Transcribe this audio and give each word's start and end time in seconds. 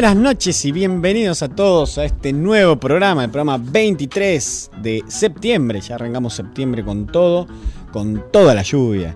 Buenas 0.00 0.16
noches 0.16 0.64
y 0.64 0.72
bienvenidos 0.72 1.42
a 1.42 1.50
todos 1.50 1.98
a 1.98 2.06
este 2.06 2.32
nuevo 2.32 2.76
programa, 2.80 3.22
el 3.22 3.30
programa 3.30 3.62
23 3.62 4.70
de 4.80 5.04
septiembre. 5.08 5.82
Ya 5.82 5.96
arrancamos 5.96 6.32
septiembre 6.32 6.82
con 6.82 7.06
todo, 7.06 7.46
con 7.92 8.24
toda 8.32 8.54
la 8.54 8.62
lluvia. 8.62 9.14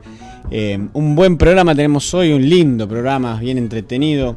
Eh, 0.51 0.79
un 0.93 1.15
buen 1.17 1.39
programa 1.39 1.75
tenemos 1.75 2.13
hoy, 2.13 2.35
un 2.35 2.47
lindo 2.47 2.87
programa, 2.87 3.41
bien 3.41 3.57
entretenido, 3.57 4.37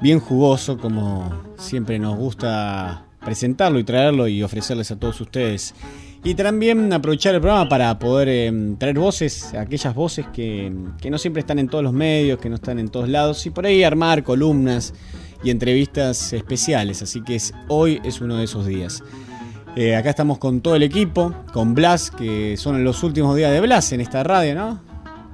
bien 0.00 0.20
jugoso, 0.20 0.78
como 0.78 1.42
siempre 1.58 1.98
nos 1.98 2.16
gusta 2.16 3.04
presentarlo 3.18 3.80
y 3.80 3.82
traerlo 3.82 4.28
y 4.28 4.40
ofrecerles 4.44 4.92
a 4.92 5.00
todos 5.00 5.20
ustedes. 5.20 5.74
Y 6.22 6.36
también 6.36 6.92
aprovechar 6.92 7.34
el 7.34 7.40
programa 7.40 7.68
para 7.68 7.98
poder 7.98 8.28
eh, 8.28 8.74
traer 8.78 9.00
voces, 9.00 9.52
aquellas 9.54 9.96
voces 9.96 10.26
que, 10.32 10.72
que, 11.00 11.10
no 11.10 11.18
siempre 11.18 11.40
están 11.40 11.58
en 11.58 11.66
todos 11.66 11.82
los 11.82 11.92
medios, 11.92 12.38
que 12.38 12.48
no 12.48 12.54
están 12.54 12.78
en 12.78 12.88
todos 12.88 13.08
lados, 13.08 13.44
y 13.46 13.50
por 13.50 13.66
ahí 13.66 13.82
armar 13.82 14.22
columnas 14.22 14.94
y 15.42 15.50
entrevistas 15.50 16.32
especiales. 16.32 17.02
Así 17.02 17.22
que 17.22 17.36
es, 17.36 17.54
hoy 17.68 18.00
es 18.04 18.20
uno 18.20 18.36
de 18.36 18.44
esos 18.44 18.66
días. 18.66 19.02
Eh, 19.74 19.96
acá 19.96 20.10
estamos 20.10 20.38
con 20.38 20.60
todo 20.60 20.76
el 20.76 20.82
equipo, 20.82 21.34
con 21.52 21.74
Blas, 21.74 22.10
que 22.10 22.56
son 22.56 22.84
los 22.84 23.02
últimos 23.02 23.36
días 23.36 23.50
de 23.50 23.60
Blas 23.60 23.92
en 23.92 24.02
esta 24.02 24.22
radio, 24.22 24.54
¿no? 24.54 24.80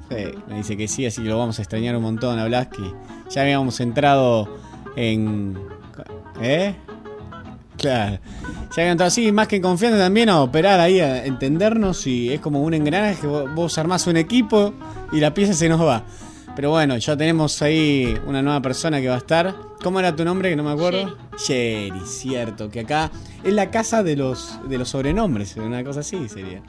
Sí, 0.08 0.24
me 0.48 0.56
dice 0.56 0.76
que 0.76 0.86
sí, 0.86 1.04
así 1.06 1.22
que 1.22 1.28
lo 1.28 1.38
vamos 1.38 1.58
a 1.58 1.62
extrañar 1.62 1.96
un 1.96 2.02
montón 2.02 2.38
a 2.38 2.44
Blas, 2.46 2.68
que 2.68 2.82
ya 3.30 3.42
habíamos 3.42 3.80
entrado 3.80 4.48
en... 4.96 5.58
¿Eh? 6.40 6.74
Claro. 7.76 8.18
Ya 8.74 8.82
habían 8.82 8.92
entrado 8.92 9.08
así, 9.08 9.32
más 9.32 9.48
que 9.48 9.60
confiando 9.60 9.98
también 9.98 10.28
a 10.28 10.40
operar 10.40 10.78
ahí, 10.78 11.00
a 11.00 11.24
entendernos 11.24 12.06
y 12.06 12.32
es 12.32 12.40
como 12.40 12.62
un 12.62 12.74
engranaje 12.74 13.26
vos 13.26 13.78
armás 13.78 14.06
un 14.06 14.16
equipo 14.16 14.74
y 15.12 15.20
la 15.20 15.34
pieza 15.34 15.52
se 15.52 15.68
nos 15.68 15.80
va. 15.80 16.04
Pero 16.58 16.70
bueno, 16.70 16.96
ya 16.96 17.16
tenemos 17.16 17.62
ahí 17.62 18.18
una 18.26 18.42
nueva 18.42 18.60
persona 18.60 19.00
que 19.00 19.06
va 19.06 19.14
a 19.14 19.18
estar. 19.18 19.54
¿Cómo 19.80 20.00
era 20.00 20.16
tu 20.16 20.24
nombre? 20.24 20.50
Que 20.50 20.56
no 20.56 20.64
me 20.64 20.72
acuerdo. 20.72 21.16
Jerry, 21.46 22.00
cierto. 22.04 22.68
Que 22.68 22.80
acá 22.80 23.12
es 23.44 23.52
la 23.52 23.70
casa 23.70 24.02
de 24.02 24.16
los, 24.16 24.58
de 24.68 24.76
los 24.76 24.88
sobrenombres, 24.88 25.54
una 25.56 25.84
cosa 25.84 26.00
así 26.00 26.28
sería. 26.28 26.60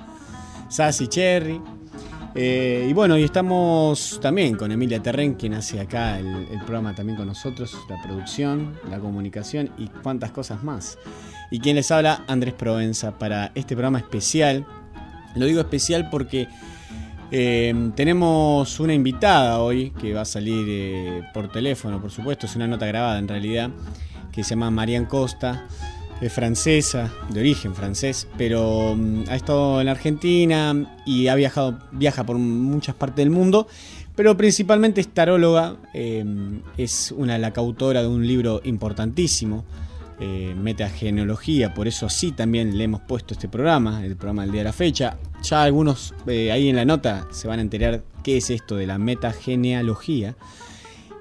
Sassy 0.69 1.07
Cherry. 1.07 1.59
Eh, 2.35 2.85
y 2.87 2.93
bueno, 2.93 3.17
y 3.17 3.23
estamos 3.23 4.19
también 4.21 4.57
con 4.57 4.71
Emilia 4.71 5.01
Terren, 5.01 5.33
quien 5.33 5.55
hace 5.55 5.79
acá 5.79 6.19
el, 6.19 6.27
el, 6.51 6.59
programa 6.59 6.93
también 6.93 7.17
con 7.17 7.25
nosotros, 7.25 7.75
la 7.89 7.99
producción, 8.03 8.77
la 8.91 8.99
comunicación 8.99 9.71
y 9.79 9.87
cuantas 9.87 10.29
cosas 10.29 10.63
más. 10.63 10.99
Y 11.49 11.61
quien 11.61 11.75
les 11.75 11.89
habla, 11.89 12.25
Andrés 12.27 12.53
Provenza, 12.53 13.17
para 13.17 13.51
este 13.55 13.73
programa 13.73 13.97
especial. 13.97 14.67
Lo 15.35 15.47
digo 15.47 15.61
especial 15.61 16.11
porque 16.11 16.47
eh, 17.31 17.91
tenemos 17.95 18.79
una 18.79 18.93
invitada 18.93 19.59
hoy 19.59 19.91
que 19.91 20.13
va 20.13 20.21
a 20.21 20.25
salir 20.25 20.65
eh, 20.67 21.23
por 21.33 21.51
teléfono, 21.51 22.01
por 22.01 22.11
supuesto, 22.11 22.45
es 22.45 22.55
una 22.55 22.67
nota 22.67 22.85
grabada 22.85 23.19
en 23.19 23.27
realidad, 23.27 23.69
que 24.31 24.43
se 24.43 24.51
llama 24.51 24.71
Marian 24.71 25.05
Costa, 25.05 25.67
es 26.21 26.33
francesa, 26.33 27.11
de 27.29 27.39
origen 27.39 27.75
francés, 27.75 28.27
pero 28.37 28.91
um, 28.91 29.23
ha 29.29 29.35
estado 29.35 29.79
en 29.79 29.87
Argentina 29.87 30.97
y 31.05 31.27
ha 31.27 31.35
viajado, 31.35 31.79
viaja 31.91 32.25
por 32.25 32.37
muchas 32.37 32.95
partes 32.95 33.17
del 33.17 33.29
mundo, 33.29 33.67
pero 34.15 34.35
principalmente 34.35 34.99
es 34.99 35.07
taróloga, 35.07 35.77
eh, 35.93 36.25
es 36.77 37.13
una 37.15 37.37
la 37.37 37.51
de 37.51 38.07
un 38.07 38.27
libro 38.27 38.59
importantísimo. 38.65 39.63
Eh, 40.21 40.53
metagenealogía, 40.53 41.73
por 41.73 41.87
eso 41.87 42.09
sí 42.09 42.33
también 42.33 42.77
le 42.77 42.83
hemos 42.83 42.99
puesto 42.99 43.33
este 43.33 43.47
programa, 43.47 44.05
el 44.05 44.17
programa 44.17 44.41
del 44.41 44.51
día 44.51 44.61
de 44.61 44.65
la 44.65 44.73
fecha. 44.73 45.17
Ya 45.41 45.63
algunos 45.63 46.13
eh, 46.27 46.51
ahí 46.51 46.67
en 46.67 46.75
la 46.75 46.83
nota 46.83 47.25
se 47.31 47.47
van 47.47 47.59
a 47.59 47.61
enterar 47.61 48.03
qué 48.21 48.35
es 48.35 48.49
esto 48.49 48.75
de 48.75 48.85
la 48.85 48.97
metagenealogía. 48.97 50.35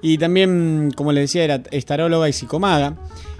Y 0.01 0.17
también, 0.17 0.91
como 0.97 1.13
les 1.13 1.23
decía, 1.23 1.45
era, 1.45 1.63
es 1.71 1.85
taróloga 1.85 2.27
y 2.27 2.33
psicomaga. 2.33 2.97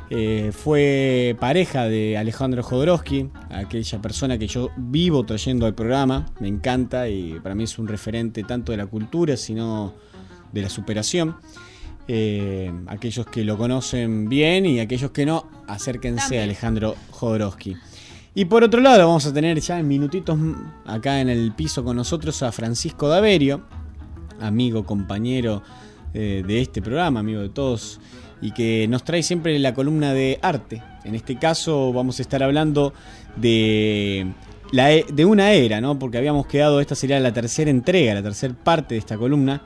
Eh, 0.10 0.52
fue 0.54 1.36
pareja 1.42 1.90
de 1.90 2.18
Alejandro 2.18 2.64
Jodorowsky, 2.64 3.30
aquella 3.50 4.02
persona 4.02 4.38
que 4.38 4.48
yo 4.48 4.72
vivo 4.78 5.26
trayendo 5.26 5.66
al 5.66 5.76
programa, 5.76 6.26
me 6.40 6.48
encanta 6.48 7.10
y 7.10 7.38
para 7.44 7.54
mí 7.54 7.66
es 7.66 7.78
un 7.78 7.88
referente 7.88 8.44
tanto 8.44 8.72
de 8.72 8.78
la 8.78 8.88
cultura, 8.88 9.36
sino 9.36 9.94
de 10.54 10.62
la 10.62 10.70
superación. 10.70 11.36
Eh, 12.12 12.72
aquellos 12.88 13.28
que 13.28 13.44
lo 13.44 13.56
conocen 13.56 14.28
bien 14.30 14.66
y 14.66 14.80
aquellos 14.80 15.12
que 15.12 15.28
no, 15.28 15.46
acérquense 15.68 16.40
a 16.40 16.44
Alejandro 16.44 16.96
Jodorowsky. 17.12 17.76
Y 18.34 18.46
por 18.46 18.64
otro 18.64 18.82
lado, 18.82 19.06
vamos 19.06 19.28
a 19.28 19.32
tener 19.32 19.60
ya 19.60 19.78
en 19.78 19.88
minutitos 19.88 20.36
acá 20.88 21.22
en 21.22 21.30
el 21.30 21.52
piso 21.52 21.84
con 21.84 21.96
nosotros 21.96 22.42
a 22.42 22.52
Francisco 22.52 23.08
Daverio, 23.08 23.62
amigo, 24.40 24.88
compañero 24.88 25.62
eh, 26.16 26.44
de 26.48 26.62
este 26.62 26.82
programa, 26.82 27.20
amigo 27.20 27.42
de 27.42 27.50
todos 27.50 28.00
y 28.42 28.54
que 28.54 28.88
nos 28.90 29.04
trae 29.04 29.22
siempre 29.22 29.60
la 29.60 29.76
columna 29.76 30.12
de 30.12 30.40
arte. 30.42 30.82
En 31.04 31.14
este 31.14 31.38
caso 31.38 31.94
vamos 31.94 32.18
a 32.18 32.24
estar 32.24 32.42
hablando 32.42 32.92
de, 33.36 34.34
la, 34.72 34.92
e, 34.94 35.06
de 35.14 35.26
una 35.26 35.52
era, 35.52 35.80
¿no? 35.80 36.00
porque 36.00 36.18
habíamos 36.18 36.48
quedado, 36.48 36.82
esta 36.82 36.96
sería 36.96 37.20
la 37.20 37.34
tercera 37.34 37.70
entrega, 37.70 38.16
la 38.16 38.24
tercera 38.24 38.56
parte 38.56 38.96
de 38.96 39.00
esta 39.00 39.16
columna, 39.16 39.62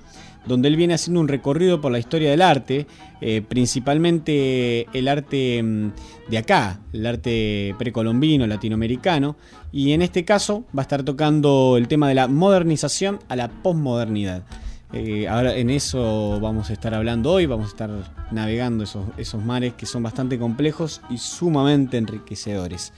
donde 0.45 0.67
él 0.67 0.75
viene 0.75 0.93
haciendo 0.93 1.19
un 1.19 1.27
recorrido 1.27 1.81
por 1.81 1.91
la 1.91 1.99
historia 1.99 2.31
del 2.31 2.41
arte, 2.41 2.87
eh, 3.21 3.41
principalmente 3.41 4.87
el 4.93 5.07
arte 5.07 5.61
mm, 5.63 5.91
de 6.29 6.37
acá, 6.37 6.79
el 6.91 7.05
arte 7.05 7.75
precolombino, 7.77 8.45
latinoamericano, 8.47 9.35
y 9.71 9.93
en 9.93 10.01
este 10.01 10.25
caso 10.25 10.65
va 10.77 10.81
a 10.81 10.83
estar 10.83 11.03
tocando 11.03 11.75
el 11.77 11.87
tema 11.87 12.07
de 12.07 12.15
la 12.15 12.27
modernización 12.27 13.19
a 13.29 13.35
la 13.35 13.49
posmodernidad. 13.49 14.43
Eh, 14.91 15.27
ahora 15.27 15.55
en 15.55 15.71
eso 15.71 16.39
vamos 16.39 16.69
a 16.69 16.73
estar 16.73 16.93
hablando 16.93 17.31
hoy, 17.31 17.47
vamos 17.47 17.65
a 17.65 17.69
estar 17.69 17.89
navegando 18.29 18.83
esos, 18.83 19.05
esos 19.17 19.43
mares 19.43 19.73
que 19.73 19.87
son 19.87 20.03
bastante 20.03 20.37
complejos 20.37 21.01
y 21.09 21.17
sumamente 21.17 21.97
enriquecedores. 21.97 22.93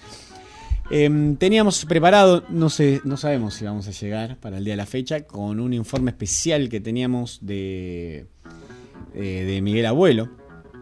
Em, 0.91 1.35
teníamos 1.35 1.83
preparado, 1.85 2.43
no, 2.49 2.69
sé, 2.69 3.01
no 3.05 3.17
sabemos 3.17 3.55
si 3.55 3.65
vamos 3.65 3.87
a 3.87 3.91
llegar 3.91 4.37
para 4.37 4.59
el 4.59 4.65
día 4.65 4.73
de 4.73 4.77
la 4.77 4.85
fecha, 4.85 5.25
con 5.25 5.59
un 5.59 5.73
informe 5.73 6.11
especial 6.11 6.69
que 6.69 6.79
teníamos 6.79 7.39
de, 7.41 8.27
eh, 9.15 9.43
de 9.45 9.61
Miguel 9.61 9.87
Abuelo. 9.87 10.29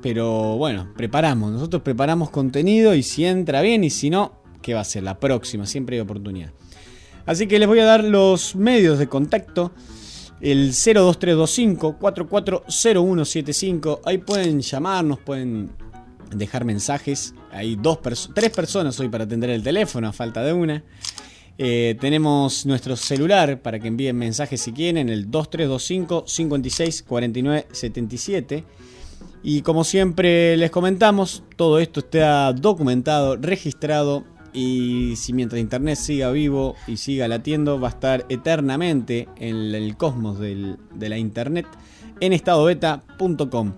Pero 0.02 0.58
bueno, 0.58 0.92
preparamos, 0.98 1.54
nosotros 1.54 1.82
preparamos 1.82 2.30
contenido 2.30 2.94
y 2.94 3.04
si 3.04 3.24
entra 3.24 3.62
bien 3.62 3.86
y 3.86 3.90
si 3.90 4.10
no, 4.10 4.42
¿qué 4.62 4.74
va 4.74 4.82
a 4.82 4.86
ser? 4.86 5.04
La 5.04 5.18
próxima, 5.18 5.66
siempre 5.66 5.96
hay 5.96 6.02
oportunidad. 6.02 6.52
Así 7.26 7.48
que 7.48 7.58
les 7.58 7.70
voy 7.70 7.80
a 7.80 7.86
dar 7.86 8.04
los 8.04 8.58
medios 8.58 9.00
de 9.00 9.08
contacto 9.08 9.72
el 10.42 10.72
02325 10.72 11.98
440175. 11.98 14.02
Ahí 14.04 14.18
pueden 14.18 14.60
llamarnos, 14.60 15.20
pueden 15.20 15.72
dejar 16.36 16.66
mensajes. 16.66 17.34
Hay 17.54 17.76
dos 17.76 18.00
tres 18.02 18.50
personas 18.50 19.00
hoy 19.00 19.10
para 19.10 19.26
atender 19.26 19.50
el 19.52 19.64
teléfono, 19.64 20.08
a 20.08 20.14
falta 20.14 20.44
de 20.44 20.54
una. 20.54 20.84
Eh, 21.58 21.96
tenemos 22.02 22.66
nuestro 22.66 22.96
celular 22.96 23.62
para 23.62 23.80
que 23.80 23.88
envíen 23.88 24.18
mensajes 24.18 24.60
si 24.60 24.72
quieren, 24.72 25.08
el 25.10 25.30
2325 25.30 26.24
56 26.28 27.04
49 27.04 27.68
77. 27.72 28.64
Y 29.44 29.62
como 29.62 29.84
siempre 29.84 30.58
les 30.58 30.72
comentamos, 30.72 31.44
todo 31.56 31.80
esto 31.80 32.00
está 32.00 32.54
documentado, 32.54 33.36
registrado 33.36 34.24
y 34.54 35.16
si 35.18 35.34
mientras 35.34 35.60
Internet 35.60 35.98
siga 35.98 36.32
vivo 36.32 36.76
y 36.88 36.98
siga 36.98 37.28
latiendo, 37.28 37.80
va 37.80 37.90
a 37.90 37.92
estar 37.92 38.26
eternamente 38.30 39.28
en 39.38 39.76
el 39.76 39.98
cosmos 39.98 40.40
de 40.40 40.78
la 41.10 41.18
Internet 41.18 41.68
en 42.20 42.34
estadobeta.com. 42.34 43.74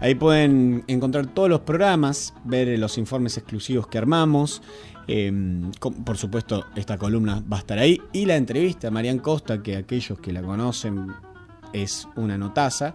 Ahí 0.00 0.14
pueden 0.14 0.84
encontrar 0.86 1.26
todos 1.26 1.48
los 1.48 1.60
programas, 1.60 2.34
ver 2.44 2.78
los 2.78 2.98
informes 2.98 3.36
exclusivos 3.36 3.86
que 3.86 3.98
armamos. 3.98 4.62
Em, 5.06 5.70
por 6.04 6.16
supuesto, 6.16 6.66
esta 6.76 6.98
columna 6.98 7.42
va 7.50 7.58
a 7.58 7.60
estar 7.60 7.78
ahí. 7.78 8.00
Y 8.12 8.26
la 8.26 8.36
entrevista 8.36 8.88
a 8.88 8.90
Marian 8.90 9.18
Costa, 9.18 9.62
que 9.62 9.76
aquellos 9.76 10.18
que 10.18 10.32
la 10.32 10.42
conocen 10.42 11.12
es 11.72 12.08
una 12.16 12.38
notaza. 12.38 12.94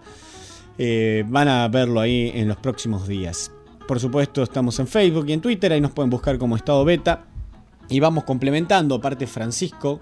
Eh, 0.78 1.24
van 1.28 1.48
a 1.48 1.68
verlo 1.68 2.00
ahí 2.00 2.32
en 2.34 2.48
los 2.48 2.56
próximos 2.56 3.06
días. 3.06 3.52
Por 3.86 4.00
supuesto, 4.00 4.42
estamos 4.42 4.78
en 4.78 4.86
Facebook 4.86 5.26
y 5.28 5.32
en 5.32 5.40
Twitter, 5.40 5.72
ahí 5.72 5.80
nos 5.80 5.92
pueden 5.92 6.10
buscar 6.10 6.38
como 6.38 6.56
Estado 6.56 6.84
Beta. 6.84 7.24
Y 7.88 7.98
vamos 7.98 8.24
complementando, 8.24 8.94
aparte 8.94 9.26
Francisco, 9.26 10.00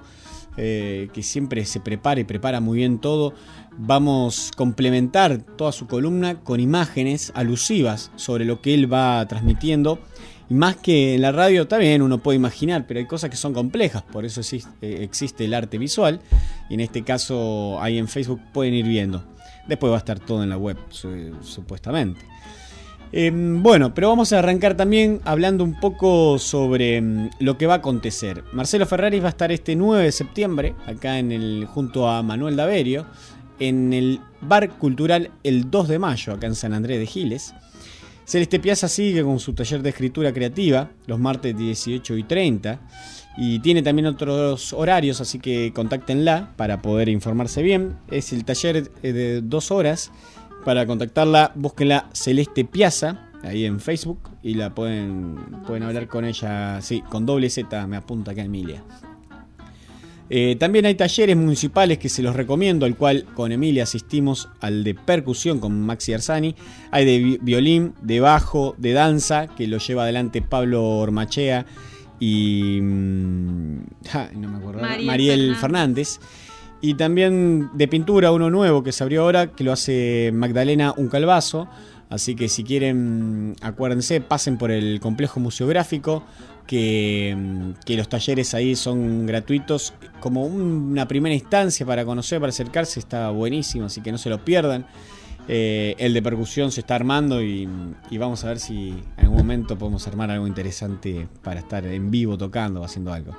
eh, 0.60 1.08
que 1.12 1.22
siempre 1.22 1.64
se 1.64 1.78
prepara 1.78 2.20
y 2.20 2.24
prepara 2.24 2.60
muy 2.60 2.78
bien 2.78 2.98
todo, 2.98 3.32
vamos 3.78 4.50
a 4.52 4.56
complementar 4.56 5.38
toda 5.38 5.70
su 5.70 5.86
columna 5.86 6.40
con 6.40 6.58
imágenes 6.58 7.30
alusivas 7.36 8.10
sobre 8.16 8.44
lo 8.44 8.60
que 8.60 8.74
él 8.74 8.92
va 8.92 9.24
transmitiendo. 9.28 10.00
Y 10.50 10.54
más 10.54 10.74
que 10.74 11.14
en 11.14 11.22
la 11.22 11.30
radio, 11.30 11.68
también 11.68 12.02
uno 12.02 12.18
puede 12.18 12.36
imaginar, 12.36 12.86
pero 12.88 12.98
hay 12.98 13.06
cosas 13.06 13.30
que 13.30 13.36
son 13.36 13.54
complejas, 13.54 14.02
por 14.02 14.24
eso 14.24 14.40
existe, 14.40 15.04
existe 15.04 15.44
el 15.44 15.54
arte 15.54 15.78
visual. 15.78 16.20
Y 16.68 16.74
en 16.74 16.80
este 16.80 17.04
caso, 17.04 17.80
ahí 17.80 17.96
en 17.96 18.08
Facebook 18.08 18.40
pueden 18.52 18.74
ir 18.74 18.86
viendo. 18.86 19.24
Después 19.68 19.92
va 19.92 19.96
a 19.96 20.00
estar 20.00 20.18
todo 20.18 20.42
en 20.42 20.48
la 20.48 20.58
web, 20.58 20.76
supuestamente. 20.90 22.20
Em, 23.10 23.62
bueno, 23.62 23.94
pero 23.94 24.08
vamos 24.08 24.32
a 24.32 24.38
arrancar 24.38 24.76
también 24.76 25.20
hablando 25.24 25.64
un 25.64 25.80
poco 25.80 26.38
sobre 26.38 26.96
em, 26.96 27.30
lo 27.40 27.56
que 27.56 27.66
va 27.66 27.74
a 27.74 27.76
acontecer. 27.78 28.44
Marcelo 28.52 28.86
Ferraris 28.86 29.22
va 29.22 29.26
a 29.26 29.30
estar 29.30 29.50
este 29.50 29.76
9 29.76 30.04
de 30.04 30.12
septiembre, 30.12 30.74
acá 30.86 31.18
en 31.18 31.32
el, 31.32 31.66
junto 31.66 32.08
a 32.08 32.22
Manuel 32.22 32.56
Daverio, 32.56 33.06
en 33.58 33.92
el 33.92 34.20
Bar 34.40 34.70
Cultural 34.78 35.30
el 35.42 35.70
2 35.70 35.88
de 35.88 35.98
mayo, 35.98 36.34
acá 36.34 36.46
en 36.46 36.54
San 36.54 36.74
Andrés 36.74 36.98
de 36.98 37.06
Giles. 37.06 37.54
Celeste 38.24 38.60
Piazza 38.60 38.88
sigue 38.88 39.22
con 39.22 39.38
su 39.38 39.54
taller 39.54 39.80
de 39.80 39.88
escritura 39.88 40.34
creativa, 40.34 40.90
los 41.06 41.18
martes 41.18 41.56
18 41.56 42.14
y 42.18 42.24
30. 42.24 42.78
Y 43.38 43.60
tiene 43.60 43.82
también 43.82 44.06
otros 44.06 44.72
horarios, 44.72 45.22
así 45.22 45.38
que 45.38 45.72
contáctenla 45.72 46.52
para 46.56 46.82
poder 46.82 47.08
informarse 47.08 47.62
bien. 47.62 47.96
Es 48.10 48.32
el 48.34 48.44
taller 48.44 48.90
eh, 49.02 49.12
de 49.12 49.40
dos 49.40 49.70
horas 49.70 50.10
para 50.64 50.86
contactarla, 50.86 51.52
búsquenla 51.54 52.08
Celeste 52.12 52.64
Piazza, 52.64 53.30
ahí 53.42 53.64
en 53.64 53.80
Facebook, 53.80 54.20
y 54.42 54.54
la 54.54 54.74
pueden, 54.74 55.36
pueden 55.66 55.82
hablar 55.82 56.08
con 56.08 56.24
ella, 56.24 56.80
sí, 56.82 57.02
con 57.08 57.26
doble 57.26 57.50
Z, 57.50 57.86
me 57.86 57.96
apunta 57.96 58.32
acá 58.32 58.42
Emilia. 58.42 58.82
Eh, 60.30 60.56
también 60.56 60.84
hay 60.84 60.94
talleres 60.94 61.36
municipales 61.36 61.98
que 61.98 62.08
se 62.08 62.22
los 62.22 62.36
recomiendo, 62.36 62.84
al 62.84 62.96
cual 62.96 63.24
con 63.34 63.50
Emilia 63.50 63.84
asistimos 63.84 64.48
al 64.60 64.84
de 64.84 64.94
percusión 64.94 65.58
con 65.58 65.80
Maxi 65.80 66.12
Arzani. 66.12 66.54
Hay 66.90 67.06
de 67.06 67.38
violín, 67.40 67.94
de 68.02 68.20
bajo, 68.20 68.74
de 68.76 68.92
danza, 68.92 69.46
que 69.46 69.66
lo 69.66 69.78
lleva 69.78 70.02
adelante 70.02 70.42
Pablo 70.42 70.84
Ormachea 70.98 71.64
y. 72.20 72.78
Mm, 72.82 73.78
no 74.34 74.48
me 74.50 74.58
acuerdo. 74.58 74.82
Mariel, 75.04 75.56
Fernández. 75.56 76.20
Y 76.80 76.94
también 76.94 77.70
de 77.74 77.88
pintura, 77.88 78.30
uno 78.30 78.50
nuevo 78.50 78.82
que 78.82 78.92
se 78.92 79.02
abrió 79.02 79.22
ahora, 79.22 79.48
que 79.48 79.64
lo 79.64 79.72
hace 79.72 80.30
Magdalena 80.32 80.94
Un 80.96 81.08
Calvazo. 81.08 81.68
Así 82.08 82.34
que 82.34 82.48
si 82.48 82.64
quieren, 82.64 83.56
acuérdense, 83.60 84.20
pasen 84.20 84.56
por 84.56 84.70
el 84.70 84.98
complejo 85.00 85.40
museográfico, 85.40 86.24
que, 86.66 87.36
los 87.88 88.08
talleres 88.08 88.54
ahí 88.54 88.76
son 88.76 89.26
gratuitos. 89.26 89.92
Como 90.20 90.44
una 90.44 91.08
primera 91.08 91.34
instancia 91.34 91.84
para 91.84 92.04
conocer, 92.04 92.40
para 92.40 92.50
acercarse, 92.50 93.00
está 93.00 93.30
buenísimo, 93.30 93.86
así 93.86 94.00
que 94.00 94.12
no 94.12 94.18
se 94.18 94.30
lo 94.30 94.44
pierdan. 94.44 94.86
Eh, 95.48 95.96
el 95.98 96.12
de 96.12 96.22
percusión 96.22 96.70
se 96.70 96.80
está 96.80 96.94
armando 96.94 97.42
y, 97.42 97.66
y, 98.10 98.18
vamos 98.18 98.44
a 98.44 98.48
ver 98.48 98.58
si 98.58 98.90
en 98.90 99.24
algún 99.24 99.38
momento 99.38 99.78
podemos 99.78 100.06
armar 100.06 100.30
algo 100.30 100.46
interesante 100.46 101.26
para 101.42 101.60
estar 101.60 101.86
en 101.86 102.10
vivo 102.10 102.36
tocando 102.36 102.82
o 102.82 102.84
haciendo 102.84 103.12
algo. 103.12 103.34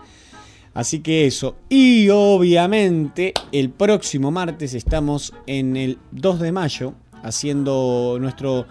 Así 0.73 0.99
que 0.99 1.25
eso. 1.25 1.57
Y 1.69 2.09
obviamente 2.09 3.33
el 3.51 3.69
próximo 3.69 4.31
martes 4.31 4.73
estamos 4.73 5.33
en 5.47 5.75
el 5.75 5.97
2 6.11 6.39
de 6.39 6.51
mayo 6.51 6.93
haciendo 7.23 8.17
nuestro 8.19 8.65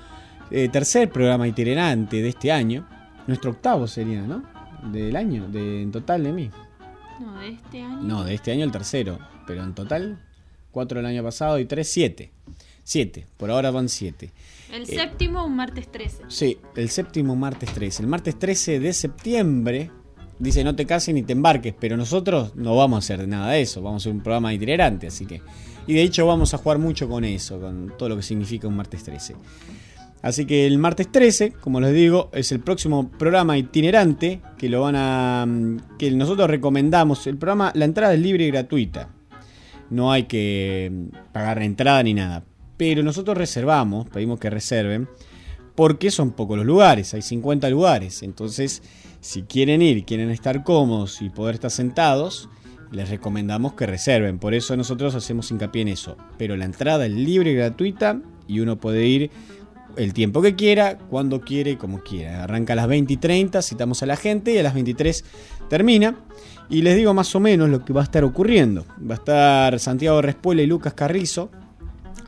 eh, 0.50 0.68
tercer 0.68 1.10
programa 1.10 1.46
itinerante 1.46 2.22
de 2.22 2.28
este 2.28 2.52
año. 2.52 2.88
Nuestro 3.26 3.50
octavo 3.50 3.86
sería, 3.86 4.22
¿no? 4.22 4.42
Del 4.92 5.16
año, 5.16 5.48
de, 5.48 5.82
en 5.82 5.92
total 5.92 6.24
de 6.24 6.32
mí. 6.32 6.50
No, 7.20 7.38
de 7.38 7.48
este 7.48 7.82
año. 7.82 8.02
No, 8.02 8.24
de 8.24 8.34
este 8.34 8.52
año 8.52 8.64
el 8.64 8.72
tercero. 8.72 9.18
Pero 9.46 9.62
en 9.62 9.74
total, 9.74 10.18
cuatro 10.70 11.00
el 11.00 11.06
año 11.06 11.22
pasado 11.22 11.58
y 11.58 11.64
tres, 11.64 11.90
siete. 11.90 12.32
Siete, 12.84 13.26
por 13.36 13.50
ahora 13.50 13.70
van 13.70 13.90
siete. 13.90 14.32
El 14.72 14.86
séptimo, 14.86 15.44
un 15.44 15.56
martes 15.56 15.90
13. 15.92 16.24
Sí, 16.28 16.58
el 16.74 16.88
séptimo 16.88 17.36
martes 17.36 17.70
13. 17.72 18.02
El 18.02 18.08
martes 18.08 18.38
13 18.38 18.80
de 18.80 18.92
septiembre 18.94 19.90
dice 20.38 20.64
no 20.64 20.74
te 20.76 20.86
cases 20.86 21.14
ni 21.14 21.22
te 21.22 21.32
embarques, 21.32 21.74
pero 21.78 21.96
nosotros 21.96 22.54
no 22.56 22.76
vamos 22.76 22.96
a 22.96 22.98
hacer 22.98 23.28
nada 23.28 23.52
de 23.52 23.62
eso, 23.62 23.82
vamos 23.82 24.02
a 24.02 24.04
hacer 24.04 24.12
un 24.12 24.22
programa 24.22 24.52
itinerante, 24.52 25.06
así 25.08 25.26
que... 25.26 25.42
Y 25.86 25.94
de 25.94 26.02
hecho 26.02 26.26
vamos 26.26 26.52
a 26.52 26.58
jugar 26.58 26.78
mucho 26.78 27.08
con 27.08 27.24
eso, 27.24 27.58
con 27.58 27.94
todo 27.96 28.10
lo 28.10 28.16
que 28.16 28.22
significa 28.22 28.68
un 28.68 28.76
martes 28.76 29.02
13. 29.04 29.36
Así 30.20 30.44
que 30.44 30.66
el 30.66 30.78
martes 30.78 31.10
13, 31.10 31.52
como 31.52 31.80
les 31.80 31.94
digo, 31.94 32.28
es 32.32 32.52
el 32.52 32.60
próximo 32.60 33.10
programa 33.10 33.56
itinerante 33.56 34.40
que 34.58 34.68
lo 34.68 34.82
van 34.82 34.96
a 34.96 35.46
que 35.98 36.10
nosotros 36.10 36.50
recomendamos. 36.50 37.26
El 37.26 37.38
programa, 37.38 37.72
la 37.74 37.84
entrada 37.84 38.12
es 38.14 38.20
libre 38.20 38.44
y 38.44 38.50
gratuita. 38.50 39.10
No 39.90 40.12
hay 40.12 40.24
que 40.24 40.92
pagar 41.32 41.58
la 41.58 41.64
entrada 41.64 42.02
ni 42.02 42.14
nada. 42.14 42.44
Pero 42.76 43.02
nosotros 43.02 43.38
reservamos, 43.38 44.08
pedimos 44.08 44.38
que 44.38 44.50
reserven 44.50 45.08
porque 45.74 46.10
son 46.10 46.32
pocos 46.32 46.56
los 46.56 46.66
lugares, 46.66 47.14
hay 47.14 47.22
50 47.22 47.70
lugares. 47.70 48.24
Entonces, 48.24 48.82
si 49.20 49.42
quieren 49.42 49.82
ir, 49.82 50.04
quieren 50.04 50.30
estar 50.30 50.62
cómodos 50.62 51.22
y 51.22 51.30
poder 51.30 51.56
estar 51.56 51.70
sentados, 51.70 52.48
les 52.90 53.08
recomendamos 53.08 53.74
que 53.74 53.86
reserven. 53.86 54.38
Por 54.38 54.54
eso 54.54 54.76
nosotros 54.76 55.14
hacemos 55.14 55.50
hincapié 55.50 55.82
en 55.82 55.88
eso. 55.88 56.16
Pero 56.38 56.56
la 56.56 56.64
entrada 56.64 57.06
es 57.06 57.12
libre 57.12 57.52
y 57.52 57.54
gratuita 57.54 58.20
y 58.46 58.60
uno 58.60 58.78
puede 58.78 59.06
ir 59.06 59.30
el 59.96 60.12
tiempo 60.14 60.40
que 60.42 60.54
quiera, 60.54 60.96
cuando 60.96 61.40
quiere 61.40 61.72
y 61.72 61.76
como 61.76 62.02
quiera. 62.02 62.44
Arranca 62.44 62.74
a 62.74 62.76
las 62.76 62.88
20 62.88 63.12
y 63.12 63.16
30, 63.16 63.62
citamos 63.62 64.02
a 64.02 64.06
la 64.06 64.16
gente 64.16 64.52
y 64.52 64.58
a 64.58 64.62
las 64.62 64.74
23 64.74 65.24
termina. 65.68 66.16
Y 66.70 66.82
les 66.82 66.96
digo 66.96 67.14
más 67.14 67.34
o 67.34 67.40
menos 67.40 67.68
lo 67.68 67.84
que 67.84 67.92
va 67.92 68.02
a 68.02 68.04
estar 68.04 68.24
ocurriendo. 68.24 68.84
Va 68.98 69.14
a 69.14 69.18
estar 69.18 69.78
Santiago 69.80 70.22
Respuela 70.22 70.62
y 70.62 70.66
Lucas 70.66 70.94
Carrizo 70.94 71.50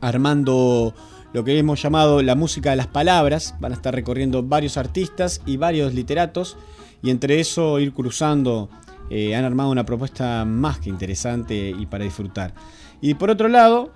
armando 0.01 0.93
lo 1.31 1.43
que 1.43 1.57
hemos 1.57 1.81
llamado 1.81 2.21
la 2.21 2.35
música 2.35 2.71
de 2.71 2.75
las 2.75 2.87
palabras. 2.87 3.55
Van 3.59 3.71
a 3.71 3.75
estar 3.75 3.93
recorriendo 3.93 4.43
varios 4.43 4.77
artistas 4.77 5.41
y 5.45 5.57
varios 5.57 5.93
literatos 5.93 6.57
y 7.01 7.09
entre 7.09 7.39
eso 7.39 7.79
ir 7.79 7.93
cruzando. 7.93 8.69
Eh, 9.09 9.35
han 9.35 9.43
armado 9.43 9.69
una 9.71 9.85
propuesta 9.85 10.45
más 10.45 10.79
que 10.79 10.89
interesante 10.89 11.75
y 11.77 11.85
para 11.85 12.05
disfrutar. 12.05 12.53
Y 13.01 13.15
por 13.15 13.29
otro 13.29 13.49
lado, 13.49 13.91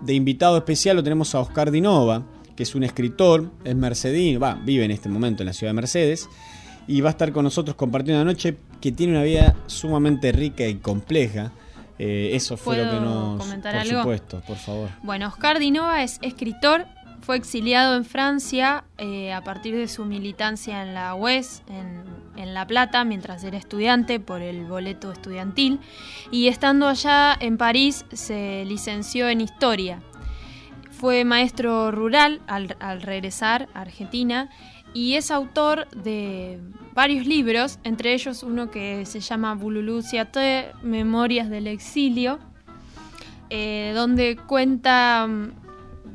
de 0.00 0.14
invitado 0.14 0.56
especial 0.56 0.96
lo 0.96 1.02
tenemos 1.02 1.34
a 1.34 1.40
Oscar 1.40 1.70
Dinova, 1.70 2.22
que 2.56 2.62
es 2.62 2.74
un 2.74 2.84
escritor, 2.84 3.50
es 3.64 3.74
mercedino, 3.74 4.40
va, 4.40 4.54
vive 4.54 4.84
en 4.84 4.92
este 4.92 5.08
momento 5.08 5.42
en 5.42 5.48
la 5.48 5.52
ciudad 5.52 5.70
de 5.70 5.74
Mercedes 5.74 6.28
y 6.86 7.00
va 7.00 7.10
a 7.10 7.12
estar 7.12 7.32
con 7.32 7.44
nosotros 7.44 7.76
compartiendo 7.76 8.22
una 8.22 8.32
noche 8.32 8.56
que 8.80 8.92
tiene 8.92 9.12
una 9.12 9.22
vida 9.22 9.54
sumamente 9.66 10.32
rica 10.32 10.66
y 10.66 10.76
compleja. 10.76 11.52
Eh, 11.98 12.30
eso 12.34 12.56
fue 12.56 12.78
lo 12.78 12.90
que 12.90 13.00
nos. 13.00 13.38
Comentar 13.38 13.72
por 13.72 13.80
algo? 13.80 14.00
supuesto, 14.00 14.42
por 14.46 14.56
favor. 14.56 14.88
Bueno, 15.02 15.28
Oscar 15.28 15.58
Dinova 15.58 16.02
es 16.02 16.18
escritor, 16.22 16.86
fue 17.22 17.36
exiliado 17.36 17.96
en 17.96 18.04
Francia 18.04 18.84
eh, 18.98 19.32
a 19.32 19.42
partir 19.42 19.74
de 19.76 19.88
su 19.88 20.04
militancia 20.04 20.82
en 20.82 20.92
la 20.92 21.14
UES, 21.14 21.62
en, 21.68 22.22
La 22.54 22.66
Plata, 22.66 23.04
mientras 23.04 23.44
era 23.44 23.56
estudiante 23.56 24.18
por 24.18 24.42
el 24.42 24.66
boleto 24.66 25.12
estudiantil. 25.12 25.78
Y 26.30 26.48
estando 26.48 26.88
allá 26.88 27.36
en 27.38 27.56
París, 27.56 28.04
se 28.12 28.64
licenció 28.66 29.28
en 29.28 29.40
Historia. 29.40 30.02
Fue 30.90 31.24
maestro 31.24 31.92
rural 31.92 32.42
al, 32.48 32.76
al 32.80 33.00
regresar 33.00 33.68
a 33.74 33.82
Argentina 33.82 34.50
y 34.92 35.14
es 35.14 35.30
autor 35.30 35.88
de 35.90 36.60
varios 36.94 37.26
libros, 37.26 37.78
entre 37.84 38.12
ellos 38.12 38.42
uno 38.42 38.70
que 38.70 39.06
se 39.06 39.20
llama 39.20 39.54
Bululú 39.54 40.02
Siate, 40.02 40.72
Memorias 40.82 41.48
del 41.48 41.66
Exilio, 41.66 42.38
eh, 43.50 43.92
donde 43.94 44.36
cuenta 44.36 45.26
mm, 45.26 45.61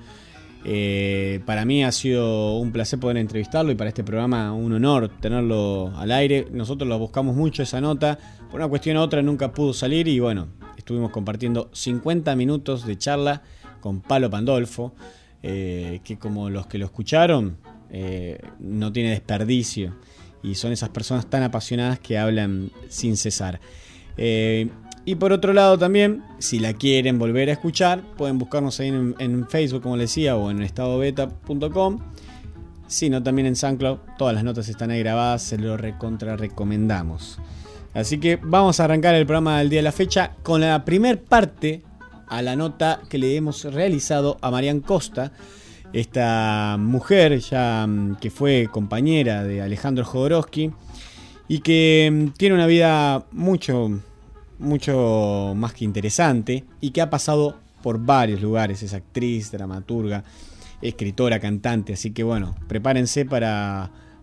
Eh, 0.67 1.41
para 1.45 1.67
mí 1.67 1.85
ha 1.85 1.93
sido 1.93 2.57
un 2.57 2.73
placer 2.73 2.99
poder 2.99 3.19
entrevistarlo 3.19 3.71
y 3.71 3.75
para 3.75 3.89
este 3.89 4.03
programa 4.03 4.53
un 4.55 4.73
honor 4.73 5.11
tenerlo 5.21 5.93
al 5.97 6.11
aire. 6.11 6.49
Nosotros 6.51 6.89
lo 6.89 6.99
buscamos 6.99 7.37
mucho 7.37 7.63
esa 7.63 7.81
nota. 7.81 8.19
Por 8.51 8.61
una 8.61 8.69
cuestión 8.69 8.97
u 8.97 9.01
otra 9.01 9.23
nunca 9.23 9.53
pudo 9.53 9.73
salir 9.73 10.09
y 10.09 10.19
bueno, 10.21 10.49
estuvimos 10.77 11.11
compartiendo 11.11 11.71
50 11.73 12.35
minutos 12.37 12.87
de 12.87 12.97
charla 12.97 13.43
con 13.81 14.01
Palo 14.01 14.31
Pandolfo, 14.31 14.95
eh, 15.43 16.01
que 16.03 16.19
como 16.19 16.49
los 16.49 16.67
que 16.67 16.79
lo 16.79 16.87
escucharon, 16.87 17.59
eh, 17.91 18.39
no 18.59 18.91
tiene 18.93 19.11
desperdicio 19.11 19.95
y 20.45 20.55
son 20.55 20.73
esas 20.73 20.91
personas 20.91 21.27
tan 21.27 21.43
apasionadas 21.43 21.99
que 21.99 22.19
hablan 22.19 22.71
sin 22.89 23.17
cesar. 23.17 23.61
Eh, 24.17 24.69
y 25.07 25.17
por 25.17 25.33
otro 25.33 25.53
lado 25.53 25.79
también, 25.79 26.23
si 26.39 26.59
la 26.59 26.75
quieren 26.75 27.19
volver 27.19 27.49
a 27.49 27.53
escuchar, 27.53 28.03
pueden 28.17 28.39
buscarnos 28.39 28.79
ahí 28.81 28.89
en, 28.89 29.47
Facebook, 29.49 29.83
como 29.83 29.97
les 29.97 30.11
decía, 30.11 30.37
o 30.37 30.51
en 30.51 30.63
estadobeta.com. 30.63 31.99
Si 32.87 33.11
no, 33.11 33.23
también 33.23 33.47
en 33.47 33.57
SoundCloud. 33.57 33.99
Todas 34.19 34.35
las 34.35 34.45
notas 34.45 34.69
están 34.69 34.91
ahí 34.91 35.01
grabadas, 35.01 35.43
se 35.43 35.59
lo 35.59 35.77
recontra 35.77 36.37
recomendamos. 36.37 37.39
Así 37.93 38.19
que 38.19 38.37
vamos 38.43 38.81
a 38.81 38.85
arrancar 38.85 39.15
el 39.15 39.27
programa 39.27 39.59
del 39.59 39.71
día 39.71 39.79
de 39.79 39.85
la 39.85 39.93
fecha 39.93 40.33
con 40.43 40.61
la 40.61 40.85
primer 40.85 41.23
parte 41.23 41.83
a 42.29 42.43
la 42.43 42.57
nota 42.57 43.01
que 43.09 43.19
le 43.19 43.37
hemos 43.37 43.65
realizado 43.65 44.39
a 44.41 44.51
Marian 44.51 44.81
Costa, 44.81 45.33
esta 45.95 46.77
mujer 46.79 47.39
ya 47.39 47.87
mm, 47.87 48.17
que 48.17 48.31
fue 48.31 48.69
compañera 48.71 49.45
de 49.45 49.63
Alejandro 49.63 50.05
Jodorowsky 50.05 50.73
y 51.47 51.61
que 51.61 52.11
mm, 52.13 52.29
tiene 52.37 52.57
una 52.57 52.67
vida 52.67 53.27
mucho, 53.31 54.01
mucho 54.59 55.55
más 55.57 55.73
que 55.73 55.85
interesante 55.85 56.65
y 56.81 56.91
que 56.91 57.01
ha 57.01 57.11
pasado 57.11 57.59
por 57.81 58.05
varios 58.05 58.43
lugares. 58.43 58.83
Es 58.83 58.93
actriz, 58.93 59.53
dramaturga, 59.53 60.25
escritora, 60.83 61.39
cantante. 61.39 61.93
Así 61.93 62.11
que 62.11 62.25
bueno, 62.25 62.57
prepárense 62.67 63.25
para 63.25 63.91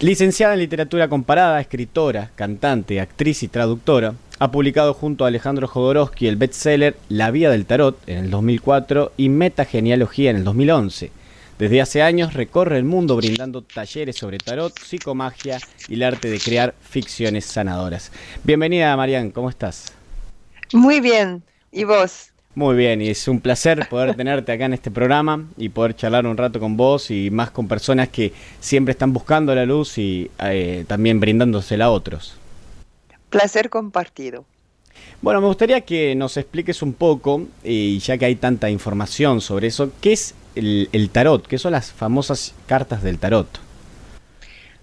Licenciada 0.00 0.54
en 0.54 0.60
literatura 0.60 1.08
comparada, 1.08 1.60
escritora, 1.60 2.30
cantante, 2.36 3.00
actriz 3.00 3.42
y 3.42 3.48
traductora, 3.48 4.14
ha 4.38 4.52
publicado 4.52 4.94
junto 4.94 5.24
a 5.24 5.28
Alejandro 5.28 5.66
Jodorowsky 5.66 6.28
el 6.28 6.36
bestseller 6.36 6.96
La 7.08 7.32
Vía 7.32 7.50
del 7.50 7.66
Tarot 7.66 7.98
en 8.08 8.18
el 8.18 8.30
2004 8.30 9.14
y 9.16 9.28
Metagenealogía 9.28 10.30
en 10.30 10.36
el 10.36 10.44
2011. 10.44 11.10
Desde 11.58 11.80
hace 11.80 12.02
años 12.02 12.34
recorre 12.34 12.78
el 12.78 12.84
mundo 12.84 13.16
brindando 13.16 13.62
talleres 13.62 14.14
sobre 14.14 14.38
tarot, 14.38 14.78
psicomagia 14.78 15.58
y 15.88 15.94
el 15.94 16.04
arte 16.04 16.30
de 16.30 16.38
crear 16.38 16.76
ficciones 16.80 17.46
sanadoras. 17.46 18.12
Bienvenida, 18.44 18.96
Marian, 18.96 19.32
¿cómo 19.32 19.50
estás? 19.50 19.92
Muy 20.72 21.00
bien. 21.00 21.42
¿Y 21.72 21.82
vos? 21.82 22.30
Muy 22.58 22.74
bien, 22.74 23.00
y 23.00 23.08
es 23.08 23.28
un 23.28 23.40
placer 23.40 23.88
poder 23.88 24.16
tenerte 24.16 24.50
acá 24.50 24.64
en 24.64 24.72
este 24.72 24.90
programa 24.90 25.44
y 25.56 25.68
poder 25.68 25.94
charlar 25.94 26.26
un 26.26 26.36
rato 26.36 26.58
con 26.58 26.76
vos 26.76 27.08
y 27.08 27.30
más 27.30 27.52
con 27.52 27.68
personas 27.68 28.08
que 28.08 28.32
siempre 28.58 28.90
están 28.90 29.12
buscando 29.12 29.54
la 29.54 29.64
luz 29.64 29.96
y 29.96 30.28
eh, 30.40 30.84
también 30.88 31.20
brindándosela 31.20 31.84
a 31.84 31.90
otros. 31.90 32.36
Placer 33.30 33.70
compartido. 33.70 34.44
Bueno, 35.22 35.40
me 35.40 35.46
gustaría 35.46 35.82
que 35.82 36.16
nos 36.16 36.36
expliques 36.36 36.82
un 36.82 36.94
poco, 36.94 37.46
y 37.62 38.00
ya 38.00 38.18
que 38.18 38.24
hay 38.24 38.34
tanta 38.34 38.68
información 38.68 39.40
sobre 39.40 39.68
eso, 39.68 39.92
¿qué 40.00 40.14
es 40.14 40.34
el, 40.56 40.88
el 40.90 41.10
tarot? 41.10 41.46
¿Qué 41.46 41.58
son 41.58 41.70
las 41.70 41.92
famosas 41.92 42.56
cartas 42.66 43.04
del 43.04 43.20
tarot? 43.20 43.67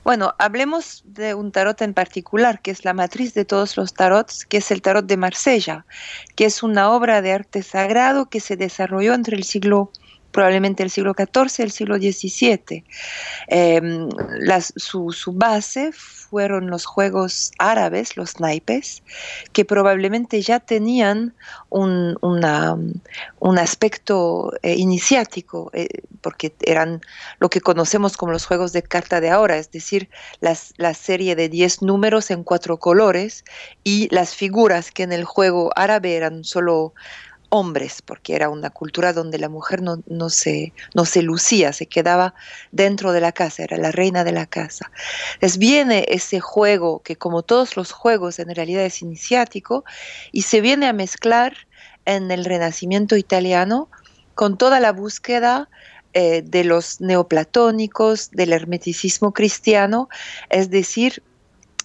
Bueno, 0.05 0.35
hablemos 0.37 1.01
de 1.03 1.33
un 1.33 1.51
tarot 1.51 1.81
en 1.81 1.95
particular, 1.95 2.61
que 2.61 2.69
es 2.69 2.85
la 2.85 2.93
matriz 2.93 3.33
de 3.33 3.43
todos 3.43 3.75
los 3.75 3.95
tarots, 3.95 4.45
que 4.45 4.57
es 4.57 4.69
el 4.69 4.83
tarot 4.83 5.07
de 5.07 5.17
Marsella, 5.17 5.87
que 6.35 6.45
es 6.45 6.61
una 6.61 6.91
obra 6.91 7.23
de 7.23 7.31
arte 7.31 7.63
sagrado 7.63 8.29
que 8.29 8.39
se 8.39 8.55
desarrolló 8.55 9.15
entre 9.15 9.35
el 9.35 9.43
siglo 9.43 9.91
probablemente 10.29 10.83
el 10.83 10.91
siglo 10.91 11.15
XIV, 11.17 11.63
el 11.63 11.71
siglo 11.71 11.95
XVII. 11.95 12.83
Em, 13.47 14.09
su, 14.75 15.11
su, 15.11 15.31
base 15.33 15.91
fueron 16.29 16.69
los 16.69 16.85
juegos 16.85 17.51
árabes, 17.59 18.17
los 18.17 18.39
naipes, 18.39 19.03
que 19.53 19.65
probablemente 19.65 20.41
ya 20.41 20.59
tenían 20.59 21.33
un, 21.69 22.17
un 22.21 23.59
aspecto 23.59 24.51
eh, 24.61 24.75
iniciático, 24.75 25.69
eh, 25.73 25.87
porque 26.21 26.53
eran 26.61 27.01
lo 27.39 27.49
que 27.49 27.61
conocemos 27.61 28.17
como 28.17 28.31
los 28.31 28.45
juegos 28.45 28.73
de 28.73 28.83
carta 28.83 29.21
de 29.21 29.29
ahora, 29.29 29.57
es 29.57 29.71
decir, 29.71 30.09
la 30.39 30.93
serie 30.93 31.35
de 31.35 31.49
10 31.49 31.81
números 31.81 32.31
en 32.31 32.43
cuatro 32.43 32.77
colores 32.77 33.43
y 33.83 34.13
las 34.13 34.35
figuras 34.35 34.91
que 34.91 35.03
en 35.03 35.11
el 35.11 35.23
juego 35.23 35.71
árabe 35.75 36.15
eran 36.15 36.43
solo 36.43 36.93
hombres, 37.55 38.01
porque 38.01 38.35
era 38.35 38.49
una 38.49 38.69
cultura 38.69 39.13
donde 39.13 39.39
la 39.39 39.49
mujer 39.49 39.81
no, 39.81 40.03
no, 40.07 40.29
se, 40.29 40.73
no 40.93 41.05
se 41.05 41.21
lucía, 41.21 41.71
se 41.71 41.85
quedaba 41.85 42.35
dentro 42.71 43.13
de 43.13 43.21
la 43.21 43.31
casa, 43.31 43.63
era 43.63 43.77
la 43.77 43.91
reina 43.91 44.23
de 44.23 44.33
la 44.33 44.45
casa. 44.45 44.91
Les 45.39 45.57
viene 45.57 46.05
ese 46.09 46.39
juego 46.39 47.01
que 47.01 47.15
como 47.15 47.43
todos 47.43 47.77
los 47.77 47.91
juegos 47.91 48.39
en 48.39 48.53
realidad 48.53 48.83
es 48.83 49.01
iniciático 49.01 49.85
y 50.31 50.41
se 50.41 50.59
viene 50.59 50.87
a 50.87 50.93
mezclar 50.93 51.55
en 52.05 52.29
el 52.29 52.43
renacimiento 52.43 53.15
italiano 53.15 53.89
con 54.33 54.57
toda 54.57 54.79
la 54.81 54.91
búsqueda 54.91 55.69
eh, 56.13 56.43
de 56.45 56.63
los 56.63 57.01
neoplatónicos, 57.01 58.31
del 58.31 58.53
hermeticismo 58.53 59.33
cristiano, 59.33 60.09
es 60.49 60.69
decir, 60.69 61.23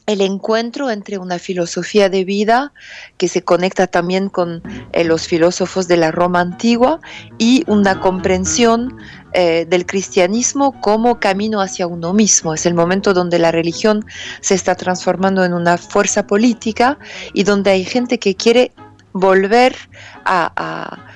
el 0.06 0.20
encuentro 0.20 0.90
entre 0.90 1.18
una 1.18 1.38
filosofía 1.38 2.08
de 2.08 2.24
vida 2.24 2.72
que 3.16 3.28
se 3.28 3.42
conecta 3.42 3.86
también 3.86 4.28
con 4.28 4.62
eh, 4.92 5.04
los 5.04 5.26
filósofos 5.26 5.88
de 5.88 5.96
la 5.96 6.10
Roma 6.10 6.40
antigua 6.40 7.00
y 7.38 7.64
una 7.66 8.00
comprensión 8.00 8.96
eh, 9.32 9.66
del 9.68 9.86
cristianismo 9.86 10.80
como 10.80 11.20
camino 11.20 11.60
hacia 11.60 11.86
uno 11.86 12.12
mismo. 12.12 12.54
Es 12.54 12.66
el 12.66 12.74
momento 12.74 13.14
donde 13.14 13.38
la 13.38 13.52
religión 13.52 14.04
se 14.40 14.54
está 14.54 14.74
transformando 14.74 15.44
en 15.44 15.54
una 15.54 15.78
fuerza 15.78 16.26
política 16.26 16.98
y 17.32 17.44
donde 17.44 17.70
hay 17.70 17.84
gente 17.84 18.18
que 18.18 18.34
quiere 18.34 18.72
volver 19.12 19.76
a 20.24 20.52
a 20.56 21.09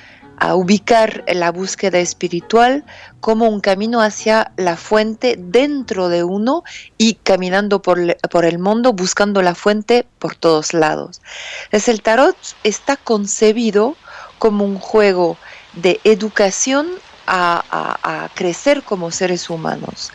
ubicar 0.53 1.25
la 1.27 1.51
búsqueda 1.51 1.99
espiritual 1.99 2.85
como 3.21 3.49
un 3.49 3.61
camino 3.61 4.01
hacia 4.01 4.53
la 4.57 4.77
fuente 4.77 5.37
dentro 5.39 6.09
de 6.09 6.25
uno 6.25 6.65
y 6.99 7.15
caminando 7.15 7.81
por, 7.81 8.17
por 8.31 8.45
el 8.45 8.59
mundo 8.59 8.93
buscando 8.93 9.43
la 9.43 9.55
fuente 9.55 10.07
por 10.19 10.35
todos 10.35 10.75
lados. 10.75 11.23
Es 11.71 11.89
el 11.89 12.03
tarot 12.03 12.37
está 12.63 12.97
concebido 12.97 13.97
como 14.39 14.65
un 14.65 14.79
juego 14.79 15.39
de 15.75 16.01
educación 16.05 16.89
a, 17.27 18.29
crecer 18.35 18.83
como 18.83 19.11
seres 19.11 19.49
humanos. 19.49 20.11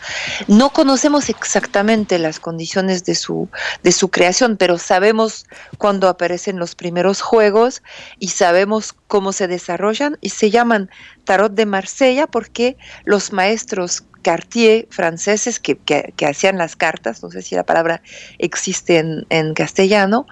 No 0.47 0.71
conocemos 0.71 1.29
exactamente 1.29 2.19
las 2.19 2.39
condiciones 2.39 3.05
de 3.05 3.15
su, 3.15 3.49
de 3.83 3.91
su 3.91 4.09
creación, 4.09 4.57
pero 4.57 4.77
sabemos 4.77 5.45
cuándo 5.77 6.07
aparecen 6.07 6.59
los 6.59 6.75
primeros 6.75 7.21
juegos 7.21 7.81
y 8.19 8.29
sabemos 8.29 8.93
cómo 9.07 9.31
se 9.31 9.47
desarrollan 9.47 10.17
y 10.21 10.29
se 10.29 10.49
llaman 10.49 10.89
Tarot 11.29 11.53
de 11.53 11.67
Marsella 11.67 12.25
porque 12.25 12.75
los 13.05 13.31
maestros 13.33 14.03
Cartier 14.23 14.87
franceses 14.89 15.59
que, 15.59 15.77
hacían 16.27 16.57
las 16.57 16.75
cartas, 16.75 17.21
no 17.21 17.29
sé 17.29 17.43
si 17.43 17.53
la 17.53 17.63
palabra 17.63 18.01
existe 18.39 18.97
en, 18.97 19.53
castellano, 19.53 20.25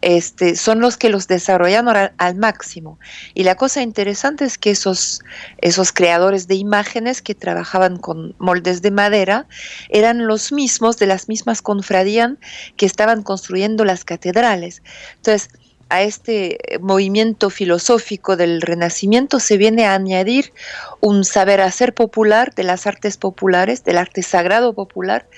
este, 0.00 0.56
son 0.56 0.80
los 0.80 0.96
que 0.96 1.10
los 1.10 1.28
desarrollaron 1.28 2.10
al, 2.16 2.36
máximo. 2.36 2.98
Y 3.34 3.44
la 3.44 3.54
cosa 3.54 3.82
interesante 3.82 4.46
es 4.46 4.56
que 4.56 4.70
esos, 4.70 5.20
esos 5.58 5.92
creadores 5.92 6.48
de 6.48 6.54
imágenes 6.54 7.20
que 7.20 7.34
trabajaban 7.34 7.98
con 7.98 8.34
moldes 8.38 8.80
de 8.80 8.90
madera 8.92 9.46
eran 9.90 10.26
los 10.26 10.52
mismos 10.52 10.96
de 10.96 11.06
las 11.06 11.28
mismas 11.28 11.60
confradías 11.60 12.32
que 12.78 12.86
estaban 12.86 13.22
construyendo 13.22 13.84
las 13.84 14.06
catedrales. 14.06 14.82
Entonces, 15.16 15.50
a 15.90 16.02
este 16.02 16.58
movimiento 16.80 17.50
filosófico 17.50 18.36
del 18.36 18.62
Renacimiento 18.62 19.40
se 19.40 19.58
viene 19.58 19.86
a 19.86 19.94
añadir 19.94 20.52
un 21.00 21.24
saber 21.24 21.60
hacer 21.60 21.94
popular 21.94 22.54
de 22.54 22.62
las 22.62 22.86
artes 22.86 23.16
populares, 23.16 23.84
del 23.84 23.98
arte 23.98 24.22
sagrado 24.22 24.72
popular, 24.72 25.28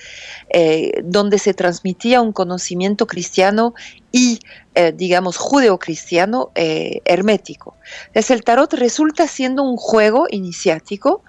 eh, 0.49 1.01
donde 1.03 1.39
se 1.39 1.53
transmitía 1.53 2.21
un 2.21 2.31
conocimiento 2.31 3.07
cristiano 3.07 3.73
y, 4.15 4.41
eh, 4.75 4.93
digamos, 4.95 5.37
judeocristiano 5.37 6.51
eh, 6.53 7.01
hermético. 7.03 7.75
Es 8.13 8.29
el 8.29 8.43
tarot 8.43 8.71
resulta 8.73 9.27
siendo 9.27 9.63
un 9.63 9.75
juego 9.75 10.27
iniciático 10.29 11.23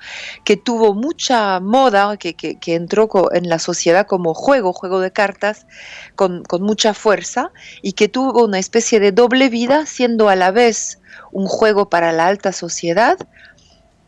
que 0.44 0.58
tuvo 0.58 0.92
mucha 0.92 1.60
moda, 1.60 2.18
que, 2.18 2.34
entró 2.66 3.08
en 3.32 3.48
la 3.48 3.58
sociedad 3.58 4.06
como 4.06 4.34
juego, 4.34 4.74
juego 4.74 5.00
de 5.00 5.10
cartas, 5.10 5.66
con, 6.14 6.44
con 6.44 6.62
mucha 6.62 6.92
fuerza, 6.92 7.52
y 7.80 7.94
que 7.94 8.08
tuvo 8.08 8.44
una 8.44 8.58
especie 8.58 9.00
de 9.00 9.12
doble 9.12 9.48
vida, 9.48 9.86
siendo 9.86 10.28
a 10.28 10.36
la 10.36 10.50
vez 10.50 11.00
un 11.32 11.46
juego 11.46 11.88
para 11.88 12.12
la 12.12 12.26
alta 12.26 12.52
sociedad, 12.52 13.16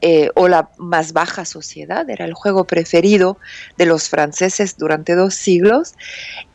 eh, 0.02 0.30
o 0.34 0.46
la 0.46 0.68
más 0.76 1.12
baja 1.14 1.46
sociedad, 1.46 2.08
era 2.10 2.26
el 2.26 2.34
juego 2.34 2.64
preferido 2.64 3.38
de 3.78 3.86
los 3.86 4.08
franceses 4.10 4.76
durante 4.76 5.14
dos 5.14 5.34
siglos, 5.34 5.94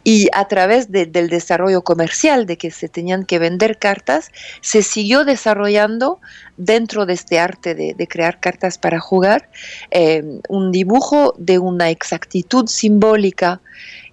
y 0.04 0.28
a 0.34 0.48
través 0.48 0.92
del 0.92 1.30
desarrollo 1.30 1.84
comercial 1.84 2.46
de 2.46 2.58
que 2.58 2.72
se 2.72 2.90
tenían 2.90 3.26
que 3.26 3.40
vender 3.40 3.78
cartas, 3.78 4.30
se 4.62 4.82
siguió 4.82 5.26
desarrollando 5.26 6.20
dentro 6.58 7.06
de 7.06 7.14
este 7.14 7.40
arte 7.40 7.76
de, 7.76 8.08
crear 8.08 8.40
cartas 8.40 8.78
para 8.78 9.00
jugar 9.00 9.50
eh, 9.92 10.24
un 10.50 10.72
dibujo 10.72 11.34
de 11.38 11.60
una 11.60 11.90
exactitud 11.90 12.68
simbólica 12.68 13.62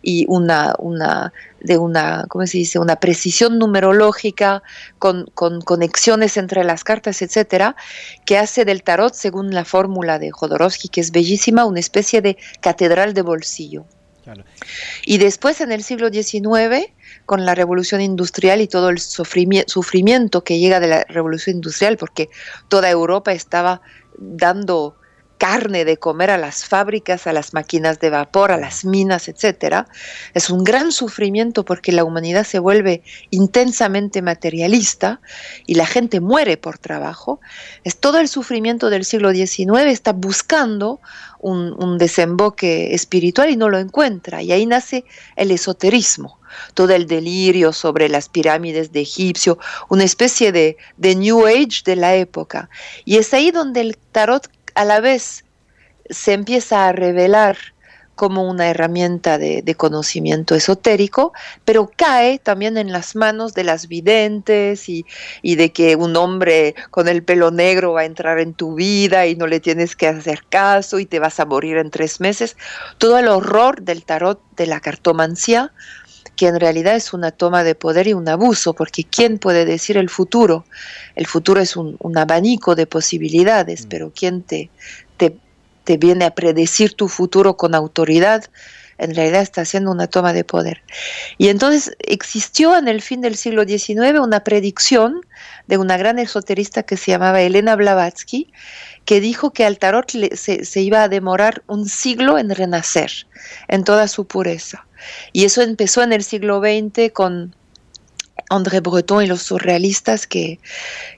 y 0.02 0.26
una, 0.28 0.74
una, 0.78 1.32
de 1.60 1.78
una, 1.78 2.26
¿cómo 2.28 2.46
se 2.46 2.58
dice? 2.58 2.78
una 2.78 2.96
precisión 2.96 3.58
numerológica 3.58 4.62
con, 4.98 5.26
conexiones 5.32 6.36
entre 6.36 6.64
las 6.64 6.84
cartas, 6.84 7.22
etcétera, 7.22 7.76
que 8.24 8.38
hace 8.38 8.64
del 8.64 8.82
tarot, 8.82 9.14
según 9.14 9.54
la 9.54 9.64
fórmula 9.64 10.18
de 10.18 10.30
Jodorowsky, 10.30 10.88
que 10.88 11.00
es 11.00 11.10
bellísima, 11.10 11.64
una 11.64 11.80
especie 11.80 12.20
de 12.22 12.36
catedral 12.60 13.14
de 13.14 13.22
bolsillo. 13.22 13.84
Y 15.06 15.18
después 15.18 15.60
en 15.62 15.72
el 15.72 15.82
siglo 15.82 16.10
XIX, 16.10 16.92
con 17.24 17.46
la 17.46 17.54
revolución 17.54 18.00
industrial 18.02 18.60
y 18.60 18.68
todo 18.68 18.90
el 18.90 18.98
sufrimiento 18.98 20.44
que 20.44 20.58
llega 20.58 20.80
de 20.80 20.88
la 20.88 21.04
revolución 21.04 21.56
industrial, 21.56 21.96
porque 21.96 22.28
toda 22.68 22.90
Europa 22.90 23.32
estaba 23.32 23.80
dando 24.18 24.96
carne 25.38 25.84
de 25.84 25.96
comer 25.96 26.30
a 26.30 26.36
las 26.36 26.64
fábricas, 26.64 27.26
a 27.26 27.32
las 27.32 27.54
máquinas 27.54 28.00
de 28.00 28.10
vapor, 28.10 28.52
a 28.52 28.58
las 28.58 28.84
minas, 28.84 29.28
etcétera, 29.28 29.86
es 30.34 30.50
un 30.50 30.64
gran 30.64 30.92
sufrimiento 30.92 31.64
porque 31.64 31.92
la 31.92 32.04
humanidad 32.04 32.44
se 32.44 32.58
vuelve 32.58 33.02
intensamente 33.30 34.20
materialista 34.20 35.20
y 35.66 35.74
la 35.74 35.86
gente 35.86 36.20
muere 36.20 36.56
por 36.56 36.78
trabajo. 36.78 37.40
Es 37.84 37.96
todo 37.96 38.18
el 38.18 38.28
sufrimiento 38.28 38.90
del 38.90 39.04
siglo 39.04 39.32
XIX 39.32 39.86
está 39.86 40.12
buscando 40.12 41.00
un, 41.38 41.74
un 41.82 41.98
desemboque 41.98 42.94
espiritual 42.94 43.50
y 43.50 43.56
no 43.56 43.68
lo 43.68 43.78
encuentra. 43.78 44.42
Y 44.42 44.52
ahí 44.52 44.66
nace 44.66 45.04
el 45.36 45.50
esoterismo 45.52 46.38
todo 46.74 46.94
el 46.94 47.06
delirio 47.06 47.72
sobre 47.72 48.08
las 48.08 48.28
pirámides 48.28 48.92
de 48.92 49.02
Egipcio, 49.02 49.58
una 49.88 50.04
especie 50.04 50.52
de, 50.52 50.76
de, 50.96 51.14
New 51.14 51.46
Age 51.46 51.82
de 51.84 51.96
la 51.96 52.14
época. 52.14 52.68
Y 53.04 53.16
es 53.16 53.34
ahí 53.34 53.50
donde 53.50 53.80
el 53.80 53.98
tarot 54.12 54.48
a 54.78 54.84
la 54.84 55.00
vez 55.00 55.44
se 56.08 56.34
empieza 56.34 56.86
a 56.86 56.92
revelar 56.92 57.56
como 58.14 58.48
una 58.48 58.68
herramienta 58.68 59.36
de, 59.36 59.74
conocimiento 59.76 60.54
esotérico, 60.54 61.32
pero 61.64 61.90
cae 61.96 62.38
también 62.38 62.78
en 62.78 62.92
las 62.92 63.16
manos 63.16 63.54
de 63.54 63.64
las 63.64 63.88
videntes 63.88 64.88
y, 64.88 65.04
de 65.42 65.72
que 65.72 65.96
un 65.96 66.16
hombre 66.16 66.76
con 66.90 67.08
el 67.08 67.24
pelo 67.24 67.50
negro 67.50 67.94
va 67.94 68.02
a 68.02 68.04
entrar 68.04 68.38
en 68.38 68.54
tu 68.54 68.74
vida 68.74 69.26
y 69.26 69.34
no 69.34 69.48
le 69.48 69.58
tienes 69.58 69.96
que 69.96 70.06
hacer 70.06 70.44
caso 70.48 71.00
y 71.00 71.06
te 71.06 71.18
vas 71.18 71.40
a 71.40 71.44
morir 71.44 71.76
en 71.76 71.90
tres 71.90 72.20
meses. 72.20 72.56
Todo 72.98 73.18
el 73.18 73.26
horror 73.26 73.82
del 73.82 74.04
tarot 74.04 74.40
de 74.56 74.66
la 74.66 74.78
cartomancia, 74.78 75.72
que 76.38 76.46
en 76.46 76.60
realidad 76.60 76.94
es 76.94 77.12
una 77.12 77.32
toma 77.32 77.64
de 77.64 77.74
poder 77.74 78.06
y 78.06 78.14
un 78.14 78.28
abuso, 78.28 78.72
porque 78.72 79.02
¿quién 79.02 79.38
puede 79.38 79.64
decir 79.64 79.96
el 79.96 80.08
futuro? 80.08 80.64
El 81.16 81.26
futuro 81.26 81.60
es 81.60 81.76
un, 81.76 81.98
abanico 82.16 82.76
de 82.76 82.86
posibilidades, 82.86 83.84
mm. 83.84 83.88
pero 83.88 84.12
¿quién 84.14 84.42
te, 84.42 84.70
te, 85.16 85.96
viene 85.96 86.26
a 86.26 86.34
predecir 86.34 86.94
tu 86.94 87.08
futuro 87.08 87.56
con 87.56 87.74
autoridad? 87.74 88.44
en 89.00 89.14
realidad 89.14 89.42
está 89.42 89.60
haciendo 89.60 89.92
una 89.92 90.08
toma 90.08 90.32
de 90.32 90.42
poder. 90.42 90.82
Y 91.38 91.50
entonces 91.50 91.96
existió 92.00 92.76
en 92.76 92.88
el 92.88 93.00
fin 93.00 93.20
del 93.20 93.36
siglo 93.36 93.62
XIX 93.62 94.18
una 94.20 94.42
predicción 94.42 95.20
de 95.68 95.78
una 95.78 95.96
gran 95.96 96.18
esoterista 96.18 96.82
que 96.82 96.96
se 96.96 97.12
llamaba 97.12 97.40
Elena 97.40 97.76
Blavatsky, 97.76 98.52
que 99.04 99.20
dijo 99.20 99.52
que 99.52 99.64
al 99.64 99.78
tarot 99.78 100.10
se, 100.34 100.64
se 100.64 100.80
iba 100.80 101.04
a 101.04 101.08
demorar 101.08 101.62
un 101.68 101.88
siglo 101.88 102.38
en 102.38 102.50
renacer, 102.50 103.12
en 103.68 103.84
toda 103.84 104.08
su 104.08 104.26
pureza. 104.26 104.87
Y 105.32 105.44
eso 105.44 105.62
empezó 105.62 106.02
en 106.02 106.12
el 106.12 106.24
siglo 106.24 106.60
XX 106.60 107.12
con 107.12 107.54
André 108.50 108.80
Breton 108.80 109.22
y 109.22 109.26
los 109.26 109.42
surrealistas 109.42 110.26
que, 110.26 110.58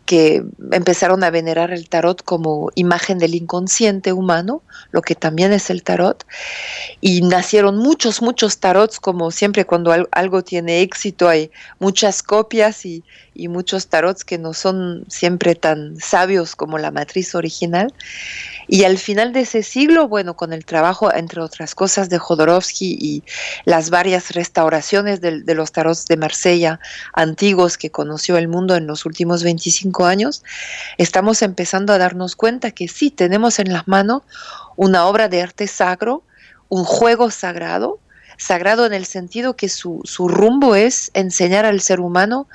que 0.05 0.43
empezaron 0.73 1.23
a 1.23 1.31
venerar 1.31 1.73
el 1.73 1.89
tarot 1.89 2.23
como 2.25 2.71
imagen 2.75 3.19
del 3.19 3.35
inconsciente 3.35 4.13
humano, 4.13 4.63
lo 4.91 5.03
que 5.03 5.15
también 5.15 5.53
es 5.53 5.71
el 5.71 5.83
tarot, 5.83 6.27
y 7.01 7.23
nacieron 7.23 7.79
muchos, 7.79 8.21
muchos 8.21 8.59
tarots, 8.59 8.99
como 8.99 9.31
siempre 9.31 9.65
cuando 9.65 9.95
algo 10.11 10.43
tiene 10.43 10.83
éxito 10.83 11.29
hay 11.29 11.51
muchas 11.79 12.23
copias 12.23 12.85
y, 12.85 13.05
y 13.41 13.49
muchos 13.49 13.87
tarots 13.87 14.23
que 14.23 14.37
no 14.37 14.53
son 14.53 15.05
siempre 15.09 15.55
tan 15.55 15.99
sabios 15.99 16.55
como 16.55 16.77
la 16.77 16.91
matriz 16.91 17.35
original. 17.35 17.93
Y 18.69 18.85
al 18.85 18.99
final 18.99 19.33
de 19.33 19.41
ese 19.41 19.63
siglo, 19.63 20.09
bueno, 20.09 20.37
con 20.37 20.53
el 20.53 20.67
trabajo, 20.67 21.13
entre 21.13 21.41
otras 21.41 21.75
cosas, 21.75 22.11
de 22.11 22.19
Jodorowsky 22.19 22.99
y 23.01 23.23
las 23.65 23.89
varias 23.89 24.33
restauraciones 24.33 25.23
de, 25.23 25.43
los 25.55 25.73
tarots 25.73 26.05
de 26.05 26.19
Marsella 26.19 26.81
antiguos 27.15 27.79
que 27.79 27.91
conoció 27.91 28.37
el 28.37 28.47
mundo 28.47 28.77
en 28.77 28.87
los 28.87 29.07
últimos 29.07 29.43
25 29.43 30.05
años, 30.05 30.45
estamos 30.99 31.41
empezando 31.41 31.95
a 31.95 31.99
darnos 31.99 32.37
cuenta 32.37 32.73
que 32.73 32.89
sí, 32.89 33.11
tenemos 33.11 33.59
en 33.59 33.73
las 33.73 33.89
manos 33.89 34.23
una 34.77 35.07
obra 35.07 35.29
de 35.29 35.41
arte 35.41 35.67
sacro, 35.67 36.23
un 36.69 36.85
juego 36.85 37.31
sagrado, 37.31 38.01
sagrado 38.37 38.87
en 38.87 38.93
el 38.93 39.07
sentido 39.07 39.57
que 39.57 39.69
su, 39.69 40.01
su 40.05 40.29
rumbo 40.29 40.75
es 40.75 41.11
enseñar 41.15 41.65
al 41.65 41.81
ser 41.81 42.01
humano 42.01 42.47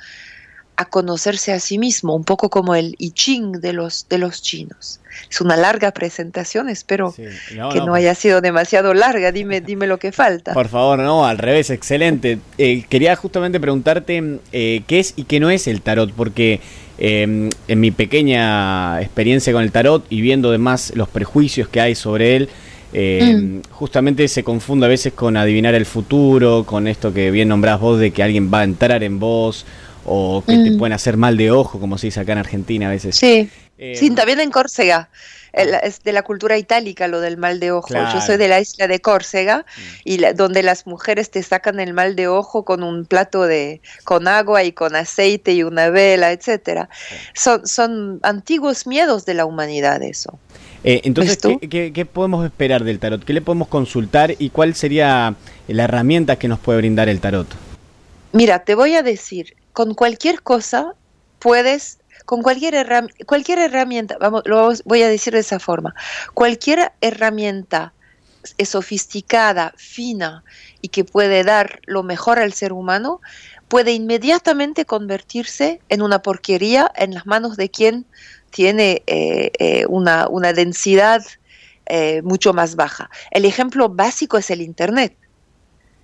a 0.76 0.84
conocerse 0.84 1.52
a 1.52 1.60
sí 1.60 1.78
mismo, 1.78 2.14
un 2.14 2.24
poco 2.24 2.50
como 2.50 2.74
el 2.74 2.96
I 2.98 3.10
Ching 3.10 3.60
de 3.60 3.72
los, 3.72 4.06
de 4.08 4.18
los 4.18 4.42
chinos. 4.42 5.00
Es 5.30 5.40
una 5.40 5.56
larga 5.56 5.90
presentación, 5.92 6.68
espero 6.68 7.14
que 7.14 7.80
no, 7.80 7.94
haya 7.94 8.14
sido 8.14 8.42
demasiado 8.42 8.92
larga, 8.92 9.32
dime, 9.32 9.60
dime 9.62 9.86
lo 9.86 9.98
que 9.98 10.12
falta. 10.12 10.52
Por 10.52 10.68
favor, 10.68 10.98
no, 10.98 11.24
al 11.24 11.38
revés, 11.38 11.70
excelente. 11.70 12.38
Eh, 12.58 12.84
quería 12.90 13.16
justamente 13.16 13.58
preguntarte 13.58 14.40
eh, 14.52 14.82
qué 14.86 14.98
es 14.98 15.14
y 15.16 15.24
qué 15.24 15.40
no 15.40 15.48
es 15.48 15.66
el 15.66 15.80
tarot, 15.80 16.12
porque 16.12 16.60
eh, 16.98 17.50
en 17.68 17.80
mi 17.80 17.90
pequeña 17.90 19.00
experiencia 19.00 19.54
con 19.54 19.62
el 19.62 19.72
tarot 19.72 20.04
y 20.10 20.20
viendo 20.20 20.50
además 20.50 20.92
los 20.94 21.08
prejuicios 21.08 21.68
que 21.68 21.80
hay 21.80 21.94
sobre 21.94 22.36
él, 22.36 22.50
mm. 22.92 23.70
justamente 23.70 24.28
se 24.28 24.44
confunde 24.44 24.84
a 24.84 24.90
veces 24.90 25.14
con 25.14 25.38
adivinar 25.38 25.74
el 25.74 25.86
futuro, 25.86 26.64
con 26.64 26.86
esto 26.86 27.14
que 27.14 27.30
bien 27.30 27.48
nombrás 27.48 27.80
vos 27.80 27.98
de 27.98 28.10
que 28.10 28.22
alguien 28.22 28.52
va 28.52 28.60
a 28.60 28.64
entrar 28.64 29.02
en 29.02 29.18
vos 29.18 29.64
o 30.06 30.42
que 30.46 30.54
te 30.54 30.70
mm. 30.70 30.78
pueden 30.78 30.92
hacer 30.92 31.16
mal 31.16 31.36
de 31.36 31.50
ojo, 31.50 31.78
como 31.80 31.98
se 31.98 32.08
dice 32.08 32.20
acá 32.20 32.32
en 32.32 32.38
Argentina 32.38 32.86
a 32.86 32.90
veces. 32.90 33.16
Sí, 33.16 33.50
eh, 33.78 33.94
sí 33.96 34.10
también 34.10 34.40
en 34.40 34.50
Córcega. 34.50 35.10
Es 35.52 36.02
de 36.02 36.12
la 36.12 36.22
cultura 36.22 36.58
itálica 36.58 37.08
lo 37.08 37.20
del 37.20 37.38
mal 37.38 37.60
de 37.60 37.72
ojo. 37.72 37.88
Yo 37.88 38.20
soy 38.20 38.36
de 38.36 38.46
la 38.46 38.60
isla 38.60 38.88
de 38.88 39.00
Córcega 39.00 39.64
mm. 39.64 39.80
y 40.04 40.18
donde 40.34 40.62
las 40.62 40.86
mujeres 40.86 41.30
te 41.30 41.42
sacan 41.42 41.80
el 41.80 41.94
mal 41.94 42.14
de 42.14 42.28
ojo 42.28 42.64
con 42.66 42.82
un 42.82 43.06
plato 43.06 43.44
de 43.44 43.80
con 44.04 44.28
agua 44.28 44.64
y 44.64 44.72
con 44.72 44.94
aceite 44.94 45.54
y 45.54 45.62
una 45.62 45.88
vela, 45.88 46.32
etcétera. 46.32 46.90
Son, 47.34 47.66
son 47.66 48.20
antiguos 48.22 48.86
miedos 48.86 49.24
de 49.24 49.32
la 49.32 49.46
humanidad 49.46 50.02
eso. 50.02 50.38
Eh, 50.84 51.00
entonces, 51.04 51.38
¿qué, 51.68 51.92
qué, 51.92 52.04
podemos 52.04 52.44
esperar 52.44 52.84
del 52.84 52.98
tarot? 52.98 53.24
¿Qué 53.24 53.32
le 53.32 53.40
podemos 53.40 53.68
consultar 53.68 54.34
y 54.38 54.50
cuál 54.50 54.74
sería 54.74 55.34
la 55.68 55.84
herramienta 55.84 56.36
que 56.36 56.48
nos 56.48 56.58
puede 56.58 56.78
brindar 56.78 57.08
el 57.08 57.18
tarot? 57.18 57.48
Mira, 58.32 58.60
te 58.60 58.74
voy 58.74 58.94
a 58.94 59.02
decir, 59.02 59.56
con 59.76 59.92
cualquier 59.92 60.40
cosa 60.40 60.94
puedes, 61.38 61.98
con 62.24 62.40
cualquier, 62.40 62.86
cualquier 63.26 63.58
herramienta, 63.58 64.16
vamos, 64.18 64.40
lo 64.46 64.72
voy 64.86 65.02
a 65.02 65.08
decir 65.08 65.34
de 65.34 65.40
esa 65.40 65.58
forma, 65.58 65.94
cualquier 66.32 66.92
herramienta 67.02 67.92
sofisticada, 68.64 69.74
fina 69.76 70.44
y 70.80 70.88
que 70.88 71.04
puede 71.04 71.44
dar 71.44 71.80
lo 71.84 72.02
mejor 72.02 72.38
al 72.38 72.54
ser 72.54 72.72
humano, 72.72 73.20
puede 73.68 73.92
inmediatamente 73.92 74.86
convertirse 74.86 75.82
en 75.90 76.00
una 76.00 76.22
porquería 76.22 76.90
en 76.96 77.12
las 77.12 77.26
manos 77.26 77.58
de 77.58 77.68
quien 77.70 78.06
tiene 78.48 79.02
eh, 79.06 79.50
eh, 79.58 79.84
una, 79.90 80.26
una, 80.30 80.54
densidad 80.54 81.22
eh, 81.84 82.22
mucho 82.22 82.54
más 82.54 82.76
baja. 82.76 83.10
El 83.30 83.44
ejemplo 83.44 83.90
básico 83.90 84.38
es 84.38 84.48
el 84.48 84.62
Internet. 84.62 85.18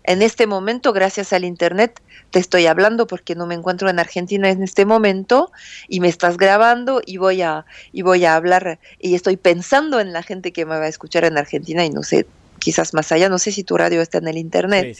En 0.04 0.22
este 0.22 0.46
momento, 0.46 0.92
gracias 0.92 1.32
al 1.32 1.44
Internet, 1.44 2.00
te 2.30 2.38
estoy 2.38 2.66
hablando 2.66 3.06
porque 3.06 3.34
no 3.34 3.46
me 3.46 3.54
encuentro 3.54 3.88
en 3.88 3.98
Argentina 3.98 4.50
en 4.50 4.62
este 4.62 4.84
momento 4.84 5.52
y 5.88 6.00
me 6.00 6.08
estás 6.08 6.36
grabando 6.36 7.00
y 7.04 7.18
voy 7.18 7.42
a, 7.42 7.66
y 7.92 8.02
voy 8.02 8.24
a 8.24 8.34
hablar 8.34 8.78
y 8.98 9.14
estoy 9.14 9.36
pensando 9.36 10.00
en 10.00 10.12
la 10.12 10.22
gente 10.22 10.52
que 10.52 10.64
me 10.64 10.78
va 10.78 10.84
a 10.84 10.88
escuchar 10.88 11.24
en 11.24 11.38
Argentina 11.38 11.84
y 11.84 11.90
no 11.90 12.02
sé, 12.02 12.26
quizás 12.58 12.94
más 12.94 13.12
allá, 13.12 13.28
no 13.28 13.38
sé 13.38 13.52
si 13.52 13.64
tu 13.64 13.76
radio 13.76 14.00
está 14.00 14.18
en 14.18 14.28
el 14.28 14.38
Internet, 14.38 14.96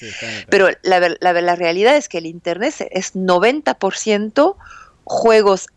pero 0.49 0.69
la, 0.83 1.01
la, 1.21 1.33
la 1.33 1.57
realidad 1.57 1.97
es 1.97 2.09
que 2.09 2.19
el 2.19 2.27
Internet 2.27 2.75
es 2.91 3.15
90% 3.15 4.57
juegos 5.05 5.69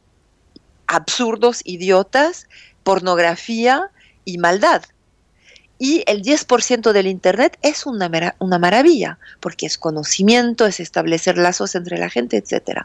absurdos, 0.88 1.62
idiotas, 1.64 2.48
pornografía 2.84 3.90
y 4.24 4.38
maldad. 4.38 4.84
Y 5.78 6.04
el 6.08 6.22
10% 6.22 6.94
del 6.94 7.08
Internet 7.08 7.58
es 7.62 7.86
una, 7.86 8.10
una 8.40 8.60
maravilla, 8.60 9.20
porque 9.40 9.66
es 9.66 9.78
conocimiento, 9.78 10.66
es 10.66 10.80
establecer 10.80 11.38
lazos 11.38 11.76
entre 11.76 11.98
la 11.98 12.10
gente, 12.10 12.38
etc. 12.38 12.82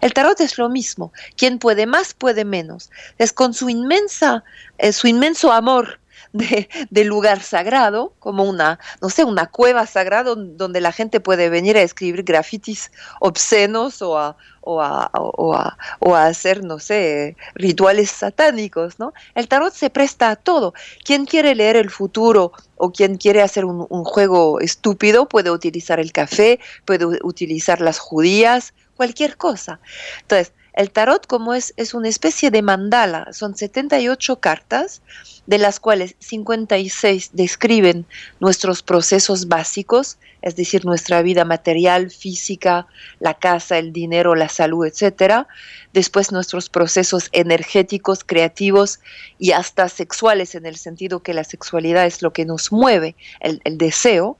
El 0.00 0.14
tarot 0.14 0.40
es 0.40 0.56
lo 0.56 0.68
mismo. 0.68 1.12
Quien 1.36 1.58
puede 1.58 1.86
más, 1.86 2.14
puede 2.14 2.44
menos. 2.44 2.90
Es 3.18 3.32
con 3.32 3.52
su 3.52 3.68
inmensa, 3.68 4.42
eh, 4.78 4.92
su 4.92 5.06
inmenso 5.06 5.52
amor 5.52 5.99
de, 6.32 7.04
lugar 7.04 7.42
sagrado, 7.42 8.14
como 8.18 8.44
una, 8.44 8.78
no 9.00 9.10
sé, 9.10 9.24
una 9.24 9.46
cueva 9.46 9.86
sagrada 9.86 10.34
donde 10.34 10.80
la 10.80 10.92
gente 10.92 11.20
puede 11.20 11.48
venir 11.48 11.76
a 11.76 11.82
escribir 11.82 12.22
grafitis 12.22 12.92
obscenos 13.20 14.00
o 14.02 14.18
a, 14.18 14.36
o 14.60 14.80
a, 14.80 15.10
o 15.12 15.54
a, 15.54 15.76
o 15.98 16.14
a 16.14 16.26
hacer, 16.26 16.64
no 16.64 16.78
sé, 16.78 17.36
rituales 17.54 18.10
satánicos, 18.10 18.98
¿no? 18.98 19.12
El 19.34 19.48
tarot 19.48 19.72
se 19.72 19.90
presta 19.90 20.30
a 20.30 20.36
todo. 20.36 20.74
Quien 21.04 21.24
quiere 21.26 21.54
leer 21.54 21.76
el 21.76 21.90
futuro 21.90 22.52
o 22.76 22.92
quien 22.92 23.16
quiere 23.16 23.42
hacer 23.42 23.64
un, 23.64 23.86
un 23.88 24.04
juego 24.04 24.60
estúpido 24.60 25.28
puede 25.28 25.50
utilizar 25.50 25.98
el 26.00 26.12
café, 26.12 26.60
puede 26.84 27.06
utilizar 27.22 27.80
las 27.80 27.98
judías, 27.98 28.72
cualquier 28.96 29.36
cosa. 29.36 29.80
Entonces, 30.22 30.52
el 30.80 30.90
tarot 30.90 31.26
como 31.26 31.52
es, 31.52 31.74
es 31.76 31.92
una 31.92 32.08
especie 32.08 32.50
de 32.50 32.62
mandala, 32.62 33.32
son 33.32 33.54
78 33.54 34.40
cartas, 34.40 35.02
de 35.46 35.58
las 35.58 35.78
cuales 35.78 36.16
56 36.20 37.30
describen 37.34 38.06
nuestros 38.38 38.82
procesos 38.82 39.48
básicos, 39.48 40.16
es 40.40 40.56
decir, 40.56 40.86
nuestra 40.86 41.20
vida 41.20 41.44
material, 41.44 42.10
física, 42.10 42.86
la 43.18 43.34
casa, 43.34 43.76
el 43.76 43.92
dinero, 43.92 44.34
la 44.34 44.48
salud, 44.48 44.86
etc. 44.86 45.46
Después 45.92 46.32
nuestros 46.32 46.70
procesos 46.70 47.28
energéticos, 47.32 48.24
creativos 48.24 49.00
y 49.38 49.52
hasta 49.52 49.86
sexuales, 49.90 50.54
en 50.54 50.64
el 50.64 50.76
sentido 50.76 51.22
que 51.22 51.34
la 51.34 51.44
sexualidad 51.44 52.06
es 52.06 52.22
lo 52.22 52.32
que 52.32 52.46
nos 52.46 52.72
mueve, 52.72 53.16
el, 53.40 53.60
el 53.64 53.76
deseo 53.76 54.38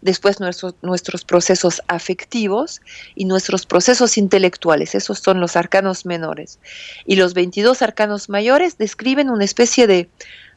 después 0.00 0.38
nuestros, 0.40 1.24
procesos 1.24 1.82
afectivos 1.88 2.80
y 3.14 3.24
nuestros 3.24 3.66
procesos 3.66 4.18
intelectuales. 4.18 4.94
Esos 4.94 5.18
son 5.18 5.40
los 5.40 5.56
arcanos 5.56 6.06
menores. 6.06 6.58
Y 7.06 7.16
los 7.16 7.34
22 7.34 7.82
arcanos 7.82 8.28
mayores 8.28 8.78
describen 8.78 9.30
una 9.30 9.44
especie 9.44 9.86
de, 9.86 10.08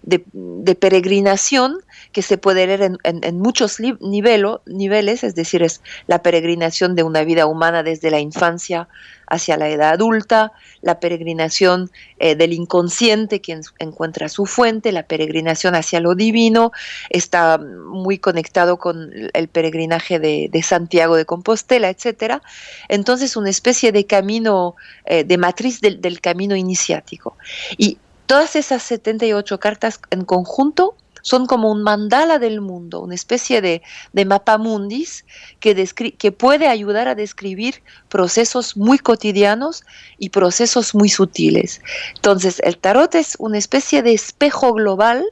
de, 0.04 0.76
peregrinación 0.76 1.80
que 2.12 2.22
se 2.22 2.38
puede 2.38 2.68
leer 2.68 2.92
en, 3.04 3.40
muchos 3.40 3.80
niveles, 3.80 5.24
es 5.24 5.36
decir, 5.36 5.64
es 5.64 5.82
la 6.08 6.22
peregrinación 6.22 6.96
de 6.96 7.04
una 7.04 7.24
vida 7.24 7.46
humana 7.46 7.84
desde 7.84 8.12
la 8.12 8.20
infancia 8.20 8.88
hacia 9.28 9.56
la 9.56 9.70
edad 9.70 9.92
adulta, 9.92 10.52
la 10.82 11.00
peregrinación 11.00 11.90
eh, 12.20 12.36
del 12.36 12.52
inconsciente 12.52 13.42
que 13.42 13.62
encuentra 13.80 14.28
su 14.28 14.46
fuente, 14.46 14.92
la 14.92 15.04
peregrinación 15.04 15.74
hacia 15.74 16.02
lo 16.02 16.16
divino, 16.16 16.74
está 17.10 17.58
muy 17.58 18.18
conectado 18.18 18.78
con 18.78 19.12
el 19.34 19.48
peregrinaje 19.48 20.20
de, 20.20 20.64
Santiago 20.64 21.16
de 21.16 21.26
Compostela, 21.26 21.90
etc. 21.90 22.42
Entonces, 22.90 23.38
una 23.38 23.50
especie 23.50 23.92
de 23.92 24.06
camino, 24.06 24.76
eh, 25.06 25.24
de 25.24 25.38
matriz 25.38 25.80
del, 25.80 26.02
del 26.02 26.20
camino 26.20 26.56
iniciático. 26.56 27.38
Y 27.78 27.98
Todas 28.32 28.56
esas 28.56 28.82
78 28.84 29.60
cartas 29.60 30.00
en 30.10 30.24
conjunto 30.24 30.96
son 31.22 31.46
como 31.46 31.72
un 31.72 31.84
mandala 31.84 32.40
del 32.40 32.62
mundo, 32.62 33.02
una 33.02 33.16
especie 33.16 33.62
de, 33.62 33.82
de 34.14 34.26
mapa 34.26 34.58
mundis 34.58 35.26
que, 35.60 35.76
que 36.18 36.32
puede 36.32 36.68
ayudar 36.68 37.08
a 37.08 37.16
describir 37.16 37.84
procesos 38.10 38.78
muy 38.78 39.00
cotidianos 39.00 39.84
y 40.18 40.30
procesos 40.30 40.96
muy 40.96 41.10
sutiles. 41.10 41.82
Entonces, 42.16 42.62
el 42.64 42.78
tarot 42.78 43.16
es 43.16 43.36
una 43.40 43.58
especie 43.58 44.04
de 44.04 44.14
espejo 44.14 44.74
global 44.74 45.26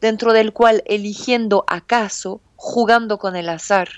dentro 0.00 0.32
del 0.32 0.52
cual 0.52 0.82
eligiendo 0.86 1.64
acaso, 1.66 2.40
jugando 2.56 3.18
con 3.18 3.36
el 3.36 3.48
azar, 3.48 3.88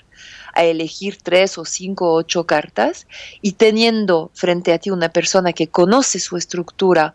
a 0.53 0.63
elegir 0.63 1.17
tres 1.21 1.57
o 1.57 1.65
cinco 1.65 2.11
o 2.11 2.15
ocho 2.15 2.45
cartas 2.45 3.07
y 3.41 3.53
teniendo 3.53 4.31
frente 4.33 4.73
a 4.73 4.79
ti 4.79 4.89
una 4.89 5.09
persona 5.09 5.53
que 5.53 5.67
conoce 5.67 6.19
su 6.19 6.37
estructura, 6.37 7.13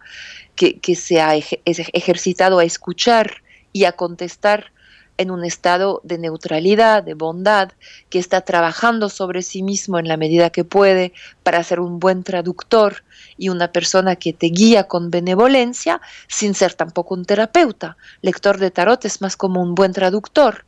que, 0.56 0.78
se 0.94 1.20
ha 1.20 1.34
ejercitado 1.34 2.58
a 2.58 2.64
escuchar 2.64 3.42
y 3.74 3.84
a 3.84 3.92
contestar 3.92 4.72
en 5.18 5.30
un 5.30 5.44
estado 5.44 6.00
de 6.04 6.16
neutralidad, 6.16 7.02
de 7.02 7.14
bondad, 7.14 7.72
que 8.08 8.18
está 8.18 8.40
trabajando 8.40 9.08
sobre 9.10 9.42
sí 9.42 9.62
mismo 9.62 9.98
en 9.98 10.08
la 10.08 10.16
medida 10.16 10.50
que 10.50 10.64
puede 10.64 11.12
para 11.42 11.62
ser 11.62 11.80
un 11.80 11.98
buen 11.98 12.22
traductor 12.22 13.04
y 13.36 13.48
una 13.48 13.72
persona 13.72 14.16
que 14.16 14.32
te 14.32 14.46
guía 14.46 14.84
con 14.84 15.10
benevolencia, 15.10 16.00
sin 16.28 16.54
ser 16.54 16.74
tampoco 16.74 17.14
un 17.14 17.24
terapeuta. 17.24 17.96
Lector 18.22 18.58
de 18.58 18.70
tarot 18.70 19.04
es 19.04 19.20
más 19.20 19.36
como 19.36 19.60
un 19.60 19.74
buen 19.74 19.92
traductor. 19.92 20.64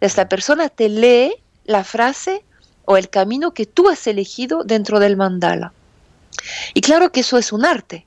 Esta 0.00 0.28
persona 0.28 0.68
te 0.68 0.88
lee 0.88 1.34
la 1.64 1.82
frase 1.84 2.44
o 2.84 2.96
el 2.96 3.10
camino 3.10 3.52
que 3.52 3.66
tú 3.66 3.88
has 3.88 4.06
elegido 4.06 4.62
dentro 4.64 5.00
del 5.00 5.16
mandala. 5.16 5.72
Y 6.72 6.80
claro 6.80 7.10
que 7.10 7.20
eso 7.20 7.36
es 7.38 7.52
un 7.52 7.64
arte. 7.64 8.06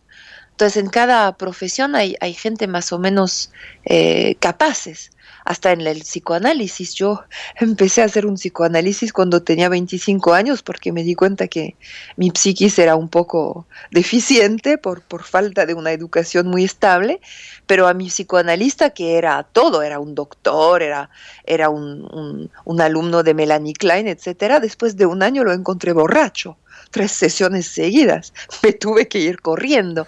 Entonces 0.58 0.84
en 0.84 0.90
cada 0.90 1.38
profesión 1.38 1.94
hay, 1.94 2.34
gente 2.34 2.66
más 2.66 2.92
o 2.92 2.98
menos 2.98 3.52
eh, 3.86 4.38
capaces 4.40 5.12
hasta 5.46 5.72
en 5.72 5.82
el 5.82 6.00
psicoanálisis. 6.00 6.96
Yo 6.96 7.22
empecé 7.60 8.02
a 8.02 8.06
hacer 8.06 8.26
un 8.26 8.38
psicoanálisis 8.38 9.14
cuando 9.14 9.44
tenía 9.44 9.70
25 9.70 10.34
años 10.34 10.64
porque 10.64 10.92
me 10.92 11.04
di 11.04 11.14
cuenta 11.14 11.48
que 11.48 11.76
mi 12.16 12.32
psiquis 12.32 12.80
era 12.80 12.96
un 12.96 13.08
poco 13.08 13.68
deficiente 13.92 14.80
por, 14.80 15.04
por 15.04 15.22
falta 15.22 15.68
de 15.68 15.76
una 15.76 15.92
educación 15.92 16.48
muy 16.48 16.64
estable, 16.64 17.22
pero 17.68 17.88
a 17.88 17.94
mi 17.94 18.08
psicoanalista 18.08 18.90
que 18.90 19.20
era 19.20 19.44
todo, 19.44 19.84
era 19.84 20.00
un 20.00 20.16
doctor, 20.16 20.82
era, 20.82 21.12
era 21.46 21.70
un, 21.70 22.50
un 22.66 22.82
alumno 22.82 23.22
de 23.22 23.36
Melanie 23.36 23.76
Klein, 23.76 24.08
etcétera, 24.08 24.60
después 24.60 24.98
de 24.98 25.06
un 25.06 25.22
año 25.22 25.44
lo 25.44 25.54
encontré 25.54 25.94
borracho 25.94 26.58
tres 26.92 27.12
sesiones 27.12 27.68
seguidas. 27.68 28.34
Me 28.64 28.74
tuve 28.74 29.08
que 29.08 29.20
ir 29.20 29.42
corriendo. 29.42 30.08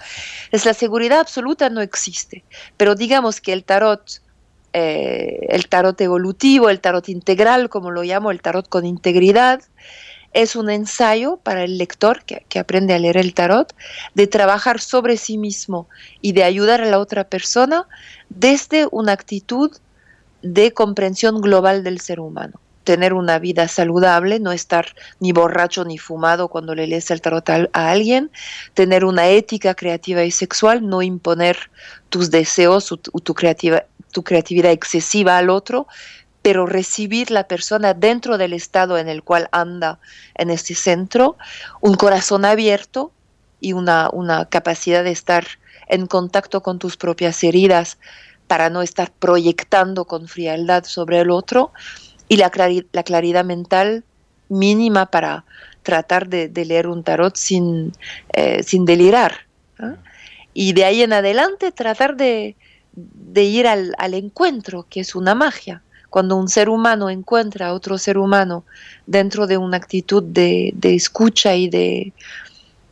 Es 0.51 0.65
la 0.65 0.73
seguridad 0.73 1.19
absoluta 1.19 1.69
no 1.69 1.81
existe, 1.81 2.43
pero 2.77 2.95
digamos 2.95 3.41
que 3.41 3.53
el 3.53 3.63
tarot 3.63 4.21
eh, 4.71 5.47
el 5.49 5.67
tarot 5.67 5.99
evolutivo, 5.99 6.69
el 6.69 6.79
tarot 6.79 7.09
integral, 7.09 7.69
como 7.69 7.89
lo 7.89 8.03
llamo, 8.03 8.29
el 8.29 8.41
tarot 8.41 8.69
con 8.69 8.85
integridad, 8.85 9.63
es 10.33 10.55
un 10.55 10.69
ensayo 10.69 11.37
para 11.37 11.63
el 11.63 11.79
lector 11.79 12.23
que, 12.23 12.45
que, 12.49 12.59
aprende 12.59 12.93
a 12.93 12.99
leer 12.99 13.17
el 13.17 13.33
tarot, 13.33 13.73
de 14.13 14.27
trabajar 14.27 14.79
sobre 14.79 15.17
sí 15.17 15.39
mismo 15.39 15.87
y 16.21 16.33
de 16.33 16.43
ayudar 16.43 16.81
a 16.81 16.85
la 16.85 16.99
otra 16.99 17.23
persona 17.23 17.87
desde 18.29 18.87
una 18.91 19.13
actitud 19.13 19.75
de 20.43 20.71
comprensión 20.71 21.41
global 21.41 21.83
del 21.83 21.99
ser 21.99 22.19
humano. 22.19 22.59
Tener 22.83 23.13
una 23.13 23.39
vida 23.39 23.67
saludable, 23.67 24.39
no 24.39 24.51
estar 24.51 24.87
ni 25.19 25.31
borracho 25.31 25.85
ni 25.85 25.97
fumado 25.97 26.47
cuando 26.47 26.73
le 26.75 26.87
lees 26.87 27.11
el 27.11 27.21
tarot 27.21 27.49
a, 27.49 27.67
alguien, 27.73 28.31
tener 28.73 29.05
una 29.05 29.27
ética 29.27 29.75
creativa 29.75 30.23
y 30.23 30.31
sexual, 30.31 30.87
no 30.87 31.01
imponer 31.01 31.57
tus 32.09 32.31
deseos 32.31 32.91
o 32.91 32.97
tu, 32.97 33.33
creativa, 33.33 33.83
tu 34.11 34.23
creatividad 34.23 34.71
excesiva 34.71 35.37
al 35.37 35.49
otro, 35.49 35.87
pero 36.41 36.65
recibir 36.65 37.31
la 37.31 37.47
persona 37.47 37.93
dentro 37.93 38.37
del 38.37 38.53
estado 38.53 38.97
en 38.97 39.09
el 39.09 39.23
cual 39.23 39.49
anda 39.51 39.99
en 40.35 40.49
este 40.49 40.73
centro, 40.73 41.37
un 41.81 41.95
corazón 41.95 42.45
abierto 42.45 43.11
y 43.59 43.73
una, 43.73 44.09
una 44.11 44.45
capacidad 44.45 45.03
de 45.03 45.11
estar 45.11 45.45
en 45.87 46.07
contacto 46.07 46.63
con 46.63 46.79
tus 46.79 46.95
propias 46.95 47.43
heridas 47.43 47.97
para 48.47 48.69
no 48.69 48.81
estar 48.81 49.11
proyectando 49.11 50.05
con 50.05 50.27
frialdad 50.27 50.85
sobre 50.85 51.19
el 51.19 51.29
otro 51.29 51.71
y 52.29 52.37
la, 52.37 52.51
la 52.93 53.03
claridad 53.03 53.43
mental 53.43 54.05
mínima 54.47 55.07
para 55.07 55.43
tratar 55.83 56.29
de, 56.29 56.49
leer 56.65 56.87
un 56.87 57.03
tarot 57.03 57.35
sin, 57.35 57.91
eh, 58.33 58.63
sin 58.63 58.85
delirar. 58.85 59.47
Y 60.53 60.73
de 60.73 60.85
ahí 60.85 61.01
en 61.03 61.13
adelante 61.13 61.71
tratar 61.71 62.15
de, 62.15 62.55
de 62.93 63.43
ir 63.43 63.67
al, 63.67 64.13
encuentro, 64.13 64.85
que 64.89 64.99
es 65.01 65.15
una 65.15 65.35
magia. 65.35 65.81
Cuando 66.09 66.35
un 66.35 66.49
ser 66.49 66.69
humano 66.69 67.09
encuentra 67.09 67.67
a 67.67 67.73
otro 67.73 67.97
ser 67.97 68.17
humano 68.17 68.65
dentro 69.05 69.45
de 69.47 69.57
una 69.57 69.77
actitud 69.77 70.23
de, 70.23 70.73
escucha 70.81 71.55
y 71.55 71.69
de, 71.69 72.13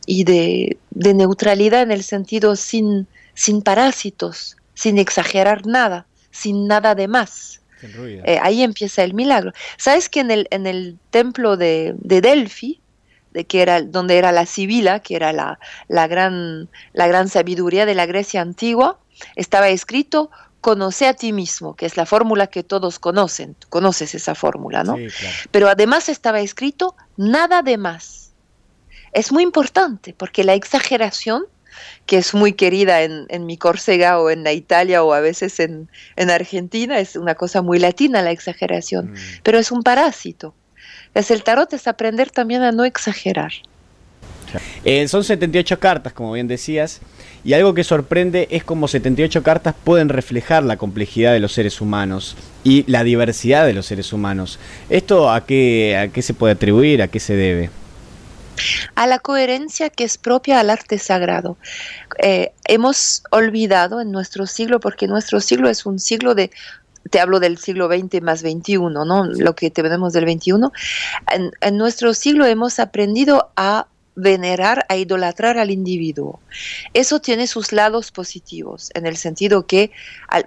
y 0.06 0.24
de, 0.24 0.78
neutralidad 0.94 1.82
en 1.82 1.90
el 1.90 2.04
sentido 2.04 2.56
sin, 2.56 3.06
sin 3.34 3.62
parásitos, 3.62 4.56
sin 4.74 4.98
exagerar 4.98 5.66
nada, 5.66 6.06
sin 6.30 6.68
nada 6.68 6.94
de 6.94 7.08
más. 7.08 7.57
Eh, 8.24 8.38
ahí 8.42 8.62
empieza 8.62 9.02
el 9.04 9.14
milagro. 9.14 9.52
¿Sabes 9.76 10.08
que 10.08 10.20
en 10.20 10.30
el, 10.30 10.48
en 10.50 10.66
el 10.66 10.98
templo 11.10 11.56
de, 11.56 11.94
de 11.98 12.20
Delphi, 12.20 12.80
de 13.32 13.46
que 13.46 13.62
era 13.62 13.82
donde 13.82 14.18
era 14.18 14.32
la 14.32 14.46
Sibila, 14.46 15.00
que 15.00 15.16
era 15.16 15.32
la, 15.32 15.58
la, 15.88 16.06
gran, 16.06 16.68
la 16.92 17.06
gran 17.06 17.28
sabiduría 17.28 17.86
de 17.86 17.94
la 17.94 18.06
Grecia 18.06 18.40
antigua, 18.40 18.98
estaba 19.36 19.68
escrito 19.68 20.30
conoce 20.60 21.06
a 21.06 21.14
ti 21.14 21.32
mismo, 21.32 21.76
que 21.76 21.86
es 21.86 21.96
la 21.96 22.06
fórmula 22.06 22.48
que 22.48 22.62
todos 22.62 22.98
conocen, 22.98 23.56
conoces 23.68 24.14
esa 24.14 24.34
fórmula, 24.34 24.82
¿no? 24.82 24.96
Pero 25.50 25.68
además 25.68 26.08
estaba 26.08 26.40
escrito 26.40 26.96
nada 27.16 27.62
de 27.62 27.78
más. 27.78 28.32
Es 29.12 29.32
muy 29.32 29.42
importante 29.42 30.14
porque 30.14 30.44
la 30.44 30.54
exageración, 30.54 31.44
que 32.08 32.16
es 32.16 32.32
muy 32.32 32.54
querida 32.54 33.02
en, 33.02 33.44
mi 33.44 33.58
Córcega 33.58 34.18
o 34.18 34.30
en 34.30 34.42
la 34.42 34.54
Italia 34.54 35.04
o 35.04 35.12
a 35.12 35.20
veces 35.20 35.60
en, 35.60 35.90
Argentina, 36.16 36.98
es 36.98 37.16
una 37.16 37.34
cosa 37.34 37.60
muy 37.60 37.78
latina 37.78 38.22
la 38.22 38.30
exageración, 38.30 39.12
mm. 39.12 39.16
pero 39.42 39.58
es 39.58 39.70
un 39.70 39.82
parásito. 39.82 40.54
Es 41.14 41.30
el 41.30 41.42
tarot 41.42 41.70
es 41.74 41.86
aprender 41.86 42.30
también 42.30 42.62
a 42.62 42.72
no 42.72 42.86
exagerar. 42.86 43.52
Eh, 44.86 45.06
son 45.06 45.22
78 45.22 45.78
cartas, 45.78 46.14
como 46.14 46.32
bien 46.32 46.48
decías. 46.48 47.00
Y 47.44 47.52
algo 47.52 47.74
que 47.74 47.84
sorprende 47.84 48.48
es 48.50 48.64
cómo 48.64 48.88
78 48.88 49.42
cartas 49.42 49.74
pueden 49.84 50.08
reflejar 50.08 50.62
la 50.62 50.78
complejidad 50.78 51.34
de 51.34 51.40
los 51.40 51.52
seres 51.52 51.78
humanos 51.82 52.36
y 52.64 52.90
la 52.90 53.04
diversidad 53.04 53.66
de 53.66 53.74
los 53.74 53.84
seres 53.84 54.14
humanos. 54.14 54.58
¿Esto 54.88 55.30
a 55.30 55.44
qué, 55.44 55.98
a 55.98 56.08
qué 56.08 56.22
se 56.22 56.32
puede 56.32 56.54
atribuir? 56.54 57.02
¿A 57.02 57.08
qué 57.08 57.20
se 57.20 57.36
debe? 57.36 57.68
A 58.94 59.06
la 59.06 59.18
coherencia 59.18 59.90
que 59.90 60.04
es 60.04 60.18
propia 60.18 60.60
al 60.60 60.70
arte 60.70 60.98
sagrado. 60.98 61.56
Eh, 62.22 62.52
hemos 62.64 63.22
olvidado 63.30 64.00
en 64.00 64.10
nuestro 64.10 64.46
siglo, 64.46 64.80
porque 64.80 65.06
nuestro 65.06 65.40
siglo 65.40 65.68
es 65.68 65.86
un 65.86 65.98
siglo 65.98 66.34
de 66.34 66.50
te 67.10 67.20
hablo 67.20 67.40
del 67.40 67.56
siglo 67.58 67.88
XX 67.88 68.20
más 68.20 68.40
XXI, 68.40 68.78
¿no? 68.78 69.24
Lo 69.24 69.54
que 69.54 69.70
tenemos 69.70 70.12
del 70.12 70.30
XXI. 70.30 70.52
en, 71.60 71.76
nuestro 71.76 72.12
siglo 72.12 72.44
hemos 72.44 72.78
aprendido 72.78 73.50
a 73.56 73.86
venerar, 74.18 74.84
a 74.88 74.96
idolatrar 74.96 75.58
al 75.58 75.70
individuo. 75.70 76.40
Eso 76.92 77.20
tiene 77.20 77.46
sus 77.46 77.72
lados 77.72 78.10
positivos, 78.10 78.90
en 78.94 79.06
el 79.06 79.16
sentido 79.16 79.66
que 79.66 79.92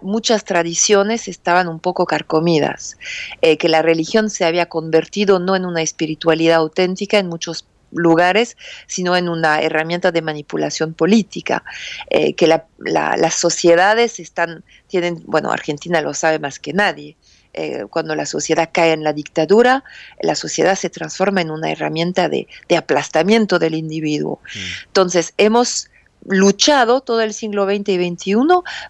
muchas 0.01 0.43
tradiciones 0.43 1.29
estaban 1.29 1.69
un 1.69 1.79
poco 1.79 2.05
carcomidas, 2.05 2.97
eh, 3.41 3.57
que 3.57 3.69
la 3.69 3.81
religión 3.81 4.29
se 4.29 4.43
había 4.43 4.67
convertido 4.67 5.39
no 5.39 5.55
en 5.55 5.65
una 5.65 5.81
espiritualidad 5.81 6.57
auténtica 6.57 7.17
en 7.17 7.27
muchos 7.27 7.65
lugares, 7.91 8.57
sino 8.87 9.15
en 9.15 9.29
una 9.29 9.61
herramienta 9.61 10.11
de 10.11 10.21
manipulación 10.21 10.93
política, 10.93 11.63
eh, 12.09 12.33
que 12.33 12.47
las 12.47 13.35
sociedades 13.35 14.19
están, 14.19 14.63
tienen, 14.87 15.21
bueno, 15.25 15.51
Argentina 15.51 16.01
lo 16.01 16.13
sabe 16.13 16.39
más 16.39 16.59
que 16.59 16.73
nadie, 16.73 17.17
eh, 17.53 17.85
cuando 17.89 18.15
la 18.15 18.25
sociedad 18.25 18.69
cae 18.71 18.93
en 18.93 19.03
la 19.03 19.11
dictadura, 19.11 19.83
la 20.21 20.35
sociedad 20.35 20.75
se 20.75 20.89
transforma 20.89 21.41
en 21.41 21.51
una 21.51 21.69
herramienta 21.69 22.29
de, 22.29 22.47
aplastamiento 22.77 23.59
del 23.59 23.75
individuo. 23.75 24.39
Mm. 24.55 24.87
Entonces, 24.87 25.33
hemos 25.37 25.89
luchado 26.25 27.01
todo 27.01 27.21
el 27.21 27.33
siglo 27.33 27.65
XX 27.65 27.89
y 27.89 28.09
XXI 28.09 28.35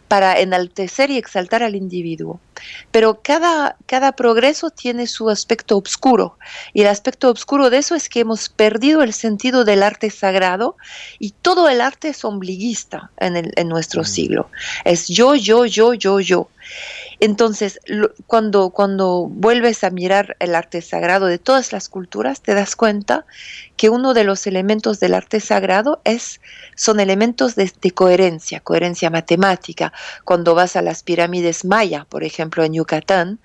para 0.08 0.40
enaltecer 0.40 1.12
y 1.12 1.18
exaltar 1.18 1.64
al 1.64 1.76
individuo. 1.76 2.40
Pero 2.92 3.22
cada, 3.24 3.76
cada 3.86 4.12
progreso 4.12 4.70
tiene 4.70 5.08
su 5.08 5.30
aspecto 5.30 5.78
oscuro 5.78 6.38
y 6.74 6.82
el 6.82 6.88
aspecto 6.88 7.32
oscuro 7.32 7.70
de 7.70 7.78
eso 7.78 7.96
es 7.96 8.08
que 8.08 8.20
hemos 8.20 8.50
perdido 8.50 9.02
el 9.02 9.14
sentido 9.14 9.66
del 9.66 9.82
arte 9.82 10.10
sagrado 10.10 10.76
y 11.18 11.32
todo 11.32 11.70
el 11.70 11.82
arte 11.82 12.10
es 12.10 12.24
ombliguista 12.24 13.10
en, 13.18 13.38
el, 13.38 13.54
en 13.56 13.68
nuestro 13.68 14.02
mm. 14.02 14.06
siglo. 14.06 14.50
Es 14.86 15.08
yo, 15.08 15.36
yo, 15.36 15.66
yo, 15.66 15.94
yo, 15.94 16.20
yo. 16.20 16.50
Entonces, 17.24 17.80
cuando, 18.26 18.72
cuando 18.72 19.28
vuelves 19.30 19.84
a 19.84 19.92
mirar 19.92 20.36
el 20.40 20.56
arte 20.56 20.82
sagrado 20.82 21.28
de 21.28 21.38
todas 21.38 21.72
las 21.72 21.88
culturas, 21.88 22.42
te 22.42 22.56
das 22.56 22.76
cuenta 22.76 23.28
que 23.78 23.90
uno 23.90 24.16
de 24.16 24.24
los 24.24 24.48
elementos 24.48 25.00
del 25.00 25.14
arte 25.14 25.40
sagrado 25.40 26.02
es, 26.04 26.42
son 26.76 27.00
elementos 27.00 27.54
de, 27.54 27.72
coherencia, 27.94 28.60
coherencia 28.60 29.12
matemática. 29.12 29.94
Cuando 30.26 30.56
vas 30.56 30.76
a 30.76 30.82
las 30.82 31.04
pirámides 31.04 31.64
maya, 31.64 32.08
por 32.10 32.24
ejemplo, 32.24 32.64
en 32.64 32.74
Yucatán, 32.74 33.40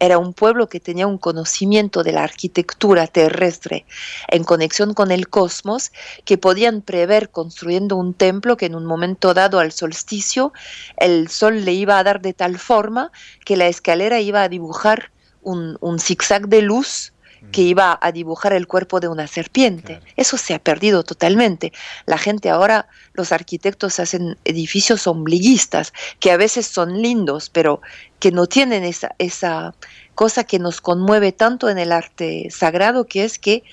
era 0.00 0.18
un 0.18 0.32
pueblo 0.32 0.68
que 0.68 0.80
tenía 0.80 1.06
un 1.06 1.18
conocimiento 1.18 2.02
de 2.02 2.12
la 2.12 2.24
arquitectura 2.24 3.06
terrestre 3.06 3.86
en 4.28 4.44
conexión 4.44 4.94
con 4.94 5.12
el 5.12 5.28
cosmos, 5.28 5.92
que 6.24 6.38
podían 6.38 6.82
prever 6.82 7.30
construyendo 7.30 7.96
un 7.96 8.14
templo 8.14 8.56
que 8.56 8.66
en 8.66 8.74
un 8.74 8.86
momento 8.86 9.34
dado 9.34 9.60
al 9.60 9.72
solsticio 9.72 10.52
el 10.96 11.28
sol 11.28 11.64
le 11.64 11.72
iba 11.72 11.98
a 11.98 12.02
dar 12.02 12.20
de 12.20 12.32
tal 12.32 12.58
forma 12.58 13.12
que 13.44 13.56
la 13.56 13.68
escalera 13.68 14.20
iba 14.20 14.42
a 14.42 14.48
dibujar 14.48 15.12
un, 15.42 15.76
un 15.80 15.98
zigzag 15.98 16.48
de 16.48 16.62
luz 16.62 17.12
que 17.52 17.62
iba 17.62 17.98
a 18.00 18.12
dibujar 18.12 18.52
el 18.52 18.66
cuerpo 18.66 19.00
de 19.00 19.08
una 19.08 19.26
serpiente. 19.26 20.00
Eso 20.16 20.36
se 20.36 20.54
ha 20.54 20.58
perdido 20.58 21.02
totalmente. 21.02 21.72
La 22.06 22.18
gente 22.18 22.50
ahora, 22.50 22.88
los 23.12 23.32
arquitectos 23.32 23.98
hacen 23.98 24.36
edificios 24.44 25.06
ombliguistas, 25.06 25.92
que 26.20 26.30
a 26.30 26.36
veces 26.36 26.66
son 26.66 27.02
lindos, 27.02 27.50
pero 27.50 27.80
que 28.18 28.30
no 28.30 28.46
tienen 28.46 28.84
esa, 28.84 29.14
esa 29.18 29.74
cosa 30.14 30.44
que 30.44 30.58
nos 30.58 30.80
conmueve 30.80 31.32
tanto 31.32 31.68
en 31.68 31.78
el 31.78 31.92
arte 31.92 32.48
sagrado, 32.50 33.06
que 33.06 33.24
es 33.24 33.38
que 33.38 33.64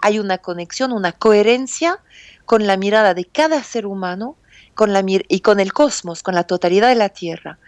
hay 0.00 0.18
una 0.18 0.38
conexión, 0.38 0.92
una 0.92 1.12
coherencia 1.12 2.00
con 2.44 2.66
la 2.66 2.76
mirada 2.76 3.12
de 3.12 3.24
cada 3.24 3.62
ser 3.62 3.86
humano 3.86 4.36
con 4.76 4.92
la 4.92 5.02
y 5.06 5.40
con 5.40 5.58
el 5.58 5.72
cosmos, 5.72 6.22
con 6.22 6.34
la 6.34 6.44
totalidad 6.44 6.88
de 6.88 6.94
la 6.94 7.08
Tierra. 7.08 7.58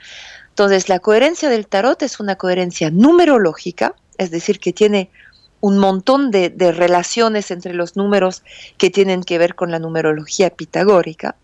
Entonces, 0.50 0.88
la 0.88 1.00
coherencia 1.00 1.48
del 1.48 1.66
tarot 1.66 2.02
es 2.02 2.20
una 2.20 2.36
coherencia 2.36 2.90
numerológica, 2.90 3.94
es 4.18 4.30
decir, 4.30 4.60
que 4.60 4.72
tiene 4.72 5.10
un 5.60 5.78
montón 5.78 6.30
de, 6.30 6.50
relaciones 6.72 7.50
entre 7.50 7.74
los 7.74 7.96
números 7.96 8.42
que 8.76 8.90
tienen 8.90 9.22
que 9.22 9.38
ver 9.38 9.54
con 9.54 9.70
la 9.70 9.78
numerología 9.78 10.50
pitagórica. 10.50 11.36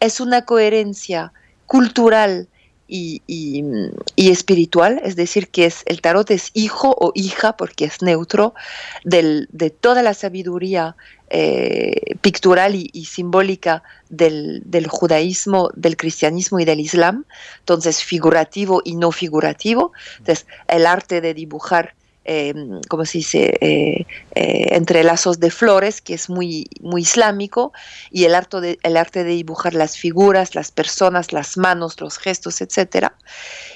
Es 0.00 0.20
una 0.20 0.44
coherencia 0.44 1.32
cultural 1.66 2.48
y, 2.88 3.22
espiritual, 4.16 5.00
es 5.02 5.16
decir, 5.16 5.48
que 5.48 5.66
es, 5.66 5.82
el 5.86 6.00
tarot 6.00 6.30
es 6.30 6.50
hijo 6.54 6.94
o 6.98 7.10
hija, 7.14 7.56
porque 7.56 7.86
es 7.86 8.02
neutro, 8.02 8.54
de 9.04 9.70
toda 9.80 10.02
la 10.02 10.14
sabiduría 10.14 10.94
eh, 11.28 12.14
pictural 12.20 12.74
y, 12.76 13.04
simbólica 13.06 13.82
del, 14.08 14.62
del, 14.64 14.86
judaísmo, 14.86 15.70
del 15.74 15.96
cristianismo 15.96 16.60
y 16.60 16.64
del 16.64 16.78
islam, 16.78 17.24
entonces 17.60 18.04
figurativo 18.04 18.82
y 18.84 18.94
no 18.94 19.10
figurativo, 19.10 19.92
entonces 20.18 20.46
el 20.68 20.86
arte 20.86 21.20
de 21.20 21.34
dibujar 21.34 21.94
eh, 22.28 22.52
como 22.88 23.04
se 23.04 23.18
dice, 23.18 23.56
eh, 23.60 24.04
eh, 24.34 24.66
entrelazos 24.72 25.38
de 25.38 25.52
flores, 25.52 26.00
que 26.00 26.14
es 26.14 26.28
muy, 26.28 26.68
muy 26.80 27.02
islámico, 27.02 27.72
y 28.10 28.24
el 28.24 28.34
arte, 28.34 28.60
de, 28.60 28.78
el 28.82 28.96
arte 28.96 29.22
de 29.22 29.30
dibujar 29.30 29.74
las 29.74 29.96
figuras, 29.96 30.56
las 30.56 30.72
personas, 30.72 31.32
las 31.32 31.56
manos, 31.56 32.00
los 32.00 32.18
gestos, 32.18 32.60
etc. 32.60 33.12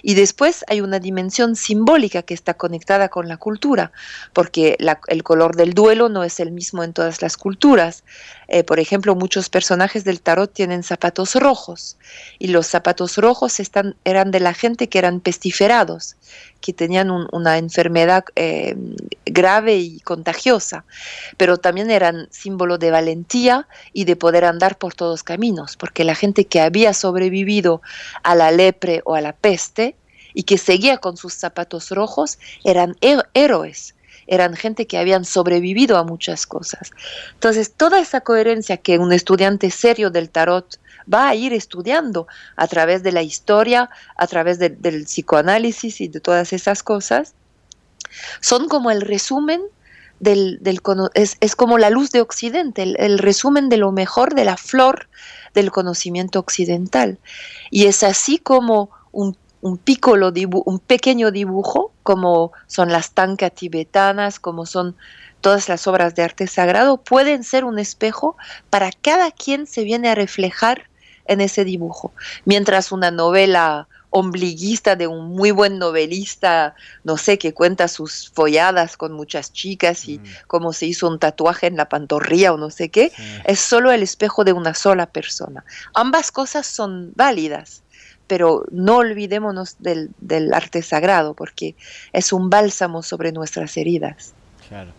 Y 0.03 0.15
después 0.15 0.65
hay 0.69 0.81
una 0.81 0.99
dimensión 0.99 1.55
simbólica 1.55 2.23
que 2.23 2.35
está 2.35 2.55
conectada 2.55 3.09
con 3.09 3.29
la 3.29 3.37
cultura, 3.37 3.93
porque 4.33 4.77
el 5.07 5.23
color 5.23 5.55
del 5.55 5.73
duelo 5.73 6.09
no 6.09 6.25
es 6.25 6.41
el 6.41 6.51
mismo 6.51 6.83
en 6.83 6.93
todas 6.93 7.23
las 7.23 7.37
culturas. 7.37 8.03
Eh, 8.49 8.65
por 8.65 8.81
ejemplo, 8.81 9.15
muchos 9.15 9.49
personajes 9.49 10.03
del 10.03 10.21
tarot 10.21 10.53
tienen 10.53 10.83
zapatos 10.83 11.37
rojos, 11.37 11.97
y 12.41 12.49
los 12.49 12.67
zapatos 12.67 13.17
rojos 13.17 13.61
eran 14.05 14.31
de 14.33 14.41
la 14.41 14.55
gente 14.55 14.89
que 14.89 14.99
eran 14.99 15.21
pestiferados, 15.21 16.17
que 16.61 16.73
tenían 16.73 17.11
una 17.11 17.59
enfermedad 17.59 18.25
eh, 18.37 18.77
grave 19.27 19.77
y 19.77 20.01
contagiosa, 20.01 20.85
pero 21.37 21.59
también 21.59 21.91
eran 21.91 22.29
símbolo 22.31 22.79
de 22.79 22.91
valentía 22.91 23.67
y 23.93 24.05
de 24.05 24.17
poder 24.17 24.45
andar 24.45 24.79
por 24.79 24.95
todos 24.95 25.23
caminos, 25.23 25.77
porque 25.77 26.05
la 26.05 26.15
gente 26.15 26.47
que 26.47 26.61
había 26.61 26.95
sobrevivido 26.95 27.83
a 28.23 28.35
la 28.35 28.51
lepre 28.51 29.03
o 29.05 29.15
a 29.15 29.21
la 29.21 29.33
peste 29.33 29.97
y 30.35 30.45
que 30.45 30.59
seguía 30.59 30.99
con 30.99 31.17
sus 31.17 31.35
zapatos 31.35 31.91
rojos 31.91 32.39
eran 32.65 32.97
héroes, 33.35 33.95
eran 34.27 34.57
gente 34.57 34.87
que 34.87 34.99
habían 34.99 35.25
sobrevivido 35.25 35.97
a 35.97 36.05
muchas 36.05 36.47
cosas. 36.47 36.91
Entonces, 37.35 37.73
toda 37.73 38.01
esa 38.01 38.21
coherencia 38.21 38.77
que 38.77 38.99
un 38.99 39.13
estudiante 39.13 39.71
serio 39.71 40.11
del 40.11 40.31
tarot 40.31 40.79
va 41.13 41.29
a 41.29 41.35
ir 41.35 41.53
estudiando 41.53 42.27
a 42.57 42.67
través 42.67 43.03
de 43.03 43.13
la 43.13 43.23
historia, 43.23 43.91
a 44.17 44.27
través 44.27 44.59
del 44.59 45.05
psicoanálisis 45.05 46.01
y 46.01 46.09
de 46.09 46.21
todas 46.21 46.53
esas 46.53 46.83
cosas, 46.83 47.35
son 48.41 48.69
como 48.69 48.91
el 48.91 49.01
resumen 49.01 49.63
del, 50.21 50.59
del 50.61 50.81
es, 51.15 51.37
es, 51.41 51.57
como 51.57 51.79
la 51.79 51.91
luz 51.91 52.11
de 52.11 52.21
Occidente, 52.21 52.83
el, 52.83 53.19
resumen 53.19 53.69
de 53.69 53.79
lo 53.79 53.91
mejor 53.91 54.35
de 54.35 54.45
la 54.45 54.57
flor 54.57 55.09
del 55.55 55.71
conocimiento 55.71 56.39
occidental. 56.39 57.19
Y 57.71 57.87
es 57.87 58.03
así 58.03 58.39
como 58.39 58.91
un, 59.13 59.37
un, 59.61 59.81
un 60.65 60.79
pequeño 60.79 61.31
dibujo, 61.31 61.93
como 62.03 62.53
son 62.67 62.91
las 62.91 63.13
tankas 63.13 63.53
tibetanas, 63.53 64.41
como 64.41 64.67
son 64.67 64.97
todas 65.41 65.69
las 65.69 65.87
obras 65.87 66.15
de 66.15 66.23
arte 66.23 66.47
sagrado, 66.47 66.99
pueden 66.99 67.45
ser 67.45 67.65
un 67.65 67.79
espejo 67.79 68.37
para 68.69 68.91
cada 68.93 69.31
quien 69.31 69.67
se 69.67 69.85
viene 69.85 70.09
a 70.09 70.15
reflejar 70.15 70.85
en 71.27 71.41
ese 71.41 71.65
dibujo. 71.65 72.13
Mientras 72.45 72.93
una 72.93 73.11
novela 73.11 73.89
ombliguista 74.11 74.97
de 74.97 75.07
un 75.07 75.29
muy 75.29 75.53
buen 75.53 75.79
novelista, 75.79 76.75
no 77.05 77.17
sé, 77.17 77.39
que 77.39 77.55
cuenta 77.55 77.87
sus 77.87 78.31
folladas 78.35 78.97
con 78.97 79.13
muchas 79.13 79.53
chicas 79.53 80.09
y 80.09 80.19
mm. 80.19 80.25
cómo 80.49 80.73
se 80.73 80.87
hizo 80.87 81.09
un 81.09 81.19
tatuaje 81.19 81.69
en 81.69 81.77
la 81.77 81.89
pantorrilla 81.89 82.53
o 82.53 82.59
no 82.59 82.71
sé 82.71 82.89
qué, 82.89 83.13
es 83.45 83.61
solo 83.61 83.93
el 83.93 84.03
espejo 84.03 84.43
de 84.43 84.53
una 84.53 84.75
sola 84.75 85.07
persona. 85.07 85.65
Ambas 85.95 86.33
cosas 86.33 86.67
son 86.67 87.13
válidas, 87.15 87.83
pero 88.31 88.65
no 88.71 88.99
olvidémonos 88.99 89.75
del, 89.81 90.11
del 90.21 90.55
arte 90.55 90.83
sagrado 90.83 91.35
porque 91.35 91.75
es 92.13 92.33
un 92.33 92.49
bálsamo 92.49 93.03
sobre 93.03 93.33
nuestras 93.33 93.77
heridas. 93.77 94.35
Claro. 94.69 94.93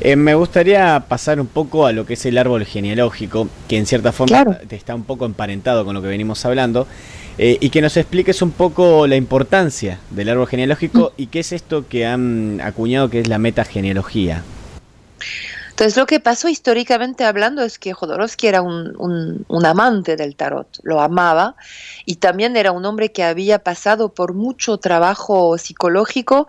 Eh, 0.00 0.16
me 0.16 0.34
gustaría 0.34 1.04
pasar 1.06 1.40
un 1.40 1.46
poco 1.46 1.86
a 1.86 1.92
lo 1.92 2.04
que 2.04 2.14
es 2.14 2.26
el 2.26 2.38
árbol 2.38 2.64
genealógico, 2.64 3.48
que 3.68 3.78
en 3.78 3.86
cierta 3.86 4.10
forma 4.10 4.58
está 4.68 4.96
un 4.96 5.04
poco 5.04 5.26
emparentado 5.26 5.84
con 5.84 5.94
lo 5.94 6.02
que 6.02 6.08
venimos 6.08 6.44
hablando, 6.44 6.88
eh, 7.38 7.56
y 7.60 7.70
que 7.70 7.80
nos 7.82 7.96
expliques 7.96 8.42
un 8.42 8.50
poco 8.50 9.06
la 9.06 9.14
importancia 9.14 10.00
del 10.10 10.30
árbol 10.30 10.48
genealógico 10.48 11.12
y 11.16 11.28
qué 11.28 11.38
es 11.38 11.52
esto 11.52 11.86
que 11.86 12.04
han 12.04 12.60
acuñado 12.60 13.10
que 13.10 13.20
es 13.20 13.28
la 13.28 13.38
metagenealogía. 13.38 14.42
Entonces 15.72 15.96
lo 15.96 16.04
que 16.04 16.20
pasó 16.20 16.48
históricamente 16.48 17.24
hablando 17.24 17.62
es 17.62 17.78
que 17.78 17.94
Jodorowsky 17.94 18.46
era 18.46 18.60
un, 18.60 18.94
un, 19.48 19.66
amante 19.66 20.16
del 20.16 20.36
tarot, 20.36 20.68
lo 20.82 21.00
amaba 21.00 21.56
y 22.04 22.16
también 22.16 22.58
era 22.58 22.72
un 22.72 22.84
hombre 22.84 23.10
que 23.10 23.24
había 23.24 23.58
pasado 23.58 24.12
por 24.12 24.34
mucho 24.34 24.76
trabajo 24.76 25.56
psicológico 25.56 26.46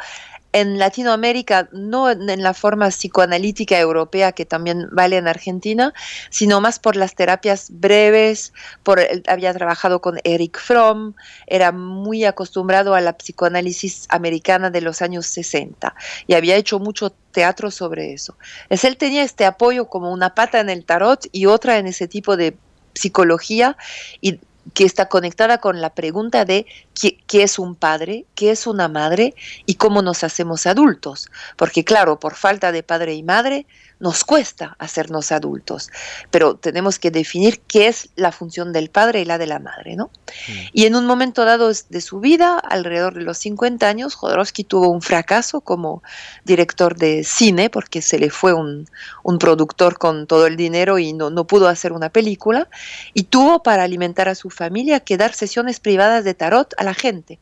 en 0.54 0.78
Latinoamérica, 0.78 1.68
no 1.72 2.10
en 2.10 2.44
la 2.44 2.54
forma 2.54 2.90
psicoanalítica 2.90 3.80
europea 3.80 4.32
que 4.32 4.46
también 4.46 4.88
vale 4.92 5.18
en 5.18 5.28
Argentina, 5.28 5.94
sino 6.30 6.62
más 6.62 6.80
por 6.80 6.96
las 6.96 7.16
terapias 7.16 7.68
breves, 7.72 8.54
por, 8.84 9.02
había 9.28 9.54
trabajado 9.54 10.00
con 10.00 10.20
Eric 10.24 10.60
Fromm, 10.60 11.16
era 11.48 11.72
muy 11.72 12.24
acostumbrado 12.24 12.94
a 12.94 13.02
la 13.02 13.14
psicoanálisis 13.18 14.06
americana 14.10 14.70
de 14.70 14.82
los 14.82 15.02
años 15.02 15.26
60 15.26 15.96
y 16.28 16.36
había 16.36 16.56
hecho 16.56 16.80
mucho 16.80 17.10
teatro 17.32 17.72
sobre 17.72 18.14
eso. 18.14 18.38
Es, 18.70 18.84
él 18.84 18.96
tenía 18.98 19.24
este 19.24 19.46
apoyo 19.46 19.90
como 19.90 20.12
una 20.12 20.36
pata 20.36 20.60
en 20.60 20.70
el 20.70 20.86
tarot 20.86 21.26
y 21.32 21.48
otra 21.48 21.80
en 21.80 21.88
ese 21.88 22.08
tipo 22.08 22.38
de 22.38 22.56
psicología 22.94 23.76
y 24.22 24.40
que 24.74 24.86
está 24.86 25.10
conectada 25.10 25.58
con 25.58 25.82
la 25.82 25.94
pregunta 25.94 26.46
de 26.46 26.66
qué, 26.94 27.44
es 27.44 27.60
un 27.60 27.76
padre, 27.76 28.26
qué 28.36 28.52
es 28.52 28.66
una 28.66 28.88
madre 28.88 29.36
y 29.66 29.76
cómo 29.76 30.02
nos 30.02 30.24
hacemos 30.24 30.66
adultos. 30.66 31.30
Porque 31.58 31.84
claro, 31.84 32.20
por 32.20 32.36
falta 32.36 32.72
de 32.72 32.84
padre 32.84 33.14
y 33.14 33.24
madre, 33.24 33.66
nos 34.04 34.26
cuesta 34.26 34.76
hacernos 34.80 35.32
adultos, 35.32 35.90
pero 36.30 36.56
tenemos 36.56 37.00
que 37.00 37.10
definir 37.10 37.62
qué 37.62 37.88
es 37.88 38.10
la 38.18 38.34
función 38.34 38.74
del 38.74 38.90
padre 38.90 39.22
y 39.22 39.26
la 39.26 39.38
de 39.38 39.48
la 39.48 39.60
madre, 39.60 39.96
¿no? 39.96 40.08
Mm. 40.50 40.52
Y 40.74 40.86
en 40.88 40.96
un 40.98 41.06
momento 41.06 41.46
dado 41.46 41.70
de 41.70 42.02
su 42.02 42.20
vida, 42.20 42.60
alrededor 42.60 43.14
de 43.14 43.22
los 43.22 43.38
50 43.38 43.88
años, 43.88 44.16
Jodorowsky 44.16 44.66
tuvo 44.66 44.90
un 44.90 45.02
fracaso 45.02 45.62
como 45.62 46.04
director 46.44 46.98
de 46.98 47.24
cine, 47.24 47.70
porque 47.70 48.02
se 48.02 48.20
le 48.20 48.30
fue 48.30 48.52
un, 48.52 48.90
un 49.24 49.40
productor 49.40 49.98
con 49.98 50.28
todo 50.28 50.48
el 50.48 50.58
dinero 50.58 51.00
y 51.00 51.14
no, 51.14 51.30
no 51.30 51.48
pudo 51.48 51.70
hacer 51.70 51.94
una 51.94 52.10
película, 52.10 52.68
y 53.14 53.24
tuvo 53.24 53.64
para 53.64 53.84
alimentar 53.84 54.28
a 54.28 54.36
su 54.36 54.50
familia 54.50 55.00
que 55.00 55.16
dar 55.16 55.34
sesiones 55.34 55.80
privadas 55.80 56.26
de 56.26 56.34
tarot 56.34 56.74
a 56.78 56.84
la 56.84 56.94
gente, 56.94 57.40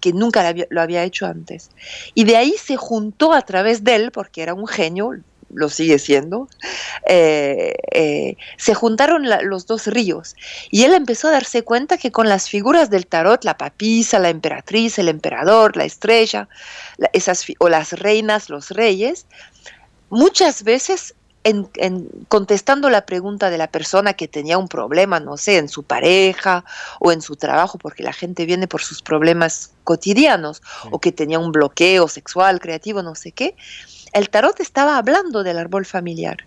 que 0.00 0.12
nunca 0.12 0.54
lo 0.70 0.80
había 0.80 1.02
hecho 1.02 1.26
antes. 1.26 1.70
Y 2.14 2.22
de 2.22 2.36
ahí 2.36 2.54
se 2.62 2.76
juntó 2.76 3.32
a 3.32 3.42
través 3.42 3.82
de 3.82 3.96
él, 3.96 4.12
porque 4.12 4.42
era 4.42 4.54
un 4.54 4.68
genio, 4.68 5.10
lo 5.50 5.68
sigue 5.68 5.98
siendo, 5.98 6.48
eh, 7.08 7.74
eh, 7.92 8.36
se 8.56 8.74
juntaron 8.74 9.24
los 9.42 9.66
dos 9.66 9.86
ríos 9.86 10.34
y 10.70 10.84
él 10.84 10.94
empezó 10.94 11.28
a 11.28 11.32
darse 11.32 11.62
cuenta 11.62 11.98
que 11.98 12.12
con 12.12 12.28
las 12.28 12.48
figuras 12.48 12.90
del 12.90 13.06
tarot, 13.06 13.44
la 13.44 13.56
papisa, 13.56 14.18
la 14.18 14.30
emperatriz, 14.30 14.98
el 14.98 15.08
emperador, 15.08 15.76
la 15.76 15.84
estrella, 15.84 16.48
esas, 17.12 17.44
o 17.58 17.68
las 17.68 17.92
reinas, 17.92 18.50
los 18.50 18.70
reyes, 18.70 19.26
muchas 20.10 20.62
veces 20.62 21.14
en, 21.46 22.08
contestando 22.28 22.90
la 22.90 23.06
pregunta 23.06 23.50
de 23.50 23.58
la 23.58 23.68
persona 23.68 24.14
que 24.14 24.26
tenía 24.26 24.58
un 24.58 24.66
problema, 24.66 25.20
no 25.20 25.36
sé, 25.36 25.58
en 25.58 25.68
su 25.68 25.84
pareja 25.84 26.64
o 26.98 27.12
en 27.12 27.22
su 27.22 27.36
trabajo, 27.36 27.78
porque 27.78 28.02
la 28.02 28.12
gente 28.12 28.46
viene 28.46 28.66
por 28.66 28.82
sus 28.82 29.00
problemas 29.00 29.70
cotidianos, 29.84 30.60
o 30.90 30.98
que 30.98 31.12
tenía 31.12 31.38
un 31.38 31.52
bloqueo 31.52 32.08
sexual, 32.08 32.58
creativo, 32.58 33.02
no 33.02 33.14
sé 33.14 33.30
qué, 33.30 33.54
el 34.16 34.30
tarot 34.30 34.58
estaba 34.60 34.96
hablando 34.96 35.42
del 35.42 35.58
árbol 35.58 35.84
familiar. 35.84 36.38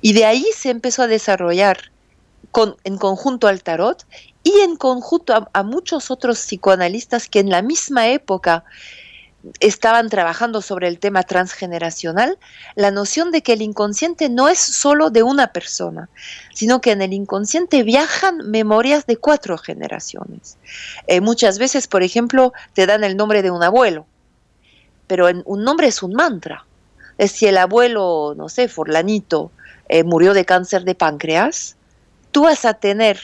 Y 0.00 0.12
de 0.12 0.26
ahí 0.26 0.46
se 0.56 0.70
empezó 0.70 1.02
a 1.02 1.08
desarrollar 1.08 1.90
con, 2.52 2.76
en 2.84 2.98
conjunto 2.98 3.48
al 3.48 3.64
tarot 3.64 4.06
y 4.44 4.60
en 4.60 4.76
conjunto 4.76 5.48
a, 5.52 5.62
muchos 5.64 6.12
otros 6.12 6.38
psicoanalistas 6.38 7.28
que 7.28 7.40
en 7.40 7.50
la 7.50 7.62
misma 7.62 8.08
época 8.08 8.64
estaban 9.58 10.08
trabajando 10.08 10.62
sobre 10.62 10.86
el 10.86 11.00
tema 11.00 11.24
transgeneracional, 11.24 12.38
la 12.76 12.92
noción 12.92 13.32
de 13.32 13.42
que 13.42 13.54
el 13.54 13.62
inconsciente 13.62 14.28
no 14.28 14.48
es 14.48 14.58
solo 14.58 15.10
de 15.10 15.24
una 15.24 15.52
persona, 15.52 16.10
sino 16.54 16.80
que 16.80 16.92
en 16.92 17.02
el 17.02 17.12
inconsciente 17.12 17.82
viajan 17.82 18.50
memorias 18.50 19.06
de 19.06 19.16
cuatro 19.16 19.58
generaciones. 19.58 20.58
Eh, 21.08 21.20
muchas 21.20 21.58
veces, 21.58 21.88
por 21.88 22.04
ejemplo, 22.04 22.52
te 22.74 22.86
dan 22.86 23.02
el 23.02 23.16
nombre 23.16 23.42
de 23.42 23.50
un 23.50 23.62
abuelo, 23.62 24.06
pero 25.08 25.26
un 25.44 25.64
nombre 25.64 25.88
es 25.88 26.02
un 26.04 26.12
mantra. 26.12 26.66
Es 27.20 27.32
si 27.32 27.46
el 27.46 27.58
abuelo, 27.58 28.32
no 28.34 28.48
sé, 28.48 28.66
Forlanito, 28.66 29.52
eh, 29.90 30.04
murió 30.04 30.32
de 30.32 30.46
cáncer 30.46 30.84
de 30.84 30.94
páncreas, 30.94 31.76
tú 32.30 32.44
vas 32.44 32.64
a 32.64 32.72
tener 32.72 33.20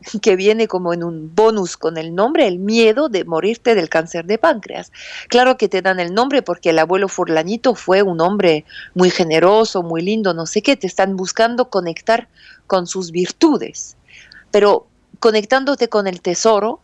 que 0.20 0.34
viene 0.34 0.66
como 0.66 0.92
en 0.92 1.04
un 1.04 1.32
bonus 1.32 1.76
con 1.76 1.96
el 1.96 2.12
nombre, 2.12 2.48
el 2.48 2.58
miedo 2.58 3.08
de 3.08 3.24
morirte 3.24 3.76
del 3.76 3.88
cáncer 3.88 4.24
de 4.24 4.38
páncreas. 4.38 4.90
Claro 5.28 5.58
que 5.58 5.68
te 5.68 5.80
dan 5.80 6.00
el 6.00 6.12
nombre 6.12 6.42
porque 6.42 6.70
el 6.70 6.80
abuelo 6.80 7.06
Furlanito 7.06 7.76
fue 7.76 8.02
un 8.02 8.20
hombre 8.20 8.64
muy 8.94 9.10
generoso, 9.10 9.84
muy 9.84 10.02
lindo, 10.02 10.34
no 10.34 10.46
sé 10.46 10.60
qué, 10.60 10.76
te 10.76 10.88
están 10.88 11.14
buscando 11.14 11.70
conectar 11.70 12.26
con 12.66 12.88
sus 12.88 13.12
virtudes. 13.12 13.96
Pero 14.50 14.88
conectándote 15.20 15.88
con 15.88 16.08
el 16.08 16.20
tesoro 16.20 16.80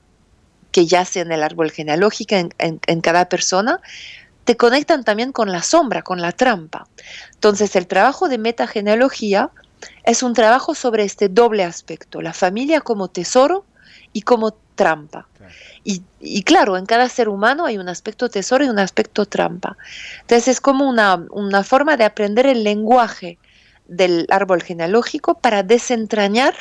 que 0.70 0.86
yace 0.86 1.18
en 1.18 1.32
el 1.32 1.42
árbol 1.42 1.72
genealógico 1.72 2.36
en, 2.36 2.52
en 2.86 3.00
cada 3.00 3.28
persona, 3.28 3.80
te 4.44 4.56
conectan 4.56 5.04
también 5.04 5.32
con 5.32 5.52
la 5.52 5.62
sombra, 5.62 6.02
con 6.02 6.20
la 6.20 6.32
trampa. 6.32 6.86
Entonces 7.32 7.76
el 7.76 7.86
trabajo 7.86 8.28
de 8.28 8.38
metagenealogía 8.38 9.50
es 10.04 10.22
un 10.22 10.34
trabajo 10.34 10.74
sobre 10.74 11.04
este 11.04 11.28
doble 11.28 11.64
aspecto, 11.64 12.20
la 12.20 12.32
familia 12.32 12.80
como 12.80 13.08
tesoro 13.08 13.64
y 14.12 14.22
como 14.22 14.54
trampa. 14.74 15.28
Y, 15.84 16.42
claro, 16.44 16.76
en 16.76 16.86
cada 16.86 17.08
ser 17.08 17.28
humano 17.28 17.66
hay 17.66 17.76
un 17.76 17.88
aspecto 17.88 18.28
tesoro 18.28 18.64
y 18.64 18.68
un 18.68 18.78
aspecto 18.78 19.26
trampa. 19.26 19.76
Entonces 20.20 20.48
es 20.48 20.60
como 20.60 20.88
una, 20.88 21.26
una 21.30 21.64
forma 21.64 21.96
de 21.96 22.04
aprender 22.04 22.46
el 22.46 22.62
lenguaje 22.62 23.38
del 23.86 24.26
árbol 24.30 24.62
genealógico 24.62 25.38
para 25.38 25.64
desentrañar 25.64 26.54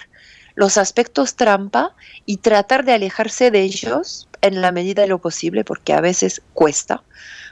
los 0.56 0.78
aspectos 0.78 1.36
trampa 1.36 1.96
y 2.26 2.38
tratar 2.38 2.84
de 2.84 2.94
alejarse 2.94 3.52
de 3.52 3.62
ellos 3.62 4.28
en 4.42 4.62
la 4.62 4.72
medida 4.72 5.04
de 5.04 5.08
lo 5.08 5.20
posible, 5.20 5.64
porque 5.64 5.94
a 5.94 6.02
veces 6.02 6.42
cuesta, 6.54 7.04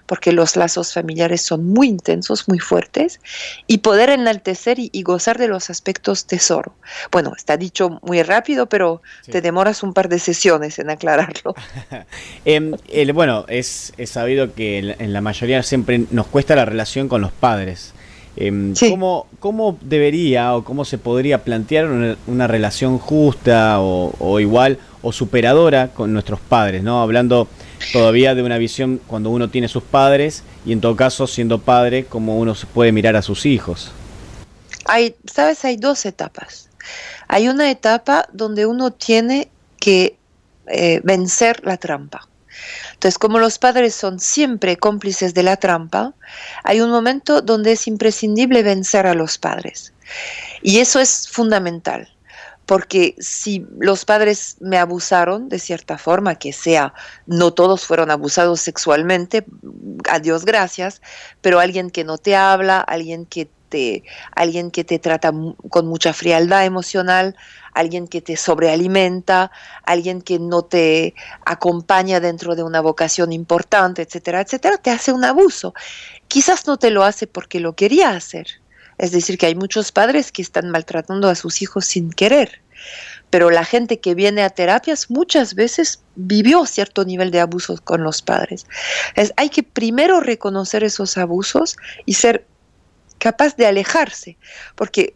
porque 0.10 0.32
los 0.32 0.56
lazos 0.56 0.92
familiares 0.92 1.44
son 1.44 1.68
muy 1.68 1.88
intensos, 1.88 2.48
muy 2.48 2.58
fuertes, 2.58 3.22
y 3.68 3.78
poder 3.78 4.10
enaltecer 4.10 4.78
y, 4.80 5.04
gozar 5.04 5.38
de 5.38 5.48
los 5.48 5.70
aspectos 5.70 6.26
tesoro. 6.26 6.74
Bueno, 7.12 7.34
está 7.38 7.58
dicho 7.58 8.00
muy 8.02 8.24
rápido, 8.24 8.66
pero 8.66 9.04
te 9.32 9.40
demoras 9.40 9.84
un 9.84 9.94
par 9.94 10.10
de 10.10 10.18
sesiones 10.18 10.80
en 10.80 10.90
aclararlo. 10.90 11.54
Em, 12.46 12.74
bueno, 13.14 13.46
es, 13.48 13.94
sabido 14.06 14.56
que 14.56 14.80
en 14.80 15.14
la 15.14 15.22
mayoría 15.22 15.62
siempre 15.62 16.06
nos 16.10 16.26
cuesta 16.26 16.56
la 16.56 16.66
relación 16.66 17.08
con 17.08 17.22
los 17.22 17.32
padres. 17.32 17.94
Em, 18.36 18.74
¿cómo, 19.40 19.78
debería 19.82 20.56
o 20.56 20.64
cómo 20.64 20.86
se 20.86 20.98
podría 20.98 21.44
plantear 21.44 21.88
una, 22.26 22.48
relación 22.48 22.98
justa 22.98 23.80
o, 23.80 24.16
o, 24.18 24.40
igual 24.40 24.80
o 25.04 25.12
superadora 25.12 25.90
con 25.90 26.14
nuestros 26.14 26.40
padres? 26.40 26.82
¿no? 26.82 27.02
Hablando 27.04 27.48
todavía 27.94 28.36
de 28.36 28.44
una 28.44 28.58
visión 28.58 29.02
cuando 29.08 29.30
uno 29.30 29.50
tiene 29.50 29.68
sus 29.68 29.84
padres 29.84 30.44
y 30.66 30.74
en 30.74 30.82
todo 30.82 30.96
caso 30.96 31.28
siendo 31.28 31.60
padre 31.60 32.06
como 32.06 32.38
uno 32.38 32.56
se 32.56 32.68
puede 32.68 32.92
mirar 32.92 33.16
a 33.16 33.22
sus 33.22 33.46
hijos. 33.46 33.92
Hay, 34.86 35.16
sabes, 35.32 35.64
hay 35.66 35.78
dos 35.78 36.06
etapas. 36.06 36.70
Hay 37.28 37.48
una 37.48 37.70
etapa 37.70 38.28
donde 38.32 38.66
uno 38.66 38.92
tiene 38.92 39.50
que 39.80 40.18
eh, 40.68 41.02
vencer 41.04 41.62
la 41.64 41.78
trampa. 41.78 42.28
Entonces, 42.94 43.18
como 43.18 43.40
los 43.40 43.60
padres 43.60 43.96
son 43.96 44.20
siempre 44.20 44.78
cómplices 44.78 45.34
de 45.34 45.44
la 45.44 45.58
trampa, 45.58 46.14
hay 46.64 46.82
un 46.82 46.90
momento 46.90 47.42
donde 47.42 47.74
es 47.74 47.88
imprescindible 47.88 48.64
vencer 48.64 49.08
a 49.08 49.14
los 49.14 49.38
padres. 49.38 49.94
Y 50.62 50.80
eso 50.80 51.00
es 51.00 51.30
fundamental 51.30 52.10
porque 52.70 53.16
si 53.18 53.66
los 53.80 54.06
padres 54.06 54.58
me 54.60 54.78
abusaron 54.78 55.50
de 55.50 55.58
cierta 55.58 55.98
forma, 55.98 56.36
que 56.36 56.54
sea, 56.54 56.94
no 57.26 57.52
todos 57.52 57.84
fueron 57.84 58.12
abusados 58.12 58.62
sexualmente, 58.62 59.44
a 60.08 60.20
Dios 60.20 60.46
gracias, 60.46 61.02
pero 61.42 61.60
alguien 61.60 61.90
que 61.90 62.04
no 62.04 62.20
te 62.20 62.36
habla, 62.36 62.80
alguien 62.80 63.26
que 63.26 63.50
te, 63.70 64.04
alguien 64.36 64.70
que 64.70 64.84
te 64.84 65.00
trata 65.00 65.34
con 65.72 65.88
mucha 65.88 66.14
frialdad 66.14 66.64
emocional, 66.64 67.36
alguien 67.74 68.08
que 68.08 68.22
te 68.22 68.38
sobrealimenta, 68.38 69.50
alguien 69.84 70.22
que 70.22 70.38
no 70.38 70.62
te 70.62 71.16
acompaña 71.48 72.20
dentro 72.20 72.56
de 72.56 72.62
una 72.62 72.82
vocación 72.82 73.34
importante, 73.34 74.04
etcétera, 74.04 74.42
etcétera, 74.42 74.78
te 74.78 74.92
hace 74.92 75.12
un 75.12 75.26
abuso. 75.26 75.74
Quizás 76.28 76.68
no 76.68 76.78
te 76.78 76.92
lo 76.92 77.04
hace 77.04 77.26
porque 77.26 77.60
lo 77.60 77.74
quería 77.74 78.12
hacer, 78.12 78.62
es 79.00 79.12
decir, 79.12 79.38
que 79.38 79.48
hay 79.48 79.56
muchos 79.56 79.92
padres 79.92 80.32
que 80.32 80.42
están 80.42 80.70
maltratando 80.70 81.30
a 81.30 81.36
sus 81.36 81.62
hijos 81.62 81.86
sin 81.86 82.12
querer. 82.12 82.62
Pero 83.30 83.50
la 83.50 83.64
gente 83.64 84.00
que 84.00 84.14
viene 84.14 84.44
a 84.44 84.50
terapias 84.50 85.10
muchas 85.10 85.56
veces 85.56 86.02
vivió 86.16 86.66
cierto 86.66 87.06
nivel 87.06 87.32
de 87.32 87.40
abusos 87.40 87.80
con 87.80 88.04
los 88.04 88.22
padres. 88.22 88.66
Es, 89.16 89.34
hay 89.38 89.50
que 89.50 89.64
primero 89.64 90.20
reconocer 90.20 90.84
esos 90.84 91.18
abusos 91.18 91.78
y 92.06 92.16
ser 92.16 92.46
capaz 93.20 93.56
de 93.56 93.68
alejarse, 93.68 94.38
porque 94.76 95.16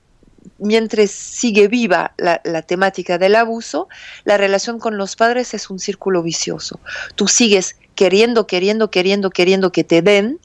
mientras 0.60 1.12
sigue 1.12 1.68
viva 1.68 2.14
la, 2.18 2.42
la, 2.46 2.62
temática 2.62 3.18
del 3.18 3.36
abuso, 3.36 3.90
la 4.24 4.38
relación 4.38 4.80
con 4.80 4.98
los 4.98 5.16
padres 5.16 5.54
es 5.54 5.70
un 5.70 5.80
círculo 5.80 6.24
vicioso. 6.24 6.80
Tú 7.16 7.28
sigues 7.28 7.76
queriendo, 7.96 8.48
queriendo, 8.48 8.92
queriendo, 8.92 9.30
queriendo 9.30 9.72
que 9.72 9.84
te 9.84 10.02
den 10.02 10.40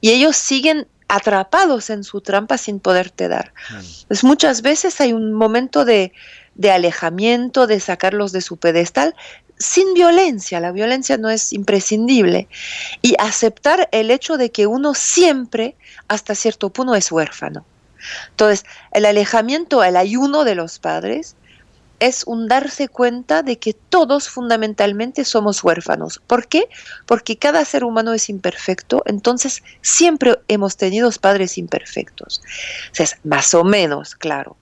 y 0.00 0.10
ellos 0.10 0.36
siguen 0.36 0.86
atrapados 1.08 1.90
en 1.90 2.04
su 2.04 2.20
trampa 2.20 2.58
sin 2.58 2.80
poderte 2.80 3.28
dar. 3.28 3.52
Pues 4.06 4.24
muchas 4.24 4.62
veces 4.62 5.00
hay 5.00 5.12
un 5.12 5.32
momento 5.32 5.84
de, 5.84 6.12
de 6.54 6.70
alejamiento, 6.70 7.66
de 7.66 7.80
sacarlos 7.80 8.32
de 8.32 8.42
su 8.42 8.58
pedestal, 8.58 9.14
sin 9.58 9.94
violencia, 9.94 10.60
la 10.60 10.70
violencia 10.70 11.16
no 11.16 11.30
es 11.30 11.52
imprescindible, 11.52 12.48
y 13.02 13.14
aceptar 13.18 13.88
el 13.90 14.10
hecho 14.10 14.36
de 14.36 14.50
que 14.50 14.66
uno 14.66 14.94
siempre, 14.94 15.74
hasta 16.06 16.34
cierto 16.34 16.70
punto, 16.70 16.94
es 16.94 17.10
huérfano. 17.10 17.64
Entonces, 18.30 18.64
el 18.92 19.04
alejamiento, 19.04 19.82
el 19.82 19.96
ayuno 19.96 20.44
de 20.44 20.54
los 20.54 20.78
padres, 20.78 21.34
es 22.00 22.24
un 22.26 22.48
darse 22.48 22.88
cuenta 22.88 23.42
de 23.42 23.58
que 23.58 23.72
todos 23.72 24.28
fundamentalmente 24.28 25.24
somos 25.24 25.62
huérfanos. 25.64 26.20
¿Por 26.26 26.46
qué? 26.46 26.68
Porque 27.06 27.36
cada 27.36 27.64
ser 27.64 27.84
humano 27.84 28.12
es 28.14 28.28
imperfecto, 28.28 29.02
entonces 29.06 29.62
siempre 29.82 30.38
hemos 30.48 30.76
tenido 30.76 31.10
padres 31.20 31.58
imperfectos. 31.58 32.40
O 32.92 32.94
sea, 32.94 33.06
más 33.24 33.54
o 33.54 33.64
menos, 33.64 34.14
claro. 34.14 34.56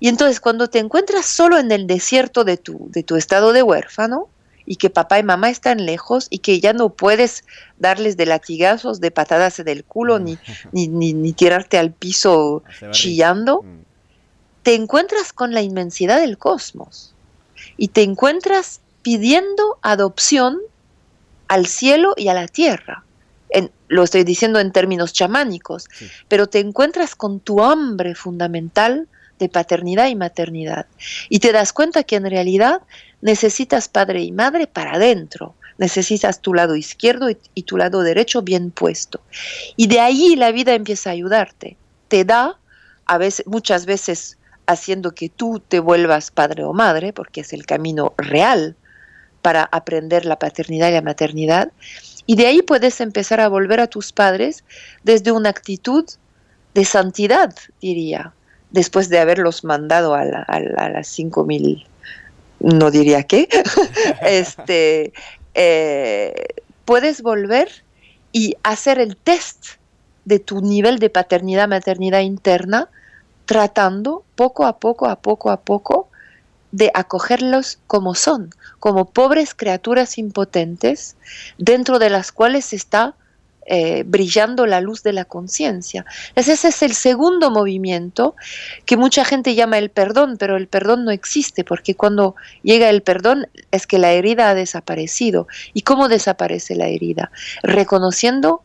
Y 0.00 0.08
entonces 0.08 0.40
cuando 0.40 0.68
te 0.68 0.78
encuentras 0.78 1.26
solo 1.26 1.58
en 1.58 1.70
el 1.70 1.86
desierto 1.86 2.44
de 2.44 2.56
tu, 2.56 2.88
de 2.90 3.02
tu 3.02 3.16
estado 3.16 3.52
de 3.52 3.62
huérfano, 3.62 4.28
y 4.64 4.76
que 4.76 4.90
papá 4.90 5.18
y 5.18 5.24
mamá 5.24 5.50
están 5.50 5.84
lejos 5.84 6.28
y 6.30 6.38
que 6.38 6.60
ya 6.60 6.72
no 6.72 6.90
puedes 6.90 7.44
darles 7.78 8.16
de 8.16 8.26
latigazos, 8.26 9.00
de 9.00 9.10
patadas 9.10 9.58
en 9.58 9.66
el 9.66 9.82
culo, 9.82 10.20
ni, 10.20 10.38
ni, 10.70 10.86
ni, 10.86 11.14
ni 11.14 11.32
tirarte 11.32 11.78
al 11.78 11.90
piso 11.92 12.62
chillando, 12.92 13.62
mm 13.62 13.81
te 14.62 14.74
encuentras 14.74 15.32
con 15.32 15.52
la 15.52 15.62
inmensidad 15.62 16.20
del 16.20 16.38
cosmos 16.38 17.14
y 17.76 17.88
te 17.88 18.02
encuentras 18.02 18.80
pidiendo 19.02 19.78
adopción 19.82 20.58
al 21.48 21.66
cielo 21.66 22.14
y 22.16 22.28
a 22.28 22.34
la 22.34 22.48
tierra. 22.48 23.04
lo 23.88 24.04
estoy 24.04 24.24
diciendo 24.24 24.58
en 24.58 24.72
términos 24.72 25.12
chamánicos, 25.12 25.88
pero 26.28 26.46
te 26.46 26.60
encuentras 26.60 27.14
con 27.14 27.40
tu 27.40 27.62
hambre 27.62 28.14
fundamental 28.14 29.06
de 29.38 29.50
paternidad 29.50 30.06
y 30.06 30.14
maternidad. 30.14 30.86
Y 31.28 31.40
te 31.40 31.52
das 31.52 31.74
cuenta 31.74 32.04
que 32.04 32.16
en 32.16 32.30
realidad 32.30 32.80
necesitas 33.20 33.88
padre 33.88 34.22
y 34.22 34.32
madre 34.32 34.66
para 34.66 34.92
adentro. 34.94 35.54
Necesitas 35.76 36.40
tu 36.40 36.54
lado 36.54 36.76
izquierdo 36.76 37.28
y, 37.28 37.36
y 37.54 37.64
tu 37.64 37.76
lado 37.76 38.02
derecho 38.02 38.40
bien 38.40 38.70
puesto. 38.70 39.20
Y 39.76 39.88
de 39.88 40.00
ahí 40.00 40.36
la 40.36 40.52
vida 40.52 40.72
empieza 40.72 41.10
a 41.10 41.14
ayudarte. 41.14 41.76
Te 42.08 42.24
da, 42.24 42.58
a 43.04 43.18
veces, 43.18 43.46
muchas 43.46 43.84
veces 43.84 44.38
haciendo 44.66 45.14
que 45.14 45.28
tú 45.28 45.60
te 45.66 45.80
vuelvas 45.80 46.30
padre 46.30 46.64
o 46.64 46.72
madre, 46.72 47.12
porque 47.12 47.42
es 47.42 47.52
el 47.52 47.66
camino 47.66 48.14
real 48.16 48.76
para 49.42 49.64
aprender 49.64 50.24
la 50.24 50.38
paternidad 50.38 50.88
y 50.88 50.92
la 50.92 51.02
maternidad. 51.02 51.72
Y 52.26 52.36
de 52.36 52.46
ahí 52.46 52.62
puedes 52.62 53.00
empezar 53.00 53.40
a 53.40 53.48
volver 53.48 53.80
a 53.80 53.88
tus 53.88 54.12
padres 54.12 54.64
desde 55.02 55.32
una 55.32 55.48
actitud 55.48 56.08
de 56.74 56.84
santidad, 56.84 57.54
diría, 57.80 58.32
después 58.70 59.08
de 59.08 59.18
haberlos 59.18 59.64
mandado 59.64 60.14
a, 60.14 60.24
las 60.24 61.08
cinco 61.08 61.44
mil, 61.44 61.86
no 62.60 62.90
diría 62.90 63.24
qué, 63.24 63.48
este, 64.22 65.12
eh, 65.54 66.46
puedes 66.84 67.22
volver 67.22 67.68
y 68.30 68.56
hacer 68.62 68.98
el 68.98 69.16
test 69.16 69.66
de 70.24 70.38
tu 70.38 70.60
nivel 70.60 70.98
de 70.98 71.10
paternidad, 71.10 71.68
maternidad 71.68 72.20
interna, 72.20 72.88
tratando 73.46 74.24
poco 74.34 74.66
a 74.66 74.78
poco, 74.78 75.06
a 75.06 75.16
poco 75.16 75.50
a 75.50 75.60
poco, 75.60 76.08
de 76.70 76.90
acogerlos 76.94 77.78
como 77.86 78.14
son, 78.14 78.50
como 78.80 79.10
pobres 79.10 79.54
criaturas 79.54 80.16
impotentes, 80.16 81.16
dentro 81.58 81.98
de 81.98 82.08
las 82.10 82.32
cuales 82.32 82.72
está 82.72 83.14
eh, 83.64 84.02
brillando 84.04 84.66
la 84.66 84.80
luz 84.80 85.04
de 85.04 85.12
la 85.12 85.24
conciencia. 85.24 86.04
Ese 86.34 86.54
es 86.54 86.82
el 86.82 86.94
segundo 86.94 87.52
movimiento 87.52 88.34
que 88.86 88.96
mucha 88.96 89.24
gente 89.24 89.54
llama 89.54 89.78
el 89.78 89.88
perdón, 89.88 90.36
pero 90.36 90.56
el 90.56 90.66
perdón 90.66 91.04
no 91.04 91.12
existe 91.12 91.62
porque 91.62 91.94
cuando 91.94 92.34
llega 92.64 92.90
el 92.90 93.02
perdón 93.02 93.46
es 93.70 93.86
que 93.86 93.98
la 93.98 94.10
herida 94.12 94.48
ha 94.48 94.54
desaparecido. 94.54 95.46
¿Y 95.74 95.82
cómo 95.82 96.08
desaparece 96.08 96.74
la 96.74 96.88
herida? 96.88 97.30
Reconociendo 97.62 98.62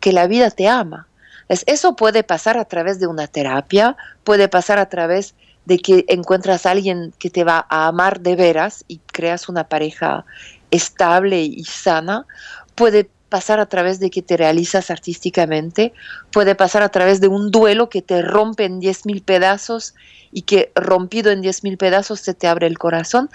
que 0.00 0.12
la 0.12 0.26
vida 0.26 0.50
te 0.50 0.66
ama. 0.66 1.06
Es, 1.48 1.64
eso 1.66 1.96
puede 1.96 2.22
pasar 2.22 2.58
a 2.58 2.64
través 2.64 3.00
de 3.00 3.06
una 3.06 3.26
terapia, 3.26 3.96
puede 4.24 4.48
pasar 4.48 4.78
a 4.78 4.88
través 4.88 5.34
de 5.64 5.78
que 5.78 6.04
encuentras 6.08 6.66
a 6.66 6.72
alguien 6.72 7.12
que 7.18 7.30
te 7.30 7.44
va 7.44 7.66
a 7.68 7.86
amar 7.86 8.20
de 8.20 8.36
veras 8.36 8.84
y 8.88 8.98
creas 8.98 9.48
una 9.48 9.64
pareja 9.64 10.24
estable 10.70 11.42
y 11.42 11.64
sana, 11.64 12.26
puede 12.74 13.08
pasar 13.28 13.60
a 13.60 13.66
través 13.66 13.98
de 13.98 14.10
que 14.10 14.20
te 14.20 14.36
realizas 14.36 14.90
artísticamente, 14.90 15.92
puede 16.32 16.54
pasar 16.54 16.82
a 16.82 16.90
través 16.90 17.20
de 17.20 17.28
un 17.28 17.50
duelo 17.50 17.88
que 17.88 18.02
te 18.02 18.20
rompe 18.20 18.64
en 18.64 18.80
diez 18.80 19.06
mil 19.06 19.22
pedazos 19.22 19.94
y 20.32 20.42
que 20.42 20.70
rompido 20.74 21.30
en 21.30 21.40
diez 21.40 21.62
mil 21.64 21.78
pedazos 21.78 22.20
se 22.20 22.34
te 22.34 22.46
abre 22.46 22.66
el 22.66 22.78
corazón. 22.78 23.30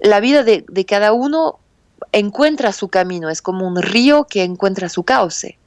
La 0.00 0.20
vida 0.20 0.42
de, 0.42 0.64
de 0.68 0.84
cada 0.84 1.12
uno 1.12 1.58
encuentra 2.12 2.72
su 2.72 2.88
camino, 2.88 3.30
es 3.30 3.40
como 3.40 3.66
un 3.66 3.80
río 3.80 4.24
que 4.24 4.42
encuentra 4.42 4.88
su 4.88 5.04
cauce 5.04 5.57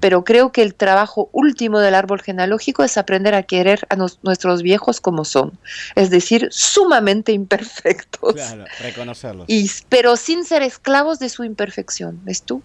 pero 0.00 0.24
creo 0.24 0.52
que 0.52 0.62
el 0.62 0.74
trabajo 0.74 1.28
último 1.32 1.80
del 1.80 1.94
árbol 1.94 2.20
genealógico 2.20 2.84
es 2.84 2.96
aprender 2.96 3.34
a 3.34 3.42
querer 3.42 3.86
a 3.90 3.96
nuestros 3.96 4.62
viejos 4.62 5.00
como 5.00 5.24
son, 5.24 5.58
es 5.94 6.10
decir, 6.10 6.48
sumamente 6.50 7.32
imperfectos. 7.32 8.34
Claro, 8.34 8.64
reconocerlos. 8.80 9.46
Y, 9.48 9.70
pero 9.88 10.16
sin 10.16 10.44
ser 10.44 10.62
esclavos 10.62 11.18
de 11.18 11.28
su 11.28 11.44
imperfección, 11.44 12.20
¿ves 12.24 12.42
tú? 12.42 12.62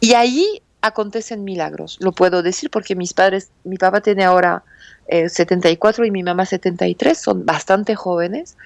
Y 0.00 0.12
ahí 0.12 0.62
acontecen 0.82 1.44
milagros, 1.44 1.96
lo 2.00 2.12
puedo 2.12 2.42
decir 2.42 2.70
porque 2.70 2.94
mis 2.94 3.14
padres, 3.14 3.50
mi 3.64 3.76
papá 3.76 4.00
tiene 4.00 4.24
ahora 4.24 4.62
74 5.08 6.04
eh, 6.04 6.08
y 6.08 6.10
mi 6.10 6.22
mamá 6.22 6.44
73, 6.44 7.18
son 7.18 7.46
bastante 7.46 7.94
jóvenes, 7.94 8.56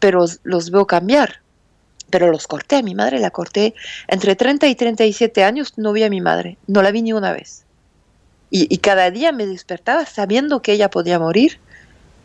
pero 0.00 0.24
los 0.42 0.70
veo 0.70 0.86
cambiar 0.86 1.40
pero 2.16 2.32
los 2.32 2.46
corté. 2.46 2.76
A 2.76 2.82
mi 2.82 2.94
madre 2.94 3.18
la 3.18 3.30
corté 3.30 3.74
entre 4.08 4.36
30 4.36 4.68
y 4.68 4.74
37 4.74 5.44
años, 5.44 5.74
no 5.76 5.92
vi 5.92 6.02
a 6.02 6.08
mi 6.08 6.22
madre, 6.22 6.56
no 6.66 6.80
la 6.80 6.90
vi 6.90 7.02
ni 7.02 7.12
una 7.12 7.30
vez. 7.30 7.66
Y, 8.48 8.78
cada 8.78 9.10
día 9.10 9.32
me 9.32 9.44
despertaba 9.44 10.06
sabiendo 10.06 10.62
que 10.62 10.72
ella 10.72 10.88
podía 10.88 11.18
morir 11.18 11.60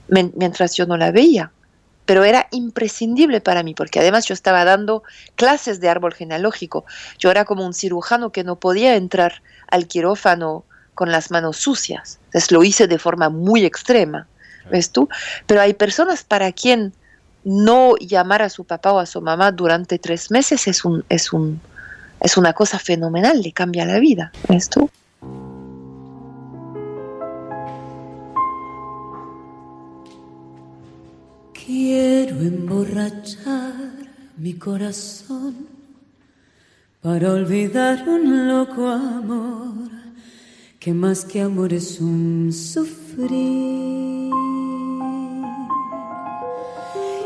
mientras 0.08 0.76
yo 0.76 0.86
no 0.86 0.96
la 0.96 1.12
veía. 1.12 1.52
Pero 2.06 2.24
era 2.24 2.48
imprescindible 2.52 3.42
para 3.42 3.64
mí, 3.64 3.74
porque 3.74 4.00
además 4.00 4.26
yo 4.28 4.34
estaba 4.34 4.64
dando 4.64 5.04
clases 5.36 5.82
de 5.82 5.90
árbol 5.90 6.14
genealógico. 6.14 6.86
Yo 7.20 7.30
era 7.30 7.44
como 7.44 7.66
un 7.66 7.74
cirujano 7.74 8.32
que 8.32 8.46
no 8.46 8.56
podía 8.56 8.96
entrar 8.96 9.42
al 9.68 9.88
quirófano 9.88 10.64
con 10.96 11.12
las 11.12 11.32
manos 11.32 11.58
sucias. 11.58 12.18
Entonces 12.28 12.50
lo 12.54 12.64
hice 12.64 12.88
de 12.88 12.98
forma 12.98 13.28
muy 13.28 13.66
extrema, 13.66 14.30
¿ves 14.72 14.92
tú? 14.92 15.10
Pero 15.48 15.60
hay 15.60 15.74
personas 15.74 16.24
para 16.24 16.54
quien 16.54 16.94
no 17.44 17.96
llamar 17.98 18.42
a 18.42 18.50
su 18.50 18.66
papá 18.66 18.94
o 18.94 19.00
a 19.00 19.06
su 19.06 19.22
mamá 19.22 19.52
durante 19.52 20.00
tres 20.00 20.32
meses 20.32 20.68
es, 20.68 20.86
un, 20.86 21.04
es, 21.10 21.34
un, 21.34 21.60
es 22.20 22.38
una 22.38 22.54
cosa 22.54 22.80
fenomenal, 22.80 23.42
le 23.42 23.52
cambia 23.52 23.86
la 23.86 24.00
vida. 24.00 24.32
¿Ves 24.48 24.70
tú? 24.70 24.90
Quiero 31.54 32.36
emborrachar 32.42 33.74
mi 34.38 34.54
corazón 34.56 35.68
para 37.02 37.32
olvidar 37.32 38.08
un 38.08 38.48
loco 38.48 38.88
amor 38.88 39.90
que 40.80 40.94
más 40.94 41.26
que 41.26 41.42
amor 41.42 41.74
es 41.74 42.02
un 42.02 42.52
sufrir. 42.52 44.32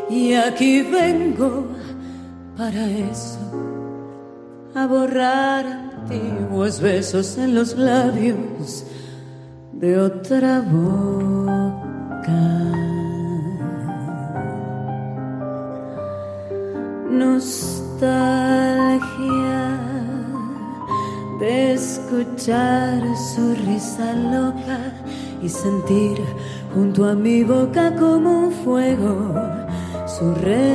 Y 0.09 0.33
aquí 0.33 0.81
vengo 0.83 1.65
para 2.55 2.85
eso, 2.85 3.39
a 4.75 4.85
borrar 4.85 5.65
antiguos 5.65 6.79
besos 6.79 7.37
en 7.37 7.55
los 7.55 7.75
labios 7.75 8.85
de 9.73 9.99
otra 9.99 10.61
boca. 10.61 11.55
Nostalgia 17.09 18.45
de 21.39 21.73
escuchar 21.73 23.01
su 23.33 23.55
risa 23.65 24.13
loca 24.13 24.93
y 25.41 25.49
sentir 25.49 26.21
junto 26.73 27.05
a 27.05 27.15
mi 27.15 27.43
boca 27.43 27.95
como 27.95 28.45
un 28.47 28.51
fuego 28.51 29.64
su 30.17 30.33
respiración, 30.33 30.71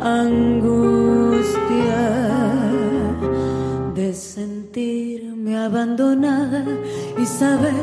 angustia 0.00 1.50
de 3.94 4.14
sentirme 4.14 5.58
abandonada 5.58 6.64
y 7.18 7.26
saber 7.26 7.74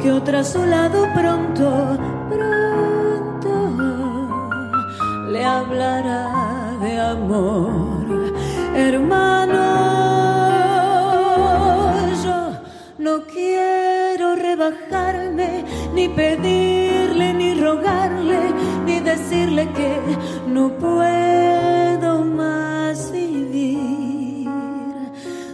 que 0.00 0.12
otra 0.12 0.40
a 0.40 0.44
su 0.44 0.64
lado 0.64 1.06
pronto, 1.14 1.98
pronto 2.30 3.50
le 5.30 5.44
hablará 5.44 6.72
de 6.80 7.00
amor, 7.00 8.32
hermano. 8.74 9.66
Yo 12.24 12.52
no 12.98 13.20
quiero 13.26 13.75
rebajarme 14.66 15.64
ni 15.94 16.08
pedirle, 16.08 17.32
ni 17.34 17.54
rogarle, 17.54 18.52
ni 18.84 19.00
decirle 19.00 19.68
que 19.72 20.00
no 20.48 20.70
puedo 20.78 22.24
más 22.24 23.12
vivir. 23.12 24.48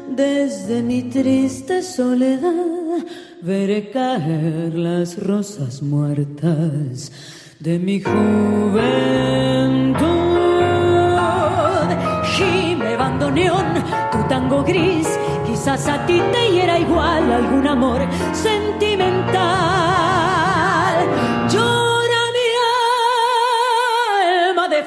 Desde 0.09 0.83
mi 0.83 1.03
triste 1.05 1.83
soledad 1.83 3.05
veré 3.43 3.91
caer 3.91 4.75
las 4.75 5.19
rosas 5.19 5.83
muertas 5.83 7.13
de 7.61 7.79
mi 7.79 8.01
juventud. 8.01 9.03
Gime 12.35 12.97
bandoneón, 12.97 13.75
tu 14.11 14.19
tango 14.29 14.63
gris, 14.65 15.09
quizás 15.47 15.87
a 15.89 16.07
ti 16.07 16.21
te 16.33 16.53
hiera 16.53 16.79
igual 16.79 17.33
algún 17.33 17.67
amor 17.67 18.01
sentimental. 19.23 19.63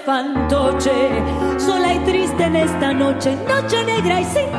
fantoche, 0.05 1.23
sola 1.57 1.93
y 1.93 1.99
triste 1.99 2.43
en 2.43 2.55
esta 2.55 2.93
noche, 2.93 3.35
noche 3.47 3.83
negra 3.83 4.21
y 4.21 4.25
sin 4.25 4.49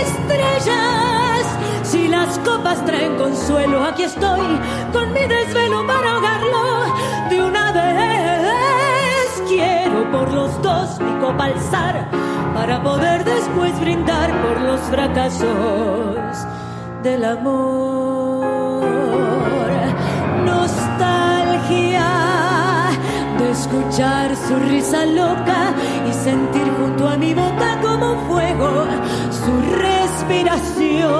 estrellas. 0.00 1.44
Si 1.82 2.08
las 2.08 2.38
copas 2.38 2.84
traen 2.86 3.16
consuelo, 3.16 3.84
aquí 3.84 4.04
estoy 4.04 4.58
con 4.92 5.12
mi 5.12 5.20
desvelo 5.26 5.86
para 5.86 6.12
ahogarlo 6.12 6.94
de 7.28 7.42
una 7.42 7.72
vez. 7.72 9.42
Quiero 9.46 10.10
por 10.10 10.32
los 10.32 10.62
dos 10.62 10.98
mi 10.98 11.20
copa 11.20 11.44
alzar 11.44 12.08
para 12.54 12.82
poder 12.82 13.24
después 13.24 13.78
brindar 13.80 14.30
por 14.42 14.60
los 14.62 14.80
fracasos 14.82 16.46
del 17.02 17.24
amor. 17.24 18.09
Escuchar 23.60 24.34
su 24.36 24.56
risa 24.70 25.04
loca 25.04 25.74
y 26.08 26.12
sentir 26.14 26.66
junto 26.78 27.06
a 27.06 27.16
mi 27.16 27.34
boca 27.34 27.78
como 27.82 28.16
fuego 28.26 28.86
su 29.30 29.52
respiración. 29.86 31.10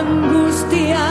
Angustia 0.00 1.04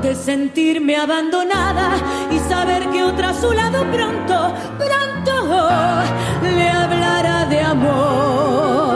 de 0.00 0.14
sentirme 0.14 0.96
abandonada 0.96 1.90
y 2.30 2.38
saber 2.50 2.88
que 2.90 3.04
otra 3.04 3.30
a 3.30 3.34
su 3.34 3.52
lado 3.52 3.84
pronto, 3.92 4.54
pronto 4.78 5.34
le 6.42 6.68
hablará 6.70 7.44
de 7.46 7.60
amor. 7.60 8.91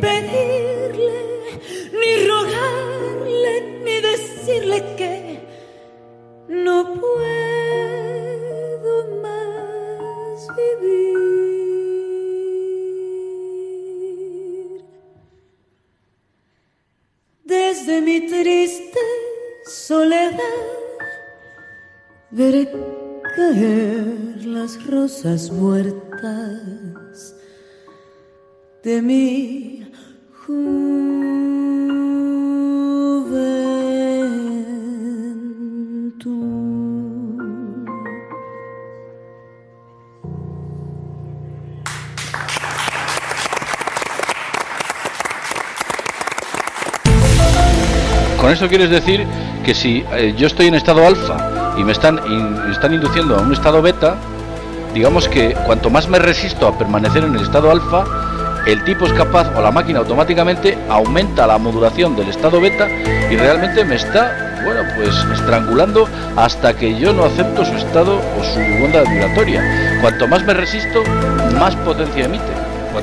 pedirle, 0.00 1.20
ni 1.92 2.12
rogarle, 2.26 3.54
ni 3.84 3.96
decirle 4.00 4.78
que 4.96 5.14
no 6.48 6.94
puedo 7.00 8.94
más 9.22 10.38
vivir. 10.56 11.14
Desde 17.44 18.00
mi 18.00 18.26
triste 18.26 19.00
soledad, 19.66 20.40
veré 22.30 22.68
caer 23.36 24.44
las 24.44 24.72
rosas 24.86 25.50
muertas 25.50 27.34
de 28.82 29.00
mí 29.00 29.83
con 30.46 30.52
eso 48.52 48.68
quieres 48.68 48.90
decir 48.90 49.26
que 49.64 49.74
si 49.74 50.04
eh, 50.12 50.34
yo 50.36 50.46
estoy 50.46 50.66
en 50.66 50.74
estado 50.74 51.06
alfa 51.06 51.74
y 51.78 51.84
me 51.84 51.92
están, 51.92 52.20
están 52.70 52.92
induciendo 52.92 53.36
a 53.36 53.40
un 53.40 53.54
estado 53.54 53.80
beta, 53.80 54.16
digamos 54.92 55.26
que 55.26 55.54
cuanto 55.64 55.88
más 55.88 56.06
me 56.06 56.18
resisto 56.18 56.68
a 56.68 56.76
permanecer 56.76 57.24
en 57.24 57.34
el 57.34 57.40
estado 57.40 57.70
alfa, 57.70 58.04
el 58.66 58.82
tipo 58.84 59.06
es 59.06 59.12
capaz 59.12 59.48
o 59.56 59.60
la 59.60 59.70
máquina 59.70 59.98
automáticamente 60.00 60.78
aumenta 60.88 61.46
la 61.46 61.58
modulación 61.58 62.16
del 62.16 62.28
estado 62.28 62.60
beta 62.60 62.88
y 63.30 63.36
realmente 63.36 63.84
me 63.84 63.96
está, 63.96 64.60
bueno, 64.64 64.82
pues 64.96 65.14
estrangulando 65.32 66.08
hasta 66.36 66.74
que 66.74 66.98
yo 66.98 67.12
no 67.12 67.24
acepto 67.24 67.64
su 67.64 67.74
estado 67.74 68.16
o 68.16 68.44
su 68.44 68.60
onda 68.84 69.02
vibratoria. 69.02 69.98
Cuanto 70.00 70.28
más 70.28 70.44
me 70.44 70.54
resisto, 70.54 71.02
más 71.58 71.76
potencia 71.76 72.24
emite. 72.24 72.52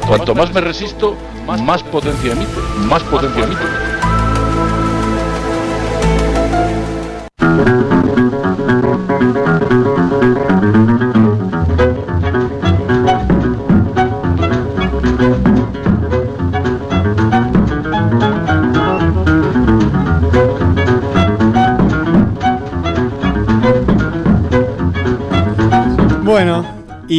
Cuanto, 0.08 0.34
más 0.34 0.54
me 0.54 0.62
resisto, 0.62 1.18
más 1.46 1.84
potencia 1.84 2.32
emite. 2.32 2.60
Más 2.88 3.04
potencia 3.04 3.44
emite. 3.44 4.01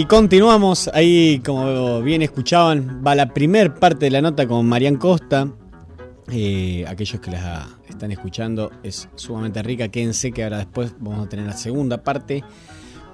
Y 0.02 0.06
continuamos 0.06 0.90
ahí, 0.94 1.40
como 1.46 2.02
bien 2.02 2.22
escuchaban, 2.22 3.04
va 3.06 3.14
la 3.14 3.32
primer 3.32 3.74
parte 3.74 4.06
de 4.06 4.10
la 4.10 4.20
nota 4.20 4.48
con 4.48 4.66
Marian 4.66 4.96
Costa. 4.96 5.48
Eh, 6.28 6.84
aquellos 6.88 7.20
que 7.20 7.30
la 7.30 7.68
están 7.88 8.10
escuchando 8.10 8.72
es 8.82 9.08
sumamente 9.14 9.62
rica, 9.62 9.86
quédense 9.86 10.32
que 10.32 10.42
ahora 10.42 10.58
después 10.58 10.92
vamos 10.98 11.24
a 11.24 11.28
tener 11.28 11.46
la 11.46 11.56
segunda 11.56 12.02
parte. 12.02 12.42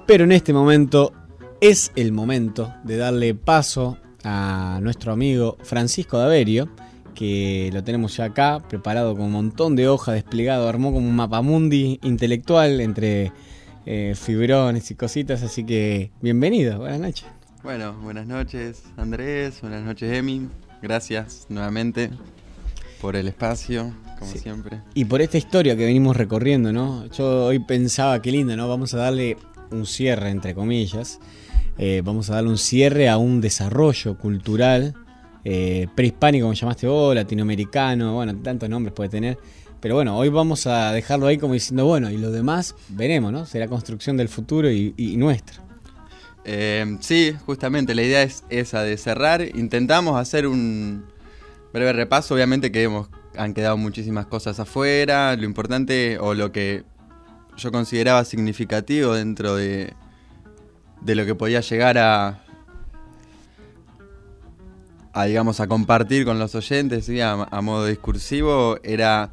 Pero 0.07 0.23
en 0.23 0.31
este 0.31 0.51
momento 0.51 1.13
es 1.61 1.91
el 1.95 2.11
momento 2.11 2.73
de 2.83 2.97
darle 2.97 3.35
paso 3.35 3.99
a 4.23 4.79
nuestro 4.81 5.11
amigo 5.11 5.57
Francisco 5.61 6.17
Daverio, 6.17 6.69
que 7.13 7.69
lo 7.71 7.83
tenemos 7.83 8.17
ya 8.17 8.25
acá, 8.25 8.63
preparado 8.67 9.13
con 9.13 9.25
un 9.25 9.33
montón 9.33 9.75
de 9.75 9.87
hojas 9.87 10.15
desplegado, 10.15 10.67
armó 10.67 10.91
como 10.91 11.07
un 11.07 11.15
mapamundi 11.15 11.99
intelectual 12.01 12.81
entre 12.81 13.31
eh, 13.85 14.13
fibrones 14.15 14.91
y 14.91 14.95
cositas, 14.95 15.43
así 15.43 15.63
que 15.63 16.11
bienvenido, 16.21 16.79
buenas 16.79 16.99
noches. 16.99 17.25
Bueno, 17.63 17.93
buenas 18.01 18.27
noches 18.27 18.83
Andrés, 18.97 19.61
buenas 19.61 19.83
noches 19.83 20.11
Emi, 20.11 20.47
gracias 20.81 21.45
nuevamente 21.49 22.09
por 23.01 23.15
el 23.15 23.27
espacio, 23.27 23.93
como 24.17 24.31
siempre. 24.31 24.81
Y 24.93 25.05
por 25.05 25.21
esta 25.21 25.37
historia 25.37 25.75
que 25.75 25.85
venimos 25.85 26.15
recorriendo, 26.15 26.71
¿no? 26.71 27.05
Yo 27.07 27.45
hoy 27.45 27.59
pensaba, 27.59 28.21
qué 28.21 28.31
lindo, 28.31 28.55
¿no? 28.55 28.67
Vamos 28.67 28.93
a 28.93 28.97
darle 28.97 29.37
un 29.71 29.85
cierre, 29.85 30.29
entre 30.29 30.53
comillas. 30.53 31.19
Eh, 31.77 32.01
vamos 32.03 32.29
a 32.29 32.35
darle 32.35 32.49
un 32.49 32.57
cierre 32.57 33.07
a 33.07 33.17
un 33.17 33.39
desarrollo 33.39 34.17
cultural 34.17 34.93
eh, 35.45 35.87
prehispánico, 35.95 36.45
como 36.45 36.53
llamaste 36.53 36.87
vos, 36.87 37.15
latinoamericano, 37.15 38.15
bueno, 38.15 38.35
tantos 38.41 38.69
nombres 38.69 38.93
puede 38.93 39.09
tener. 39.09 39.37
Pero 39.81 39.95
bueno, 39.95 40.17
hoy 40.17 40.29
vamos 40.29 40.67
a 40.67 40.91
dejarlo 40.91 41.27
ahí 41.27 41.37
como 41.37 41.53
diciendo, 41.53 41.85
bueno, 41.85 42.09
y 42.11 42.17
lo 42.17 42.31
demás 42.31 42.75
veremos, 42.89 43.31
¿no? 43.31 43.45
Será 43.45 43.67
construcción 43.67 44.17
del 44.17 44.27
futuro 44.27 44.69
y, 44.69 44.93
y 44.97 45.15
nuestra. 45.15 45.61
Eh, 46.43 46.97
sí, 46.99 47.35
justamente 47.45 47.95
la 47.95 48.03
idea 48.03 48.23
es 48.23 48.43
esa 48.49 48.81
de 48.81 48.97
cerrar. 48.97 49.41
Intentamos 49.41 50.19
hacer 50.19 50.47
un 50.47 51.05
breve 51.73 51.93
repaso, 51.93 52.33
obviamente 52.33 52.71
que 52.71 52.83
hemos, 52.83 53.09
han 53.37 53.53
quedado 53.53 53.77
muchísimas 53.77 54.25
cosas 54.25 54.59
afuera. 54.59 55.35
Lo 55.35 55.45
importante 55.45 56.17
o 56.19 56.33
lo 56.33 56.51
que 56.51 56.83
yo 57.55 57.71
consideraba 57.71 58.25
significativo 58.25 59.13
dentro 59.13 59.55
de, 59.55 59.93
de 61.01 61.15
lo 61.15 61.25
que 61.25 61.35
podía 61.35 61.61
llegar 61.61 61.97
a, 61.97 62.43
a 65.13 65.25
digamos 65.25 65.59
a 65.59 65.67
compartir 65.67 66.25
con 66.25 66.39
los 66.39 66.55
oyentes 66.55 67.09
a 67.19 67.61
modo 67.61 67.85
discursivo 67.85 68.77
era 68.83 69.31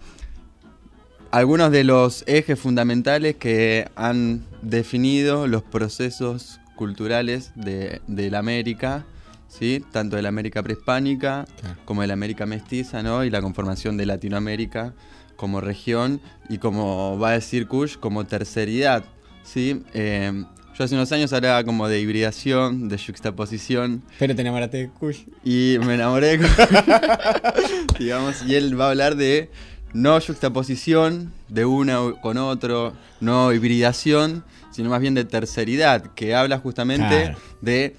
algunos 1.31 1.71
de 1.71 1.85
los 1.85 2.25
ejes 2.27 2.59
fundamentales 2.59 3.37
que 3.37 3.89
han 3.97 4.45
definido 4.63 5.47
los 5.47 5.63
procesos 5.63 6.61
culturales 6.77 7.53
de, 7.55 8.01
de 8.07 8.31
la 8.31 8.39
América, 8.39 9.07
¿sí? 9.49 9.85
tanto 9.93 10.17
de 10.17 10.23
la 10.23 10.29
América 10.29 10.63
prehispánica 10.63 11.47
como 11.85 12.03
de 12.03 12.09
la 12.09 12.15
América 12.15 12.47
mestiza, 12.47 13.03
¿no? 13.03 13.25
y 13.25 13.31
la 13.31 13.41
conformación 13.43 13.97
de 13.97 14.07
Latinoamérica 14.07 14.95
como 15.37 15.61
región 15.61 16.21
y 16.49 16.59
como 16.59 17.19
va 17.19 17.31
a 17.31 17.33
decir 17.33 17.67
Kush, 17.67 17.97
como 17.97 18.25
terceridad. 18.27 19.05
¿sí? 19.43 19.83
Eh, 19.95 20.45
yo 20.77 20.85
hace 20.85 20.95
unos 20.95 21.11
años 21.13 21.33
hablaba 21.33 21.65
como 21.65 21.89
de 21.89 22.01
hibridación, 22.01 22.89
de 22.89 22.99
juxtaposición. 22.99 24.03
Pero 24.19 24.35
te 24.35 24.43
enamoraste 24.43 24.77
de 24.77 24.89
Kush. 24.89 25.21
Y 25.43 25.79
me 25.87 25.95
enamoré 25.95 26.37
de 26.37 26.39
Kush. 26.39 27.99
digamos, 27.99 28.43
y 28.47 28.55
él 28.55 28.79
va 28.79 28.87
a 28.87 28.91
hablar 28.91 29.17
de 29.17 29.51
no 29.93 30.21
juxtaposición 30.21 31.33
de 31.49 31.65
uno 31.65 32.17
con 32.21 32.37
otro, 32.39 32.93
no 33.21 33.53
hibridación, 33.53 34.45
sino 34.71 34.91
más 34.91 35.01
bien 35.01 35.15
de 35.15 35.25
terceridad, 35.25 36.13
que 36.15 36.35
habla 36.35 36.59
justamente 36.59 37.07
Claro. 37.09 37.39
de 37.63 37.97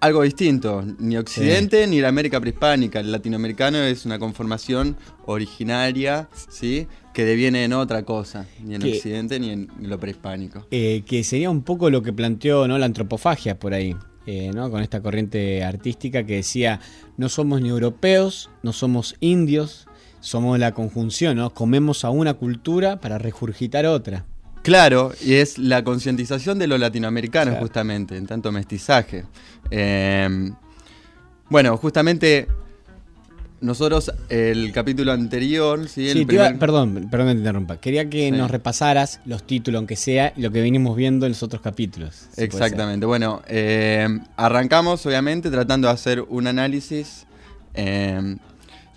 algo 0.00 0.22
distinto. 0.22 0.84
Ni 1.00 1.16
Occidente 1.16 1.86
ni 1.88 2.00
la 2.00 2.08
América 2.08 2.40
prehispánica. 2.40 3.00
El 3.00 3.10
latinoamericano 3.10 3.78
es 3.78 4.06
una 4.06 4.18
conformación 4.18 4.96
originaria, 5.26 6.28
¿sí? 6.48 6.86
Que 7.12 7.24
deviene 7.24 7.64
en 7.64 7.72
otra 7.72 8.04
cosa, 8.04 8.46
ni 8.62 8.76
en 8.76 8.82
Que- 8.82 8.92
Occidente 8.92 9.40
ni 9.40 9.50
en 9.50 9.68
lo 9.80 9.98
prehispánico. 9.98 10.66
Eh, 10.70 11.02
que 11.04 11.24
sería 11.24 11.50
un 11.50 11.62
poco 11.62 11.90
lo 11.90 12.02
que 12.02 12.12
planteó 12.12 12.68
¿no? 12.68 12.78
la 12.78 12.86
antropofagia 12.86 13.58
por 13.58 13.74
ahí, 13.74 13.96
eh, 14.26 14.50
¿no? 14.54 14.70
con 14.70 14.82
esta 14.82 15.00
corriente 15.02 15.64
artística 15.64 16.24
que 16.24 16.36
decía, 16.36 16.78
no 17.16 17.28
somos 17.28 17.60
ni 17.60 17.68
europeos, 17.70 18.50
no 18.62 18.72
somos 18.72 19.16
indios, 19.18 19.87
somos 20.20 20.58
la 20.58 20.72
conjunción, 20.72 21.36
¿no? 21.36 21.50
comemos 21.50 22.04
a 22.04 22.10
una 22.10 22.34
cultura 22.34 23.00
para 23.00 23.18
regurgitar 23.18 23.86
otra. 23.86 24.24
Claro, 24.62 25.12
y 25.24 25.34
es 25.34 25.56
la 25.58 25.82
concientización 25.84 26.58
de 26.58 26.66
los 26.66 26.78
latinoamericanos 26.80 27.52
Claro. 27.52 27.64
justamente, 27.64 28.16
en 28.16 28.26
tanto 28.26 28.50
mestizaje. 28.52 29.24
Eh, 29.70 30.50
bueno, 31.48 31.76
justamente 31.78 32.48
nosotros 33.60 34.12
el 34.28 34.70
capítulo 34.72 35.12
anterior, 35.12 35.88
¿sí? 35.88 36.08
El 36.10 36.30
iba- 36.30 36.52
perdón, 36.58 37.08
perdón 37.10 37.28
que 37.28 37.32
te 37.34 37.38
interrumpa. 37.40 37.76
Quería 37.80 38.08
que 38.08 38.26
Sí. 38.26 38.30
nos 38.30 38.50
repasaras 38.50 39.20
los 39.24 39.44
títulos, 39.44 39.78
aunque 39.78 39.96
sea 39.96 40.32
lo 40.36 40.50
que 40.52 40.60
venimos 40.60 40.96
viendo 40.96 41.26
en 41.26 41.32
los 41.32 41.42
otros 41.42 41.60
capítulos. 41.62 42.26
si. 42.36 42.42
Exactamente. 42.44 43.04
Bueno, 43.06 43.42
eh, 43.48 44.06
arrancamos 44.36 45.04
obviamente 45.06 45.50
tratando 45.50 45.88
de 45.88 45.94
hacer 45.94 46.20
un 46.28 46.46
análisis 46.46 47.26
eh, 47.74 48.36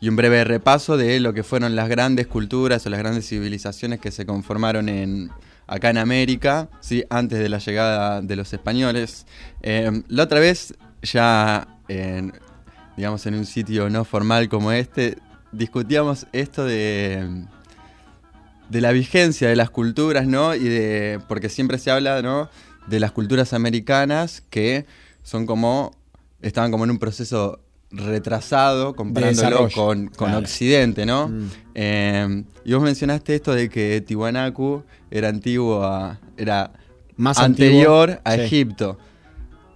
y 0.02 0.10
un 0.10 0.16
breve 0.18 0.44
repaso 0.44 0.98
de 0.98 1.20
lo 1.20 1.34
que 1.34 1.44
fueron 1.44 1.76
las 1.76 1.88
grandes 1.88 2.28
culturas 2.28 2.86
o 2.86 2.90
las 2.90 3.00
grandes 3.00 3.28
civilizaciones 3.28 4.00
que 4.02 4.12
se 4.12 4.26
conformaron 4.26 5.32
acá 5.68 5.90
en 5.92 5.98
América, 5.98 6.70
¿sí? 6.82 7.06
antes 7.10 7.40
de 7.40 7.48
la 7.48 7.60
llegada 7.60 8.22
de 8.22 8.36
los 8.36 8.52
españoles. 8.52 9.26
Eh, 9.62 10.04
la 10.10 10.24
otra 10.24 10.40
vez, 10.40 10.74
ya 11.02 11.68
en, 11.88 12.34
digamos 12.98 13.26
en 13.28 13.36
un 13.36 13.46
sitio 13.46 13.90
no 13.90 14.04
formal 14.04 14.50
como 14.50 14.74
este, 14.74 15.18
discutíamos 15.54 16.28
esto 16.34 16.66
de 16.66 17.46
de 18.72 18.80
la 18.80 18.94
vigencia 18.94 19.50
de 19.50 19.56
las 19.58 19.70
culturas, 19.70 20.26
¿no? 20.26 20.56
Y 20.56 20.64
de. 20.64 21.20
Porque 21.28 21.50
siempre 21.50 21.78
se 21.78 21.92
habla, 21.92 22.22
¿no? 22.22 22.50
De 22.88 23.02
las 23.02 23.12
culturas 23.12 23.52
americanas 23.52 24.44
que 24.50 24.86
son 25.24 25.46
como. 25.46 25.92
estaban 26.42 26.72
como 26.72 26.86
en 26.86 26.92
un 26.92 26.98
proceso 26.98 27.60
retrasado 27.92 28.96
comparándolo 28.96 29.70
con, 29.70 30.08
con 30.08 30.28
claro. 30.30 30.40
Occidente, 30.40 31.06
¿no? 31.06 31.28
Mm. 31.28 31.50
Eh, 31.76 32.44
y 32.66 32.74
vos 32.74 32.84
mencionaste 32.84 33.36
esto 33.36 33.54
de 33.54 33.70
que 33.70 34.02
Tiwanaku 34.02 34.84
era 35.10 35.30
antiguo 35.30 35.84
a. 35.84 36.20
era 36.38 36.72
Más 37.18 37.38
anterior 37.40 38.10
antiguo, 38.10 38.22
a 38.26 38.36
sí. 38.36 38.42
Egipto. 38.42 38.98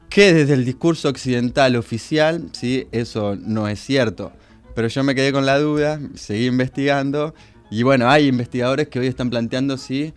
Que 0.10 0.34
desde 0.34 0.54
el 0.54 0.64
discurso 0.64 1.10
occidental 1.10 1.76
oficial, 1.76 2.50
sí, 2.54 2.88
eso 2.92 3.36
no 3.36 3.68
es 3.68 3.80
cierto. 3.80 4.32
Pero 4.74 4.88
yo 4.88 5.04
me 5.04 5.16
quedé 5.16 5.32
con 5.32 5.46
la 5.46 5.58
duda, 5.58 6.00
seguí 6.16 6.48
investigando 6.48 7.34
y 7.70 7.84
bueno, 7.84 8.10
hay 8.10 8.28
investigadores 8.28 8.88
que 8.90 9.00
hoy 9.00 9.08
están 9.08 9.30
planteando 9.30 9.78
sí 9.78 10.14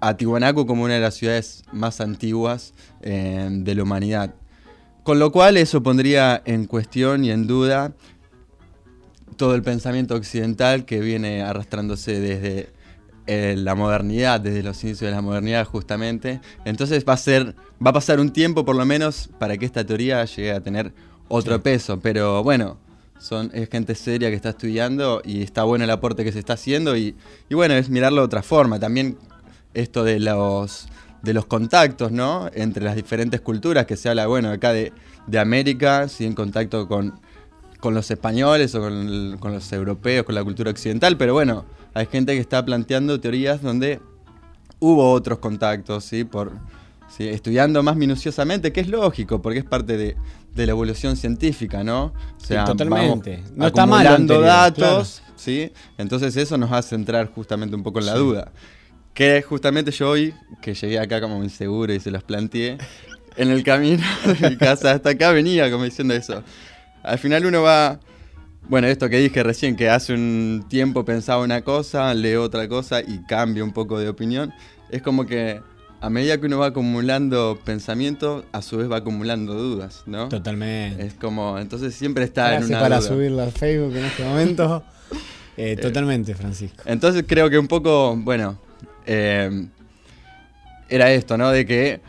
a 0.00 0.16
Tiwanaku 0.16 0.66
como 0.66 0.84
una 0.84 0.94
de 0.94 1.00
las 1.00 1.14
ciudades 1.14 1.62
más 1.72 2.00
antiguas 2.00 2.74
eh, 3.02 3.48
de 3.50 3.74
la 3.74 3.82
humanidad. 3.82 4.34
Con 5.02 5.18
lo 5.18 5.32
cual 5.32 5.56
eso 5.56 5.82
pondría 5.82 6.42
en 6.44 6.66
cuestión 6.66 7.24
y 7.24 7.30
en 7.30 7.46
duda 7.46 7.92
todo 9.36 9.54
el 9.54 9.62
pensamiento 9.62 10.14
occidental 10.14 10.84
que 10.84 11.00
viene 11.00 11.42
arrastrándose 11.42 12.20
desde 12.20 12.70
eh, 13.26 13.54
la 13.56 13.74
modernidad, 13.74 14.40
desde 14.40 14.62
los 14.62 14.82
inicios 14.84 15.10
de 15.10 15.16
la 15.16 15.22
modernidad 15.22 15.64
justamente. 15.64 16.40
Entonces 16.64 17.04
va 17.08 17.14
a 17.14 17.16
ser, 17.16 17.56
va 17.84 17.90
a 17.90 17.92
pasar 17.92 18.20
un 18.20 18.32
tiempo 18.32 18.64
por 18.64 18.76
lo 18.76 18.84
menos 18.84 19.30
para 19.38 19.56
que 19.56 19.66
esta 19.66 19.84
teoría 19.84 20.24
llegue 20.24 20.52
a 20.52 20.60
tener 20.60 20.92
otro 21.28 21.60
peso. 21.62 21.98
Pero 21.98 22.44
bueno, 22.44 22.78
son, 23.18 23.50
es 23.54 23.68
gente 23.68 23.96
seria 23.96 24.28
que 24.28 24.36
está 24.36 24.50
estudiando 24.50 25.22
y 25.24 25.42
está 25.42 25.64
bueno 25.64 25.84
el 25.84 25.90
aporte 25.90 26.24
que 26.24 26.32
se 26.32 26.38
está 26.38 26.52
haciendo 26.52 26.96
y, 26.96 27.16
y 27.48 27.54
bueno, 27.54 27.74
es 27.74 27.88
mirarlo 27.88 28.20
de 28.20 28.26
otra 28.26 28.42
forma. 28.42 28.78
También 28.78 29.16
esto 29.74 30.04
de 30.04 30.20
los 30.20 30.86
de 31.22 31.32
los 31.32 31.46
contactos, 31.46 32.12
¿no? 32.12 32.50
Entre 32.52 32.84
las 32.84 32.96
diferentes 32.96 33.40
culturas, 33.40 33.86
que 33.86 33.96
se 33.96 34.08
habla, 34.08 34.26
bueno, 34.26 34.50
acá 34.50 34.72
de, 34.72 34.92
de 35.26 35.38
América, 35.38 36.08
sí, 36.08 36.26
en 36.26 36.34
contacto 36.34 36.88
con, 36.88 37.20
con 37.80 37.94
los 37.94 38.10
españoles 38.10 38.74
o 38.74 38.80
con, 38.80 39.38
con, 39.38 39.52
los 39.52 39.72
europeos, 39.72 40.26
con 40.26 40.34
la 40.34 40.42
cultura 40.42 40.70
occidental, 40.70 41.16
pero 41.16 41.32
bueno, 41.32 41.64
hay 41.94 42.06
gente 42.06 42.34
que 42.34 42.40
está 42.40 42.64
planteando 42.64 43.20
teorías 43.20 43.62
donde 43.62 44.00
hubo 44.80 45.12
otros 45.12 45.38
contactos, 45.38 46.04
¿sí? 46.04 46.24
Por, 46.24 46.52
¿sí? 47.08 47.28
estudiando 47.28 47.82
más 47.82 47.96
minuciosamente, 47.96 48.72
que 48.72 48.80
es 48.80 48.88
lógico, 48.88 49.40
porque 49.40 49.60
es 49.60 49.64
parte 49.64 49.96
de, 49.96 50.16
de 50.54 50.66
la 50.66 50.72
evolución 50.72 51.16
científica, 51.16 51.84
¿no? 51.84 52.06
O 52.06 52.44
sea, 52.44 52.66
sí, 52.66 52.72
totalmente. 52.72 53.36
Vamos 53.36 53.52
no 53.56 53.66
está 53.66 53.86
mal 53.86 54.26
datos, 54.26 55.20
claro. 55.20 55.34
¿sí? 55.36 55.72
Entonces 55.98 56.36
eso 56.36 56.58
nos 56.58 56.72
hace 56.72 56.94
entrar 56.94 57.30
justamente 57.32 57.76
un 57.76 57.82
poco 57.82 58.00
en 58.00 58.06
la 58.06 58.14
sí. 58.14 58.18
duda. 58.18 58.52
Que 59.14 59.42
justamente 59.42 59.90
yo 59.90 60.10
hoy, 60.10 60.34
que 60.62 60.74
llegué 60.74 60.98
acá 60.98 61.20
como 61.20 61.42
inseguro 61.44 61.92
y 61.92 62.00
se 62.00 62.10
los 62.10 62.22
planteé, 62.22 62.78
en 63.36 63.50
el 63.50 63.62
camino 63.62 64.02
de 64.40 64.50
mi 64.50 64.56
casa 64.56 64.92
hasta 64.92 65.10
acá 65.10 65.32
venía 65.32 65.70
como 65.70 65.84
diciendo 65.84 66.14
eso. 66.14 66.42
Al 67.02 67.18
final 67.18 67.44
uno 67.46 67.62
va, 67.62 68.00
bueno, 68.68 68.86
esto 68.86 69.08
que 69.08 69.18
dije 69.18 69.42
recién, 69.42 69.76
que 69.76 69.90
hace 69.90 70.14
un 70.14 70.64
tiempo 70.68 71.04
pensaba 71.04 71.42
una 71.42 71.62
cosa, 71.62 72.14
lee 72.14 72.36
otra 72.36 72.68
cosa 72.68 73.00
y 73.00 73.22
cambia 73.26 73.64
un 73.64 73.72
poco 73.72 73.98
de 73.98 74.08
opinión, 74.08 74.52
es 74.90 75.02
como 75.02 75.26
que 75.26 75.60
a 76.00 76.10
medida 76.10 76.38
que 76.38 76.46
uno 76.46 76.58
va 76.58 76.66
acumulando 76.66 77.58
pensamientos, 77.64 78.44
a 78.50 78.60
su 78.60 78.78
vez 78.78 78.90
va 78.90 78.96
acumulando 78.96 79.54
dudas, 79.54 80.02
¿no? 80.06 80.28
Totalmente. 80.28 81.06
Es 81.06 81.14
como, 81.14 81.58
entonces 81.58 81.94
siempre 81.94 82.24
está 82.24 82.48
Gracias 82.48 82.70
en 82.70 82.76
una 82.76 82.80
para 82.80 82.96
duda. 82.98 83.08
subirla 83.08 83.44
a 83.44 83.50
Facebook 83.50 83.96
en 83.96 84.04
este 84.04 84.24
momento. 84.24 84.82
Eh, 85.54 85.76
totalmente, 85.76 86.34
Francisco. 86.34 86.82
Entonces 86.86 87.24
creo 87.28 87.50
que 87.50 87.58
un 87.58 87.68
poco, 87.68 88.16
bueno, 88.16 88.58
eh, 89.06 89.68
era 90.88 91.12
esto, 91.12 91.38
¿no? 91.38 91.50
De 91.50 91.66
que 91.66 92.00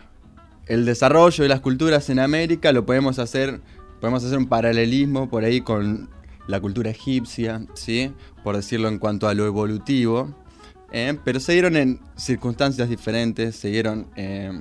el 0.68 0.86
desarrollo 0.86 1.44
de 1.44 1.50
las 1.50 1.62
culturas 1.62 2.10
en 2.10 2.20
América 2.20 2.72
lo 2.72 2.86
podemos 2.86 3.20
hacer, 3.20 3.62
podemos 4.00 4.24
hacer 4.24 4.38
un 4.38 4.48
paralelismo 4.48 5.30
por 5.30 5.44
ahí 5.44 5.62
con 5.62 6.10
la 6.48 6.60
cultura 6.60 6.90
egipcia, 6.90 7.66
¿sí? 7.74 8.12
Por 8.44 8.56
decirlo 8.56 8.88
en 8.88 9.00
cuanto 9.00 9.28
a 9.28 9.34
lo 9.34 9.46
evolutivo. 9.46 10.36
Eh, 10.92 11.18
pero 11.24 11.40
se 11.40 11.54
dieron 11.54 11.76
en 11.76 12.00
circunstancias 12.16 12.88
diferentes, 12.88 13.56
se 13.56 13.70
dieron 13.70 14.08
eh, 14.16 14.52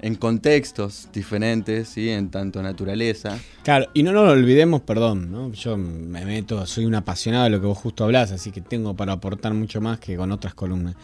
en 0.00 0.14
contextos 0.16 1.08
diferentes, 1.12 1.88
¿sí? 1.88 2.10
En 2.10 2.30
tanto 2.30 2.62
naturaleza. 2.62 3.38
Claro, 3.64 3.86
y 3.94 4.02
no 4.02 4.12
nos 4.12 4.30
olvidemos, 4.30 4.82
perdón, 4.82 5.32
¿no? 5.32 5.50
Yo 5.52 5.76
me 5.76 6.24
meto, 6.24 6.64
soy 6.66 6.84
un 6.84 6.94
apasionado 6.94 7.44
de 7.44 7.50
lo 7.50 7.60
que 7.60 7.66
vos 7.66 7.78
justo 7.78 8.04
hablás, 8.04 8.30
así 8.30 8.52
que 8.52 8.60
tengo 8.60 8.94
para 8.94 9.14
aportar 9.14 9.54
mucho 9.54 9.80
más 9.80 9.98
que 9.98 10.16
con 10.16 10.30
otras 10.30 10.54
columnas. 10.54 10.94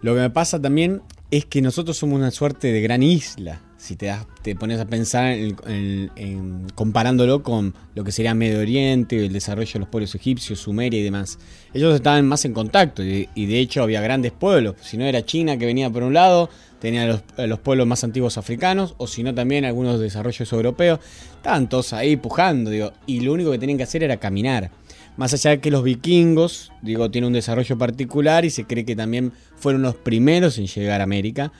Lo 0.00 0.14
que 0.14 0.20
me 0.20 0.30
pasa 0.30 0.60
también 0.60 1.02
es 1.30 1.44
que 1.44 1.60
nosotros 1.60 1.96
somos 1.96 2.18
una 2.18 2.30
suerte 2.30 2.72
de 2.72 2.80
gran 2.80 3.02
isla. 3.02 3.60
Si 3.76 3.94
te, 3.94 4.06
das, 4.06 4.26
te 4.42 4.56
pones 4.56 4.80
a 4.80 4.86
pensar 4.86 5.32
en, 5.32 6.66
comparándolo 6.74 7.44
con 7.44 7.74
lo 7.94 8.02
que 8.02 8.10
sería 8.10 8.34
Medio 8.34 8.58
Oriente, 8.58 9.24
el 9.24 9.32
desarrollo 9.32 9.72
de 9.72 9.78
los 9.78 9.88
pueblos 9.88 10.14
egipcios, 10.14 10.58
Sumeria 10.58 10.98
y 10.98 11.04
demás. 11.04 11.38
Ellos 11.72 11.94
estaban 11.94 12.26
más 12.26 12.44
en 12.44 12.54
contacto 12.54 13.04
y, 13.04 13.28
y 13.34 13.46
de 13.46 13.60
hecho 13.60 13.82
había 13.82 14.00
grandes 14.00 14.32
pueblos. 14.32 14.74
Si 14.80 14.96
no 14.96 15.04
era 15.04 15.24
China 15.24 15.56
que 15.58 15.66
venía 15.66 15.90
por 15.90 16.02
un 16.02 16.14
lado, 16.14 16.50
tenía 16.80 17.06
los, 17.06 17.22
los, 17.36 17.58
pueblos 17.60 17.86
más 17.86 18.02
antiguos 18.04 18.38
africanos, 18.38 18.94
o 18.98 19.06
si 19.06 19.22
no 19.22 19.34
también 19.34 19.64
algunos 19.64 20.00
desarrollos 20.00 20.52
europeos. 20.52 21.00
Estaban 21.36 21.68
todos 21.68 21.92
ahí 21.92 22.16
pujando, 22.16 22.70
digo, 22.70 22.92
y 23.06 23.20
lo 23.20 23.32
único 23.32 23.50
que 23.50 23.58
tenían 23.58 23.78
que 23.78 23.84
hacer 23.84 24.02
era 24.02 24.16
caminar. 24.16 24.70
Más 25.18 25.34
allá 25.34 25.50
de 25.50 25.60
que 25.60 25.72
los 25.72 25.82
vikingos, 25.82 26.70
digo, 26.80 27.10
tienen 27.10 27.26
un 27.26 27.32
desarrollo 27.32 27.76
particular 27.76 28.44
y 28.44 28.50
se 28.50 28.66
cree 28.66 28.84
que 28.84 28.94
también 28.94 29.32
fueron 29.56 29.82
los 29.82 29.96
primeros 29.96 30.58
en 30.58 30.68
llegar 30.68 31.00
a 31.00 31.04
América, 31.04 31.50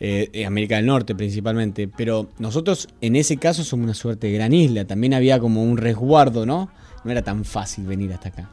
eh, 0.00 0.44
América 0.46 0.76
del 0.76 0.86
Norte 0.86 1.14
principalmente. 1.14 1.86
Pero 1.86 2.30
nosotros 2.38 2.88
en 3.02 3.16
ese 3.16 3.36
caso 3.36 3.62
somos 3.62 3.84
una 3.84 3.92
suerte 3.92 4.28
de 4.28 4.32
gran 4.32 4.54
isla, 4.54 4.86
también 4.86 5.12
había 5.12 5.38
como 5.38 5.62
un 5.62 5.76
resguardo, 5.76 6.46
¿no? 6.46 6.70
No 7.04 7.10
era 7.10 7.20
tan 7.20 7.44
fácil 7.44 7.84
venir 7.84 8.10
hasta 8.10 8.30
acá. 8.30 8.50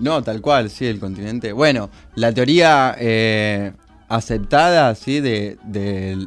No, 0.00 0.24
tal 0.24 0.40
cual, 0.40 0.70
sí, 0.70 0.86
el 0.86 0.98
continente. 0.98 1.52
Bueno, 1.52 1.88
la 2.16 2.32
teoría 2.32 2.96
eh, 2.98 3.74
aceptada, 4.08 4.92
sí, 4.96 5.20
de, 5.20 5.56
de 5.62 6.26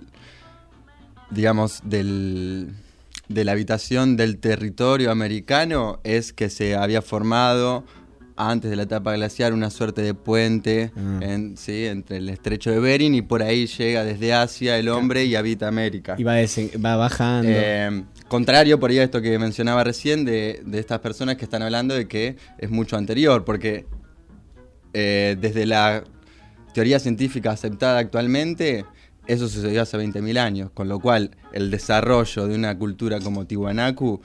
digamos, 1.31 1.81
del 1.83 2.73
de 3.33 3.45
la 3.45 3.53
habitación 3.53 4.17
del 4.17 4.37
territorio 4.37 5.11
americano 5.11 5.99
es 6.03 6.33
que 6.33 6.49
se 6.49 6.75
había 6.75 7.01
formado 7.01 7.83
antes 8.35 8.71
de 8.71 8.75
la 8.75 8.83
etapa 8.83 9.13
glaciar 9.13 9.53
una 9.53 9.69
suerte 9.69 10.01
de 10.01 10.13
puente 10.13 10.91
Mm. 10.95 11.23
en, 11.23 11.57
¿sí? 11.57 11.85
entre 11.85 12.17
el 12.17 12.29
estrecho 12.29 12.71
de 12.71 12.79
Bering 12.79 13.13
y 13.13 13.21
por 13.21 13.43
ahí 13.43 13.67
llega 13.67 14.03
desde 14.03 14.33
Asia 14.33 14.77
el 14.77 14.89
hombre 14.89 15.25
y 15.25 15.35
habita 15.35 15.67
América. 15.67 16.15
Y 16.17 16.23
va, 16.23 16.35
va 16.83 16.95
bajando. 16.95 17.51
Eh, 17.53 18.03
contrario 18.27 18.79
por 18.79 18.89
ahí 18.89 18.99
a 18.99 19.03
esto 19.03 19.21
que 19.21 19.37
mencionaba 19.37 19.83
recién 19.83 20.25
de, 20.25 20.61
de, 20.65 20.79
estas 20.79 20.99
personas 20.99 21.35
que 21.35 21.45
están 21.45 21.61
hablando 21.61 21.93
de 21.93 22.07
que 22.07 22.35
es 22.57 22.69
mucho 22.69 22.97
anterior, 22.97 23.45
porque 23.45 23.85
eh, 24.93 25.37
desde 25.39 25.65
la 25.65 26.03
teoría 26.73 26.99
científica 26.99 27.51
aceptada 27.51 27.99
actualmente, 27.99 28.85
eso 29.27 29.47
sucedió 29.47 29.81
hace 29.81 29.97
20.000 29.97 30.37
años, 30.37 30.71
con 30.71 30.89
lo 30.89 30.99
cual 30.99 31.31
el 31.53 31.71
desarrollo 31.71 32.47
de 32.47 32.55
una 32.55 32.77
cultura 32.77 33.19
como 33.19 33.45
Tiwanaku, 33.45 34.21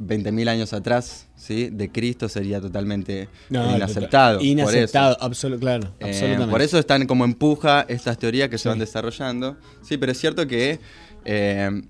20.000 0.00 0.48
años 0.48 0.72
atrás, 0.72 1.28
¿sí? 1.36 1.68
de 1.70 1.90
Cristo 1.90 2.28
sería 2.28 2.60
totalmente 2.60 3.28
no, 3.50 3.76
inaceptado. 3.76 4.40
Inaceptado, 4.40 5.16
claro, 5.58 5.94
eh, 6.00 6.06
absolutamente. 6.06 6.50
Por 6.50 6.62
eso 6.62 6.78
están 6.78 7.06
como 7.06 7.24
empuja 7.24 7.84
estas 7.88 8.18
teorías 8.18 8.48
que 8.48 8.58
sí. 8.58 8.64
se 8.64 8.68
van 8.70 8.78
desarrollando. 8.78 9.58
Sí, 9.82 9.98
pero 9.98 10.12
es 10.12 10.18
cierto 10.18 10.46
que 10.46 10.80
eh, 11.24 11.82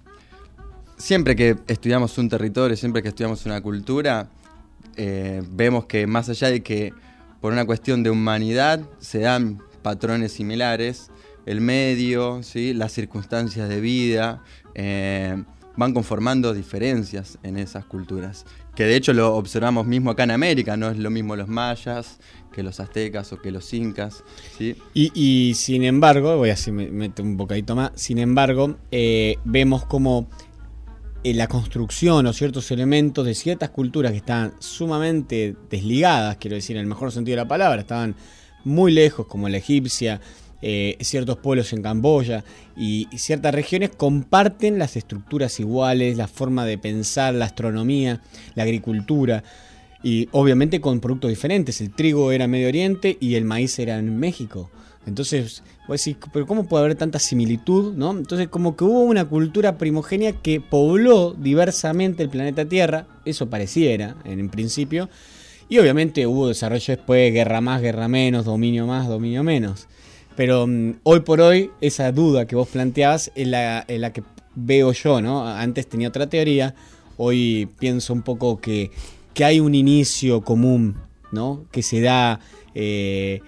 siempre 0.97 1.37
que 1.37 1.57
estudiamos 1.69 2.19
un 2.19 2.29
territorio, 2.29 2.77
siempre 2.77 3.03
que 3.03 3.09
estudiamos 3.09 3.47
una 3.47 3.61
cultura, 3.61 4.29
eh, 4.97 5.43
vemos 5.51 5.87
que 5.87 6.07
más 6.07 6.29
allá 6.29 6.51
de 6.51 6.63
que 6.63 6.93
por 7.41 7.53
una 7.53 7.65
cuestión 7.65 8.03
de 8.03 8.11
humanidad 8.11 8.81
se 8.99 9.21
dan 9.21 9.63
patrones 9.83 10.33
similares, 10.33 11.11
el 11.47 11.61
medio, 11.61 12.43
¿sí? 12.43 12.75
las 12.75 12.93
circunstancias 12.93 13.69
de 13.69 13.81
vida, 13.81 14.43
eh, 14.75 15.43
van 15.77 15.95
conformando 15.95 16.53
diferencias 16.53 17.39
en 17.43 17.57
esas 17.57 17.85
culturas. 17.85 18.45
Que 18.75 18.85
de 18.85 18.97
hecho 18.97 19.13
lo 19.13 19.35
observamos 19.35 19.87
mismo 19.87 20.11
acá 20.11 20.25
en 20.25 20.31
América, 20.31 20.77
no 20.77 20.91
es 20.91 20.99
lo 20.99 21.11
mismo 21.11 21.37
los 21.37 21.49
mayas 21.49 22.19
que 22.53 22.63
los 22.63 22.81
aztecas 22.81 23.33
o 23.33 23.41
que 23.41 23.51
los 23.51 23.73
incas. 23.73 24.25
¿sí? 24.59 24.77
Y, 24.95 25.55
sin 25.55 25.85
embargo, 25.85 26.37
voy 26.37 26.51
a 26.51 26.55
así 26.55 26.71
meter 26.73 27.25
un 27.25 27.37
bocadito 27.37 27.75
más, 27.77 27.93
sin 27.95 28.19
embargo, 28.19 28.77
eh, 28.91 29.37
vemos 29.45 29.85
como 29.87 30.29
en 31.23 31.37
la 31.37 31.49
construcción 31.49 32.27
o 32.27 32.33
ciertos 32.33 32.71
elementos 32.71 33.27
de 33.27 33.35
ciertas 33.35 33.71
culturas 33.71 34.13
que 34.13 34.19
estaban 34.19 34.55
sumamente 34.59 35.55
desligadas, 35.69 36.37
quiero 36.39 36.57
decir, 36.57 36.77
en 36.77 36.81
el 36.81 36.87
mejor 36.87 37.13
sentido 37.13 37.37
de 37.37 37.43
la 37.43 37.49
palabra, 37.49 37.81
estaban 37.81 38.17
muy 38.65 38.93
lejos, 38.93 39.27
como 39.27 39.49
la 39.49 39.59
egipcia, 39.59 40.21
eh, 40.63 40.99
ciertos 41.01 41.39
pueblos 41.39 41.73
en 41.73 41.83
Camboya 41.83 42.45
y, 42.77 43.09
ciertas 43.17 43.55
regiones 43.55 43.91
comparten 43.97 44.79
las 44.79 44.97
estructuras 44.97 45.59
iguales, 45.59 46.17
la 46.17 46.29
forma 46.29 46.67
de 46.67 46.77
pensar, 46.77 47.35
la 47.35 47.47
astronomía, 47.47 48.21
la 48.55 48.65
agricultura 48.65 49.43
y 50.03 50.29
obviamente 50.33 50.81
con 50.81 51.01
productos 51.01 51.31
diferentes. 51.31 51.81
El 51.81 51.91
trigo 51.91 52.33
era 52.33 52.45
en 52.45 52.51
Medio 52.51 52.69
Oriente 52.69 53.17
y 53.21 53.35
el 53.35 53.45
maíz 53.45 53.79
era 53.79 53.99
en 53.99 54.19
México. 54.19 54.71
Entonces, 55.07 55.63
vos 55.89 56.05
pero 56.33 56.47
¿cómo 56.47 56.69
puede 56.69 56.85
haber 56.85 56.97
tanta 56.97 57.19
similitud? 57.19 57.95
¿no? 57.95 58.11
Entonces, 58.11 58.49
como 58.49 58.77
que 58.77 58.85
hubo 58.85 59.03
una 59.03 59.25
cultura 59.25 59.79
primogénea 59.79 60.33
que 60.33 60.61
pobló 60.61 61.33
diversamente 61.33 62.23
el 62.23 62.29
planeta 62.29 62.67
Tierra, 62.67 63.07
eso 63.25 63.49
pareciera 63.49 64.17
en, 64.25 64.41
en 64.41 64.51
principio, 64.51 65.09
y 65.71 65.79
obviamente 65.79 66.27
hubo 66.27 66.49
desarrollo 66.49 66.97
después, 66.97 67.33
guerra 67.33 67.61
más, 67.61 67.81
guerra 67.81 68.09
menos, 68.09 68.45
dominio 68.45 68.87
más, 68.87 69.09
dominio 69.09 69.43
menos. 69.43 69.89
Pero 70.41 70.65
um, 70.65 70.95
hoy 71.03 71.21
por 71.21 71.43
hoy, 71.43 71.71
esa 71.83 72.11
duda 72.13 72.47
que 72.47 72.57
vos 72.57 72.67
planteabas 72.67 73.31
es 73.35 73.47
la, 73.47 73.85
que 74.15 74.23
veo 74.55 74.91
yo, 74.93 75.21
¿no? 75.21 75.47
Antes 75.47 75.87
tenía 75.87 76.09
otra 76.09 76.31
teoría, 76.31 76.75
hoy 77.19 77.69
pienso 77.79 78.15
un 78.15 78.23
poco 78.23 78.59
que, 78.59 78.91
que 79.35 79.45
hay 79.45 79.61
un 79.61 79.75
inicio 79.75 80.41
común 80.41 80.97
¿no? 81.31 81.67
Que 81.71 81.83
se 81.83 82.01
da, 82.01 82.41
eh, 82.75 83.43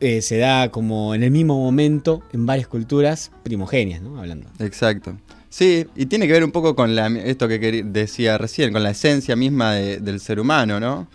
eh, 0.00 0.22
se 0.22 0.38
da 0.38 0.70
como 0.70 1.14
en 1.14 1.22
el 1.22 1.30
mismo 1.30 1.62
momento 1.62 2.22
en 2.32 2.46
varias 2.46 2.66
culturas 2.66 3.30
primogenias, 3.42 4.00
¿no? 4.00 4.18
Hablando. 4.18 4.48
Exacto. 4.58 5.18
Sí, 5.50 5.84
y 5.94 6.06
tiene 6.06 6.26
que 6.26 6.32
ver 6.32 6.44
un 6.44 6.50
poco 6.50 6.74
con 6.74 6.98
esto 7.18 7.46
que 7.46 7.58
decía 7.84 8.38
recién, 8.38 8.72
con 8.72 8.82
la 8.82 8.92
esencia 8.92 9.36
misma 9.36 9.74
de- 9.74 9.98
del 9.98 10.18
ser 10.18 10.40
humano, 10.40 10.80
¿no? 10.80 11.08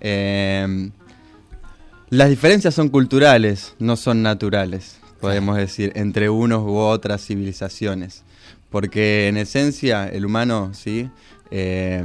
Eh, 0.00 0.90
las 2.14 2.30
diferencias 2.30 2.74
son 2.74 2.88
culturales, 2.88 3.74
no 3.78 3.96
son 3.96 4.22
naturales, 4.22 4.98
podemos 5.20 5.56
decir, 5.56 5.92
entre 5.94 6.28
unos 6.30 6.60
u 6.62 6.76
otras 6.76 7.24
civilizaciones. 7.24 8.22
Porque 8.70 9.28
en 9.28 9.36
esencia 9.36 10.08
el 10.08 10.24
humano, 10.24 10.70
sí, 10.74 11.08
Eh, 11.50 12.02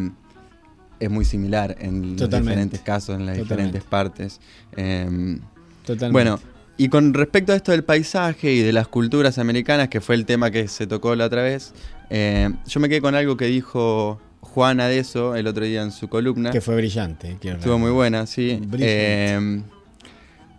es 0.99 1.09
muy 1.09 1.23
similar 1.25 1.75
en 1.79 2.17
los 2.17 2.29
diferentes 2.29 2.81
casos, 2.81 3.15
en 3.17 3.25
las 3.25 3.37
Totalmente. 3.37 3.43
diferentes 3.79 3.83
partes. 3.83 4.39
Eh, 4.75 5.39
Totalmente. 5.85 6.11
Bueno, 6.11 6.39
y 6.77 6.89
con 6.89 7.13
respecto 7.13 7.53
a 7.53 7.55
esto 7.55 7.71
del 7.71 7.83
paisaje 7.83 8.51
y 8.53 8.61
de 8.61 8.73
las 8.73 8.87
culturas 8.87 9.37
americanas, 9.39 9.87
que 9.87 10.01
fue 10.01 10.15
el 10.15 10.25
tema 10.25 10.51
que 10.51 10.67
se 10.67 10.85
tocó 10.87 11.15
la 11.15 11.25
otra 11.25 11.41
vez, 11.41 11.73
eh, 12.09 12.49
yo 12.67 12.79
me 12.79 12.89
quedé 12.89 13.01
con 13.01 13.15
algo 13.15 13.37
que 13.37 13.45
dijo 13.45 14.19
Juana 14.41 14.87
de 14.87 14.99
eso 14.99 15.35
el 15.35 15.47
otro 15.47 15.63
día 15.65 15.81
en 15.81 15.91
su 15.91 16.09
columna. 16.09 16.51
Que 16.51 16.61
fue 16.61 16.75
brillante, 16.75 17.37
Estuvo 17.41 17.79
muy 17.79 17.91
buena, 17.91 18.27
sí. 18.27 18.59
Brillante. 18.61 18.83
Eh, 18.85 19.61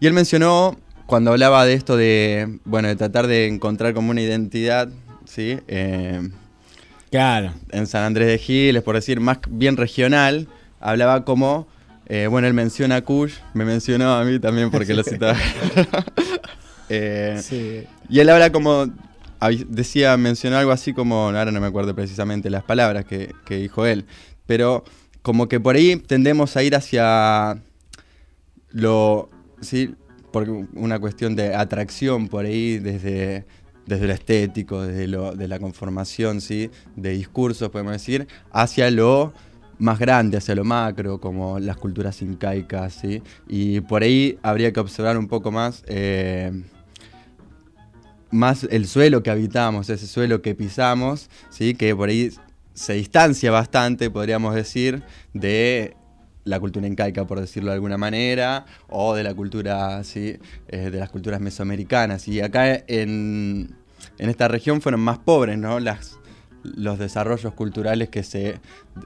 y 0.00 0.06
él 0.06 0.12
mencionó, 0.12 0.78
cuando 1.06 1.32
hablaba 1.32 1.64
de 1.64 1.74
esto 1.74 1.96
de, 1.96 2.58
bueno, 2.64 2.88
de 2.88 2.96
tratar 2.96 3.26
de 3.26 3.46
encontrar 3.46 3.94
como 3.94 4.10
una 4.10 4.20
identidad, 4.20 4.88
¿sí? 5.24 5.58
Eh, 5.68 6.30
Claro. 7.10 7.52
En 7.70 7.86
San 7.86 8.04
Andrés 8.04 8.28
de 8.28 8.38
Giles, 8.38 8.82
por 8.82 8.94
decir, 8.94 9.20
más 9.20 9.38
bien 9.48 9.76
regional, 9.76 10.46
hablaba 10.78 11.24
como, 11.24 11.66
eh, 12.06 12.28
bueno, 12.28 12.46
él 12.46 12.54
menciona 12.54 12.96
a 12.96 13.02
Kush, 13.02 13.34
me 13.52 13.64
mencionó 13.64 14.14
a 14.14 14.24
mí 14.24 14.38
también 14.38 14.70
porque 14.70 14.94
lo 14.94 15.02
citaba. 15.02 15.36
Eh, 16.92 17.40
Sí. 17.40 17.84
Y 18.08 18.18
él 18.18 18.28
habla 18.30 18.50
como, 18.50 18.86
decía, 19.68 20.16
mencionó 20.16 20.56
algo 20.58 20.72
así 20.72 20.92
como, 20.92 21.26
ahora 21.26 21.52
no 21.52 21.60
me 21.60 21.68
acuerdo 21.68 21.94
precisamente 21.94 22.50
las 22.50 22.64
palabras 22.64 23.04
que, 23.04 23.32
que 23.44 23.58
dijo 23.58 23.86
él, 23.86 24.06
pero 24.44 24.82
como 25.22 25.46
que 25.46 25.60
por 25.60 25.76
ahí 25.76 25.94
tendemos 25.94 26.56
a 26.56 26.64
ir 26.64 26.74
hacia 26.74 27.62
lo, 28.70 29.30
sí, 29.60 29.94
por 30.32 30.48
una 30.74 30.98
cuestión 30.98 31.36
de 31.36 31.54
atracción 31.54 32.28
por 32.28 32.44
ahí 32.44 32.78
desde, 32.78 33.44
desde 33.86 34.06
lo 34.06 34.12
estético, 34.12 34.82
desde 34.82 35.06
lo, 35.08 35.32
de 35.32 35.48
la 35.48 35.58
conformación, 35.58 36.40
sí, 36.40 36.70
de 36.96 37.10
discursos, 37.10 37.70
podemos 37.70 37.92
decir, 37.92 38.28
hacia 38.52 38.90
lo 38.90 39.32
más 39.78 39.98
grande, 39.98 40.36
hacia 40.36 40.54
lo 40.54 40.64
macro, 40.64 41.20
como 41.20 41.58
las 41.58 41.76
culturas 41.76 42.20
incaicas, 42.22 42.94
sí, 42.94 43.22
y 43.48 43.80
por 43.80 44.02
ahí 44.02 44.38
habría 44.42 44.72
que 44.72 44.80
observar 44.80 45.18
un 45.18 45.28
poco 45.28 45.50
más. 45.50 45.82
eh, 45.86 46.52
más 48.30 48.64
el 48.70 48.86
suelo 48.86 49.22
que 49.22 49.30
habitamos, 49.30 49.90
ese 49.90 50.06
suelo 50.06 50.42
que 50.42 50.54
pisamos, 50.54 51.28
¿sí? 51.50 51.74
que 51.74 51.94
por 51.94 52.08
ahí 52.08 52.30
se 52.74 52.94
distancia 52.94 53.50
bastante, 53.50 54.10
podríamos 54.10 54.54
decir, 54.54 55.02
de 55.34 55.96
la 56.44 56.58
cultura 56.60 56.86
incaica, 56.86 57.26
por 57.26 57.40
decirlo 57.40 57.70
de 57.70 57.74
alguna 57.74 57.98
manera, 57.98 58.64
o 58.88 59.14
de 59.14 59.22
la 59.22 59.34
cultura, 59.34 60.02
¿sí? 60.04 60.38
Eh, 60.68 60.90
de 60.90 60.98
las 60.98 61.10
culturas 61.10 61.40
mesoamericanas. 61.40 62.26
Y 62.28 62.40
acá 62.40 62.74
en, 62.86 63.74
en 64.18 64.30
esta 64.30 64.48
región 64.48 64.80
fueron 64.80 65.00
más 65.00 65.18
pobres 65.18 65.58
¿no? 65.58 65.80
Las, 65.80 66.18
los 66.62 66.98
desarrollos 66.98 67.52
culturales 67.54 68.08
que 68.10 68.22
se 68.22 68.58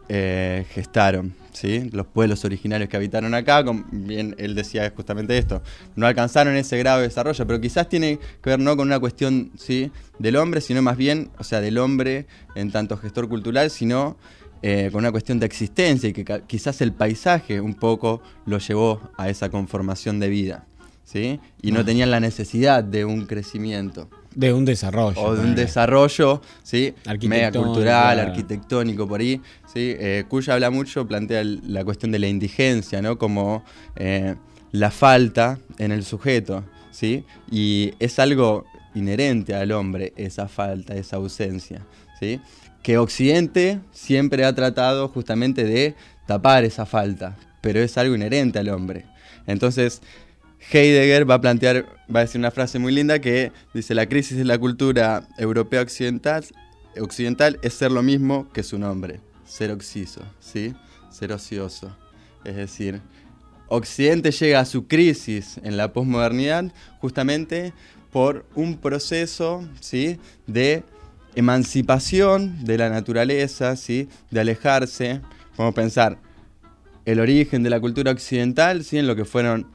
eh, 0.09 0.67
gestaron, 0.71 1.35
¿sí? 1.53 1.89
los 1.93 2.07
pueblos 2.07 2.45
originarios 2.45 2.89
que 2.89 2.97
habitaron 2.97 3.33
acá, 3.35 3.65
con- 3.65 3.85
bien 3.93 4.35
él 4.39 4.57
decía 4.57 4.93
justamente 4.95 5.39
esto, 5.39 5.63
no 5.95 6.07
alcanzaron 6.07 6.57
ese 6.57 6.77
grado 6.79 6.99
de 6.99 7.05
desarrollo, 7.09 7.47
pero 7.47 7.61
quizás 7.61 7.89
tiene 7.89 8.19
que 8.43 8.51
ver 8.51 8.59
no 8.59 8.77
con 8.77 8.89
una 8.89 8.99
cuestión 8.99 9.53
¿sí? 9.57 9.93
del 10.19 10.35
hombre, 10.37 10.61
sino 10.61 10.83
más 10.83 10.97
bien, 10.97 11.31
o 11.39 11.45
sea, 11.45 11.61
del 11.61 11.79
hombre 11.79 12.27
en 12.57 12.73
tanto 12.73 12.97
gestor 12.97 13.29
cultural, 13.29 13.71
sino 13.71 14.17
eh, 14.67 14.89
con 14.91 15.01
una 15.01 15.11
cuestión 15.13 15.39
de 15.39 15.45
existencia 15.45 16.09
y 16.09 16.13
que 16.15 16.25
quizás 16.47 16.81
el 16.81 16.93
paisaje 16.93 17.61
un 17.61 17.75
poco 17.75 18.23
lo 18.47 18.57
llevó 18.59 18.99
a 19.19 19.29
esa 19.29 19.51
conformación 19.51 20.19
de 20.21 20.29
vida, 20.31 20.65
¿sí? 21.05 21.39
y 21.61 21.71
no 21.71 21.85
tenían 21.85 22.11
la 22.11 22.19
necesidad 22.19 22.83
de 22.83 23.05
un 23.05 23.27
crecimiento. 23.27 24.09
De 24.35 24.55
un 24.55 24.65
desarrollo. 24.65 25.21
O 25.21 25.37
de 25.37 25.43
un 25.43 25.55
desarrollo, 25.55 26.41
¿sí? 26.63 26.95
Arquitectónico, 27.07 27.29
Mega 27.29 27.53
cultural, 27.53 28.19
arquitectónico, 28.21 29.07
por 29.07 29.21
ahí, 29.21 29.41
¿sí? 29.73 29.95
Eh, 29.99 30.25
Cuya 30.29 30.55
habla 30.55 30.71
mucho, 30.71 31.07
plantea 31.07 31.41
el- 31.43 31.61
la 31.73 31.85
cuestión 31.85 32.11
de 32.11 32.19
la 32.19 32.27
indigencia, 32.27 33.03
¿no? 33.03 33.17
Como 33.19 33.63
eh, 33.97 34.35
la 34.73 34.91
falta 34.91 35.59
en 35.79 35.93
el 35.93 36.05
sujeto, 36.05 36.65
¿sí? 36.91 37.25
Y 37.51 37.93
es 38.01 38.19
algo 38.19 38.65
inherente 38.95 39.55
al 39.55 39.71
hombre, 39.73 40.13
esa 40.17 40.49
falta, 40.49 40.95
esa 40.97 41.17
ausencia, 41.17 41.83
¿sí? 42.19 42.41
Que 42.85 42.99
Occidente 42.99 43.81
siempre 43.93 44.45
ha 44.45 44.55
tratado 44.55 45.09
justamente 45.09 45.65
de 45.65 45.95
tapar 46.27 46.65
esa 46.65 46.85
falta, 46.85 47.35
pero 47.63 47.81
es 47.81 47.97
algo 47.97 48.15
inherente 48.15 48.59
al 48.59 48.69
hombre. 48.69 49.07
Entonces, 49.47 50.03
Heidegger 50.71 51.29
va 51.29 51.37
a 51.37 51.41
plantear, 51.41 51.87
va 52.15 52.21
a 52.21 52.25
decir 52.25 52.39
una 52.39 52.51
frase 52.51 52.79
muy 52.79 52.93
linda 52.93 53.19
que 53.21 53.53
dice, 53.73 53.95
la 53.95 54.07
crisis 54.07 54.37
de 54.37 54.45
la 54.45 54.59
cultura 54.59 55.27
europea 55.39 55.81
occidental, 55.81 56.45
occidental 57.01 57.59
es 57.63 57.73
ser 57.73 57.91
lo 57.91 58.03
mismo 58.03 58.53
que 58.53 58.63
su 58.63 58.79
nombre, 58.79 59.21
ser 59.47 59.71
oxiso, 59.71 60.21
¿sí? 60.39 60.75
Ser 61.11 61.33
ocioso. 61.33 61.97
Es 62.45 62.57
decir, 62.57 63.01
Occidente 63.69 64.31
llega 64.31 64.61
a 64.61 64.67
su 64.67 64.87
crisis 64.87 65.59
en 65.63 65.79
la 65.79 65.95
posmodernidad 65.95 66.71
justamente 67.01 67.73
por 68.13 68.45
un 68.55 68.77
proceso, 68.77 69.67
¿sí? 69.81 70.21
De 70.47 70.85
emancipación 71.37 72.65
de 72.65 72.79
la 72.79 72.89
naturaleza, 72.89 73.77
¿sí? 73.77 74.09
De 74.31 74.41
alejarse, 74.41 75.21
a 75.57 75.73
pensar, 75.73 76.19
el 77.05 77.21
origen 77.21 77.63
de 77.63 77.71
la 77.71 77.81
cultura 77.81 78.13
occidental, 78.13 78.85
¿sí? 78.85 78.99
En 78.99 79.07
lo 79.07 79.17
que 79.17 79.25
fueron 79.25 79.67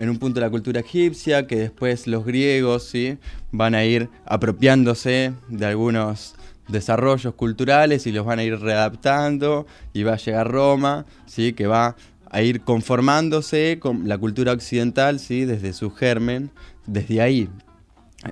en 0.00 0.08
un 0.08 0.18
punto 0.18 0.40
la 0.40 0.50
cultura 0.50 0.80
egipcia, 0.80 1.46
que 1.46 1.56
después 1.56 2.06
los 2.06 2.24
griegos 2.24 2.84
¿sí? 2.84 3.18
van 3.52 3.74
a 3.74 3.84
ir 3.84 4.08
apropiándose 4.24 5.34
de 5.48 5.66
algunos 5.66 6.34
desarrollos 6.68 7.34
culturales 7.34 8.06
y 8.06 8.12
los 8.12 8.24
van 8.24 8.38
a 8.38 8.44
ir 8.44 8.58
readaptando 8.58 9.66
y 9.92 10.02
va 10.02 10.14
a 10.14 10.16
llegar 10.16 10.50
Roma, 10.50 11.04
¿sí? 11.26 11.52
que 11.52 11.66
va 11.66 11.96
a 12.30 12.42
ir 12.42 12.62
conformándose 12.62 13.78
con 13.78 14.08
la 14.08 14.16
cultura 14.16 14.52
occidental 14.52 15.20
¿sí? 15.20 15.44
desde 15.44 15.74
su 15.74 15.90
germen, 15.90 16.50
desde 16.86 17.20
ahí. 17.20 17.50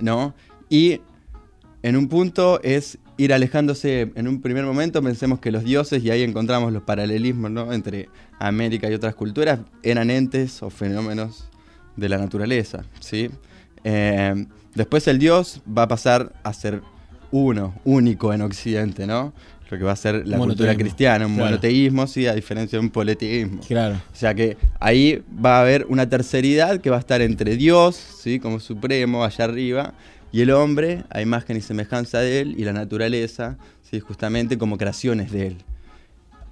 ¿no? 0.00 0.34
Y 0.70 1.02
en 1.82 1.96
un 1.96 2.08
punto 2.08 2.60
es 2.62 2.98
ir 3.16 3.32
alejándose, 3.32 4.12
en 4.14 4.28
un 4.28 4.40
primer 4.40 4.64
momento 4.64 5.02
pensemos 5.02 5.40
que 5.40 5.50
los 5.50 5.64
dioses, 5.64 6.02
y 6.04 6.10
ahí 6.10 6.22
encontramos 6.22 6.72
los 6.72 6.82
paralelismos 6.82 7.50
¿no? 7.50 7.72
entre 7.72 8.08
América 8.38 8.90
y 8.90 8.94
otras 8.94 9.14
culturas, 9.14 9.60
eran 9.82 10.10
entes 10.10 10.62
o 10.62 10.70
fenómenos 10.70 11.48
de 11.96 12.08
la 12.08 12.18
naturaleza. 12.18 12.84
¿sí? 13.00 13.30
Eh, 13.84 14.46
después 14.74 15.06
el 15.08 15.18
dios 15.18 15.60
va 15.66 15.82
a 15.82 15.88
pasar 15.88 16.32
a 16.42 16.52
ser 16.52 16.82
uno, 17.30 17.74
único 17.84 18.32
en 18.32 18.42
Occidente, 18.42 19.06
¿no? 19.06 19.32
Lo 19.70 19.76
que 19.76 19.84
va 19.84 19.92
a 19.92 19.96
ser 19.96 20.26
la 20.26 20.38
cultura 20.38 20.74
cristiana, 20.74 21.26
un 21.26 21.34
claro. 21.34 21.50
monoteísmo, 21.50 22.06
sí, 22.06 22.26
a 22.26 22.34
diferencia 22.34 22.78
de 22.78 22.84
un 22.86 22.90
politeísmo. 22.90 23.60
Claro. 23.68 23.96
O 23.96 24.16
sea 24.16 24.32
que 24.32 24.56
ahí 24.80 25.22
va 25.44 25.58
a 25.58 25.60
haber 25.60 25.84
una 25.90 26.08
terceridad 26.08 26.80
que 26.80 26.88
va 26.88 26.96
a 26.96 27.00
estar 27.00 27.20
entre 27.20 27.56
Dios, 27.56 27.96
¿sí? 27.96 28.40
como 28.40 28.60
supremo, 28.60 29.24
allá 29.24 29.44
arriba, 29.44 29.92
y 30.32 30.42
el 30.42 30.50
hombre, 30.50 31.04
a 31.10 31.22
imagen 31.22 31.56
y 31.56 31.60
semejanza 31.60 32.20
de 32.20 32.40
él, 32.40 32.54
y 32.58 32.64
la 32.64 32.72
naturaleza, 32.72 33.58
¿sí? 33.82 34.00
justamente 34.00 34.58
como 34.58 34.76
creaciones 34.76 35.32
de 35.32 35.48
él. 35.48 35.56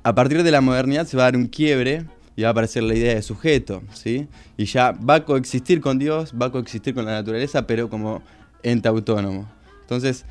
A 0.02 0.14
partir 0.14 0.42
de 0.42 0.50
la 0.50 0.60
modernidad 0.60 1.06
se 1.06 1.16
va 1.16 1.24
a 1.24 1.26
dar 1.26 1.36
un 1.36 1.46
quiebre 1.46 2.04
y 2.36 2.42
va 2.42 2.48
a 2.48 2.50
aparecer 2.52 2.82
la 2.82 2.94
idea 2.94 3.14
de 3.14 3.22
sujeto, 3.22 3.82
¿sí? 3.92 4.28
Y 4.56 4.66
ya 4.66 4.92
va 4.92 5.16
a 5.16 5.24
coexistir 5.24 5.80
con 5.80 5.98
Dios, 5.98 6.32
va 6.40 6.46
a 6.46 6.52
coexistir 6.52 6.94
con 6.94 7.06
la 7.06 7.12
naturaleza, 7.12 7.66
pero 7.66 7.88
como 7.88 8.22
ente 8.62 8.88
autónomo. 8.88 9.48
Entonces, 9.80 10.24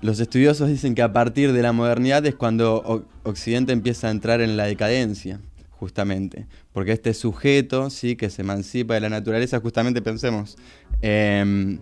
los 0.00 0.20
estudiosos 0.20 0.68
dicen 0.68 0.94
que 0.94 1.02
a 1.02 1.12
partir 1.12 1.52
de 1.52 1.62
la 1.62 1.72
modernidad 1.72 2.24
es 2.26 2.34
cuando 2.34 3.06
Occidente 3.22 3.72
empieza 3.72 4.08
a 4.08 4.10
entrar 4.10 4.40
en 4.40 4.56
la 4.56 4.64
decadencia, 4.64 5.40
justamente. 5.70 6.46
Porque 6.72 6.92
este 6.92 7.12
sujeto, 7.14 7.90
sí, 7.90 8.16
que 8.16 8.30
se 8.30 8.42
emancipa 8.42 8.94
de 8.94 9.00
la 9.00 9.08
naturaleza, 9.08 9.60
justamente 9.60 10.02
pensemos, 10.02 10.56
em, 11.02 11.80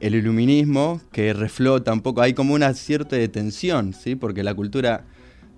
el 0.00 0.14
iluminismo 0.14 1.00
que 1.12 1.32
reflota 1.32 1.92
un 1.92 2.00
poco, 2.00 2.22
hay 2.22 2.34
como 2.34 2.54
una 2.54 2.74
cierta 2.74 3.16
tensión, 3.28 3.92
¿sí? 3.92 4.16
Porque 4.16 4.42
la 4.42 4.54
cultura, 4.54 5.04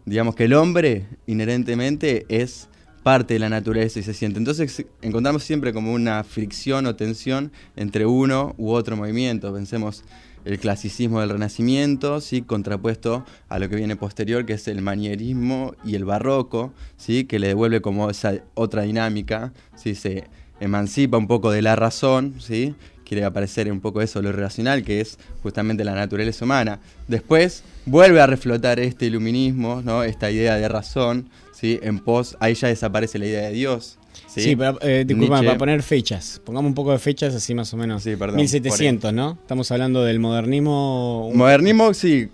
digamos 0.05 0.35
que 0.35 0.45
el 0.45 0.55
hombre 0.55 1.07
inherentemente 1.27 2.27
es 2.29 2.69
parte 3.03 3.35
de 3.35 3.41
la 3.41 3.49
naturaleza 3.49 4.01
y 4.01 4.03
se 4.03 4.15
siente. 4.15 4.39
Entonces 4.39 4.85
encontramos 5.01 5.43
siempre 5.43 5.73
como 5.73 5.93
una 5.93 6.23
fricción 6.25 6.87
o 6.87 6.97
tensión 6.97 7.53
entre 7.77 8.07
uno 8.07 8.55
u 8.59 8.71
otro 8.71 8.97
movimiento. 8.97 9.53
Pensemos 9.53 10.05
el 10.45 10.59
clasicismo 10.59 11.21
del 11.21 11.31
Renacimiento, 11.31 12.21
¿sí? 12.21 12.43
contrapuesto 12.43 13.25
a 13.49 13.59
lo 13.59 13.69
que 13.69 13.77
viene 13.77 13.97
posterior, 13.97 14.45
que 14.45 14.55
es 14.55 14.67
el 14.69 14.83
manierismo 14.83 15.75
y 15.85 15.95
el 15.95 16.05
barroco, 16.05 16.73
¿sí? 16.97 17.25
que 17.25 17.39
le 17.39 17.49
devuelve 17.49 17.81
como 17.81 18.11
esa 18.11 18.35
otra 18.55 18.83
dinámica, 18.83 19.53
¿sí? 19.77 19.95
se 19.95 20.25
emancipa 20.61 21.17
un 21.17 21.27
poco 21.27 21.51
de 21.51 21.63
la 21.63 21.77
razón, 21.77 22.35
¿sí? 22.39 22.75
Quiere 23.05 23.25
aparecer 23.25 23.71
un 23.71 23.81
poco 23.81 24.01
eso, 24.01 24.23
lo 24.23 24.31
irracional, 24.31 24.83
que 24.83 25.01
es 25.01 25.19
justamente 25.43 25.85
la 25.85 25.95
naturaleza 25.95 26.45
humana. 26.45 26.81
Después 27.09 27.63
vuelve 27.87 28.21
a 28.21 28.27
reflotar 28.27 28.81
este 28.81 29.07
iluminismo, 29.07 29.83
¿no? 29.83 30.03
esta 30.03 30.31
idea 30.31 30.57
de 30.57 30.69
razón, 30.69 31.29
¿sí? 31.53 31.79
en 31.83 31.99
pos, 31.99 32.37
ahí 32.41 32.55
ya 32.55 32.69
desaparece 32.69 33.19
la 33.19 33.27
idea 33.27 33.43
de 33.43 33.53
Dios. 33.53 33.99
Sí, 34.27 34.57
pero, 34.57 34.79
eh, 34.83 35.05
disculpa, 35.07 35.43
para 35.43 35.59
poner 35.59 35.83
fechas. 35.83 36.41
Pongamos 36.45 36.71
un 36.71 36.75
poco 36.75 36.93
de 36.93 36.99
fechas 36.99 37.35
así 37.35 37.55
más 37.55 37.73
o 37.75 37.77
menos. 37.77 38.03
Sí, 38.03 38.17
perdón. 38.17 38.37
1700, 38.37 39.13
¿no? 39.13 39.39
Estamos 39.41 39.71
hablando 39.71 40.05
del 40.05 40.21
modernismo. 40.21 41.31
Modernismo, 41.35 41.93
sí. 41.93 42.29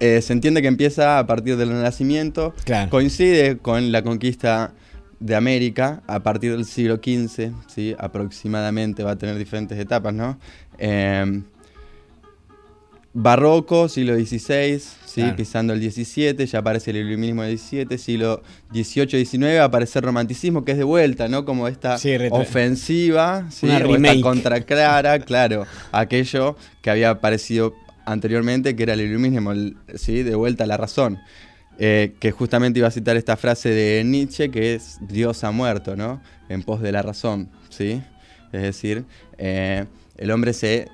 Eh, 0.00 0.20
se 0.22 0.32
entiende 0.32 0.60
que 0.62 0.68
empieza 0.68 1.18
a 1.18 1.26
partir 1.26 1.56
del 1.56 1.70
Renacimiento. 1.70 2.54
Claro. 2.64 2.90
Coincide 2.90 3.58
con 3.58 3.90
la 3.90 4.02
conquista 4.02 4.74
de 5.20 5.34
América 5.34 6.02
a 6.06 6.20
partir 6.20 6.52
del 6.52 6.64
siglo 6.64 6.96
XV, 6.96 7.52
¿sí? 7.66 7.94
aproximadamente, 7.98 9.02
va 9.02 9.12
a 9.12 9.16
tener 9.18 9.36
diferentes 9.38 9.78
etapas, 9.78 10.12
¿no? 10.14 10.38
Eh, 10.78 11.42
barroco, 13.12 13.88
siglo 13.88 14.14
XVI, 14.16 14.78
¿sí? 15.06 15.20
Claro. 15.20 15.36
pisando 15.36 15.72
el 15.72 15.80
XVII, 15.92 16.46
ya 16.46 16.58
aparece 16.58 16.90
el 16.90 16.96
iluminismo 16.96 17.42
del 17.44 17.58
XVII, 17.58 17.96
siglo 17.96 18.42
XVIII, 18.72 19.24
XIX, 19.24 19.60
aparece 19.60 20.00
el 20.00 20.04
romanticismo, 20.04 20.64
que 20.64 20.72
es 20.72 20.78
de 20.78 20.84
vuelta, 20.84 21.28
¿no? 21.28 21.44
Como 21.44 21.68
esta 21.68 21.96
Sí, 21.98 22.10
ofensiva, 22.30 23.46
¿sí? 23.50 23.66
Una 23.66 23.86
o 23.86 23.96
esta 23.96 24.20
contraclara, 24.20 25.20
claro, 25.20 25.64
aquello 25.92 26.56
que 26.82 26.90
había 26.90 27.10
aparecido 27.10 27.74
anteriormente, 28.04 28.74
que 28.74 28.82
era 28.82 28.94
el 28.94 29.02
iluminismo, 29.02 29.52
el- 29.52 29.76
¿sí? 29.94 30.24
De 30.24 30.34
vuelta 30.34 30.64
a 30.64 30.66
la 30.66 30.76
razón. 30.76 31.20
Eh, 31.78 32.14
que 32.20 32.30
justamente 32.30 32.78
iba 32.78 32.86
a 32.86 32.92
citar 32.92 33.16
esta 33.16 33.36
frase 33.36 33.70
de 33.70 34.04
Nietzsche, 34.04 34.50
que 34.50 34.74
es 34.74 34.98
Dios 35.00 35.42
ha 35.42 35.50
muerto, 35.50 35.96
¿no? 35.96 36.22
En 36.48 36.62
pos 36.62 36.80
de 36.80 36.92
la 36.92 37.02
razón, 37.02 37.48
¿sí? 37.68 38.00
Es 38.52 38.62
decir, 38.62 39.04
eh, 39.38 39.86
el 40.16 40.30
hombre 40.30 40.52
se, 40.52 40.88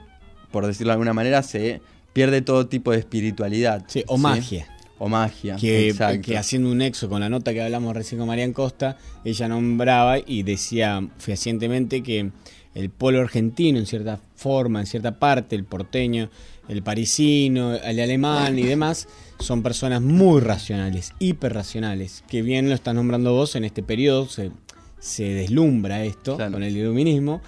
por 0.50 0.66
decirlo 0.66 0.90
de 0.90 0.94
alguna 0.94 1.12
manera, 1.12 1.42
se 1.42 1.82
pierde 2.14 2.40
todo 2.40 2.66
tipo 2.66 2.92
de 2.92 2.98
espiritualidad. 2.98 3.84
Sí, 3.88 4.04
o 4.06 4.16
magia. 4.16 4.66
O 4.98 5.08
magia, 5.08 5.56
que, 5.56 5.88
exacto. 5.88 6.22
que 6.22 6.36
haciendo 6.36 6.70
un 6.70 6.78
nexo 6.78 7.08
con 7.08 7.20
la 7.20 7.28
nota 7.28 7.54
que 7.54 7.62
hablamos 7.62 7.94
recién 7.94 8.18
con 8.18 8.28
Marian 8.28 8.52
Costa, 8.52 8.98
ella 9.24 9.48
nombraba 9.48 10.18
y 10.18 10.42
decía 10.42 11.06
fehacientemente 11.18 12.02
que 12.02 12.30
el 12.74 12.90
polo 12.90 13.20
argentino, 13.20 13.78
en 13.78 13.86
cierta 13.86 14.20
forma, 14.36 14.80
en 14.80 14.86
cierta 14.86 15.18
parte, 15.18 15.56
el 15.56 15.64
porteño, 15.64 16.30
el 16.68 16.82
parisino, 16.82 17.74
el 17.74 18.00
alemán 18.00 18.58
y 18.58 18.62
demás, 18.62 19.08
son 19.40 19.62
personas 19.62 20.00
muy 20.02 20.40
racionales, 20.40 21.12
hiperracionales, 21.18 22.24
que 22.28 22.42
bien 22.42 22.68
lo 22.68 22.74
estás 22.74 22.94
nombrando 22.94 23.32
vos 23.32 23.56
en 23.56 23.64
este 23.64 23.82
periodo, 23.82 24.28
se, 24.28 24.50
se 24.98 25.24
deslumbra 25.24 26.04
esto 26.04 26.36
con 26.36 26.62
el 26.62 26.76
iluminismo 26.76 27.40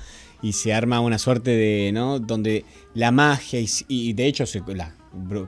y 0.42 0.54
se 0.54 0.74
arma 0.74 1.00
una 1.00 1.18
suerte 1.18 1.50
de, 1.52 1.92
¿no? 1.92 2.18
Donde 2.18 2.64
la 2.94 3.12
magia 3.12 3.60
y, 3.60 3.68
y 3.88 4.12
de 4.14 4.26
hecho 4.26 4.46
se, 4.46 4.62
la 4.74 4.94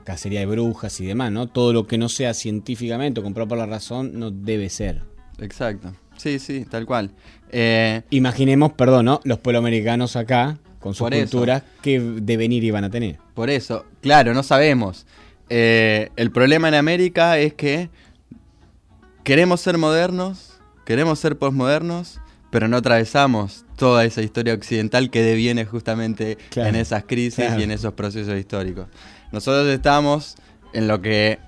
cacería 0.03 0.39
de 0.41 0.45
brujas 0.45 0.99
y 1.01 1.05
demás, 1.05 1.31
¿no? 1.31 1.47
Todo 1.47 1.73
lo 1.73 1.87
que 1.87 1.97
no 1.97 2.07
sea 2.09 2.33
científicamente 2.33 3.19
o 3.19 3.23
comprado 3.23 3.47
por 3.49 3.57
la 3.57 3.65
razón 3.65 4.17
no 4.17 4.31
debe 4.31 4.69
ser. 4.69 5.01
Exacto. 5.39 5.93
Sí, 6.17 6.39
sí, 6.39 6.65
tal 6.69 6.85
cual. 6.85 7.11
Eh, 7.51 8.03
Imaginemos, 8.09 8.73
perdón, 8.73 9.05
¿no? 9.05 9.19
Los 9.23 9.39
puebloamericanos 9.39 10.15
acá, 10.15 10.57
con 10.79 10.93
sus 10.93 11.11
eso. 11.11 11.21
culturas, 11.21 11.63
qué 11.81 11.99
devenir 11.99 12.63
iban 12.63 12.83
a 12.83 12.89
tener. 12.89 13.17
Por 13.33 13.49
eso, 13.49 13.85
claro, 14.01 14.33
no 14.33 14.43
sabemos. 14.43 15.05
Eh, 15.49 16.09
el 16.15 16.31
problema 16.31 16.67
en 16.67 16.73
América 16.73 17.37
es 17.37 17.53
que 17.53 17.89
queremos 19.23 19.61
ser 19.61 19.77
modernos, 19.77 20.59
queremos 20.85 21.19
ser 21.19 21.37
posmodernos, 21.37 22.19
pero 22.49 22.67
no 22.67 22.77
atravesamos 22.77 23.65
toda 23.75 24.05
esa 24.05 24.21
historia 24.21 24.53
occidental 24.53 25.09
que 25.09 25.21
deviene 25.21 25.65
justamente 25.65 26.37
Claro, 26.49 26.69
en 26.69 26.75
esas 26.75 27.03
crisis 27.03 27.45
claro. 27.45 27.59
y 27.59 27.63
en 27.63 27.71
esos 27.71 27.93
procesos 27.93 28.37
históricos. 28.39 28.87
Nosotros 29.31 29.67
estamos 29.67 30.35
en 30.73 30.87
lo 30.87 31.01
que 31.01 31.39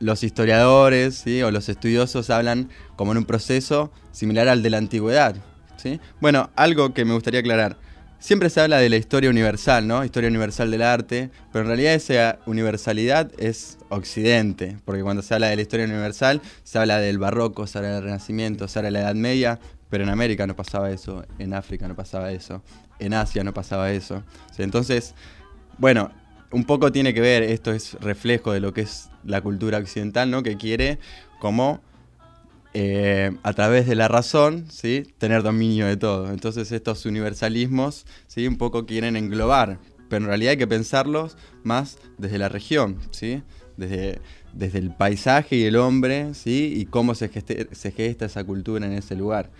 los 0.00 0.22
historiadores 0.22 1.16
¿sí? 1.16 1.42
o 1.42 1.50
los 1.50 1.68
estudiosos 1.68 2.30
hablan 2.30 2.68
como 2.96 3.12
en 3.12 3.18
un 3.18 3.24
proceso 3.24 3.92
similar 4.12 4.48
al 4.48 4.62
de 4.62 4.70
la 4.70 4.78
antigüedad. 4.78 5.36
¿sí? 5.76 6.00
Bueno, 6.20 6.50
algo 6.56 6.94
que 6.94 7.04
me 7.04 7.14
gustaría 7.14 7.40
aclarar. 7.40 7.76
Siempre 8.20 8.50
se 8.50 8.60
habla 8.60 8.78
de 8.78 8.88
la 8.88 8.96
historia 8.96 9.30
universal, 9.30 9.86
¿no? 9.86 10.04
Historia 10.04 10.28
universal 10.28 10.72
del 10.72 10.82
arte, 10.82 11.30
pero 11.52 11.62
en 11.62 11.68
realidad 11.68 11.94
esa 11.94 12.40
universalidad 12.46 13.30
es 13.38 13.78
occidente, 13.90 14.76
porque 14.84 15.02
cuando 15.02 15.22
se 15.22 15.34
habla 15.34 15.46
de 15.46 15.56
la 15.56 15.62
historia 15.62 15.86
universal, 15.86 16.42
se 16.64 16.80
habla 16.80 16.98
del 16.98 17.18
barroco, 17.18 17.68
se 17.68 17.78
habla 17.78 17.94
del 17.94 18.02
renacimiento, 18.02 18.66
se 18.66 18.80
habla 18.80 18.88
de 18.88 18.92
la 18.92 19.00
Edad 19.00 19.14
Media, 19.14 19.60
pero 19.88 20.02
en 20.02 20.10
América 20.10 20.48
no 20.48 20.56
pasaba 20.56 20.90
eso, 20.90 21.24
en 21.38 21.54
África 21.54 21.86
no 21.86 21.94
pasaba 21.94 22.32
eso, 22.32 22.60
en 22.98 23.14
Asia 23.14 23.44
no 23.44 23.54
pasaba 23.54 23.92
eso. 23.92 24.24
Entonces, 24.58 25.14
bueno, 25.78 26.10
un 26.50 26.64
poco 26.64 26.90
tiene 26.90 27.14
que 27.14 27.20
ver, 27.20 27.44
esto 27.44 27.72
es 27.72 27.94
reflejo 28.00 28.52
de 28.52 28.58
lo 28.58 28.74
que 28.74 28.80
es 28.80 29.10
la 29.24 29.42
cultura 29.42 29.78
occidental, 29.78 30.28
¿no? 30.28 30.42
Que 30.42 30.56
quiere 30.56 30.98
como 31.38 31.80
eh, 32.80 33.32
a 33.42 33.52
través 33.54 33.88
de 33.88 33.96
la 33.96 34.06
razón, 34.06 34.66
¿sí? 34.70 35.02
Tener 35.18 35.42
dominio 35.42 35.86
de 35.86 35.96
todo. 35.96 36.30
Entonces 36.30 36.70
estos 36.70 37.04
universalismos, 37.06 38.06
¿sí? 38.28 38.46
Un 38.46 38.56
poco 38.56 38.86
quieren 38.86 39.16
englobar, 39.16 39.80
pero 40.08 40.22
en 40.22 40.28
realidad 40.28 40.52
hay 40.52 40.58
que 40.58 40.68
pensarlos 40.68 41.36
más 41.64 41.98
desde 42.18 42.38
la 42.38 42.48
región, 42.48 42.98
¿sí? 43.10 43.42
Desde, 43.76 44.20
desde 44.52 44.78
el 44.78 44.94
paisaje 44.94 45.56
y 45.56 45.64
el 45.64 45.74
hombre, 45.76 46.34
¿sí? 46.34 46.72
Y 46.76 46.86
cómo 46.86 47.16
se, 47.16 47.28
geste- 47.32 47.68
se 47.72 47.90
gesta 47.90 48.26
esa 48.26 48.44
cultura 48.44 48.86
en 48.86 48.92
ese 48.92 49.16
lugar. 49.16 49.50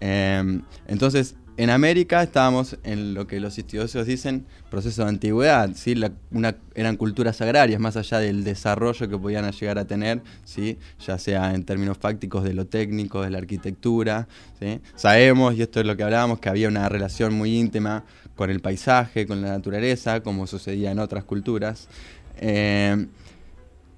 Eh, 0.00 0.60
entonces, 0.86 1.36
en 1.56 1.70
América 1.70 2.22
estábamos 2.22 2.76
en 2.84 3.14
lo 3.14 3.26
que 3.26 3.40
los 3.40 3.56
estudiosos 3.56 4.06
dicen 4.06 4.44
proceso 4.70 5.04
de 5.04 5.08
antigüedad, 5.08 5.70
¿sí? 5.74 5.94
Eran 6.74 6.96
culturas 6.96 7.40
agrarias, 7.40 7.80
más 7.80 7.96
allá 7.96 8.18
del 8.18 8.44
desarrollo 8.44 9.08
que 9.08 9.16
podían 9.16 9.50
llegar 9.50 9.78
a 9.78 9.86
tener, 9.86 10.20
¿sí? 10.44 10.78
ya 11.06 11.18
sea 11.18 11.54
en 11.54 11.64
términos 11.64 11.96
fácticos 11.98 12.44
de 12.44 12.52
lo 12.52 12.66
técnico, 12.66 13.22
de 13.22 13.30
la 13.30 13.38
arquitectura. 13.38 14.28
¿sí? 14.60 14.80
Sabemos, 14.96 15.54
y 15.54 15.62
esto 15.62 15.80
es 15.80 15.86
lo 15.86 15.96
que 15.96 16.02
hablábamos, 16.02 16.40
que 16.40 16.48
había 16.48 16.68
una 16.68 16.88
relación 16.88 17.32
muy 17.32 17.56
íntima 17.56 18.04
con 18.34 18.50
el 18.50 18.60
paisaje, 18.60 19.26
con 19.26 19.40
la 19.40 19.48
naturaleza, 19.48 20.20
como 20.20 20.46
sucedía 20.46 20.90
en 20.90 20.98
otras 20.98 21.24
culturas. 21.24 21.88
Eh, 22.38 23.06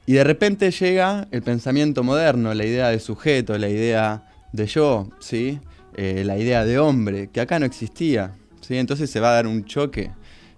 y 0.07 0.13
de 0.13 0.25
repente 0.25 0.71
llega 0.71 1.27
el 1.33 1.43
pensamiento 1.43 2.03
moderno, 2.05 2.55
la 2.55 2.65
idea 2.65 2.89
de 2.89 3.01
sujeto, 3.01 3.59
la 3.59 3.69
idea 3.69 4.25
de 4.53 4.67
yo, 4.67 5.09
¿sí? 5.19 5.59
Eh, 5.95 6.23
la 6.25 6.39
idea 6.39 6.65
de 6.65 6.79
hombre, 6.79 7.29
que 7.29 7.41
acá 7.41 7.59
no 7.59 7.67
existía. 7.67 8.35
¿sí? 8.61 8.77
Entonces 8.77 9.11
se 9.11 9.21
va 9.21 9.31
a 9.31 9.35
dar 9.35 9.47
un 9.47 9.65
choque 9.65 10.13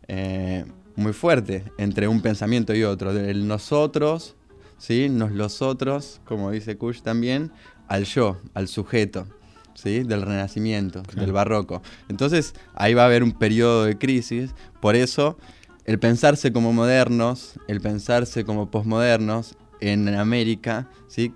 eh, 0.09 0.65
muy 0.97 1.13
fuerte 1.13 1.65
entre 1.79 2.09
un 2.09 2.21
pensamiento 2.21 2.75
y 2.75 2.85
otro, 2.85 3.15
del 3.15 3.47
nosotros, 3.47 4.37
¿sí? 4.79 5.09
nos 5.09 5.33
los 5.33 5.63
otros, 5.63 6.21
como 6.25 6.51
dice 6.51 6.77
Kush 6.77 7.01
también, 7.03 7.53
al 7.89 8.05
yo, 8.05 8.39
al 8.55 8.69
sujeto. 8.69 9.27
¿sí? 9.75 10.03
del 10.03 10.23
renacimiento, 10.23 11.03
del 11.15 11.33
barroco. 11.33 11.81
Entonces 12.09 12.55
ahí 12.75 12.93
va 12.93 13.03
a 13.03 13.07
haber 13.07 13.23
un 13.23 13.33
periodo 13.33 13.85
de 13.85 13.97
crisis, 13.97 14.51
por 14.81 14.95
eso 14.95 15.39
el 15.87 15.99
pensarse 15.99 16.53
como 16.53 16.73
modernos, 16.73 17.55
el 17.67 17.81
pensarse 17.81 18.45
como 18.45 18.71
posmodernos 18.71 19.57
en 19.81 20.09
América, 20.09 20.89
¿sí? 21.09 21.35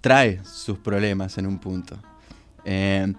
trae 0.00 0.40
sus 0.44 0.78
problemas 0.78 1.38
en 1.38 1.46
un 1.46 1.58
punto. 1.58 1.96
Eh, 2.66 3.12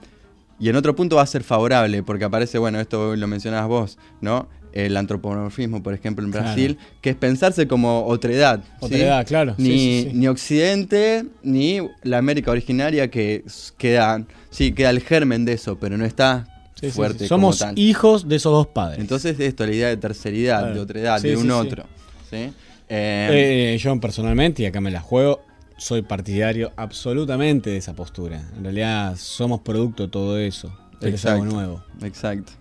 y 0.60 0.70
en 0.70 0.76
otro 0.76 0.96
punto 0.96 1.16
va 1.16 1.22
a 1.24 1.28
ser 1.28 1.44
favorable, 1.44 2.04
porque 2.04 2.26
aparece, 2.26 2.58
bueno, 2.58 2.80
esto 2.80 3.16
lo 3.16 3.28
mencionabas 3.28 3.68
vos, 3.68 3.98
¿no? 4.22 4.48
El 4.74 4.96
antropomorfismo, 4.98 5.82
por 5.82 5.94
ejemplo, 5.94 6.24
en 6.26 6.32
Claro. 6.32 6.46
Brasil, 6.48 6.78
que 7.02 7.12
es 7.12 7.16
pensarse 7.16 7.68
como 7.68 8.06
otredad. 8.06 8.62
¿sí? 8.64 8.86
Otredad, 8.86 9.26
claro, 9.26 9.56
sí, 9.58 9.64
Ni, 9.64 9.70
sí, 9.78 10.08
sí. 10.12 10.18
ni 10.18 10.28
Occidente, 10.28 11.26
ni 11.44 11.80
la 12.04 12.18
América 12.20 12.52
originaria, 12.52 13.10
que 13.10 13.44
queda, 13.78 14.24
sí, 14.52 14.74
queda 14.74 14.90
el 14.92 15.00
germen 15.02 15.46
de 15.46 15.54
eso, 15.54 15.78
pero 15.80 15.98
no 15.98 16.06
está 16.06 16.48
fuerte 16.92 17.28
como 17.28 17.54
Somos 17.54 17.60
tal. 17.60 17.80
hijos 17.80 18.28
de 18.28 18.36
esos 18.36 18.52
dos 18.52 18.68
padres. 18.68 19.00
Entonces, 19.00 19.40
esto, 19.40 19.66
la 19.66 19.74
idea 19.74 19.88
de 19.88 19.98
terceridad, 19.98 20.60
Claro. 20.60 20.76
de 20.76 20.80
otredad, 20.82 21.22
de 21.22 21.38
un 21.38 21.50
otro. 21.52 21.86
¿sí? 22.30 22.52
Eh, 22.90 23.74
Eh, 23.74 23.78
yo 23.80 24.00
personalmente, 24.00 24.64
y 24.64 24.66
acá 24.66 24.80
me 24.82 24.92
la 24.92 25.02
juego, 25.02 25.42
soy 25.78 26.02
partidario 26.02 26.72
absolutamente 26.76 27.70
de 27.70 27.78
esa 27.78 27.94
postura. 27.94 28.42
En 28.58 28.64
realidad 28.64 29.16
somos 29.18 29.62
producto 29.62 30.04
de 30.04 30.10
todo 30.10 30.38
eso. 30.40 30.76
Pero 31.00 31.16
es 31.16 31.26
algo 31.26 31.46
nuevo. 31.46 31.84
Exacto. 32.02 32.54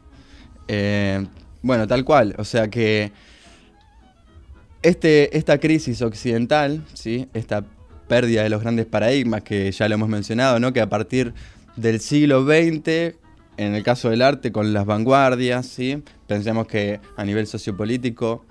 Eh, 0.68 1.26
bueno, 1.62 1.86
tal 1.86 2.04
cual. 2.04 2.34
O 2.38 2.44
sea 2.44 2.68
que 2.68 3.12
este, 4.82 5.36
esta 5.36 5.58
crisis 5.58 6.02
occidental, 6.02 6.84
¿sí? 6.92 7.28
esta 7.34 7.64
pérdida 8.08 8.42
de 8.42 8.50
los 8.50 8.60
grandes 8.60 8.86
paradigmas 8.86 9.42
que 9.42 9.72
ya 9.72 9.88
lo 9.88 9.94
hemos 9.94 10.08
mencionado, 10.08 10.60
¿no? 10.60 10.72
que 10.72 10.80
a 10.80 10.88
partir 10.88 11.34
del 11.76 12.00
siglo 12.00 12.44
XX, 12.44 13.16
en 13.56 13.74
el 13.74 13.82
caso 13.82 14.10
del 14.10 14.22
arte, 14.22 14.52
con 14.52 14.72
las 14.72 14.86
vanguardias, 14.86 15.66
¿sí? 15.66 16.02
pensemos 16.26 16.66
que 16.66 17.00
a 17.16 17.24
nivel 17.24 17.46
sociopolítico 17.46 18.44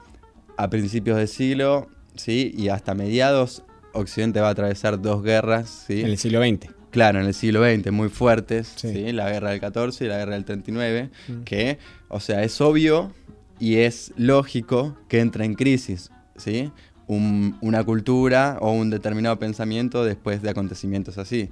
a 0.57 0.70
principios 0.70 1.18
de 1.18 1.28
siglo, 1.28 1.88
¿sí? 2.16 2.53
Y 2.57 2.70
hasta 2.70 2.93
mediados, 2.93 3.63
Occidente 3.96 4.39
va 4.41 4.48
a 4.50 4.52
atravesar 4.52 5.02
dos 5.02 5.24
guerras, 5.24 5.86
¿sí? 5.88 6.02
En 6.02 6.08
el 6.08 6.18
siglo 6.18 6.41
XX. 6.41 6.70
Claro, 6.91 7.20
en 7.20 7.26
el 7.26 7.34
siglo 7.34 7.64
XX, 7.64 7.91
muy 7.91 8.10
fuertes, 8.10 8.74
sí. 8.76 9.12
La 9.12 9.30
guerra 9.30 9.50
del 9.52 9.60
14 9.60 10.06
y 10.06 10.08
la 10.08 10.18
guerra 10.18 10.34
del 10.36 10.46
39, 10.46 11.10
Mm. 11.28 11.43
que, 11.43 11.78
o 12.08 12.20
sea, 12.20 12.43
es 12.43 12.62
obvio 12.62 13.12
y 13.60 13.78
es 13.78 14.14
lógico 14.16 14.98
que 15.10 15.20
entra 15.20 15.43
en 15.46 15.56
crisis, 15.56 16.10
¿sí? 16.38 16.72
Un- 17.08 17.58
una 17.62 17.84
cultura 17.84 18.58
o 18.62 18.72
un 18.72 18.89
determinado 18.89 19.38
pensamiento 19.39 20.04
después 20.06 20.41
de 20.41 20.50
acontecimientos 20.50 21.18
así. 21.18 21.50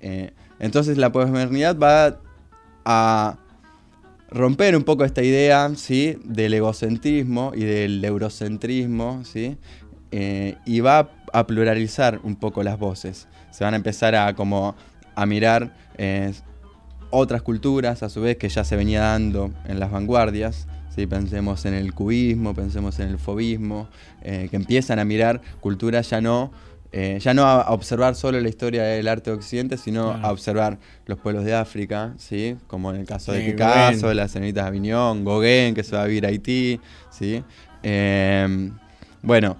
Eh, 0.00 0.32
entonces 0.58 0.96
la 0.98 1.12
posmodernidad 1.12 1.78
va 1.78 2.18
a 2.84 3.38
romper 4.30 4.76
un 4.76 4.82
poco 4.84 5.04
esta 5.04 5.22
idea 5.22 5.70
¿sí? 5.76 6.18
del 6.24 6.54
egocentrismo 6.54 7.52
y 7.54 7.64
del 7.64 8.04
eurocentrismo 8.04 9.22
¿sí? 9.24 9.56
Eh, 10.10 10.56
y 10.66 10.80
va 10.80 10.98
a 10.98 11.10
pluralizar 11.44 12.20
un 12.22 12.36
poco 12.36 12.62
las 12.62 12.78
voces. 12.78 13.26
Se 13.50 13.64
van 13.64 13.74
a 13.74 13.76
empezar 13.76 14.14
a, 14.14 14.34
como, 14.34 14.76
a 15.14 15.26
mirar 15.26 15.74
eh, 15.98 16.32
otras 17.10 17.42
culturas 17.42 18.02
a 18.02 18.08
su 18.08 18.20
vez 18.20 18.36
que 18.36 18.48
ya 18.48 18.62
se 18.64 18.76
venía 18.76 19.00
dando 19.00 19.50
en 19.66 19.80
las 19.80 19.90
vanguardias. 19.90 20.68
¿sí? 20.94 21.06
Pensemos 21.06 21.64
en 21.64 21.74
el 21.74 21.92
cubismo, 21.94 22.54
pensemos 22.54 22.98
en 23.00 23.08
el 23.08 23.18
fobismo, 23.18 23.88
eh, 24.22 24.48
que 24.50 24.56
empiezan 24.56 24.98
a 24.98 25.04
mirar 25.04 25.40
culturas 25.60 26.08
ya 26.10 26.20
no 26.20 26.52
eh, 26.92 27.18
ya 27.20 27.34
no 27.34 27.44
a, 27.44 27.62
a 27.62 27.72
observar 27.72 28.14
solo 28.14 28.40
la 28.40 28.48
historia 28.48 28.84
del 28.84 29.06
arte 29.08 29.30
de 29.30 29.36
Occidente, 29.36 29.76
sino 29.76 30.12
Claro. 30.12 30.26
a 30.26 30.32
observar 30.32 30.78
los 31.04 31.18
pueblos 31.18 31.44
de 31.44 31.52
África, 31.52 32.14
¿sí? 32.16 32.56
como 32.68 32.90
en 32.94 33.00
el 33.00 33.06
caso 33.06 33.32
de 33.32 33.40
Picasso, 33.40 34.14
las 34.14 34.30
señoritas 34.30 34.64
de 34.64 34.68
Avignon, 34.68 35.22
Gauguin, 35.24 35.74
que 35.74 35.82
se 35.82 35.94
va 35.96 36.04
a 36.04 36.06
vivir 36.06 36.24
a 36.24 36.28
Haití, 36.28 36.80
¿sí? 37.10 37.42
Eh, 37.82 38.70
bueno, 39.20 39.56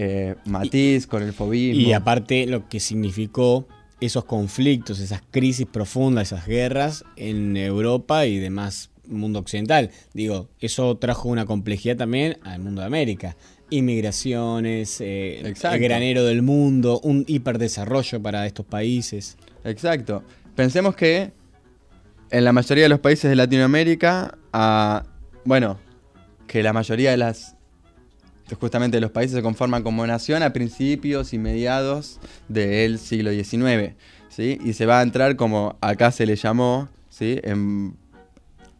eh, 0.00 0.36
Matisse 0.44 1.08
con 1.08 1.24
el 1.24 1.32
fobismo. 1.32 1.80
Y 1.80 1.92
aparte 1.92 2.46
lo 2.46 2.68
que 2.68 2.78
significó 2.78 3.66
esos 4.00 4.24
conflictos, 4.24 5.00
esas 5.00 5.22
crisis 5.32 5.66
profundas, 5.66 6.28
esas 6.28 6.46
guerras 6.46 7.04
en 7.16 7.56
Europa 7.56 8.24
y 8.24 8.38
demás 8.38 8.90
mundo 9.08 9.40
occidental. 9.40 9.90
Digo, 10.14 10.50
eso 10.60 10.96
trajo 10.98 11.28
una 11.28 11.46
complejidad 11.46 11.96
también 11.96 12.38
al 12.44 12.60
mundo 12.60 12.82
de 12.82 12.86
América. 12.86 13.36
Inmigraciones, 13.70 15.00
eh, 15.00 15.40
el 15.40 15.54
granero 15.80 16.24
del 16.24 16.42
mundo, 16.42 17.00
un 17.02 17.24
hiperdesarrollo 17.26 18.22
para 18.22 18.46
estos 18.46 18.66
países. 18.66 19.36
Exacto. 19.64 20.22
Pensemos 20.54 20.94
que 20.94 21.32
en 22.30 22.44
la 22.44 22.52
mayoría 22.52 22.84
de 22.84 22.88
los 22.88 23.00
países 23.00 23.28
de 23.28 23.34
Latinoamérica, 23.34 24.38
ah, 24.52 25.04
bueno, 25.44 25.76
que 26.46 26.62
la 26.62 26.72
mayoría 26.72 27.10
de 27.10 27.16
las 27.16 27.57
justamente 28.54 29.00
los 29.00 29.10
países 29.10 29.36
se 29.36 29.42
conforman 29.42 29.82
como 29.82 30.06
nación 30.06 30.42
a 30.42 30.52
principios 30.52 31.32
y 31.32 31.38
mediados 31.38 32.18
del 32.48 32.98
siglo 32.98 33.30
XIX, 33.30 33.94
¿sí? 34.28 34.58
Y 34.64 34.72
se 34.72 34.86
va 34.86 35.00
a 35.00 35.02
entrar 35.02 35.36
como 35.36 35.76
acá 35.80 36.10
se 36.10 36.26
le 36.26 36.36
llamó, 36.36 36.88
¿sí? 37.08 37.40
En, 37.42 37.96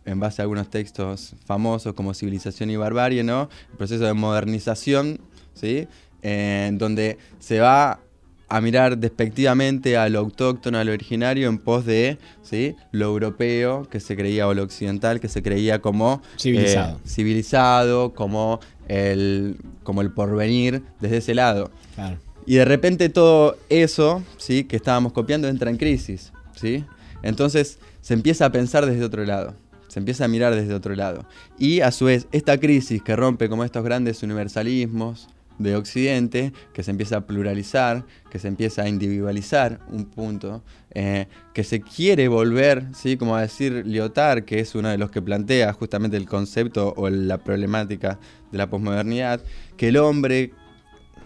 en 0.05 0.21
base 0.21 0.41
a 0.41 0.45
algunos 0.45 0.71
textos 0.71 1.35
famosos 1.45 1.95
como 1.95 2.15
Civilización 2.15 2.71
y 2.71 2.77
Barbarie, 2.77 3.23
¿no? 3.23 3.49
El 3.71 3.77
proceso 3.77 4.05
de 4.05 4.15
modernización, 4.15 5.21
¿sí? 5.55 5.89
En 6.23 6.79
donde 6.79 7.19
se 7.39 7.61
va 7.61 8.01
a 8.49 8.61
mirar 8.61 8.99
despectivamente 8.99 9.97
a 9.97 10.09
lo 10.09 10.21
autóctono, 10.21 10.79
a 10.79 10.85
lo 10.85 10.93
originario, 10.93 11.49
en 11.49 11.59
pos 11.59 11.85
de 11.85 12.19
¿sí? 12.43 12.75
lo 12.93 13.07
europeo 13.07 13.87
que 13.91 14.01
se 14.01 14.17
creía, 14.17 14.49
o 14.49 14.55
lo 14.55 14.63
occidental 14.63 15.21
que 15.21 15.29
se 15.29 15.43
creía 15.43 15.81
como 15.81 16.23
Civilizado. 16.39 16.97
eh, 16.97 17.01
civilizado, 17.07 18.15
como 18.15 18.61
el, 18.89 19.57
como 19.83 20.01
el 20.01 20.11
porvenir 20.11 20.83
desde 21.01 21.19
ese 21.19 21.35
lado. 21.35 21.71
Claro. 21.95 22.19
Y 22.47 22.55
de 22.55 22.65
repente 22.65 23.11
todo 23.11 23.59
eso, 23.69 24.23
¿sí? 24.39 24.65
que 24.65 24.77
estábamos 24.77 25.13
copiando, 25.13 25.49
entra 25.49 25.69
en 25.71 25.77
crisis. 25.77 26.33
¿sí? 26.55 26.85
Entonces 27.23 27.79
se 28.01 28.15
empieza 28.15 28.47
a 28.47 28.53
pensar 28.53 28.87
desde 28.87 29.05
otro 29.05 29.25
lado. 29.27 29.55
Se 29.89 29.99
empieza 29.99 30.25
a 30.25 30.29
mirar 30.29 30.55
desde 30.55 30.73
otro 30.75 30.95
lado. 30.95 31.27
Y 31.59 31.81
a 31.81 31.91
su 31.91 32.07
vez, 32.07 32.27
esta 32.33 32.59
crisis 32.59 33.03
que 33.03 33.17
rompe 33.17 33.49
como 33.51 33.65
estos 33.65 33.85
grandes 33.85 34.23
universalismos 34.23 35.29
de 35.59 35.77
Occidente, 35.77 36.53
que 36.73 36.83
se 36.83 36.91
empieza 36.91 37.19
a 37.19 37.21
pluralizar, 37.27 38.05
que 38.31 38.39
se 38.39 38.49
empieza 38.49 38.83
a 38.83 38.89
individualizar 38.89 39.81
un 39.89 40.05
punto, 40.05 40.63
eh, 40.93 41.27
que 41.53 41.65
se 41.65 41.81
quiere 41.81 42.29
volver, 42.29 42.87
¿sí? 42.95 43.17
como 43.17 43.37
a 43.37 43.43
decir 43.43 43.85
Lyotard, 43.87 44.45
que 44.45 44.61
es 44.61 44.75
uno 44.75 44.89
de 44.89 44.99
los 44.99 45.11
que 45.11 45.21
plantea 45.21 45.73
justamente 45.73 46.17
el 46.17 46.27
concepto 46.27 46.95
o 46.97 47.11
la 47.11 47.39
problemática 47.39 48.19
de 48.53 48.59
la 48.59 48.71
posmodernidad, 48.71 49.41
que 49.77 49.89
el 49.89 49.97
hombre 49.97 50.53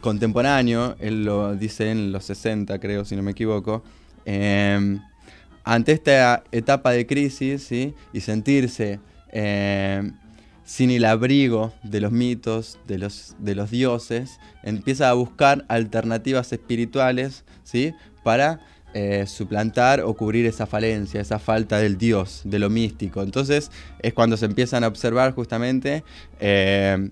contemporáneo, 0.01 0.97
él 0.99 1.25
lo 1.25 1.55
dice 1.55 1.91
en 1.91 2.13
los 2.13 2.25
60 2.25 2.79
creo, 2.81 3.05
si 3.05 3.17
no 3.17 3.23
me 3.23 3.33
equivoco, 3.33 3.83
eh, 4.25 4.99
ante 5.65 5.93
esta 5.93 6.43
etapa 6.51 6.91
de 6.91 7.07
crisis 7.07 7.63
¿sí? 7.65 7.95
y 8.13 8.21
sentirse 8.21 8.99
eh, 9.33 10.11
sin 10.65 10.91
el 10.91 11.05
abrigo 11.05 11.73
de 11.83 12.01
los 12.01 12.13
mitos, 12.13 12.79
de 12.87 12.99
los, 12.99 13.35
de 13.39 13.55
los 13.55 13.71
dioses, 13.71 14.39
empieza 14.63 15.11
a 15.11 15.13
buscar 15.15 15.65
alternativas 15.69 16.53
espirituales 16.53 17.45
¿sí? 17.65 17.95
para 18.23 18.61
eh, 18.95 19.27
suplantar 19.27 20.03
o 20.03 20.15
cubrir 20.15 20.47
esa 20.47 20.67
falencia, 20.67 21.21
esa 21.21 21.39
falta 21.39 21.79
del 21.79 21.99
dios, 21.99 22.43
de 22.45 22.59
lo 22.59 22.71
místico. 22.71 23.23
Entonces 23.23 23.71
es 24.01 24.13
cuando 24.13 24.37
se 24.37 24.47
empiezan 24.47 24.85
a 24.85 24.89
observar 24.89 25.35
justamente 25.35 26.05
eh, 26.41 27.11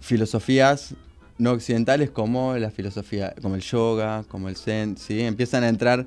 filosofías 0.00 0.94
no 1.36 1.50
occidentales 1.50 2.10
como 2.10 2.56
la 2.56 2.70
filosofía, 2.70 3.34
como 3.42 3.56
el 3.56 3.62
yoga, 3.62 4.24
como 4.28 4.48
el 4.48 4.56
zen, 4.56 4.96
¿sí? 4.96 5.20
empiezan 5.20 5.64
a 5.64 5.68
entrar 5.68 6.06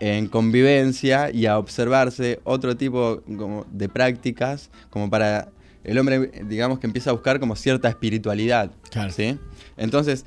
en 0.00 0.28
convivencia 0.28 1.30
y 1.30 1.46
a 1.46 1.58
observarse 1.58 2.40
otro 2.44 2.76
tipo 2.76 3.22
como 3.26 3.66
de 3.72 3.88
prácticas, 3.88 4.70
como 4.90 5.10
para 5.10 5.48
el 5.84 5.98
hombre, 5.98 6.30
digamos 6.44 6.78
que 6.78 6.86
empieza 6.86 7.10
a 7.10 7.12
buscar 7.12 7.40
como 7.40 7.56
cierta 7.56 7.88
espiritualidad. 7.88 8.70
¿sí? 9.10 9.38
Entonces, 9.76 10.24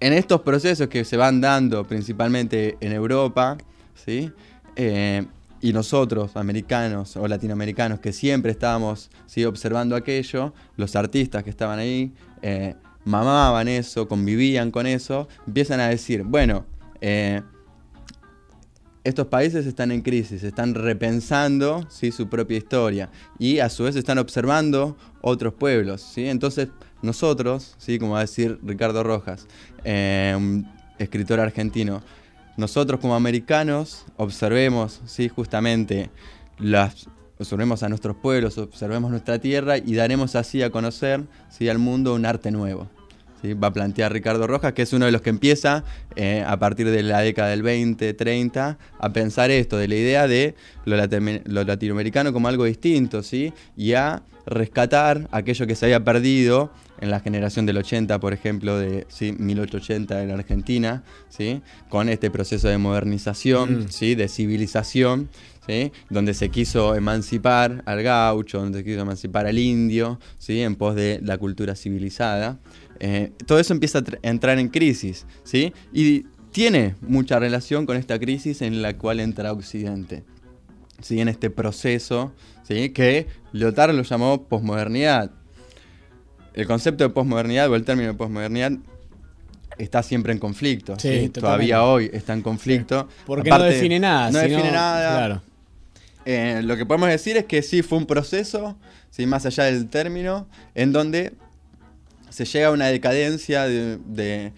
en 0.00 0.12
estos 0.12 0.42
procesos 0.42 0.88
que 0.88 1.04
se 1.04 1.16
van 1.16 1.40
dando 1.40 1.84
principalmente 1.84 2.76
en 2.80 2.92
Europa, 2.92 3.56
¿sí? 3.94 4.30
Eh, 4.76 5.24
y 5.60 5.72
nosotros, 5.72 6.36
americanos 6.36 7.16
o 7.16 7.26
latinoamericanos, 7.26 7.98
que 7.98 8.12
siempre 8.12 8.52
estábamos 8.52 9.10
¿sí? 9.26 9.44
observando 9.44 9.96
aquello, 9.96 10.52
los 10.76 10.94
artistas 10.94 11.42
que 11.42 11.50
estaban 11.50 11.78
ahí, 11.78 12.12
eh, 12.42 12.74
mamaban 13.04 13.66
eso, 13.66 14.06
convivían 14.06 14.70
con 14.70 14.86
eso, 14.86 15.28
empiezan 15.46 15.80
a 15.80 15.88
decir, 15.88 16.22
bueno, 16.22 16.66
eh, 17.00 17.40
estos 19.06 19.28
países 19.28 19.66
están 19.66 19.92
en 19.92 20.02
crisis, 20.02 20.42
están 20.42 20.74
repensando 20.74 21.86
¿sí? 21.88 22.10
su 22.10 22.28
propia 22.28 22.58
historia 22.58 23.08
y 23.38 23.60
a 23.60 23.68
su 23.68 23.84
vez 23.84 23.94
están 23.94 24.18
observando 24.18 24.96
otros 25.20 25.54
pueblos. 25.54 26.02
¿sí? 26.02 26.26
Entonces 26.26 26.68
nosotros, 27.02 27.76
¿sí? 27.78 28.00
como 28.00 28.12
va 28.12 28.18
a 28.18 28.22
decir 28.22 28.58
Ricardo 28.64 29.04
Rojas, 29.04 29.46
un 29.84 30.68
escritor 30.98 31.38
argentino, 31.38 32.02
nosotros 32.56 32.98
como 32.98 33.14
americanos 33.14 34.04
observemos 34.16 35.00
¿sí? 35.06 35.28
justamente 35.28 36.10
las, 36.58 37.06
observemos 37.38 37.84
a 37.84 37.88
nuestros 37.88 38.16
pueblos, 38.16 38.58
observemos 38.58 39.12
nuestra 39.12 39.38
tierra 39.38 39.78
y 39.78 39.94
daremos 39.94 40.34
así 40.34 40.62
a 40.62 40.70
conocer 40.70 41.22
¿sí? 41.48 41.68
al 41.68 41.78
mundo 41.78 42.12
un 42.12 42.26
arte 42.26 42.50
nuevo. 42.50 42.88
¿Sí? 43.46 43.54
Va 43.54 43.68
a 43.68 43.72
plantear 43.72 44.12
Ricardo 44.12 44.46
Rojas, 44.46 44.72
que 44.72 44.82
es 44.82 44.92
uno 44.92 45.06
de 45.06 45.12
los 45.12 45.22
que 45.22 45.30
empieza 45.30 45.84
eh, 46.16 46.44
a 46.46 46.58
partir 46.58 46.90
de 46.90 47.02
la 47.02 47.20
década 47.20 47.50
del 47.50 47.62
20, 47.62 48.14
30, 48.14 48.78
a 48.98 49.12
pensar 49.12 49.50
esto, 49.50 49.76
de 49.76 49.88
la 49.88 49.94
idea 49.94 50.28
de 50.28 50.54
lo 50.84 50.96
latinoamericano 51.64 52.32
como 52.32 52.48
algo 52.48 52.64
distinto, 52.64 53.22
¿sí? 53.22 53.52
y 53.76 53.92
a 53.92 54.22
rescatar 54.46 55.28
aquello 55.32 55.66
que 55.66 55.74
se 55.74 55.86
había 55.86 56.04
perdido 56.04 56.70
en 57.00 57.10
la 57.10 57.20
generación 57.20 57.66
del 57.66 57.76
80, 57.78 58.18
por 58.20 58.32
ejemplo, 58.32 58.78
de 58.78 59.06
¿sí? 59.08 59.34
1880 59.38 60.22
en 60.22 60.30
Argentina, 60.30 61.02
¿sí? 61.28 61.60
con 61.88 62.08
este 62.08 62.30
proceso 62.30 62.68
de 62.68 62.78
modernización, 62.78 63.80
Mm. 63.80 63.88
¿sí? 63.90 64.14
de 64.14 64.28
civilización, 64.28 65.28
¿sí? 65.66 65.92
donde 66.08 66.32
se 66.32 66.48
quiso 66.48 66.94
emancipar 66.94 67.82
al 67.84 68.02
gaucho, 68.02 68.60
donde 68.60 68.78
se 68.78 68.84
quiso 68.84 69.00
emancipar 69.00 69.46
al 69.46 69.58
indio, 69.58 70.18
¿sí? 70.38 70.62
en 70.62 70.76
pos 70.76 70.94
de 70.94 71.20
la 71.22 71.36
cultura 71.38 71.74
civilizada. 71.74 72.58
Eh, 73.00 73.32
todo 73.46 73.58
eso 73.58 73.72
empieza 73.72 73.98
a 73.98 74.02
tr- 74.02 74.18
a 74.22 74.28
entrar 74.28 74.58
en 74.58 74.68
crisis, 74.68 75.26
¿sí? 75.44 75.72
y 75.92 76.24
tiene 76.52 76.94
mucha 77.02 77.38
relación 77.38 77.84
con 77.86 77.96
esta 77.96 78.18
crisis 78.18 78.62
en 78.62 78.80
la 78.82 78.96
cual 78.96 79.20
entra 79.20 79.52
Occidente. 79.52 80.24
¿sí? 81.02 81.20
en 81.20 81.28
este 81.28 81.50
proceso 81.50 82.32
¿sí? 82.66 82.90
que 82.90 83.26
Lyotard 83.52 83.94
lo 83.94 84.02
llamó 84.02 84.44
posmodernidad. 84.44 85.30
El 86.54 86.66
concepto 86.66 87.04
de 87.04 87.10
posmodernidad 87.10 87.70
o 87.70 87.76
el 87.76 87.84
término 87.84 88.08
de 88.08 88.14
posmodernidad 88.14 88.72
está 89.76 90.02
siempre 90.02 90.32
en 90.32 90.38
conflicto. 90.38 90.94
Sí, 90.98 91.20
¿sí? 91.24 91.28
Todavía 91.28 91.82
hoy 91.84 92.08
está 92.14 92.32
en 92.32 92.40
conflicto. 92.40 93.08
Porque 93.26 93.50
no 93.50 93.62
define 93.62 93.98
nada. 94.00 94.30
No 94.30 94.40
sino- 94.40 94.56
define 94.56 94.72
nada. 94.72 95.16
Claro. 95.18 95.42
eh, 96.24 96.62
lo 96.64 96.76
que 96.78 96.86
podemos 96.86 97.10
decir 97.10 97.36
es 97.36 97.44
que 97.44 97.60
sí 97.60 97.82
fue 97.82 97.98
un 97.98 98.06
proceso, 98.06 98.78
¿sí? 99.10 99.26
más 99.26 99.44
allá 99.44 99.64
del 99.64 99.88
término, 99.88 100.48
en 100.74 100.92
donde 100.92 101.34
se 102.36 102.44
llega 102.44 102.66
a 102.66 102.70
una 102.70 102.88
decadencia 102.88 103.64
de, 103.64 104.52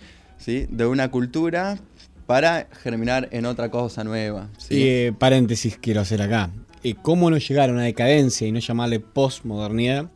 de, 0.45 0.87
una 0.87 1.13
cultura 1.13 1.79
para 2.27 2.67
germinar 2.83 3.29
en 3.31 3.47
otra 3.47 3.71
cosa 3.71 4.03
nueva. 4.03 4.51
Y 4.69 4.83
eh, 4.83 5.15
paréntesis 5.17 5.79
quiero 5.81 6.01
hacer 6.01 6.21
acá. 6.21 6.51
Eh, 6.83 6.97
¿Cómo 7.01 7.31
no 7.31 7.39
llegar 7.39 7.71
a 7.71 7.73
una 7.73 7.85
decadencia 7.85 8.49
y 8.49 8.51
no 8.51 8.59
llamarle 8.59 8.99
postmodernidad 8.99 10.11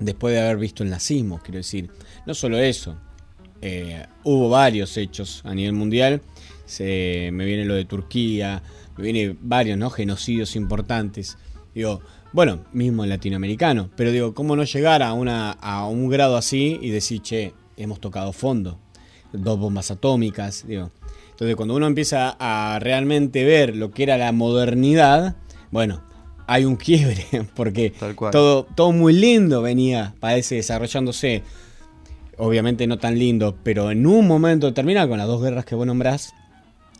después 0.00 0.34
de 0.34 0.40
haber 0.40 0.56
visto 0.56 0.82
el 0.82 0.90
nazismo? 0.90 1.38
Quiero 1.38 1.58
decir, 1.58 1.90
no 2.26 2.34
solo 2.34 2.58
eso. 2.58 2.96
eh, 3.62 4.04
hubo 4.24 4.48
varios 4.48 4.96
hechos 4.96 5.42
a 5.44 5.54
nivel 5.54 5.74
mundial. 5.74 6.22
Se, 6.64 7.30
me 7.32 7.44
viene 7.44 7.66
lo 7.66 7.74
de 7.74 7.84
Turquía, 7.84 8.64
me 8.96 9.04
viene 9.04 9.36
varios 9.40 9.78
¿no? 9.78 9.90
genocidios 9.90 10.56
importantes. 10.56 11.38
Digo, 11.72 12.00
bueno, 12.32 12.64
mismo 12.72 13.04
latinoamericano. 13.06 13.90
Pero 13.96 14.12
digo, 14.12 14.34
¿cómo 14.34 14.56
no 14.56 14.64
llegar 14.64 15.02
a, 15.02 15.12
una, 15.12 15.52
a 15.52 15.86
un 15.86 16.08
grado 16.08 16.36
así 16.36 16.78
y 16.80 16.90
decir, 16.90 17.22
che, 17.22 17.54
hemos 17.76 18.00
tocado 18.00 18.32
fondo? 18.32 18.78
Dos 19.32 19.58
bombas 19.58 19.90
atómicas, 19.90 20.66
digo. 20.66 20.90
Entonces, 21.30 21.56
cuando 21.56 21.76
uno 21.76 21.86
empieza 21.86 22.36
a 22.38 22.78
realmente 22.78 23.44
ver 23.44 23.76
lo 23.76 23.90
que 23.90 24.04
era 24.04 24.16
la 24.16 24.32
modernidad, 24.32 25.36
bueno, 25.70 26.02
hay 26.46 26.64
un 26.64 26.76
quiebre, 26.76 27.26
porque 27.54 27.92
todo, 28.32 28.66
todo 28.74 28.92
muy 28.92 29.12
lindo 29.12 29.62
venía, 29.62 30.14
parece, 30.20 30.56
desarrollándose. 30.56 31.42
Obviamente 32.38 32.86
no 32.86 32.98
tan 32.98 33.18
lindo, 33.18 33.56
pero 33.62 33.90
en 33.90 34.06
un 34.06 34.26
momento 34.26 34.66
determinado, 34.66 35.08
con 35.08 35.18
las 35.18 35.26
dos 35.26 35.42
guerras 35.42 35.64
que 35.64 35.74
vos 35.74 35.86
nombrás, 35.86 36.34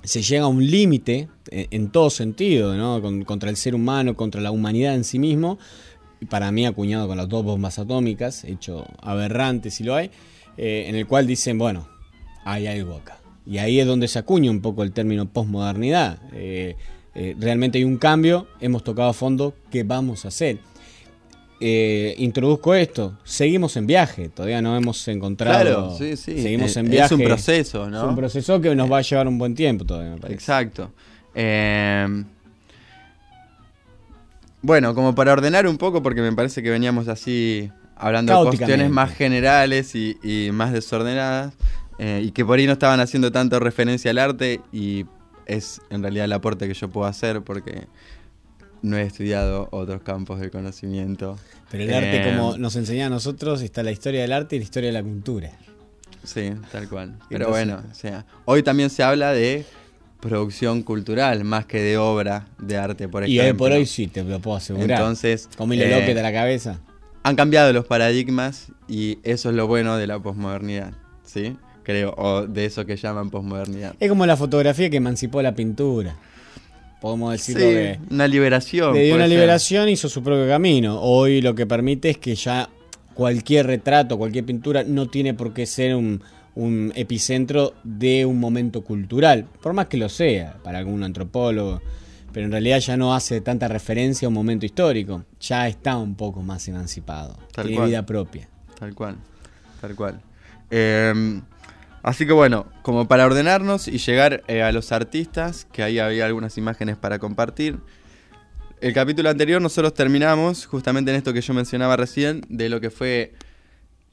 se 0.06 0.22
llega 0.22 0.44
a 0.44 0.48
un 0.48 0.64
límite 0.64 1.28
en, 1.50 1.66
en 1.70 1.90
todo 1.90 2.08
sentido, 2.10 2.74
¿no? 2.74 3.02
Con- 3.02 3.24
contra 3.24 3.50
el 3.50 3.56
ser 3.56 3.74
humano, 3.74 4.14
contra 4.14 4.40
la 4.40 4.50
humanidad 4.50 4.94
en 4.94 5.04
sí 5.04 5.18
mismo. 5.18 5.58
Para 6.30 6.50
mí 6.50 6.64
acuñado 6.64 7.06
con 7.08 7.18
las 7.18 7.28
dos 7.28 7.44
bombas 7.44 7.78
atómicas, 7.78 8.44
hecho 8.44 8.86
aberrante 9.02 9.70
si 9.70 9.84
lo 9.84 9.94
hay, 9.94 10.10
eh, 10.56 10.86
en 10.88 10.94
el 10.96 11.06
cual 11.06 11.26
dicen, 11.26 11.58
bueno, 11.58 11.86
hay 12.44 12.66
algo 12.66 12.94
acá. 12.94 13.18
Y 13.44 13.58
ahí 13.58 13.78
es 13.78 13.86
donde 13.86 14.08
se 14.08 14.18
acuña 14.18 14.50
un 14.50 14.60
poco 14.60 14.82
el 14.82 14.92
término 14.92 15.26
posmodernidad. 15.26 16.18
Eh, 16.32 16.76
eh, 17.14 17.36
realmente 17.38 17.78
hay 17.78 17.84
un 17.84 17.98
cambio, 17.98 18.46
hemos 18.60 18.82
tocado 18.82 19.10
a 19.10 19.12
fondo, 19.12 19.54
¿qué 19.70 19.82
vamos 19.82 20.24
a 20.24 20.28
hacer? 20.28 20.58
Eh, 21.58 22.14
introduzco 22.18 22.74
esto, 22.74 23.16
seguimos 23.24 23.76
en 23.76 23.86
viaje, 23.86 24.28
todavía 24.28 24.60
no 24.60 24.76
hemos 24.76 25.06
encontrado. 25.08 25.62
Claro, 25.62 25.96
sí, 25.96 26.16
sí. 26.16 26.42
Seguimos 26.42 26.76
Eh, 26.76 26.80
en 26.80 26.86
es 26.86 26.92
viaje. 26.92 27.14
un 27.14 27.22
proceso, 27.24 27.88
¿no? 27.88 27.98
Es 28.02 28.08
un 28.08 28.16
proceso 28.16 28.60
que 28.60 28.74
nos 28.76 28.92
va 28.92 28.98
a 28.98 29.02
llevar 29.02 29.26
un 29.26 29.38
buen 29.38 29.54
tiempo 29.54 29.84
todavía, 29.86 30.10
me 30.10 30.18
parece. 30.18 30.34
Exacto. 30.34 30.90
Eh, 31.34 32.24
bueno, 34.62 34.94
como 34.94 35.14
para 35.14 35.32
ordenar 35.32 35.66
un 35.66 35.78
poco, 35.78 36.02
porque 36.02 36.20
me 36.20 36.32
parece 36.32 36.62
que 36.62 36.70
veníamos 36.70 37.08
así 37.08 37.70
hablando 37.96 38.38
de 38.44 38.48
cuestiones 38.56 38.90
más 38.90 39.12
generales 39.14 39.94
y, 39.94 40.16
y 40.22 40.50
más 40.52 40.72
desordenadas, 40.72 41.54
eh, 41.98 42.22
y 42.24 42.32
que 42.32 42.44
por 42.44 42.58
ahí 42.58 42.66
no 42.66 42.72
estaban 42.72 43.00
haciendo 43.00 43.32
tanto 43.32 43.58
referencia 43.60 44.10
al 44.10 44.18
arte, 44.18 44.60
y 44.72 45.06
es 45.46 45.80
en 45.90 46.02
realidad 46.02 46.24
el 46.26 46.32
aporte 46.32 46.66
que 46.68 46.74
yo 46.74 46.88
puedo 46.90 47.06
hacer, 47.06 47.40
porque 47.42 47.86
no 48.82 48.96
he 48.96 49.02
estudiado 49.02 49.68
otros 49.72 50.02
campos 50.02 50.40
del 50.40 50.50
conocimiento. 50.50 51.38
Pero 51.70 51.84
el 51.84 51.94
arte, 51.94 52.22
Eh, 52.22 52.24
como 52.36 52.56
nos 52.58 52.76
enseña 52.76 53.06
a 53.06 53.10
nosotros, 53.10 53.62
está 53.62 53.82
la 53.82 53.90
historia 53.92 54.22
del 54.22 54.32
arte 54.32 54.56
y 54.56 54.58
la 54.60 54.64
historia 54.64 54.88
de 54.88 54.92
la 54.94 55.02
pintura. 55.02 55.50
Sí, 56.24 56.52
tal 56.72 56.88
cual. 56.88 57.14
Pero 57.28 57.46
Entonces- 57.46 57.66
bueno, 57.66 57.82
o 57.90 57.94
sea, 57.94 58.26
hoy 58.44 58.62
también 58.62 58.90
se 58.90 59.02
habla 59.02 59.32
de 59.32 59.64
producción 60.20 60.82
cultural 60.82 61.44
más 61.44 61.66
que 61.66 61.80
de 61.80 61.98
obra 61.98 62.46
de 62.58 62.76
arte, 62.76 63.08
por 63.08 63.28
Y 63.28 63.38
ejemplo. 63.38 63.64
hoy 63.64 63.70
por 63.70 63.78
hoy 63.78 63.86
sí, 63.86 64.06
te 64.06 64.24
lo 64.24 64.40
puedo 64.40 64.56
asegurar. 64.56 64.90
Entonces, 64.98 65.48
Como 65.56 65.74
hilo 65.74 65.84
eh, 65.84 66.14
de 66.14 66.22
la 66.22 66.32
cabeza. 66.32 66.80
Han 67.22 67.36
cambiado 67.36 67.72
los 67.72 67.86
paradigmas 67.86 68.68
y 68.88 69.18
eso 69.22 69.50
es 69.50 69.56
lo 69.56 69.66
bueno 69.66 69.96
de 69.96 70.06
la 70.06 70.18
posmodernidad, 70.20 70.92
¿sí? 71.24 71.56
Creo, 71.82 72.14
o 72.16 72.46
de 72.46 72.64
eso 72.64 72.84
que 72.86 72.96
llaman 72.96 73.30
posmodernidad. 73.30 73.94
Es 74.00 74.08
como 74.08 74.26
la 74.26 74.36
fotografía 74.36 74.90
que 74.90 74.96
emancipó 74.96 75.42
la 75.42 75.54
pintura. 75.54 76.16
Podemos 77.00 77.32
decirlo 77.32 77.60
Sí, 77.60 77.66
de. 77.74 77.98
una 78.10 78.26
liberación. 78.26 78.94
Le 78.94 79.04
dio 79.04 79.14
una 79.14 79.24
ser. 79.24 79.30
liberación, 79.30 79.88
hizo 79.88 80.08
su 80.08 80.22
propio 80.22 80.48
camino. 80.48 81.00
Hoy 81.00 81.40
lo 81.42 81.54
que 81.54 81.66
permite 81.66 82.10
es 82.10 82.18
que 82.18 82.34
ya 82.34 82.68
cualquier 83.14 83.66
retrato, 83.66 84.18
cualquier 84.18 84.44
pintura 84.44 84.82
no 84.84 85.08
tiene 85.08 85.34
por 85.34 85.52
qué 85.54 85.66
ser 85.66 85.94
un, 85.94 86.22
un 86.54 86.92
epicentro 86.96 87.74
de 87.84 88.24
un 88.26 88.40
momento 88.40 88.82
cultural, 88.82 89.46
por 89.62 89.72
más 89.74 89.86
que 89.86 89.96
lo 89.98 90.08
sea 90.08 90.56
para 90.62 90.78
algún 90.78 91.02
antropólogo. 91.02 91.80
Pero 92.32 92.46
en 92.46 92.52
realidad 92.52 92.78
ya 92.80 92.96
no 92.98 93.14
hace 93.14 93.40
tanta 93.40 93.66
referencia 93.68 94.26
a 94.26 94.28
un 94.28 94.34
momento 94.34 94.66
histórico. 94.66 95.24
Ya 95.40 95.68
está 95.68 95.96
un 95.96 96.14
poco 96.16 96.42
más 96.42 96.66
emancipado. 96.68 97.38
Tal 97.52 97.64
tiene 97.66 97.76
cual. 97.78 97.88
vida 97.88 98.04
propia. 98.04 98.48
Tal 98.78 98.94
cual, 98.94 99.16
tal 99.80 99.94
cual. 99.96 100.20
Eh, 100.70 101.40
así 102.06 102.24
que 102.24 102.32
bueno, 102.32 102.66
como 102.82 103.08
para 103.08 103.26
ordenarnos 103.26 103.88
y 103.88 103.98
llegar 103.98 104.44
eh, 104.46 104.62
a 104.62 104.72
los 104.72 104.92
artistas, 104.92 105.66
que 105.72 105.82
ahí 105.82 105.98
había 105.98 106.24
algunas 106.24 106.56
imágenes 106.56 106.96
para 106.96 107.18
compartir. 107.18 107.80
El 108.80 108.94
capítulo 108.94 109.28
anterior 109.28 109.60
nosotros 109.60 109.92
terminamos 109.92 110.66
justamente 110.66 111.10
en 111.10 111.16
esto 111.16 111.32
que 111.32 111.40
yo 111.40 111.52
mencionaba 111.52 111.96
recién, 111.96 112.42
de 112.48 112.68
lo 112.68 112.80
que 112.80 112.90
fue 112.90 113.32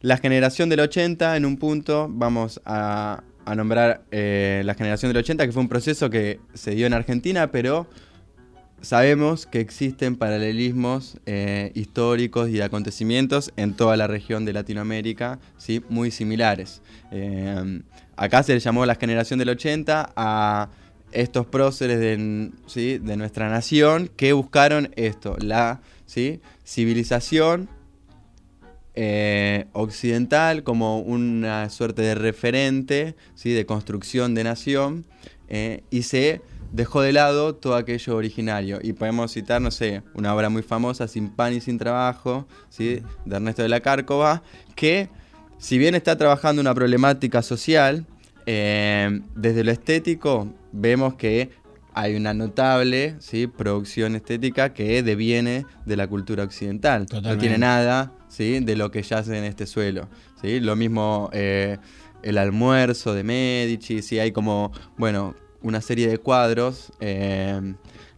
la 0.01 0.17
generación 0.17 0.69
del 0.69 0.79
80 0.79 1.37
en 1.37 1.45
un 1.45 1.57
punto. 1.57 2.07
Vamos 2.09 2.59
a, 2.65 3.23
nombrar 3.55 4.01
eh, 4.09 4.63
la 4.65 4.73
generación 4.73 5.09
del 5.11 5.17
80, 5.17 5.45
que 5.45 5.51
fue 5.51 5.61
un 5.61 5.69
proceso 5.69 6.09
que 6.09 6.39
se 6.55 6.71
dio 6.71 6.87
en 6.87 6.93
Argentina, 6.93 7.51
pero 7.51 7.87
sabemos 8.83 9.45
que 9.45 9.61
existen 9.61 10.17
paralelismos 10.17 11.17
eh, 11.25 11.71
históricos 11.73 12.49
y 12.49 12.53
de 12.53 12.63
acontecimientos 12.63 13.51
en 13.55 13.73
toda 13.75 13.95
la 13.95 14.07
región 14.07 14.43
de 14.43 14.53
Latinoamérica, 14.53 15.39
¿sí? 15.57 15.81
muy 15.89 16.11
similares. 16.11 16.81
Eh, 17.11 17.81
acá 18.17 18.43
se 18.43 18.53
le 18.53 18.59
llamó 18.59 18.85
la 18.85 18.95
generación 18.95 19.39
del 19.39 19.49
80 19.49 20.13
a 20.15 20.69
estos 21.13 21.45
próceres 21.45 21.99
de, 21.99 22.51
¿sí? 22.67 22.97
de 22.97 23.15
nuestra 23.15 23.49
nación 23.49 24.09
que 24.17 24.33
buscaron 24.33 24.91
esto, 24.97 25.37
la 25.39 25.81
¿sí? 26.05 26.41
civilización 26.65 27.69
eh, 28.95 29.65
occidental 29.71 30.63
como 30.63 30.99
una 30.99 31.69
suerte 31.69 32.01
de 32.01 32.15
referente, 32.15 33.15
¿sí? 33.33 33.53
de 33.53 33.65
construcción 33.65 34.35
de 34.35 34.43
nación, 34.43 35.05
y 35.91 36.01
se 36.01 36.41
dejó 36.73 37.01
de 37.01 37.13
lado 37.13 37.55
todo 37.55 37.75
aquello 37.75 38.17
originario. 38.17 38.79
Y 38.81 38.91
podemos 38.93 39.31
citar, 39.31 39.61
no 39.61 39.71
sé, 39.71 40.01
una 40.15 40.35
obra 40.35 40.49
muy 40.49 40.63
famosa, 40.63 41.07
Sin 41.07 41.29
pan 41.29 41.53
y 41.53 41.61
sin 41.61 41.77
trabajo, 41.77 42.45
¿sí? 42.69 43.01
de 43.25 43.35
Ernesto 43.35 43.61
de 43.61 43.69
la 43.69 43.79
Cárcova, 43.79 44.43
que 44.75 45.07
si 45.59 45.77
bien 45.77 45.95
está 45.95 46.17
trabajando 46.17 46.61
una 46.61 46.73
problemática 46.73 47.41
social, 47.41 48.05
eh, 48.45 49.21
desde 49.35 49.63
lo 49.63 49.71
estético 49.71 50.51
vemos 50.73 51.13
que 51.13 51.51
hay 51.93 52.15
una 52.15 52.33
notable 52.33 53.15
¿sí? 53.19 53.45
producción 53.45 54.15
estética 54.15 54.73
que 54.73 55.03
deviene 55.03 55.67
de 55.85 55.95
la 55.95 56.07
cultura 56.07 56.43
occidental. 56.43 57.05
No 57.21 57.37
tiene 57.37 57.59
nada 57.59 58.11
¿sí? 58.27 58.59
de 58.59 58.75
lo 58.75 58.89
que 58.89 59.03
yace 59.03 59.37
en 59.37 59.43
este 59.43 59.67
suelo. 59.67 60.09
¿sí? 60.41 60.59
Lo 60.59 60.75
mismo 60.75 61.29
eh, 61.33 61.77
el 62.23 62.39
almuerzo 62.39 63.13
de 63.13 63.23
Medici, 63.23 64.01
¿sí? 64.01 64.17
hay 64.17 64.31
como, 64.31 64.71
bueno, 64.97 65.35
una 65.63 65.81
serie 65.81 66.07
de 66.07 66.17
cuadros. 66.19 66.91
eh, 66.99 67.73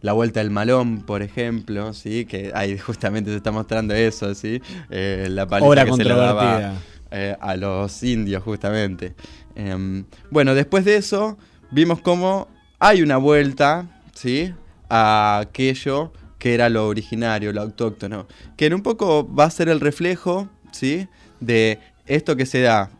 la 0.06 0.12
Vuelta 0.12 0.38
del 0.40 0.50
Malón, 0.50 1.00
por 1.02 1.22
ejemplo, 1.22 1.92
¿sí? 1.92 2.26
que 2.26 2.52
ahí 2.54 2.78
justamente 2.78 3.30
se 3.30 3.36
está 3.38 3.50
mostrando 3.50 3.92
eso, 3.92 4.34
¿sí? 4.34 4.62
Eh, 4.88 5.26
la 5.30 5.48
paliza 5.48 5.68
Obra 5.68 5.84
que 5.84 5.92
se 5.94 6.04
le 6.04 6.14
daba 6.14 6.74
eh, 7.10 7.36
a 7.40 7.56
los 7.56 8.04
indios, 8.04 8.42
justamente. 8.42 9.14
Em, 9.56 10.04
bueno, 10.30 10.54
después 10.54 10.84
de 10.84 10.96
eso, 10.96 11.38
vimos 11.72 12.00
cómo 12.00 12.48
hay 12.78 13.02
una 13.02 13.16
vuelta, 13.16 13.86
¿sí? 14.14 14.54
A 14.88 15.38
aquello 15.38 16.12
que 16.38 16.54
era 16.54 16.68
lo 16.68 16.86
originario, 16.86 17.52
lo 17.52 17.62
autóctono. 17.62 18.28
Que 18.56 18.66
en 18.66 18.74
un 18.74 18.82
poco 18.82 19.28
va 19.34 19.44
a 19.44 19.50
ser 19.50 19.68
el 19.68 19.80
reflejo, 19.80 20.48
¿sí? 20.70 21.08
De 21.40 21.80
esto 22.06 22.36
que 22.36 22.46
se 22.46 22.60
da 22.60 22.90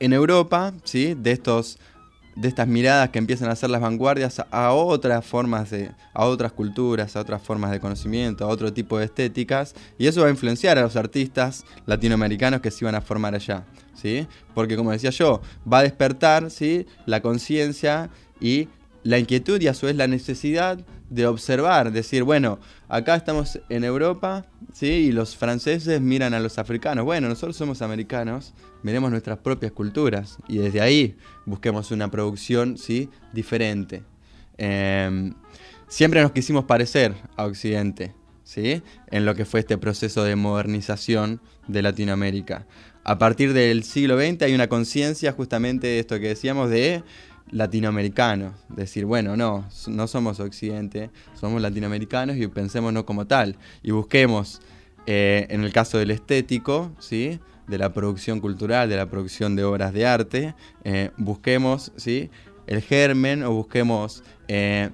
en 0.00 0.12
Europa, 0.12 0.72
¿sí? 0.82 1.14
De 1.16 1.32
estos 1.32 1.78
de 2.40 2.46
estas 2.46 2.68
miradas 2.68 3.10
que 3.10 3.18
empiezan 3.18 3.48
a 3.48 3.52
hacer 3.52 3.68
las 3.68 3.80
vanguardias 3.80 4.40
a, 4.50 4.72
otras 4.72 5.24
formas 5.24 5.70
de 5.70 5.90
a 6.14 6.24
otras 6.24 6.52
culturas, 6.52 7.16
a 7.16 7.20
otras 7.20 7.42
formas 7.42 7.72
de 7.72 7.80
conocimiento, 7.80 8.44
a 8.44 8.48
otro 8.48 8.72
tipo 8.72 8.98
de 8.98 9.06
estéticas 9.06 9.74
y 9.98 10.06
eso 10.06 10.20
va 10.20 10.28
a 10.28 10.30
influenciar 10.30 10.78
a 10.78 10.82
los 10.82 10.94
artistas 10.94 11.64
latinoamericanos 11.86 12.60
que 12.60 12.70
se 12.70 12.84
iban 12.84 12.94
a 12.94 13.00
formar 13.00 13.34
allá, 13.34 13.64
¿sí? 13.94 14.26
Porque 14.54 14.76
como 14.76 14.92
decía 14.92 15.10
yo, 15.10 15.40
va 15.70 15.78
a 15.78 15.82
despertar, 15.82 16.50
¿sí? 16.50 16.86
la 17.06 17.20
conciencia 17.22 18.10
y 18.40 18.68
la 19.02 19.18
inquietud 19.18 19.60
y 19.60 19.66
a 19.66 19.74
su 19.74 19.86
vez 19.86 19.96
la 19.96 20.06
necesidad 20.06 20.78
de 21.10 21.26
observar, 21.26 21.90
decir, 21.90 22.22
bueno, 22.22 22.58
acá 22.88 23.16
estamos 23.16 23.58
en 23.68 23.82
Europa, 23.82 24.44
¿sí? 24.72 24.86
Y 24.86 25.12
los 25.12 25.36
franceses 25.36 26.00
miran 26.00 26.34
a 26.34 26.40
los 26.40 26.58
africanos. 26.58 27.04
Bueno, 27.04 27.28
nosotros 27.28 27.56
somos 27.56 27.82
americanos, 27.82 28.52
miremos 28.82 29.10
nuestras 29.10 29.38
propias 29.38 29.72
culturas 29.72 30.38
y 30.48 30.58
desde 30.58 30.80
ahí 30.80 31.16
busquemos 31.46 31.90
una 31.90 32.10
producción, 32.10 32.78
¿sí? 32.78 33.08
Diferente. 33.32 34.02
Eh, 34.56 35.32
siempre 35.88 36.22
nos 36.22 36.32
quisimos 36.32 36.64
parecer 36.64 37.14
a 37.36 37.44
Occidente, 37.44 38.14
¿sí? 38.44 38.82
En 39.10 39.24
lo 39.24 39.34
que 39.34 39.44
fue 39.44 39.60
este 39.60 39.78
proceso 39.78 40.24
de 40.24 40.36
modernización 40.36 41.40
de 41.66 41.82
Latinoamérica. 41.82 42.66
A 43.04 43.18
partir 43.18 43.52
del 43.54 43.84
siglo 43.84 44.18
XX 44.18 44.42
hay 44.42 44.54
una 44.54 44.68
conciencia 44.68 45.32
justamente 45.32 45.86
de 45.86 46.00
esto 46.00 46.20
que 46.20 46.28
decíamos 46.28 46.68
de 46.68 47.02
latinoamericanos. 47.50 48.54
Decir, 48.68 49.06
bueno, 49.06 49.36
no, 49.36 49.66
no 49.86 50.06
somos 50.06 50.40
Occidente, 50.40 51.10
somos 51.34 51.62
latinoamericanos 51.62 52.36
y 52.36 52.46
pensémonos 52.48 53.04
como 53.04 53.26
tal. 53.26 53.56
Y 53.82 53.92
busquemos, 53.92 54.60
eh, 55.06 55.46
en 55.48 55.64
el 55.64 55.72
caso 55.72 55.96
del 55.96 56.10
estético, 56.10 56.92
¿sí? 56.98 57.40
De 57.68 57.78
la 57.78 57.92
producción 57.92 58.40
cultural, 58.40 58.88
de 58.88 58.96
la 58.96 59.06
producción 59.06 59.54
de 59.54 59.64
obras 59.64 59.92
de 59.92 60.06
arte, 60.06 60.54
eh, 60.84 61.10
busquemos 61.16 61.92
¿sí? 61.96 62.30
el 62.66 62.80
germen 62.82 63.42
o 63.44 63.52
busquemos 63.52 64.24
eh, 64.48 64.90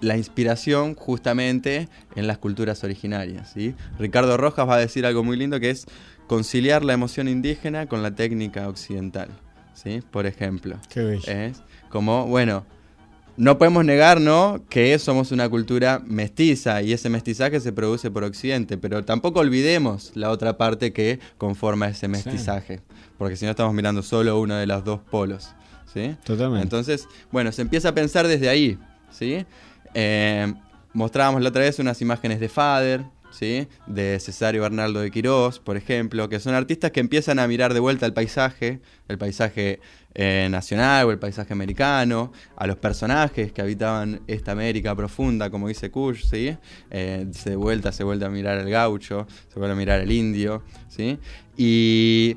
la 0.00 0.16
inspiración 0.16 0.94
justamente 0.94 1.88
en 2.14 2.26
las 2.26 2.38
culturas 2.38 2.84
originarias. 2.84 3.50
¿sí? 3.52 3.74
Ricardo 3.98 4.36
Rojas 4.36 4.68
va 4.68 4.76
a 4.76 4.78
decir 4.78 5.06
algo 5.06 5.24
muy 5.24 5.36
lindo 5.36 5.60
que 5.60 5.70
es 5.70 5.86
conciliar 6.26 6.84
la 6.84 6.92
emoción 6.92 7.28
indígena 7.28 7.86
con 7.86 8.02
la 8.02 8.14
técnica 8.14 8.68
occidental. 8.68 9.28
¿sí? 9.74 10.02
Por 10.10 10.26
ejemplo. 10.26 10.78
Es 11.26 11.62
como, 11.88 12.26
bueno, 12.26 12.64
no 13.40 13.56
podemos 13.56 13.86
negar, 13.86 14.20
¿no? 14.20 14.62
Que 14.68 14.98
somos 14.98 15.32
una 15.32 15.48
cultura 15.48 16.02
mestiza 16.06 16.82
y 16.82 16.92
ese 16.92 17.08
mestizaje 17.08 17.58
se 17.58 17.72
produce 17.72 18.10
por 18.10 18.22
Occidente, 18.22 18.76
pero 18.76 19.02
tampoco 19.02 19.40
olvidemos 19.40 20.12
la 20.14 20.28
otra 20.28 20.58
parte 20.58 20.92
que 20.92 21.20
conforma 21.38 21.88
ese 21.88 22.06
mestizaje, 22.06 22.82
porque 23.16 23.36
si 23.36 23.46
no 23.46 23.52
estamos 23.52 23.72
mirando 23.72 24.02
solo 24.02 24.38
uno 24.38 24.56
de 24.56 24.66
los 24.66 24.84
dos 24.84 25.00
polos, 25.00 25.54
¿sí? 25.90 26.16
Totalmente. 26.22 26.64
Entonces, 26.64 27.08
bueno, 27.32 27.50
se 27.50 27.62
empieza 27.62 27.88
a 27.88 27.94
pensar 27.94 28.28
desde 28.28 28.50
ahí, 28.50 28.78
¿sí? 29.10 29.46
Eh, 29.94 30.52
mostrábamos 30.92 31.40
la 31.40 31.48
otra 31.48 31.62
vez 31.62 31.78
unas 31.78 32.02
imágenes 32.02 32.40
de 32.40 32.48
Fader, 32.50 33.04
¿sí? 33.30 33.68
de 33.86 34.18
Cesario 34.20 34.62
Bernardo 34.62 35.00
de 35.00 35.10
Quirós, 35.10 35.58
por 35.58 35.76
ejemplo, 35.76 36.28
que 36.28 36.40
son 36.40 36.54
artistas 36.54 36.90
que 36.90 37.00
empiezan 37.00 37.38
a 37.38 37.46
mirar 37.46 37.74
de 37.74 37.80
vuelta 37.80 38.06
el 38.06 38.12
paisaje, 38.12 38.80
el 39.08 39.18
paisaje 39.18 39.80
eh, 40.14 40.48
nacional 40.50 41.06
o 41.06 41.10
el 41.12 41.18
paisaje 41.18 41.52
americano, 41.52 42.32
a 42.56 42.66
los 42.66 42.76
personajes 42.76 43.52
que 43.52 43.62
habitaban 43.62 44.20
esta 44.26 44.52
América 44.52 44.94
profunda, 44.96 45.50
como 45.50 45.68
dice 45.68 45.90
Kush, 45.90 46.24
¿sí? 46.24 46.56
Eh, 46.90 47.26
se 47.32 47.50
de 47.50 47.56
vuelta, 47.56 47.92
se 47.92 48.04
vuelve 48.04 48.26
a 48.26 48.30
mirar 48.30 48.58
el 48.58 48.70
gaucho, 48.70 49.26
se 49.48 49.58
vuelve 49.58 49.74
a 49.74 49.76
mirar 49.76 50.00
el 50.00 50.10
indio, 50.10 50.62
¿sí? 50.88 51.18
Y 51.56 52.36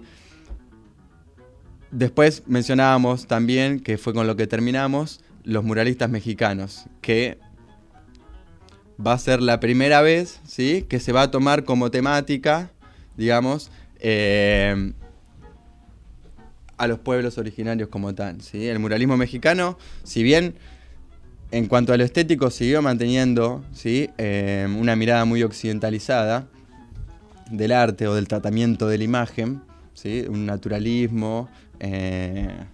después 1.91 2.43
mencionábamos 2.47 3.27
también, 3.27 3.79
que 3.79 3.97
fue 3.97 4.13
con 4.13 4.27
lo 4.27 4.35
que 4.35 4.47
terminamos, 4.47 5.21
los 5.43 5.63
muralistas 5.63 6.09
mexicanos, 6.09 6.85
que 7.01 7.37
va 8.99 9.13
a 9.13 9.17
ser 9.17 9.41
la 9.41 9.59
primera 9.59 10.01
vez 10.01 10.39
¿sí? 10.45 10.85
que 10.87 10.99
se 10.99 11.11
va 11.11 11.23
a 11.23 11.31
tomar 11.31 11.63
como 11.63 11.91
temática, 11.91 12.71
digamos, 13.17 13.71
eh, 13.99 14.93
a 16.77 16.87
los 16.87 16.99
pueblos 16.99 17.37
originarios 17.37 17.89
como 17.89 18.13
tal. 18.13 18.41
¿sí? 18.41 18.67
El 18.67 18.79
muralismo 18.79 19.17
mexicano, 19.17 19.77
si 20.03 20.23
bien 20.23 20.55
en 21.51 21.67
cuanto 21.67 21.93
a 21.93 21.97
lo 21.97 22.03
estético 22.03 22.49
siguió 22.49 22.81
manteniendo 22.81 23.63
¿sí? 23.73 24.09
Eh, 24.17 24.67
una 24.77 24.95
mirada 24.95 25.23
muy 25.25 25.43
occidentalizada 25.43 26.47
del 27.51 27.71
arte 27.71 28.07
o 28.07 28.15
del 28.15 28.27
tratamiento 28.27 28.87
de 28.87 28.97
la 28.97 29.03
imagen, 29.03 29.61
¿sí? 29.93 30.25
un 30.27 30.45
naturalismo 30.45 31.49
eh, 31.79 32.65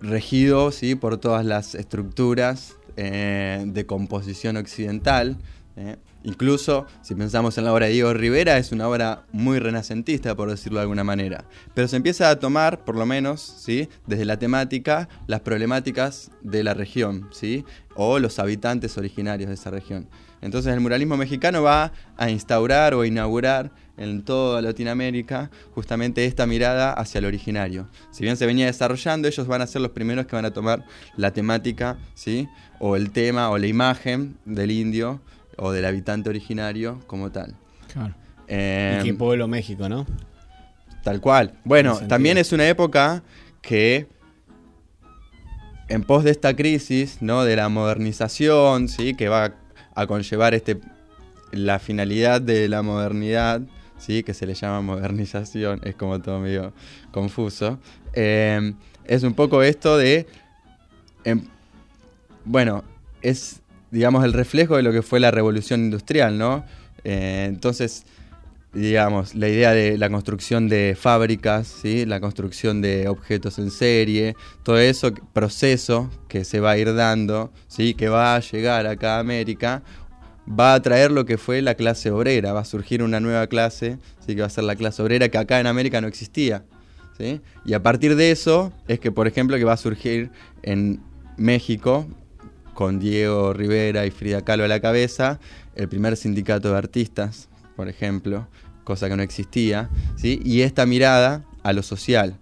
regido 0.00 0.70
¿sí? 0.70 0.94
por 0.94 1.18
todas 1.18 1.44
las 1.44 1.74
estructuras 1.74 2.76
eh, 2.96 3.64
de 3.66 3.86
composición 3.86 4.56
occidental. 4.56 5.36
Eh. 5.76 5.96
Incluso, 6.24 6.86
si 7.02 7.14
pensamos 7.14 7.58
en 7.58 7.64
la 7.64 7.72
obra 7.72 7.86
de 7.86 7.92
Diego 7.92 8.14
Rivera, 8.14 8.56
es 8.56 8.70
una 8.70 8.88
obra 8.88 9.24
muy 9.32 9.58
renacentista, 9.58 10.36
por 10.36 10.50
decirlo 10.50 10.78
de 10.78 10.82
alguna 10.82 11.02
manera. 11.02 11.44
Pero 11.74 11.88
se 11.88 11.96
empieza 11.96 12.30
a 12.30 12.38
tomar, 12.38 12.84
por 12.84 12.94
lo 12.94 13.06
menos, 13.06 13.40
¿sí? 13.40 13.88
desde 14.06 14.24
la 14.24 14.38
temática, 14.38 15.08
las 15.26 15.40
problemáticas 15.40 16.30
de 16.42 16.62
la 16.62 16.74
región, 16.74 17.28
¿sí? 17.32 17.64
o 17.96 18.20
los 18.20 18.38
habitantes 18.38 18.96
originarios 18.98 19.48
de 19.48 19.54
esa 19.54 19.70
región. 19.70 20.08
Entonces 20.42 20.72
el 20.72 20.80
muralismo 20.80 21.16
mexicano 21.16 21.62
va 21.62 21.92
a 22.16 22.30
instaurar 22.30 22.94
o 22.94 23.04
inaugurar 23.04 23.72
en 23.96 24.22
toda 24.22 24.62
Latinoamérica 24.62 25.50
justamente 25.74 26.24
esta 26.24 26.46
mirada 26.46 26.92
hacia 26.92 27.18
el 27.18 27.26
originario. 27.26 27.88
Si 28.10 28.24
bien 28.24 28.36
se 28.36 28.46
venía 28.46 28.66
desarrollando, 28.66 29.28
ellos 29.28 29.46
van 29.46 29.62
a 29.62 29.66
ser 29.66 29.82
los 29.82 29.90
primeros 29.90 30.26
que 30.26 30.36
van 30.36 30.44
a 30.44 30.52
tomar 30.52 30.84
la 31.16 31.32
temática, 31.32 31.98
¿sí? 32.14 32.48
o 32.84 32.96
el 32.96 33.12
tema 33.12 33.48
o 33.50 33.58
la 33.58 33.68
imagen 33.68 34.36
del 34.44 34.72
indio 34.72 35.20
o 35.56 35.70
del 35.70 35.84
habitante 35.84 36.28
originario 36.28 37.00
como 37.06 37.30
tal. 37.30 37.54
Claro. 37.92 38.14
Eh, 38.48 38.98
y 39.00 39.04
que 39.04 39.14
pueblo 39.14 39.46
México, 39.46 39.88
¿no? 39.88 40.04
Tal 41.04 41.20
cual. 41.20 41.54
Bueno, 41.64 41.98
también 42.08 42.38
es 42.38 42.52
una 42.52 42.68
época 42.68 43.22
que 43.60 44.08
en 45.88 46.02
pos 46.02 46.24
de 46.24 46.32
esta 46.32 46.56
crisis, 46.56 47.18
¿no? 47.20 47.44
De 47.44 47.54
la 47.54 47.68
modernización, 47.68 48.88
¿sí? 48.88 49.14
Que 49.14 49.28
va 49.28 49.54
a 49.94 50.06
conllevar 50.08 50.52
este, 50.54 50.80
la 51.52 51.78
finalidad 51.78 52.40
de 52.40 52.68
la 52.68 52.82
modernidad, 52.82 53.60
¿sí? 54.02 54.22
que 54.22 54.34
se 54.34 54.46
le 54.46 54.54
llama 54.54 54.80
modernización, 54.80 55.80
es 55.84 55.94
como 55.94 56.20
todo 56.20 56.40
medio 56.40 56.72
confuso, 57.12 57.78
eh, 58.14 58.74
es 59.04 59.22
un 59.22 59.34
poco 59.34 59.62
esto 59.62 59.96
de, 59.96 60.26
em, 61.24 61.42
bueno, 62.44 62.84
es, 63.22 63.60
digamos, 63.90 64.24
el 64.24 64.32
reflejo 64.32 64.76
de 64.76 64.82
lo 64.82 64.92
que 64.92 65.02
fue 65.02 65.20
la 65.20 65.30
revolución 65.30 65.80
industrial, 65.80 66.36
¿no? 66.38 66.64
Eh, 67.04 67.46
entonces, 67.48 68.04
digamos, 68.72 69.34
la 69.34 69.48
idea 69.48 69.72
de 69.72 69.98
la 69.98 70.08
construcción 70.08 70.68
de 70.68 70.96
fábricas, 70.98 71.68
¿sí? 71.68 72.06
la 72.06 72.20
construcción 72.20 72.80
de 72.80 73.08
objetos 73.08 73.58
en 73.58 73.70
serie, 73.70 74.34
todo 74.62 74.78
eso, 74.78 75.12
proceso 75.32 76.10
que 76.28 76.44
se 76.44 76.60
va 76.60 76.72
a 76.72 76.78
ir 76.78 76.94
dando, 76.94 77.52
¿sí? 77.68 77.94
que 77.94 78.08
va 78.08 78.34
a 78.34 78.40
llegar 78.40 78.86
acá 78.86 79.16
a 79.16 79.20
América, 79.20 79.82
va 80.48 80.74
a 80.74 80.82
traer 80.82 81.10
lo 81.10 81.24
que 81.24 81.38
fue 81.38 81.62
la 81.62 81.74
clase 81.74 82.10
obrera, 82.10 82.52
va 82.52 82.60
a 82.60 82.64
surgir 82.64 83.02
una 83.02 83.20
nueva 83.20 83.46
clase, 83.46 83.98
¿sí? 84.26 84.34
que 84.34 84.40
va 84.40 84.46
a 84.46 84.50
ser 84.50 84.64
la 84.64 84.76
clase 84.76 85.02
obrera 85.02 85.28
que 85.28 85.38
acá 85.38 85.60
en 85.60 85.66
América 85.66 86.00
no 86.00 86.08
existía. 86.08 86.64
¿sí? 87.18 87.40
Y 87.64 87.74
a 87.74 87.82
partir 87.82 88.16
de 88.16 88.30
eso 88.30 88.72
es 88.88 88.98
que, 88.98 89.12
por 89.12 89.26
ejemplo, 89.26 89.56
que 89.56 89.64
va 89.64 89.74
a 89.74 89.78
surgir 89.78 90.30
en 90.62 91.00
México, 91.36 92.06
con 92.74 92.98
Diego 92.98 93.52
Rivera 93.52 94.06
y 94.06 94.10
Frida 94.10 94.42
Kahlo 94.42 94.64
a 94.64 94.68
la 94.68 94.80
cabeza, 94.80 95.38
el 95.76 95.88
primer 95.88 96.16
sindicato 96.16 96.70
de 96.70 96.78
artistas, 96.78 97.48
por 97.76 97.88
ejemplo, 97.88 98.48
cosa 98.84 99.08
que 99.08 99.16
no 99.16 99.22
existía, 99.22 99.90
¿sí? 100.16 100.40
y 100.44 100.62
esta 100.62 100.86
mirada 100.86 101.44
a 101.62 101.72
lo 101.72 101.82
social. 101.82 102.38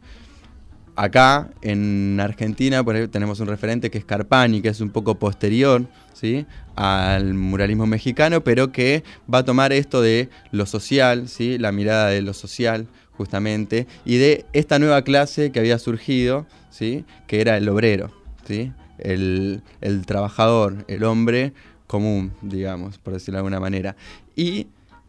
Acá 0.96 1.50
en 1.62 2.18
Argentina 2.20 2.82
por 2.84 2.94
ejemplo, 2.94 3.12
tenemos 3.12 3.40
un 3.40 3.48
referente 3.48 3.90
que 3.90 3.98
es 3.98 4.04
Carpani, 4.04 4.60
que 4.60 4.68
es 4.68 4.80
un 4.80 4.90
poco 4.90 5.18
posterior 5.18 5.86
¿sí? 6.20 6.46
Al 6.80 7.34
muralismo 7.34 7.86
mexicano, 7.86 8.42
pero 8.42 8.72
que 8.72 9.04
va 9.32 9.38
a 9.38 9.44
tomar 9.44 9.70
esto 9.70 10.00
de 10.00 10.30
lo 10.50 10.64
social, 10.64 11.28
¿sí? 11.28 11.58
la 11.58 11.72
mirada 11.72 12.08
de 12.08 12.22
lo 12.22 12.32
social 12.32 12.86
justamente, 13.12 13.86
y 14.06 14.16
de 14.16 14.46
esta 14.54 14.78
nueva 14.78 15.02
clase 15.02 15.52
que 15.52 15.58
había 15.58 15.78
surgido, 15.78 16.46
¿sí? 16.70 17.04
que 17.26 17.42
era 17.42 17.58
el 17.58 17.68
obrero, 17.68 18.10
¿sí? 18.48 18.72
el, 18.96 19.62
trabajador, 20.06 20.86
el 20.88 21.04
hombre 21.04 21.52
común, 21.86 22.32
digamos, 22.40 22.96
por 22.96 23.12
decirlo 23.12 23.36
de 23.36 23.40
alguna 23.40 23.60
manera. 23.60 23.94
Y 24.34 24.68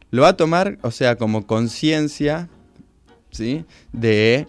lo 0.09 0.23
va 0.23 0.29
a 0.29 0.37
tomar, 0.37 0.77
o 0.81 0.91
sea, 0.91 1.15
como 1.15 1.47
conciencia, 1.47 2.49
¿sí? 3.29 3.63
De 3.93 4.45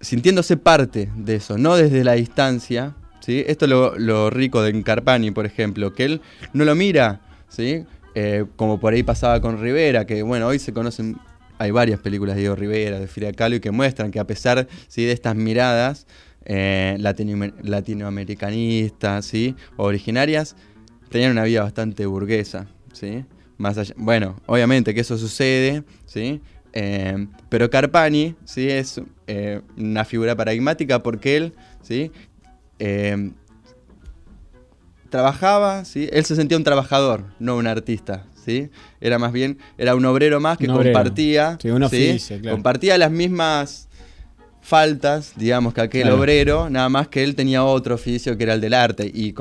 sintiéndose 0.00 0.56
parte 0.56 1.08
de 1.14 1.36
eso, 1.36 1.56
no 1.56 1.76
desde 1.76 2.02
la 2.02 2.14
distancia, 2.14 2.96
¿sí? 3.24 3.42
Esto 3.46 3.64
es 3.64 3.70
lo, 3.98 4.28
rico 4.30 4.62
de 4.62 4.82
Carpani, 4.82 5.30
por 5.30 5.46
ejemplo, 5.46 5.94
que 5.94 6.04
él 6.04 6.20
no 6.52 6.64
lo 6.64 6.74
mira, 6.74 7.20
¿sí? 7.48 7.86
Eh, 8.14 8.44
como 8.56 8.78
por 8.78 8.92
ahí 8.92 9.02
pasaba 9.02 9.40
con 9.40 9.58
Rivera, 9.60 10.04
que 10.04 10.22
bueno, 10.22 10.46
hoy 10.46 10.58
se 10.58 10.74
conocen, 10.74 11.16
hay 11.58 11.70
varias 11.70 12.00
películas 12.00 12.36
de 12.36 12.42
Diego 12.42 12.56
Rivera, 12.56 13.00
de 13.00 13.06
Frida 13.06 13.32
Kahlo, 13.32 13.56
y 13.56 13.60
que 13.60 13.70
muestran 13.70 14.10
que 14.10 14.20
a 14.20 14.26
pesar 14.26 14.68
¿sí? 14.88 15.04
de 15.04 15.12
estas 15.12 15.34
miradas 15.34 16.06
eh, 16.44 16.98
latinoamericanistas, 16.98 19.24
¿sí? 19.24 19.56
originarias, 19.76 20.56
tenían 21.08 21.32
una 21.32 21.44
vida 21.44 21.62
bastante 21.62 22.04
burguesa, 22.04 22.66
¿sí? 22.92 23.24
bueno, 23.96 24.36
obviamente 24.46 24.92
que 24.92 25.00
eso 25.02 25.16
sucede, 25.16 25.84
¿sí? 26.04 26.40
Eh, 26.72 27.28
pero 27.48 27.70
Carpani, 27.70 28.34
¿sí? 28.44 28.68
Es 28.68 29.00
una 29.76 30.04
figura 30.04 30.34
paradigmática 30.34 31.00
porque 31.02 31.36
él, 31.36 31.54
¿sí? 31.80 32.10
Eh, 32.78 33.32
trabajaba, 35.12 35.84
¿sí? 35.84 36.08
Él 36.10 36.24
se 36.24 36.34
sentía 36.34 36.56
un 36.56 36.64
trabajador, 36.64 37.26
no 37.38 37.56
un 37.56 37.66
artista, 37.66 38.24
¿sí? 38.44 38.70
Era 39.00 39.18
más 39.18 39.30
bien, 39.30 39.58
era 39.76 39.94
un 39.94 40.04
obrero 40.06 40.40
más 40.40 40.56
que 40.56 40.66
compartía, 40.66 41.58
compartía 42.50 42.96
las 42.96 43.10
mismas 43.10 43.88
faltas, 44.62 45.34
digamos, 45.36 45.74
que 45.74 45.82
aquel 45.82 46.02
Claro. 46.04 46.18
obrero, 46.18 46.70
nada 46.70 46.88
más 46.88 47.08
que 47.08 47.22
él 47.24 47.34
tenía 47.34 47.62
otro 47.62 47.94
oficio 47.94 48.38
que 48.38 48.44
era 48.44 48.54
el 48.54 48.62
del 48.62 48.72
arte 48.72 49.04
y, 49.12 49.34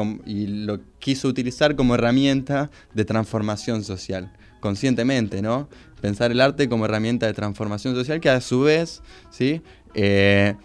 lo 0.66 0.80
quiso 1.00 1.30
utilizar 1.30 1.76
como 1.76 1.96
herramienta 1.96 2.70
de 2.94 3.06
transformación 3.06 3.86
social, 3.86 4.30
conscientemente, 4.60 5.42
¿no? 5.42 5.70
Pensar 6.02 6.32
el 6.32 6.42
arte 6.42 6.68
como 6.68 6.84
herramienta 6.84 7.28
de 7.28 7.34
transformación 7.34 7.96
social 7.96 8.20
que 8.20 8.30
a 8.30 8.42
su 8.42 8.62
vez, 8.62 9.02
¿sí? 9.30 9.62
Eh, 9.94 10.56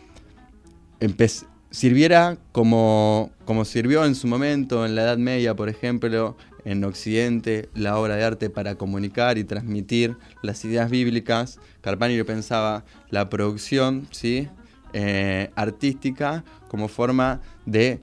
sirviera 1.77 2.39
como, 2.53 3.31
como 3.45 3.67
sirvió 3.67 4.07
en 4.07 4.15
su 4.15 4.27
momento 4.27 4.87
en 4.87 4.95
la 4.95 5.03
Edad 5.03 5.19
Media, 5.19 5.55
por 5.55 5.69
ejemplo, 5.69 6.35
en 6.65 6.83
Occidente, 6.85 7.69
la 7.75 7.99
obra 7.99 8.17
de 8.17 8.25
arte 8.25 8.49
para 8.49 8.77
comunicar 8.77 9.37
y 9.37 9.45
transmitir 9.45 10.17
las 10.41 10.65
ideas 10.65 10.89
bíblicas. 10.89 11.61
Carpanio 11.83 12.25
pensaba 12.25 12.87
la 13.11 13.29
producción 13.29 14.09
¿sí? 14.11 14.49
Eh, 14.95 15.51
artística 15.55 16.45
como 16.69 16.89
forma 16.89 17.43
de, 17.67 18.01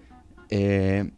eh, 0.52 1.10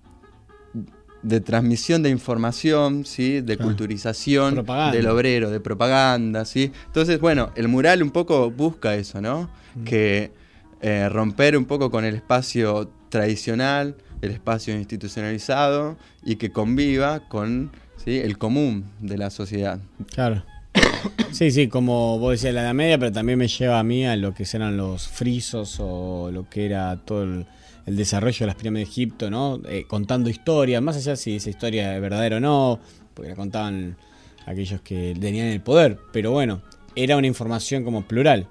de 1.23 1.41
transmisión 1.41 2.03
de 2.03 2.09
información, 2.09 3.03
¿sí? 3.03 3.41
de 3.41 3.57
culturización 3.57 4.65
del 4.93 5.07
obrero, 5.09 5.51
de 5.51 5.59
propaganda. 5.59 6.45
¿sí? 6.45 6.71
Entonces, 6.85 7.19
bueno, 7.19 7.51
el 7.55 7.67
mural 7.67 8.01
un 8.01 8.11
poco 8.11 8.49
busca 8.49 8.95
eso, 8.95 9.19
¿no? 9.19 9.49
Que 9.83 10.44
eh, 10.87 11.09
romper 11.09 11.57
un 11.57 11.65
poco 11.65 11.89
con 11.89 12.05
el 12.05 12.13
espacio 12.13 12.91
tradicional, 13.09 13.95
el 14.21 14.29
espacio 14.29 14.75
institucionalizado 14.75 15.97
y 16.23 16.35
que 16.35 16.51
conviva 16.51 17.27
con 17.27 17.71
el 18.05 18.37
común 18.37 18.85
de 18.99 19.17
la 19.17 19.31
sociedad. 19.31 19.79
Claro. 20.13 20.43
Sí, 21.31 21.49
sí, 21.49 21.69
como 21.69 22.19
vos 22.19 22.33
decías 22.33 22.53
la 22.53 22.61
Edad 22.61 22.75
Media, 22.75 22.99
pero 22.99 23.11
también 23.11 23.39
me 23.39 23.47
lleva 23.47 23.79
a 23.79 23.83
mí 23.83 24.05
a 24.05 24.15
lo 24.15 24.35
que 24.35 24.45
eran 24.53 24.77
los 24.77 25.07
frisos 25.07 25.77
o 25.79 26.29
lo 26.31 26.47
que 26.47 26.67
era 26.67 26.97
todo 27.03 27.23
el, 27.23 27.47
el 27.87 27.95
desarrollo 27.95 28.37
de 28.41 28.45
las 28.45 28.55
pirámides 28.55 28.87
de 28.87 28.91
Egipto, 28.91 29.31
¿no? 29.31 29.59
Eh, 29.67 29.85
contando 29.87 30.29
historias, 30.29 30.83
más 30.83 30.97
allá 30.97 31.15
si 31.15 31.35
esa 31.35 31.49
historia 31.49 31.95
es 31.95 32.01
verdadera 32.01 32.37
o 32.37 32.39
no, 32.39 32.79
porque 33.15 33.31
la 33.31 33.35
contaban 33.35 33.97
aquellos 34.45 34.81
que 34.81 35.15
tenían 35.19 35.47
el 35.47 35.61
poder, 35.61 35.97
pero 36.13 36.31
bueno, 36.31 36.61
era 36.95 37.17
una 37.17 37.27
información 37.27 37.83
como 37.83 38.03
plural. 38.03 38.47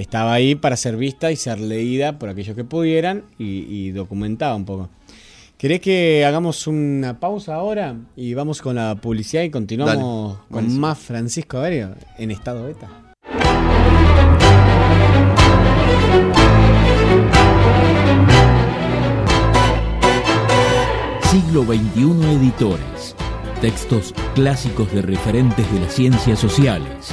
Estaba 0.00 0.32
ahí 0.32 0.54
para 0.54 0.76
ser 0.76 0.96
vista 0.96 1.30
y 1.30 1.36
ser 1.36 1.60
leída 1.60 2.18
por 2.18 2.30
aquellos 2.30 2.56
que 2.56 2.64
pudieran 2.64 3.24
y, 3.38 3.66
y 3.68 3.90
documentada 3.90 4.54
un 4.54 4.64
poco. 4.64 4.88
¿Querés 5.58 5.82
que 5.82 6.24
hagamos 6.24 6.66
una 6.66 7.20
pausa 7.20 7.56
ahora 7.56 7.94
y 8.16 8.32
vamos 8.32 8.62
con 8.62 8.76
la 8.76 8.94
publicidad 8.94 9.42
y 9.42 9.50
continuamos 9.50 10.38
Dale, 10.38 10.48
con 10.50 10.78
más 10.78 10.98
Francisco 10.98 11.58
Averio 11.58 11.94
en 12.16 12.30
estado 12.30 12.64
beta? 12.64 12.88
Siglo 21.30 21.64
XXI 21.64 22.36
Editores. 22.36 23.14
Textos 23.60 24.14
clásicos 24.34 24.90
de 24.94 25.02
referentes 25.02 25.70
de 25.70 25.80
las 25.80 25.92
ciencias 25.92 26.38
sociales. 26.38 27.12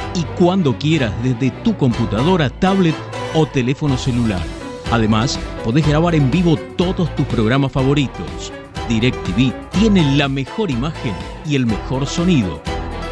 y 0.13 0.23
cuando 0.37 0.77
quieras 0.77 1.13
desde 1.23 1.51
tu 1.63 1.75
computadora, 1.77 2.49
tablet 2.49 2.95
o 3.33 3.45
teléfono 3.45 3.97
celular. 3.97 4.41
Además, 4.91 5.39
podés 5.63 5.87
grabar 5.87 6.15
en 6.15 6.29
vivo 6.29 6.57
todos 6.75 7.13
tus 7.15 7.25
programas 7.27 7.71
favoritos. 7.71 8.51
DirecTV 8.89 9.53
tiene 9.71 10.17
la 10.17 10.27
mejor 10.27 10.69
imagen 10.69 11.13
y 11.45 11.55
el 11.55 11.65
mejor 11.65 12.05
sonido. 12.05 12.61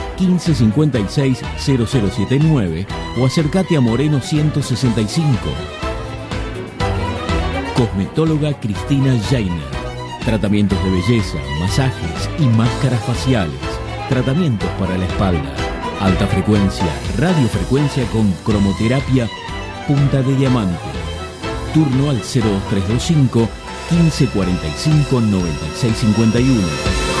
1556 0.21 1.41
0079 1.57 2.85
o 3.17 3.25
acércate 3.25 3.75
a 3.75 3.81
Moreno 3.81 4.21
165. 4.21 5.37
Cosmetóloga 7.75 8.53
Cristina 8.59 9.17
Jainer. 9.29 9.81
Tratamientos 10.23 10.81
de 10.83 10.91
belleza, 10.91 11.37
masajes 11.59 12.29
y 12.37 12.45
máscaras 12.45 13.03
faciales. 13.03 13.59
Tratamientos 14.09 14.69
para 14.79 14.97
la 14.97 15.05
espalda. 15.05 15.55
Alta 15.99 16.27
frecuencia, 16.27 16.87
radiofrecuencia 17.17 18.05
con 18.07 18.31
cromoterapia, 18.45 19.27
punta 19.87 20.21
de 20.21 20.35
diamante. 20.35 20.79
Turno 21.73 22.09
al 22.09 22.17
02325 22.17 23.49
1545 23.89 25.21
9651. 25.21 27.20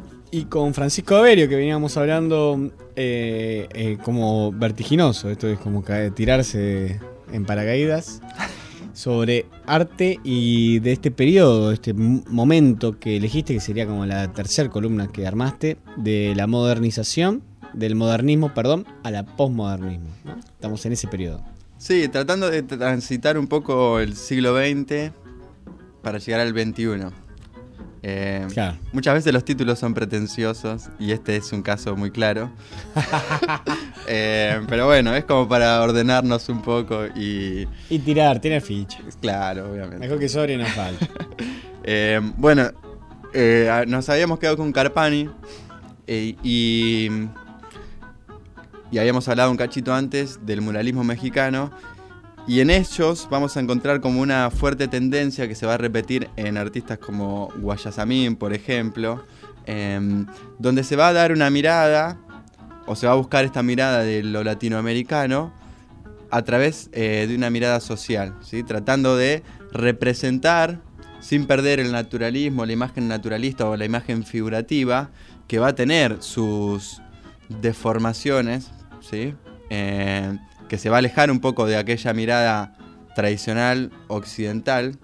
y 0.31 0.45
con 0.45 0.73
Francisco 0.73 1.17
Averio, 1.17 1.49
que 1.49 1.55
veníamos 1.55 1.97
hablando 1.97 2.71
eh, 2.95 3.67
eh, 3.73 3.97
como 4.03 4.51
vertiginoso, 4.53 5.29
esto 5.29 5.47
es 5.47 5.59
como 5.59 5.83
tirarse 6.15 6.99
en 7.33 7.45
paracaídas, 7.45 8.21
sobre 8.93 9.45
arte 9.65 10.19
y 10.23 10.79
de 10.79 10.93
este 10.93 11.11
periodo, 11.11 11.71
este 11.71 11.93
momento 11.93 12.97
que 12.97 13.17
elegiste, 13.17 13.53
que 13.53 13.59
sería 13.59 13.85
como 13.85 14.05
la 14.05 14.31
tercera 14.31 14.69
columna 14.69 15.07
que 15.07 15.27
armaste, 15.27 15.77
de 15.97 16.33
la 16.35 16.47
modernización, 16.47 17.43
del 17.73 17.95
modernismo, 17.95 18.53
perdón, 18.53 18.85
a 19.03 19.11
la 19.11 19.25
posmodernismo. 19.25 20.09
¿no? 20.23 20.37
Estamos 20.39 20.85
en 20.85 20.93
ese 20.93 21.07
periodo. 21.07 21.43
Sí, 21.77 22.07
tratando 22.09 22.49
de 22.49 22.63
transitar 22.63 23.37
un 23.37 23.47
poco 23.47 23.99
el 23.99 24.15
siglo 24.15 24.55
XX 24.55 25.11
para 26.01 26.19
llegar 26.19 26.41
al 26.41 26.51
XXI. 26.51 27.11
Eh, 28.03 28.47
Claro. 28.53 28.77
Muchas 28.93 29.13
veces 29.13 29.31
los 29.33 29.45
títulos 29.45 29.77
son 29.79 29.93
pretenciosos 29.93 30.89
y 30.99 31.11
este 31.11 31.35
es 31.35 31.51
un 31.53 31.61
caso 31.61 31.95
muy 31.95 32.11
claro. 32.11 32.51
Eh, 34.07 34.59
pero 34.67 34.87
bueno, 34.87 35.15
es 35.15 35.23
como 35.25 35.47
para 35.47 35.79
ordenarnos 35.81 36.49
un 36.49 36.61
poco 36.63 37.05
y... 37.15 37.67
Y 37.89 37.99
tirar, 37.99 38.41
tiene 38.41 38.59
ficha. 38.59 38.99
Claro, 39.21 39.71
obviamente. 39.71 39.99
Mejor 39.99 40.19
que 40.19 40.27
sobre 40.27 40.57
no 40.57 40.65
falta. 40.65 41.07
Eh, 41.83 42.19
bueno, 42.37 42.69
nos 43.87 44.09
habíamos 44.09 44.37
quedado 44.37 44.57
con 44.57 44.71
Carpani 44.71 45.29
y, 46.07 46.37
y 48.91 48.97
habíamos 48.99 49.27
hablado 49.29 49.49
un 49.49 49.57
cachito 49.57 49.93
antes 49.93 50.45
del 50.45 50.61
muralismo 50.61 51.03
mexicano. 51.03 51.71
Y 52.47 52.59
en 52.59 52.69
ellos 52.69 53.27
vamos 53.29 53.55
a 53.55 53.59
encontrar 53.59 54.01
como 54.01 54.19
una 54.19 54.49
fuerte 54.49 54.87
tendencia 54.87 55.47
que 55.47 55.55
se 55.55 55.65
va 55.65 55.75
a 55.75 55.77
repetir 55.77 56.29
en 56.35 56.57
artistas 56.57 56.97
como 56.97 57.49
Guayasamín, 57.57 58.35
por 58.35 58.53
ejemplo, 58.53 59.23
em, 59.65 60.25
donde 60.57 60.83
se 60.83 60.95
va 60.95 61.09
a 61.09 61.13
dar 61.13 61.31
una 61.31 61.49
mirada, 61.49 62.17
o 62.87 62.95
se 62.95 63.05
va 63.07 63.13
a 63.13 63.15
buscar 63.15 63.45
esta 63.45 63.63
mirada 63.63 63.99
de 63.99 64.23
lo 64.23 64.43
latinoamericano 64.43 65.53
a 66.31 66.41
través 66.41 66.89
eh, 66.93 67.25
de 67.27 67.35
una 67.35 67.49
mirada 67.49 67.79
social, 67.79 68.35
¿sí? 68.41 68.63
tratando 68.63 69.15
de 69.15 69.43
representar, 69.71 70.81
sin 71.19 71.45
perder 71.45 71.79
el 71.79 71.91
naturalismo, 71.91 72.65
la 72.65 72.73
imagen 72.73 73.07
naturalista 73.07 73.69
o 73.69 73.77
la 73.77 73.85
imagen 73.85 74.23
figurativa, 74.23 75.11
que 75.47 75.59
va 75.59 75.69
a 75.69 75.75
tener 75.75 76.17
sus 76.21 77.01
deformaciones, 77.61 78.71
¿sí? 79.01 79.35
Eh, 79.69 80.37
que 80.71 80.77
se 80.77 80.89
va 80.89 80.95
a 80.95 80.99
alejar 80.99 81.29
un 81.29 81.41
poco 81.41 81.65
de 81.65 81.75
aquella 81.75 82.13
mirada 82.13 82.77
tradicional 83.13 83.91
occidental, 84.07 84.97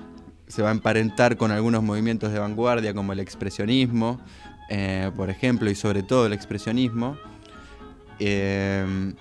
se 0.47 0.61
va 0.61 0.69
a 0.69 0.71
emparentar 0.71 1.35
con 1.35 1.51
algunos 1.51 1.83
movimientos 1.83 2.31
de 2.31 2.39
vanguardia 2.39 2.93
como 2.93 3.11
el 3.11 3.19
expresionismo, 3.19 4.17
eh, 4.69 5.11
por 5.17 5.29
ejemplo, 5.29 5.69
y 5.69 5.75
sobre 5.75 6.03
todo 6.03 6.25
el 6.25 6.31
expresionismo. 6.31 7.17
Eh, 8.17 9.13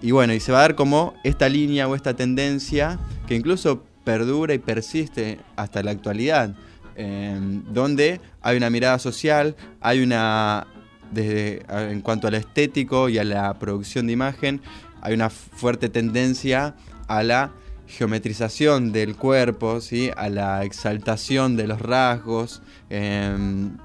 y 0.00 0.12
bueno, 0.12 0.32
y 0.32 0.38
se 0.38 0.52
va 0.52 0.58
a 0.58 0.60
dar 0.60 0.76
como 0.76 1.14
esta 1.24 1.48
línea 1.48 1.88
o 1.88 1.96
esta 1.96 2.14
tendencia 2.14 3.00
que 3.26 3.34
incluso 3.34 3.82
perdura 4.04 4.54
y 4.54 4.58
persiste 4.58 5.40
hasta 5.56 5.82
la 5.82 5.90
actualidad, 5.90 6.54
eh, 6.94 7.36
donde 7.72 8.20
hay 8.40 8.56
una 8.56 8.70
mirada 8.70 9.00
social, 9.00 9.56
hay 9.80 10.00
una, 10.00 10.68
desde, 11.10 11.64
en 11.68 12.02
cuanto 12.02 12.28
al 12.28 12.34
estético 12.34 13.08
y 13.08 13.18
a 13.18 13.24
la 13.24 13.58
producción 13.58 14.06
de 14.06 14.12
imagen, 14.12 14.60
hay 15.02 15.14
una 15.14 15.30
fuerte 15.30 15.88
tendencia 15.88 16.74
a 17.08 17.22
la 17.22 17.52
geometrización 17.86 18.92
del 18.92 19.16
cuerpo, 19.16 19.80
¿sí? 19.80 20.10
a 20.16 20.30
la 20.30 20.64
exaltación 20.64 21.56
de 21.56 21.66
los 21.66 21.80
rasgos, 21.80 22.62
em, 22.88 23.76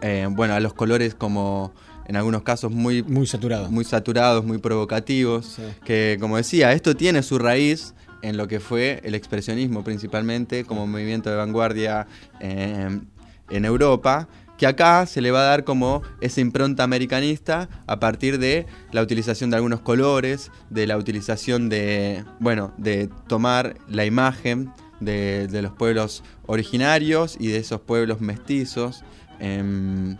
em, 0.00 0.34
bueno, 0.34 0.54
a 0.54 0.60
los 0.60 0.72
colores 0.72 1.14
como 1.14 1.72
en 2.06 2.16
algunos 2.16 2.42
casos 2.42 2.70
muy, 2.70 3.02
muy 3.02 3.26
saturados, 3.26 3.70
muy, 3.70 3.84
saturados, 3.84 4.44
muy 4.44 4.58
provocativos, 4.58 5.58
que 5.84 6.16
como 6.20 6.36
decía, 6.36 6.72
esto 6.72 6.94
tiene 6.94 7.22
su 7.22 7.38
raíz 7.38 7.94
en 8.22 8.36
lo 8.36 8.46
que 8.48 8.60
fue 8.60 9.00
el 9.04 9.14
expresionismo 9.14 9.82
principalmente 9.84 10.64
como 10.64 10.86
movimiento 10.86 11.28
de 11.28 11.36
vanguardia 11.36 12.06
em, 12.40 13.02
en 13.50 13.64
Europa, 13.64 14.28
que 14.58 14.66
acá 14.66 15.06
se 15.06 15.20
le 15.20 15.30
va 15.30 15.40
a 15.40 15.44
dar 15.44 15.64
como 15.64 16.02
esa 16.20 16.40
impronta 16.40 16.82
americanista 16.82 17.68
a 17.86 18.00
partir 18.00 18.38
de 18.38 18.66
la 18.92 19.02
utilización 19.02 19.50
de 19.50 19.56
algunos 19.56 19.80
colores, 19.80 20.50
de 20.70 20.86
la 20.86 20.96
utilización 20.96 21.68
de, 21.68 22.24
bueno, 22.40 22.72
de 22.78 23.08
tomar 23.26 23.76
la 23.88 24.04
imagen 24.04 24.72
de, 25.00 25.48
los 25.62 25.72
pueblos 25.72 26.22
originarios 26.46 27.36
y 27.38 27.48
de 27.48 27.58
esos 27.58 27.80
pueblos 27.80 28.20
mestizos. 28.20 29.04
Em, 29.38 30.16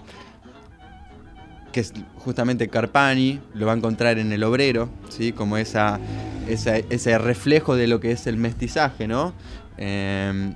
que 1.72 1.80
es 1.80 1.92
justamente 2.16 2.68
Carpani, 2.68 3.40
lo 3.54 3.66
va 3.66 3.72
a 3.72 3.76
encontrar 3.76 4.18
en 4.18 4.32
el 4.32 4.44
obrero, 4.44 4.88
¿sí? 5.10 5.32
como 5.32 5.58
esa, 5.58 6.00
ese 6.48 7.18
reflejo 7.18 7.76
de 7.76 7.86
lo 7.86 8.00
que 8.00 8.12
es 8.12 8.26
el 8.26 8.38
mestizaje, 8.38 9.06
¿no? 9.06 9.34
Em, 9.76 10.54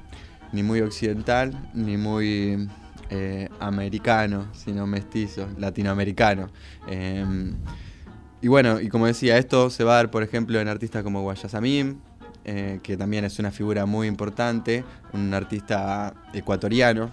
ni 0.52 0.62
muy 0.62 0.80
occidental, 0.80 1.52
ni 1.74 1.98
muy 1.98 2.68
eh, 3.10 3.49
americano, 3.60 4.48
sino 4.52 4.86
mestizo, 4.86 5.48
latinoamericano. 5.58 6.48
Em, 6.88 7.56
y 8.42 8.48
bueno, 8.48 8.80
y 8.80 8.88
como 8.88 9.06
decía, 9.06 9.38
esto 9.38 9.70
se 9.70 9.84
va 9.84 9.92
a 9.92 9.96
dar, 9.96 10.10
por 10.10 10.22
ejemplo, 10.22 10.60
en 10.60 10.68
artistas 10.68 11.02
como 11.02 11.22
Guayasamín, 11.22 12.00
eh, 12.44 12.80
que 12.82 12.96
también 12.96 13.24
es 13.24 13.38
una 13.38 13.50
figura 13.50 13.84
muy 13.84 14.06
importante, 14.06 14.82
un 15.12 15.32
artista 15.34 16.14
ecuatoriano. 16.32 17.10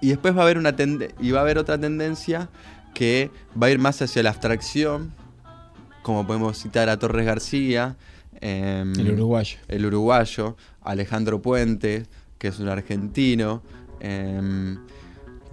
Y 0.00 0.08
después 0.08 0.36
va 0.36 0.40
a 0.40 0.42
haber 0.42 0.58
una 0.58 0.74
y 1.20 1.30
va 1.30 1.38
a 1.38 1.42
haber 1.42 1.56
otra 1.56 1.78
tendencia 1.78 2.48
que 2.94 3.30
va 3.60 3.68
a 3.68 3.70
ir 3.70 3.78
más 3.78 4.02
hacia 4.02 4.22
la 4.22 4.30
abstracción, 4.30 5.12
como 6.02 6.26
podemos 6.26 6.60
citar 6.60 6.88
a 6.88 6.98
Torres 6.98 7.24
García, 7.24 7.96
em, 8.40 8.92
el 8.98 9.12
uruguayo. 9.12 9.58
El 9.68 9.86
uruguayo, 9.86 10.56
Alejandro 10.82 11.40
Puente, 11.40 12.06
que 12.38 12.48
es 12.48 12.58
un 12.58 12.68
argentino. 12.68 13.62
Em, 14.00 14.78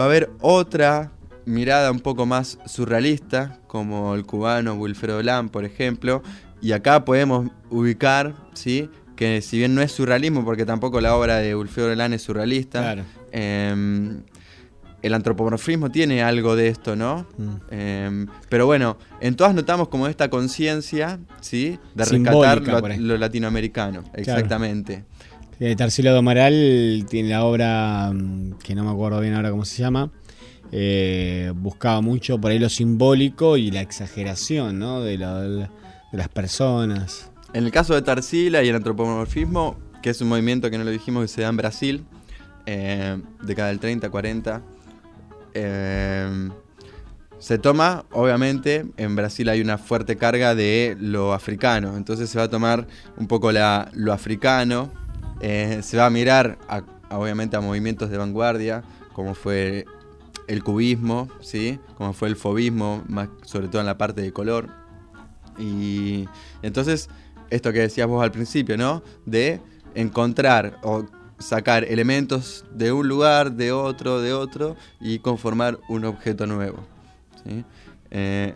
Va 0.02 0.06
a 0.06 0.08
haber 0.08 0.32
otra 0.42 1.12
mirada 1.46 1.92
un 1.92 2.00
poco 2.00 2.26
más 2.26 2.58
surrealista, 2.66 3.60
como 3.68 4.16
el 4.16 4.26
cubano 4.26 4.74
Wilfredo 4.74 5.22
Lam, 5.22 5.50
por 5.50 5.64
ejemplo. 5.64 6.24
Y 6.60 6.72
acá 6.72 7.06
podemos 7.06 7.52
ubicar, 7.70 8.34
¿sí? 8.56 8.90
que 9.16 9.44
si 9.44 9.60
bien 9.60 9.76
no 9.76 9.84
es 9.84 9.92
surrealismo, 9.92 10.44
porque 10.44 10.66
tampoco 10.66 11.02
la 11.02 11.16
obra 11.16 11.36
de 11.36 11.56
Wilfredo 11.56 11.94
Lam 11.94 12.14
es 12.14 12.24
surrealista, 12.24 12.96
em, 13.32 14.24
el 15.04 15.14
antropomorfismo 15.14 15.92
tiene 15.92 16.24
algo 16.24 16.56
de 16.56 16.70
esto, 16.70 16.96
¿no? 16.96 17.28
Mm. 17.38 17.50
Em, 17.70 18.28
pero 18.50 18.66
bueno, 18.66 18.98
en 19.20 19.36
todas 19.36 19.54
notamos 19.54 19.90
como 19.90 20.08
esta 20.08 20.32
conciencia, 20.32 21.20
¿sí? 21.42 21.78
De 21.94 22.06
rescatar 22.06 22.64
lo, 22.98 23.18
latinoamericano, 23.20 24.04
exactamente. 24.16 25.06
Eh, 25.64 25.76
Tarsilo 25.76 26.12
Domaral 26.12 27.06
tiene 27.08 27.30
la 27.30 27.46
obra, 27.46 28.12
mm, 28.12 28.54
que 28.64 28.74
no 28.74 28.84
me 28.84 28.90
acuerdo 28.90 29.20
bien 29.20 29.36
ahora 29.36 29.52
cómo 29.52 29.64
se 29.64 29.84
llama, 29.84 30.10
eh, 30.72 31.54
buscaba 31.56 32.02
mucho 32.02 32.42
por 32.42 32.50
ahí 32.50 32.58
lo 32.58 32.68
simbólico 32.68 33.58
y 33.58 33.70
la 33.70 33.82
exageración 33.82 34.80
¿no? 34.80 35.02
de, 35.02 35.20
las 35.20 36.30
personas. 36.30 37.30
En 37.54 37.66
el 37.66 37.72
caso 37.72 37.94
de 37.94 38.02
Tarsila 38.02 38.64
y 38.64 38.70
el 38.70 38.76
antropomorfismo, 38.76 39.78
que 40.02 40.10
es 40.10 40.20
un 40.22 40.30
movimiento 40.30 40.72
que 40.72 40.80
no 40.80 40.84
lo 40.84 40.90
dijimos 40.90 41.22
que 41.22 41.28
se 41.28 41.42
da 41.44 41.50
en 41.50 41.58
Brasil, 41.58 42.06
eh, 42.66 43.22
década 43.44 43.68
del 43.68 43.80
30, 43.80 44.10
40, 44.10 44.64
eh, 45.54 46.50
se 47.38 47.58
toma, 47.60 48.06
obviamente, 48.12 48.86
en 48.98 49.16
Brasil 49.16 49.50
hay 49.50 49.62
una 49.62 49.78
fuerte 49.78 50.16
carga 50.16 50.56
de 50.56 50.96
lo 51.00 51.34
africano, 51.34 51.98
entonces 51.98 52.32
se 52.32 52.40
va 52.40 52.46
a 52.46 52.50
tomar 52.50 52.88
un 53.18 53.28
poco 53.28 53.52
la, 53.52 53.90
lo 53.94 54.14
africano, 54.14 54.92
eh, 55.42 55.80
se 55.84 55.98
va 55.98 56.06
a 56.06 56.10
mirar, 56.10 56.58
obviamente, 57.10 57.58
a 57.58 57.62
movimientos 57.62 58.10
de 58.10 58.18
vanguardia, 58.18 58.84
como 59.14 59.34
fue 59.34 59.86
el 60.48 60.64
cubismo, 60.64 61.30
¿sí? 61.42 61.80
como 61.98 62.14
fue 62.14 62.28
el 62.28 62.36
fobismo, 62.36 63.04
más, 63.08 63.30
sobre 63.44 63.68
todo 63.68 63.80
en 63.82 63.88
la 63.88 63.98
parte 63.98 64.22
de 64.22 64.32
color. 64.32 64.70
Y 65.58 66.28
entonces, 66.62 67.10
esto 67.50 67.74
que 67.74 67.80
decías 67.80 68.08
vos 68.08 68.24
al 68.24 68.32
principio, 68.32 68.78
¿no? 68.78 69.04
De 69.26 69.62
encontrar 69.96 70.78
o 70.84 71.06
sacar 71.40 71.84
elementos 71.84 72.66
de 72.74 72.92
un 72.92 73.08
lugar, 73.08 73.54
de 73.54 73.72
otro, 73.72 74.22
de 74.22 74.34
otro, 74.34 74.76
y 75.00 75.20
conformar 75.20 75.80
un 75.90 76.06
objeto 76.06 76.46
nuevo. 76.46 76.80
Eh, 78.12 78.56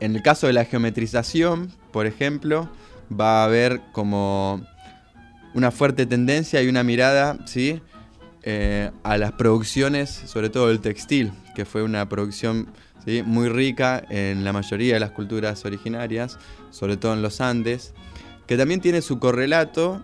en 0.00 0.16
el 0.16 0.22
caso 0.22 0.46
de 0.46 0.52
la 0.52 0.64
geometrización, 0.64 1.72
por 1.92 2.06
ejemplo, 2.06 2.68
va 3.12 3.42
a 3.42 3.44
haber 3.44 3.80
como 3.92 4.62
una 5.54 5.70
fuerte 5.70 6.06
tendencia 6.06 6.62
y 6.62 6.68
una 6.68 6.82
mirada, 6.82 7.38
¿sí? 7.46 7.80
Eh, 8.42 8.90
a 9.02 9.18
las 9.18 9.32
producciones, 9.32 10.10
sobre 10.10 10.48
todo 10.48 10.70
el 10.70 10.80
textil, 10.80 11.32
que 11.54 11.64
fue 11.64 11.82
una 11.82 12.08
producción 12.08 12.68
muy 13.24 13.48
rica 13.48 14.04
en 14.10 14.44
la 14.44 14.52
mayoría 14.52 14.94
de 14.94 15.00
las 15.00 15.10
culturas 15.10 15.64
originarias, 15.64 16.38
sobre 16.70 16.96
todo 16.96 17.14
en 17.14 17.22
los 17.22 17.40
Andes, 17.40 17.94
que 18.46 18.56
también 18.56 18.80
tiene 18.80 19.02
su 19.02 19.18
correlato 19.18 20.02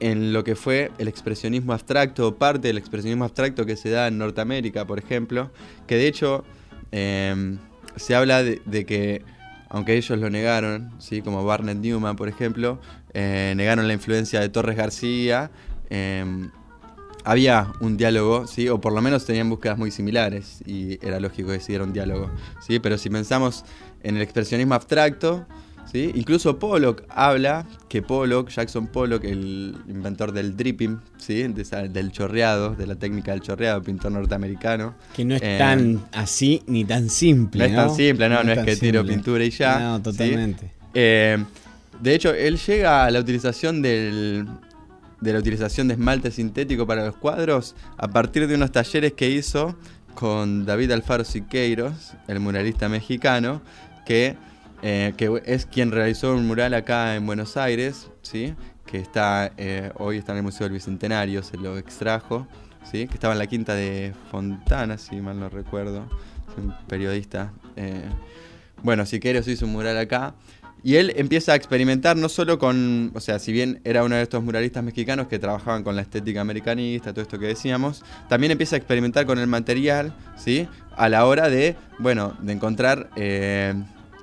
en 0.00 0.32
lo 0.32 0.42
que 0.42 0.56
fue 0.56 0.90
el 0.98 1.06
expresionismo 1.06 1.72
abstracto, 1.72 2.36
parte 2.36 2.68
del 2.68 2.78
expresionismo 2.78 3.24
abstracto 3.24 3.64
que 3.64 3.76
se 3.76 3.90
da 3.90 4.08
en 4.08 4.18
Norteamérica, 4.18 4.84
por 4.84 4.98
ejemplo, 4.98 5.50
que 5.86 5.96
de 5.96 6.08
hecho 6.08 6.44
em, 6.90 7.58
se 7.94 8.14
habla 8.16 8.42
de, 8.42 8.60
de, 8.64 8.84
que, 8.84 9.22
aunque 9.68 9.96
ellos 9.96 10.18
lo 10.18 10.28
negaron, 10.28 10.90
¿sí? 10.98 11.22
como 11.22 11.44
Barnett 11.44 11.78
Newman, 11.78 12.16
por 12.16 12.28
ejemplo, 12.28 12.80
eh, 13.14 13.54
negaron 13.56 13.86
la 13.86 13.94
influencia 13.94 14.40
de 14.40 14.48
Torres 14.48 14.76
García. 14.76 15.50
Em, 15.90 16.50
había 17.24 17.72
un 17.80 17.96
diálogo, 17.96 18.46
¿sí? 18.46 18.68
o 18.68 18.80
por 18.80 18.92
lo 18.92 19.00
menos 19.00 19.24
tenían 19.24 19.48
búsquedas 19.48 19.78
muy 19.78 19.90
similares, 19.90 20.62
y 20.66 20.98
era 21.06 21.20
lógico 21.20 21.50
que 21.50 21.60
siguiera 21.60 21.84
un 21.84 21.92
diálogo. 21.92 22.30
¿sí? 22.66 22.78
Pero 22.78 22.98
si 22.98 23.10
pensamos 23.10 23.64
en 24.02 24.16
el 24.16 24.22
expresionismo 24.22 24.74
abstracto, 24.74 25.46
¿sí? 25.90 26.10
incluso 26.14 26.58
Pollock 26.58 27.04
habla 27.08 27.66
que 27.88 28.02
Pollock, 28.02 28.48
Jackson 28.48 28.88
Pollock, 28.88 29.24
el 29.24 29.76
inventor 29.88 30.32
del 30.32 30.56
dripping, 30.56 30.98
¿sí? 31.16 31.42
del 31.42 32.10
chorreado, 32.10 32.74
de 32.74 32.86
la 32.86 32.96
técnica 32.96 33.32
del 33.32 33.40
chorreado, 33.40 33.82
pintor 33.82 34.12
norteamericano. 34.12 34.94
Que 35.14 35.24
no 35.24 35.36
es 35.36 35.42
eh, 35.42 35.56
tan 35.58 36.02
así 36.12 36.62
ni 36.66 36.84
tan 36.84 37.08
simple. 37.08 37.68
No, 37.68 37.70
es 37.70 37.86
tan 37.86 37.96
simple, 37.96 38.28
no, 38.28 38.42
no, 38.42 38.52
es, 38.52 38.64
que 38.64 38.76
tiro 38.76 39.04
pintura 39.04 39.44
y 39.44 39.50
ya. 39.50 39.78
No, 39.78 40.02
totalmente. 40.02 40.72
Eh, 40.94 41.38
de 42.02 42.14
hecho, 42.16 42.34
él 42.34 42.58
llega 42.58 43.04
a 43.04 43.10
la 43.12 43.20
utilización 43.20 43.80
del, 43.80 44.48
de 45.20 45.32
la 45.32 45.38
utilización 45.38 45.86
de 45.86 45.94
esmalte 45.94 46.32
sintético 46.32 46.84
para 46.84 47.06
los 47.06 47.14
cuadros 47.16 47.76
a 47.96 48.08
partir 48.08 48.48
de 48.48 48.56
unos 48.56 48.72
talleres 48.72 49.12
que 49.12 49.30
hizo 49.30 49.76
con 50.16 50.66
David 50.66 50.90
Alfaro 50.90 51.22
Siqueiros, 51.22 52.14
el 52.26 52.40
muralista 52.40 52.88
mexicano, 52.88 53.62
que, 54.04 54.36
eh, 54.82 55.14
que 55.16 55.42
es 55.46 55.64
quien 55.64 55.92
realizó 55.92 56.34
un 56.34 56.44
mural 56.44 56.74
acá 56.74 57.14
en 57.14 57.24
Buenos 57.24 57.56
Aires, 57.56 58.10
¿sí? 58.22 58.54
que 58.84 58.98
está 58.98 59.52
eh, 59.56 59.92
hoy 59.96 60.18
está 60.18 60.32
en 60.32 60.38
el 60.38 60.44
Museo 60.44 60.64
del 60.64 60.72
Bicentenario, 60.72 61.44
se 61.44 61.56
lo 61.56 61.78
extrajo, 61.78 62.48
¿sí? 62.82 63.06
que 63.06 63.14
estaba 63.14 63.32
en 63.32 63.38
la 63.38 63.46
quinta 63.46 63.76
de 63.76 64.12
Fontana, 64.32 64.98
si 64.98 65.20
mal 65.20 65.38
no 65.38 65.48
recuerdo, 65.48 66.08
un 66.56 66.74
periodista. 66.88 67.52
Eh, 67.76 68.02
bueno, 68.82 69.06
Siqueiros 69.06 69.46
hizo 69.46 69.66
un 69.66 69.72
mural 69.72 69.96
acá. 69.96 70.34
Y 70.84 70.96
él 70.96 71.12
empieza 71.16 71.52
a 71.52 71.54
experimentar 71.54 72.16
no 72.16 72.28
solo 72.28 72.58
con, 72.58 73.12
o 73.14 73.20
sea, 73.20 73.38
si 73.38 73.52
bien 73.52 73.80
era 73.84 74.02
uno 74.02 74.16
de 74.16 74.22
estos 74.22 74.42
muralistas 74.42 74.82
mexicanos 74.82 75.28
que 75.28 75.38
trabajaban 75.38 75.84
con 75.84 75.94
la 75.94 76.02
estética 76.02 76.40
americanista, 76.40 77.12
todo 77.12 77.22
esto 77.22 77.38
que 77.38 77.46
decíamos, 77.46 78.02
también 78.28 78.50
empieza 78.50 78.76
a 78.76 78.78
experimentar 78.78 79.24
con 79.24 79.38
el 79.38 79.46
material, 79.46 80.12
¿sí? 80.36 80.68
A 80.96 81.08
la 81.08 81.24
hora 81.26 81.48
de, 81.48 81.76
bueno, 81.98 82.36
de 82.40 82.52
encontrar 82.52 83.10
eh, 83.16 83.74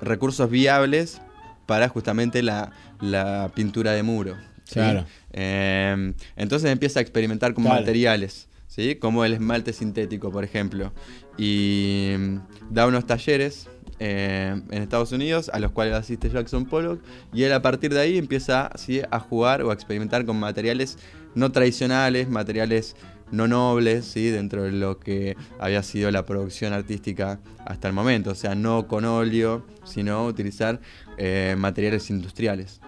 recursos 0.02 0.50
viables 0.50 1.22
para 1.66 1.88
justamente 1.88 2.44
la, 2.44 2.72
la 3.00 3.52
pintura 3.56 3.94
de 3.94 4.04
muro. 4.04 4.36
¿sí? 4.66 4.74
Claro. 4.74 5.06
Eh, 5.32 6.14
entonces 6.36 6.72
empieza 6.72 7.00
a 7.00 7.02
experimentar 7.02 7.54
con 7.54 7.64
materiales, 7.64 8.50
¿sí? 8.68 8.96
Como 8.96 9.24
el 9.24 9.34
esmalte 9.34 9.72
sintético, 9.72 10.32
por 10.32 10.44
ejemplo. 10.44 10.92
Y 11.38 12.16
mm, 12.18 12.38
da 12.70 12.86
unos 12.86 13.06
talleres 13.06 13.70
eh, 14.00 14.62
en 14.72 14.82
Estados 14.82 15.12
Unidos 15.12 15.50
a 15.54 15.60
los 15.60 15.72
cuales 15.72 15.94
asiste 15.94 16.30
Jackson 16.30 16.66
Pollock 16.66 17.02
y 17.34 17.44
él 17.44 17.52
a 17.52 17.62
partir 17.62 17.94
de 17.94 18.00
ahí 18.00 18.18
empieza 18.18 18.70
¿sí? 18.76 19.02
a 19.12 19.20
jugar 19.20 19.62
o 19.62 19.72
a 19.72 19.74
experimentar 19.74 20.26
con 20.26 20.40
materiales 20.40 20.98
no 21.36 21.52
tradicionales, 21.52 22.30
materiales 22.30 22.96
no 23.32 23.48
nobles, 23.48 24.06
¿sí? 24.06 24.30
dentro 24.30 24.64
de 24.64 24.72
lo 24.72 25.00
que 25.00 25.36
había 25.60 25.84
sido 25.84 26.10
la 26.12 26.26
producción 26.26 26.72
artística 26.72 27.40
hasta 27.66 27.90
el 27.90 27.94
momento. 27.94 28.32
O 28.32 28.36
sea, 28.36 28.56
no 28.56 28.88
con 28.88 29.04
óleo, 29.04 29.66
sino 29.84 30.26
utilizar 30.26 30.80
eh, 31.18 31.56
materiales 31.58 32.10
industriales. 32.10 32.80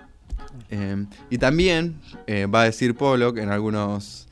Eh, 0.70 1.06
y 1.30 1.38
también 1.38 2.00
va 2.54 2.62
a 2.62 2.66
decir 2.66 2.96
Pollock 2.96 3.38
en 3.38 3.50
algunas 3.50 4.28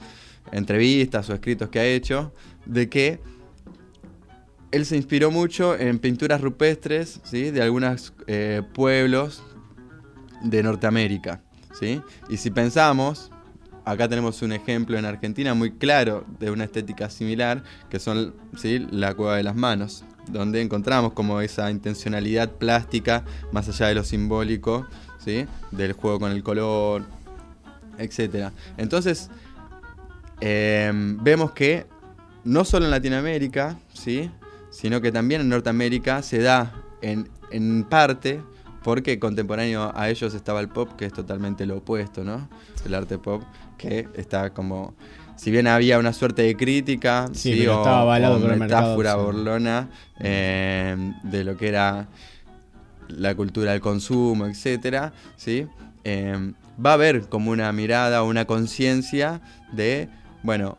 entrevistas 0.52 1.30
o 1.30 1.34
escritos 1.34 1.70
que 1.70 1.80
ha 1.80 1.86
hecho 1.86 2.34
de 2.66 2.90
que 2.90 3.20
él 4.72 4.86
se 4.86 4.96
inspiró 4.96 5.32
mucho 5.32 5.78
en 5.78 6.00
pinturas 6.00 6.42
rupestres 6.42 7.20
¿sí? 7.24 7.52
de 7.52 7.62
algunos 7.62 8.14
eh, 8.28 8.62
pueblos 8.74 9.44
de 10.44 10.64
Norteamérica. 10.64 11.42
¿sí? 11.78 12.02
Y 12.30 12.38
si 12.38 12.52
pensamos, 12.52 13.32
acá 13.84 14.08
tenemos 14.08 14.42
un 14.42 14.52
ejemplo 14.52 14.98
en 14.98 15.06
Argentina 15.06 15.54
muy 15.54 15.72
claro 15.72 16.26
de 16.40 16.52
una 16.52 16.66
estética 16.66 17.10
similar, 17.10 17.64
que 17.90 18.00
son 18.00 18.36
¿sí? 18.58 18.86
la 18.92 19.16
cueva 19.16 19.38
de 19.38 19.44
las 19.44 19.56
manos, 19.56 20.04
donde 20.28 20.62
encontramos 20.62 21.14
como 21.14 21.42
esa 21.42 21.72
intencionalidad 21.72 22.52
plástica 22.52 23.24
más 23.52 23.68
allá 23.70 23.88
de 23.88 23.96
lo 23.96 24.04
simbólico, 24.04 24.88
¿sí? 25.18 25.46
del 25.72 25.94
juego 25.94 26.20
con 26.20 26.32
el 26.32 26.44
color, 26.44 27.04
etc. 27.98 28.52
Entonces, 28.78 29.32
eh, 30.42 30.92
vemos 30.94 31.52
que 31.52 31.88
no 32.44 32.64
solo 32.64 32.86
en 32.86 32.92
Latinoamérica, 32.92 33.78
¿sí? 33.94 34.32
Sino 34.70 35.02
que 35.02 35.12
también 35.12 35.42
en 35.42 35.50
Norteamérica 35.50 36.22
se 36.22 36.40
da 36.40 36.74
en, 37.02 37.30
en 37.52 37.84
parte 37.84 38.42
porque 38.84 39.20
contemporáneo 39.20 39.92
a 39.96 40.10
ellos 40.10 40.34
estaba 40.34 40.60
el 40.62 40.70
pop, 40.70 40.90
que 40.96 41.06
es 41.06 41.14
totalmente 41.14 41.66
lo 41.66 41.78
opuesto, 41.78 42.24
¿no? 42.24 42.50
El 42.86 42.94
arte 42.96 43.18
pop, 43.18 43.44
que 43.78 44.08
está 44.16 44.52
como... 44.52 44.94
Si 45.36 45.52
bien 45.52 45.68
había 45.68 46.00
una 46.00 46.12
suerte 46.12 46.42
de 46.42 46.56
crítica, 46.56 47.30
Sí, 47.32 47.54
¿sí? 47.54 47.68
o, 47.68 47.82
por 47.82 48.06
mercado, 48.06 48.58
metáfora 48.58 49.14
sí. 49.14 49.18
burlona 49.20 49.90
eh, 50.20 51.14
de 51.24 51.44
lo 51.46 51.56
que 51.56 51.70
era 51.70 52.08
la 53.08 53.36
cultura 53.36 53.72
del 53.72 53.80
consumo, 53.80 54.46
etcétera, 54.48 55.14
¿sí? 55.38 55.66
Eh, 56.04 56.54
va 56.84 56.92
a 56.92 56.94
haber 56.94 57.28
como 57.30 57.52
una 57.52 57.72
mirada 57.72 58.22
o 58.24 58.28
una 58.28 58.46
conciencia 58.46 59.42
de, 59.72 60.10
bueno, 60.44 60.78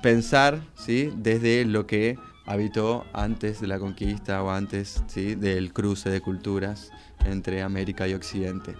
pensar, 0.00 0.60
¿sí? 0.76 1.12
Desde 1.16 1.64
lo 1.64 1.86
que 1.86 2.16
habitó 2.48 3.04
antes 3.12 3.60
de 3.60 3.66
la 3.66 3.78
conquista 3.78 4.42
o 4.42 4.50
antes, 4.50 5.02
¿sí? 5.06 5.34
Del 5.34 5.72
cruce 5.74 6.08
de 6.08 6.22
culturas 6.22 6.90
entre 7.26 7.60
América 7.62 8.08
y 8.08 8.14
Occidente. 8.14 8.74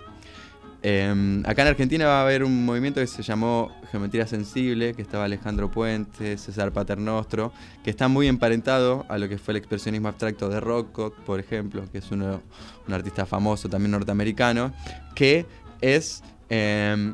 Eh, 0.83 1.43
acá 1.45 1.63
en 1.63 1.69
Argentina 1.69 2.07
va 2.07 2.21
a 2.21 2.23
haber 2.23 2.45
un 2.45 2.65
movimiento 2.65 3.01
que 3.01 3.07
se 3.07 3.23
llamó 3.23 3.71
Geometría 3.91 4.27
Sensible, 4.27 4.95
que 4.95 5.03
estaba 5.03 5.25
Alejandro 5.25 5.71
Puente, 5.71 6.39
César 6.39 6.73
Paternostro, 6.73 7.53
que 7.85 7.91
está 7.91 8.09
muy 8.09 8.27
emparentado 8.27 9.05
a 9.09 9.19
lo 9.19 9.29
que 9.29 9.37
fue 9.37 9.53
el 9.53 9.59
expresionismo 9.59 10.09
abstracto 10.09 10.49
de 10.49 10.61
Rothko, 10.61 11.13
por 11.27 11.39
ejemplo, 11.39 11.85
que 11.93 11.99
es 11.99 12.11
uno, 12.11 12.41
un 12.87 12.95
artista 12.95 13.27
famoso 13.27 13.69
también 13.69 13.91
norteamericano, 13.91 14.73
que 15.15 15.45
es 15.83 16.23
eh, 16.49 17.13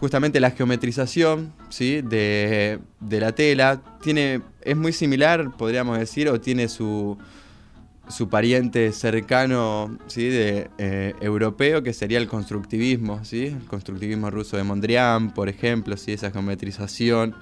justamente 0.00 0.40
la 0.40 0.50
geometrización 0.50 1.52
¿sí? 1.68 2.00
de, 2.02 2.78
de 3.00 3.20
la 3.20 3.32
tela. 3.32 3.80
Tiene, 4.02 4.42
es 4.62 4.76
muy 4.76 4.92
similar, 4.92 5.56
podríamos 5.56 5.98
decir, 5.98 6.28
o 6.28 6.40
tiene 6.40 6.68
su, 6.68 7.18
su 8.08 8.28
pariente 8.28 8.92
cercano 8.92 9.98
¿sí? 10.06 10.28
de, 10.28 10.70
eh, 10.78 11.14
europeo, 11.20 11.82
que 11.82 11.92
sería 11.92 12.18
el 12.18 12.28
constructivismo, 12.28 13.24
¿sí? 13.24 13.46
el 13.46 13.64
constructivismo 13.66 14.30
ruso 14.30 14.56
de 14.56 14.64
Mondrian, 14.64 15.32
por 15.32 15.48
ejemplo, 15.48 15.96
¿sí? 15.96 16.12
esa 16.12 16.30
geometrización 16.30 17.34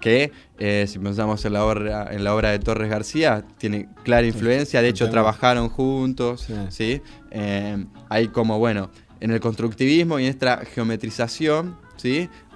que, 0.00 0.32
eh, 0.58 0.86
si 0.88 0.98
pensamos 0.98 1.44
en 1.44 1.52
la, 1.52 1.64
obra, 1.64 2.08
en 2.10 2.24
la 2.24 2.34
obra 2.34 2.50
de 2.50 2.58
Torres 2.58 2.88
García, 2.88 3.44
tiene 3.58 3.88
clara 4.02 4.26
influencia, 4.26 4.80
de 4.80 4.88
hecho 4.88 5.10
trabajaron 5.10 5.68
juntos, 5.68 6.46
Sí. 6.46 6.54
¿sí? 6.70 7.02
Eh, 7.30 7.84
hay 8.08 8.28
como, 8.28 8.58
bueno, 8.58 8.90
en 9.20 9.30
el 9.30 9.40
constructivismo 9.40 10.18
y 10.18 10.24
en 10.24 10.30
esta 10.30 10.64
geometrización, 10.64 11.76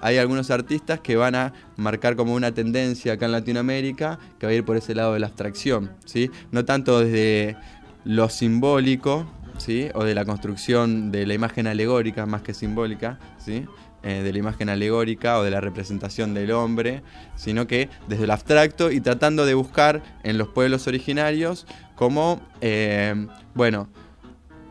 Hay 0.01 0.17
algunos 0.17 0.51
artistas 0.51 0.99
que 0.99 1.15
van 1.15 1.35
a 1.35 1.53
marcar 1.77 2.15
como 2.15 2.33
una 2.33 2.53
tendencia 2.53 3.13
acá 3.13 3.25
en 3.25 3.31
Latinoamérica 3.33 4.19
que 4.39 4.45
va 4.45 4.51
a 4.51 4.55
ir 4.55 4.65
por 4.65 4.77
ese 4.77 4.95
lado 4.95 5.13
de 5.13 5.19
la 5.19 5.27
abstracción, 5.27 5.91
¿sí? 6.05 6.31
No 6.51 6.65
tanto 6.65 6.99
desde 6.99 7.57
lo 8.03 8.29
simbólico, 8.29 9.25
¿sí? 9.57 9.89
O 9.93 10.03
de 10.03 10.15
la 10.15 10.25
construcción 10.25 11.11
de 11.11 11.25
la 11.25 11.33
imagen 11.33 11.67
alegórica 11.67 12.25
más 12.25 12.41
que 12.41 12.53
simbólica, 12.53 13.19
¿sí? 13.37 13.65
Eh, 14.03 14.21
de 14.21 14.31
la 14.31 14.37
imagen 14.39 14.69
alegórica 14.69 15.39
o 15.39 15.43
de 15.43 15.49
la 15.49 15.61
representación 15.61 16.35
del 16.35 16.51
hombre, 16.51 17.01
sino 17.35 17.65
que 17.65 17.89
desde 18.07 18.25
el 18.25 18.31
abstracto 18.31 18.91
y 18.91 19.01
tratando 19.01 19.45
de 19.45 19.55
buscar 19.55 20.03
en 20.23 20.37
los 20.37 20.49
pueblos 20.49 20.87
originarios 20.87 21.65
como, 21.95 22.39
eh, 22.61 23.27
bueno, 23.55 23.89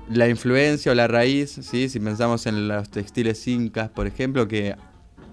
la 0.09 0.29
influencia 0.29 0.93
o 0.93 0.95
la 0.95 1.09
raíz, 1.09 1.59
¿sí? 1.63 1.89
si 1.89 2.01
pensamos 2.01 2.47
en 2.47 2.69
los 2.69 2.91
textiles 2.91 3.47
incas, 3.49 3.89
por 3.89 4.07
ejemplo, 4.07 4.47
que 4.47 4.75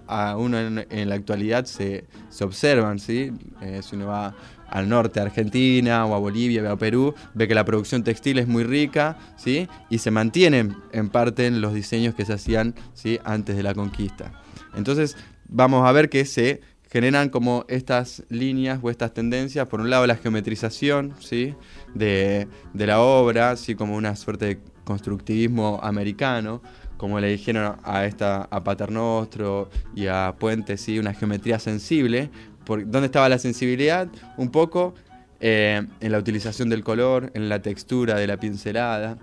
aún 0.06 0.54
en, 0.54 0.86
en 0.90 1.08
la 1.08 1.14
actualidad 1.14 1.64
se, 1.64 2.04
se 2.28 2.44
observan, 2.44 2.98
¿sí? 2.98 3.32
Eh, 3.60 3.80
si 3.82 3.96
uno 3.96 4.08
va 4.08 4.34
al 4.68 4.88
norte 4.88 5.20
a 5.20 5.24
Argentina 5.24 6.04
o 6.06 6.14
a 6.14 6.18
Bolivia 6.18 6.62
o 6.62 6.72
a 6.72 6.76
Perú, 6.76 7.14
ve 7.34 7.46
que 7.46 7.54
la 7.54 7.64
producción 7.64 8.02
textil 8.02 8.38
es 8.38 8.48
muy 8.48 8.64
rica, 8.64 9.18
¿sí? 9.36 9.68
Y 9.90 9.98
se 9.98 10.10
mantienen 10.10 10.76
en 10.92 11.08
parte 11.08 11.46
en 11.46 11.60
los 11.60 11.74
diseños 11.74 12.14
que 12.14 12.24
se 12.24 12.32
hacían, 12.32 12.74
¿sí? 12.94 13.18
Antes 13.24 13.56
de 13.56 13.62
la 13.62 13.74
conquista. 13.74 14.32
Entonces, 14.74 15.16
vamos 15.48 15.86
a 15.86 15.92
ver 15.92 16.08
que 16.08 16.24
se 16.24 16.60
generan 16.92 17.30
como 17.30 17.64
estas 17.68 18.22
líneas 18.28 18.78
o 18.82 18.90
estas 18.90 19.14
tendencias, 19.14 19.66
por 19.66 19.80
un 19.80 19.88
lado 19.88 20.06
la 20.06 20.16
geometrización, 20.16 21.14
¿sí? 21.20 21.54
De, 21.94 22.48
de 22.74 22.86
la 22.86 23.00
obra, 23.00 23.56
¿sí? 23.56 23.74
Como 23.74 23.96
una 23.96 24.14
suerte 24.14 24.44
de 24.44 24.60
constructivismo 24.84 25.80
americano, 25.82 26.60
como 26.98 27.18
le 27.18 27.28
dijeron 27.28 27.76
a 27.82 28.04
esta 28.04 28.42
a 28.42 28.62
Paternostro 28.62 29.70
y 29.96 30.06
a 30.08 30.34
Puente, 30.38 30.76
sí, 30.76 30.98
una 30.98 31.14
geometría 31.14 31.58
sensible. 31.58 32.28
Por, 32.66 32.82
¿Dónde 32.86 33.06
estaba 33.06 33.26
la 33.30 33.38
sensibilidad? 33.38 34.08
Un 34.36 34.50
poco 34.50 34.92
eh, 35.40 35.86
en 35.98 36.12
la 36.12 36.18
utilización 36.18 36.68
del 36.68 36.84
color, 36.84 37.30
en 37.32 37.48
la 37.48 37.62
textura 37.62 38.16
de 38.16 38.26
la 38.26 38.36
pincelada. 38.36 39.16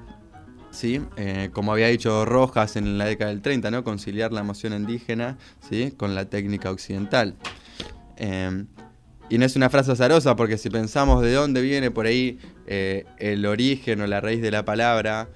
¿sí? 0.71 1.01
Eh, 1.17 1.49
como 1.53 1.71
había 1.71 1.87
dicho 1.87 2.25
Rojas 2.25 2.75
en 2.75 2.97
la 2.97 3.05
década 3.05 3.29
del 3.31 3.41
30, 3.41 3.71
¿no? 3.71 3.83
conciliar 3.83 4.31
la 4.31 4.41
emoción 4.41 4.73
indígena 4.73 5.37
¿sí? 5.69 5.93
con 5.95 6.15
la 6.15 6.25
técnica 6.25 6.71
occidental. 6.71 7.35
Eh, 8.19 8.65
y 9.29 9.37
no 9.37 9.45
es 9.45 9.55
una 9.55 9.69
frase 9.69 9.91
azarosa 9.91 10.35
porque 10.35 10.57
si 10.57 10.69
pensamos 10.69 11.21
de 11.21 11.33
dónde 11.33 11.61
viene 11.61 11.91
por 11.91 12.07
ahí 12.07 12.39
eh, 12.65 13.05
el 13.19 13.45
origen 13.45 14.01
o 14.01 14.07
la 14.07 14.19
raíz 14.21 14.41
de 14.41 14.49
la 14.49 14.65
palabra 14.65 15.29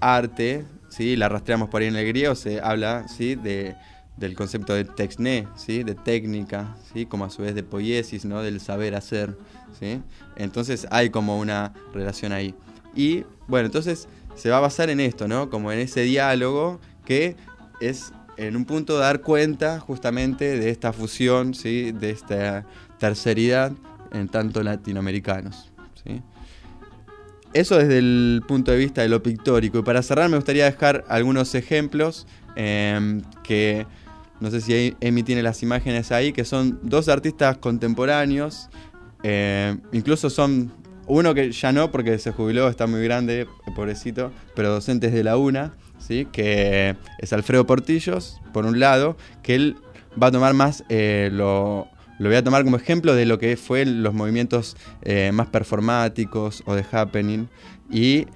arte, 0.00 0.64
¿sí? 0.88 1.16
la 1.16 1.28
rastreamos 1.28 1.68
por 1.68 1.82
ahí 1.82 1.88
en 1.88 1.96
el 1.96 2.06
griego, 2.06 2.36
se 2.36 2.60
habla 2.60 3.08
¿sí? 3.08 3.34
de, 3.34 3.74
del 4.16 4.36
concepto 4.36 4.72
de 4.72 4.84
texné, 4.84 5.48
¿sí? 5.56 5.82
de 5.82 5.96
técnica, 5.96 6.76
¿sí? 6.92 7.06
como 7.06 7.24
a 7.24 7.30
su 7.30 7.42
vez 7.42 7.56
de 7.56 7.64
poiesis, 7.64 8.24
¿no? 8.24 8.40
del 8.40 8.60
saber 8.60 8.94
hacer. 8.94 9.36
¿sí? 9.80 10.00
Entonces 10.36 10.86
hay 10.92 11.10
como 11.10 11.40
una 11.40 11.74
relación 11.92 12.32
ahí. 12.32 12.54
Y 12.94 13.24
bueno, 13.48 13.66
entonces 13.66 14.06
se 14.36 14.48
va 14.48 14.58
a 14.58 14.60
basar 14.60 14.90
en 14.90 15.00
esto, 15.00 15.26
¿no? 15.26 15.50
como 15.50 15.72
en 15.72 15.80
ese 15.80 16.02
diálogo 16.02 16.78
que 17.04 17.34
es 17.80 18.12
en 18.38 18.56
un 18.56 18.64
punto 18.64 18.96
dar 18.96 19.20
cuenta 19.20 19.80
justamente 19.80 20.58
de 20.58 20.70
esta 20.70 20.92
fusión, 20.92 21.54
¿sí? 21.54 21.92
de 21.92 22.10
esta 22.10 22.64
terceridad 22.98 23.72
en 24.12 24.28
tanto 24.28 24.62
latinoamericanos. 24.62 25.70
¿sí? 26.02 26.22
Eso 27.52 27.76
desde 27.76 27.98
el 27.98 28.42
punto 28.46 28.70
de 28.70 28.78
vista 28.78 29.02
de 29.02 29.08
lo 29.08 29.22
pictórico. 29.22 29.80
Y 29.80 29.82
para 29.82 30.02
cerrar 30.02 30.30
me 30.30 30.36
gustaría 30.36 30.64
dejar 30.64 31.04
algunos 31.08 31.54
ejemplos 31.54 32.26
eh, 32.54 33.20
que 33.42 33.86
no 34.40 34.50
sé 34.50 34.60
si 34.60 34.96
Emi 35.00 35.24
tiene 35.24 35.42
las 35.42 35.62
imágenes 35.62 36.12
ahí, 36.12 36.32
que 36.32 36.44
son 36.44 36.78
dos 36.82 37.08
artistas 37.08 37.58
contemporáneos, 37.58 38.68
eh, 39.24 39.76
incluso 39.92 40.30
son 40.30 40.72
uno 41.06 41.34
que 41.34 41.50
ya 41.50 41.72
no 41.72 41.90
porque 41.90 42.18
se 42.18 42.30
jubiló, 42.30 42.68
está 42.68 42.86
muy 42.86 43.02
grande, 43.02 43.48
pobrecito, 43.74 44.30
pero 44.54 44.70
docentes 44.70 45.12
de 45.12 45.24
la 45.24 45.36
UNA, 45.36 45.74
que 46.32 46.96
es 47.18 47.32
Alfredo 47.32 47.66
Portillos, 47.66 48.40
por 48.52 48.66
un 48.66 48.80
lado, 48.80 49.16
que 49.42 49.54
él 49.54 49.76
va 50.20 50.28
a 50.28 50.30
tomar 50.30 50.54
más, 50.54 50.84
eh, 50.88 51.30
lo, 51.32 51.88
voy 52.18 52.34
a 52.34 52.42
tomar 52.42 52.64
como 52.64 52.76
ejemplo 52.76 53.14
de 53.14 53.26
lo 53.26 53.38
que 53.38 53.56
fue 53.56 53.84
los 53.84 54.14
movimientos 54.14 54.76
eh, 55.02 55.30
más 55.32 55.48
performáticos 55.48 56.62
o 56.66 56.74
de 56.74 56.84
happening, 56.90 57.46
y 57.90 58.26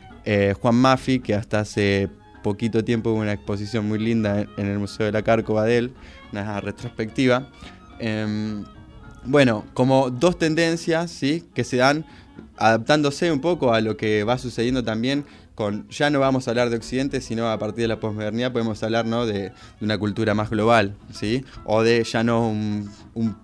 Juan 0.61 0.77
Maffi, 0.77 1.19
que 1.19 1.35
hasta 1.35 1.61
hace 1.61 2.09
poquito 2.43 2.85
tiempo 2.85 3.11
hubo 3.11 3.20
una 3.20 3.32
exposición 3.32 3.89
muy 3.89 3.99
linda 3.99 4.47
en 4.57 4.66
el 4.66 4.78
Museo 4.78 5.07
de 5.07 5.12
la 5.12 5.23
Cárcova 5.23 5.65
de 5.65 5.78
él, 5.78 5.93
una 6.32 6.61
retrospectiva. 6.61 7.49
Em, 7.99 8.65
bueno, 9.24 9.65
como 9.74 10.11
dos 10.11 10.39
tendencias 10.39 11.11
¿sí? 11.11 11.44
que 11.55 11.65
se 11.65 11.77
dan 11.78 12.05
adaptándose 12.57 13.31
un 13.32 13.40
poco 13.40 13.73
a 13.73 13.81
lo 13.81 13.97
que 13.97 14.24
va 14.24 14.39
sucediendo 14.39 14.82
también 14.82 15.24
con, 15.55 15.89
ya 15.89 16.11
no 16.11 16.20
vamos 16.20 16.47
a 16.47 16.51
hablar 16.51 16.70
de 16.70 16.77
Occidente, 16.77 17.20
sino 17.20 17.51
a 17.51 17.59
partir 17.59 17.83
de 17.83 17.89
la 17.89 18.01
posmodernidad 18.01 18.53
podemos 18.53 18.83
hablar 18.83 19.07
¿no? 19.07 19.27
de, 19.27 19.53
una 19.81 19.99
cultura 19.99 20.35
más 20.35 20.51
global, 20.51 20.95
¿sí? 21.12 21.45
O 21.65 21.83
de 21.83 22.05
ya 22.05 22.24
no 22.24 22.49
un, 22.49 22.89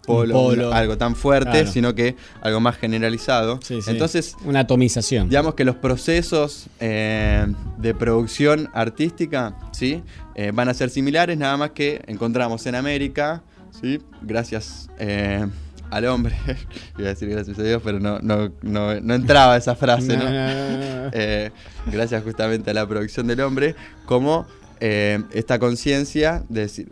polo, 0.07 0.73
algo 0.73 0.97
tan 0.97 1.15
fuerte, 1.15 1.67
sino 1.67 1.95
que 1.95 2.17
algo 2.41 2.61
más 2.61 2.77
generalizado. 2.77 3.61
Entonces, 3.87 4.37
una 4.45 4.61
atomización. 4.61 5.29
Digamos 5.29 5.55
que 5.55 5.65
los 5.65 5.77
procesos 5.77 6.67
eh, 6.81 7.47
de 7.77 7.95
producción 7.95 8.71
artística, 8.73 9.57
¿sí? 9.73 10.03
Eh, 10.35 10.53
van 10.55 10.69
a 10.69 10.75
ser 10.75 10.91
similares, 10.91 11.37
nada 11.37 11.57
más 11.57 11.71
que 11.71 12.03
encontramos 12.07 12.65
en 12.67 12.75
América, 12.75 13.43
¿sí? 13.81 14.01
Gracias. 14.23 14.89
Eh, 14.99 15.47
al 15.91 16.05
hombre, 16.07 16.37
iba 16.99 17.07
a 17.07 17.11
decir 17.11 17.29
gracias 17.29 17.59
a 17.59 17.63
Dios, 17.63 17.83
pero 17.85 18.01
no, 18.01 18.19
no, 18.21 18.51
no, 18.63 19.15
entraba 19.15 19.57
esa 19.57 19.75
frase, 19.75 20.17
¿no? 20.17 20.25
Eh, 21.11 21.51
gracias 21.87 22.23
justamente 22.23 22.71
a 22.71 22.75
la 22.75 22.87
producción 22.87 23.27
del 23.27 23.41
hombre, 23.41 23.75
como 24.05 24.47
eh, 24.79 25.23
esta 25.33 25.59
conciencia 25.59 26.45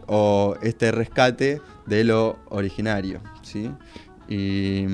o 0.07 0.57
este 0.63 0.91
rescate 0.91 1.61
de 1.85 2.05
lo 2.05 2.39
originario, 2.49 3.21
¿sí? 3.43 3.71
Y 4.27 4.87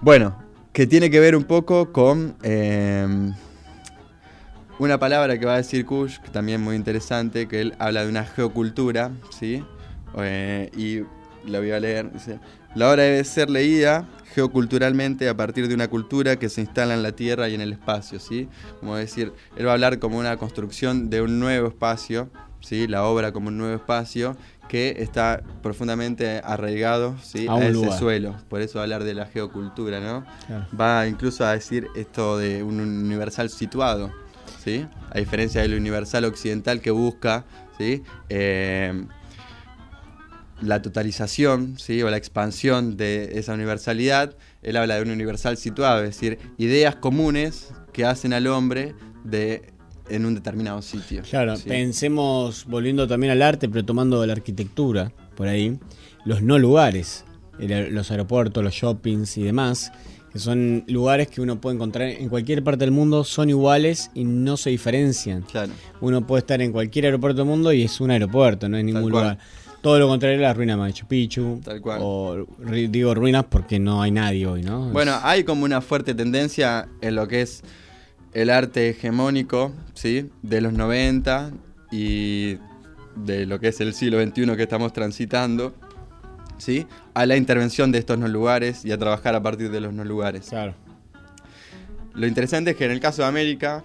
bueno, 0.00 0.36
que 0.72 0.88
tiene 0.88 1.08
que 1.08 1.20
ver 1.20 1.36
un 1.36 1.44
poco 1.44 1.92
con 1.92 2.36
eh, 2.42 3.06
una 4.80 4.98
palabra 4.98 5.38
que 5.38 5.46
va 5.46 5.54
a 5.54 5.58
decir 5.58 5.86
Kush, 5.86 6.18
que 6.18 6.30
también 6.30 6.60
muy 6.60 6.74
interesante, 6.74 7.46
que 7.46 7.60
él 7.60 7.74
habla 7.78 8.02
de 8.02 8.08
una 8.08 8.24
geocultura, 8.24 9.12
¿sí? 9.30 9.64
y 10.76 11.02
la 11.46 11.58
voy 11.58 11.70
a 11.70 11.80
leer, 11.80 12.12
dice, 12.12 12.38
la 12.74 12.90
obra 12.90 13.02
debe 13.04 13.24
ser 13.24 13.50
leída 13.50 14.08
geoculturalmente 14.34 15.28
a 15.28 15.36
partir 15.36 15.68
de 15.68 15.74
una 15.74 15.88
cultura 15.88 16.36
que 16.36 16.48
se 16.48 16.60
instala 16.60 16.94
en 16.94 17.02
la 17.02 17.12
tierra 17.12 17.48
y 17.48 17.54
en 17.54 17.60
el 17.60 17.72
espacio, 17.72 18.18
¿sí? 18.18 18.48
Como 18.80 18.96
decir, 18.96 19.32
él 19.56 19.66
va 19.66 19.70
a 19.70 19.74
hablar 19.74 20.00
como 20.00 20.18
una 20.18 20.36
construcción 20.36 21.08
de 21.08 21.22
un 21.22 21.38
nuevo 21.38 21.68
espacio, 21.68 22.30
¿sí? 22.60 22.88
La 22.88 23.04
obra 23.04 23.32
como 23.32 23.48
un 23.48 23.58
nuevo 23.58 23.76
espacio 23.76 24.36
que 24.68 24.96
está 24.98 25.42
profundamente 25.62 26.40
arraigado 26.42 27.16
¿sí? 27.22 27.46
a, 27.48 27.58
ese 27.64 27.92
suelo. 27.92 28.34
Por 28.48 28.60
eso 28.60 28.76
va 28.76 28.80
a 28.80 28.84
hablar 28.84 29.04
de 29.04 29.14
la 29.14 29.26
geocultura, 29.26 30.00
¿no? 30.00 30.24
Va 30.78 31.06
incluso 31.06 31.44
a 31.44 31.52
decir 31.52 31.86
esto 31.94 32.38
de 32.38 32.62
un 32.62 32.80
universal 32.80 33.50
situado, 33.50 34.10
¿sí? 34.64 34.86
A 35.10 35.18
diferencia 35.18 35.62
del 35.62 35.74
universal 35.74 36.24
occidental 36.24 36.80
que 36.80 36.90
busca, 36.90 37.44
¿sí? 37.78 38.02
Eh, 38.28 39.06
la 40.60 40.82
totalización 40.82 41.78
¿sí? 41.78 42.02
o 42.02 42.10
la 42.10 42.16
expansión 42.16 42.96
de 42.96 43.38
esa 43.38 43.54
universalidad, 43.54 44.36
él 44.62 44.76
habla 44.76 44.96
de 44.96 45.02
un 45.02 45.10
universal 45.10 45.56
situado, 45.56 46.02
es 46.02 46.10
decir, 46.10 46.38
ideas 46.58 46.96
comunes 46.96 47.72
que 47.92 48.04
hacen 48.04 48.32
al 48.32 48.46
hombre 48.46 48.94
de, 49.24 49.72
en 50.08 50.26
un 50.26 50.34
determinado 50.34 50.82
sitio. 50.82 51.22
Claro, 51.28 51.54
pensemos, 51.66 52.64
volviendo 52.66 53.06
también 53.06 53.32
al 53.32 53.42
arte, 53.42 53.68
pero 53.68 53.84
tomando 53.84 54.24
la 54.26 54.32
arquitectura 54.32 55.12
por 55.36 55.48
ahí, 55.48 55.78
los 56.24 56.42
no 56.42 56.58
lugares, 56.58 57.24
los 57.58 58.10
aeropuertos, 58.10 58.62
los 58.62 58.74
shoppings 58.74 59.36
y 59.38 59.42
demás, 59.42 59.92
que 60.32 60.38
son 60.38 60.84
lugares 60.88 61.28
que 61.28 61.40
uno 61.40 61.60
puede 61.60 61.76
encontrar 61.76 62.08
en 62.08 62.28
cualquier 62.28 62.64
parte 62.64 62.84
del 62.84 62.90
mundo, 62.90 63.22
son 63.22 63.50
iguales 63.50 64.10
y 64.14 64.24
no 64.24 64.56
se 64.56 64.70
diferencian. 64.70 65.42
Claro. 65.42 65.72
Uno 66.00 66.26
puede 66.26 66.40
estar 66.40 66.60
en 66.60 66.72
cualquier 66.72 67.04
aeropuerto 67.04 67.38
del 67.42 67.46
mundo 67.46 67.72
y 67.72 67.82
es 67.82 68.00
un 68.00 68.10
aeropuerto, 68.10 68.68
no 68.68 68.76
es 68.76 68.84
ningún 68.84 69.10
lugar. 69.10 69.38
Todo 69.84 69.98
lo 69.98 70.08
contrario 70.08 70.38
la 70.38 70.54
ruina 70.54 70.72
de 70.72 70.78
Machu 70.78 71.06
Picchu. 71.06 71.60
Tal 71.62 71.82
cual. 71.82 71.98
O 72.02 72.46
digo 72.88 73.14
ruinas 73.14 73.44
porque 73.44 73.78
no 73.78 74.00
hay 74.00 74.12
nadie 74.12 74.46
hoy, 74.46 74.62
¿no? 74.62 74.88
Bueno, 74.88 75.12
hay 75.22 75.44
como 75.44 75.66
una 75.66 75.82
fuerte 75.82 76.14
tendencia 76.14 76.88
en 77.02 77.14
lo 77.14 77.28
que 77.28 77.42
es 77.42 77.62
el 78.32 78.48
arte 78.48 78.88
hegemónico, 78.88 79.72
¿sí? 79.92 80.30
De 80.40 80.62
los 80.62 80.72
90 80.72 81.50
y 81.92 82.56
de 83.14 83.44
lo 83.44 83.60
que 83.60 83.68
es 83.68 83.80
el 83.82 83.92
siglo 83.92 84.24
XXI 84.24 84.56
que 84.56 84.62
estamos 84.62 84.94
transitando, 84.94 85.74
¿sí? 86.56 86.86
A 87.12 87.26
la 87.26 87.36
intervención 87.36 87.92
de 87.92 87.98
estos 87.98 88.18
no 88.18 88.26
lugares 88.26 88.86
y 88.86 88.92
a 88.92 88.96
trabajar 88.96 89.34
a 89.34 89.42
partir 89.42 89.70
de 89.70 89.82
los 89.82 89.92
no 89.92 90.02
lugares. 90.02 90.48
Claro. 90.48 90.74
Lo 92.14 92.26
interesante 92.26 92.70
es 92.70 92.76
que 92.78 92.86
en 92.86 92.92
el 92.92 93.00
caso 93.00 93.20
de 93.20 93.28
América, 93.28 93.84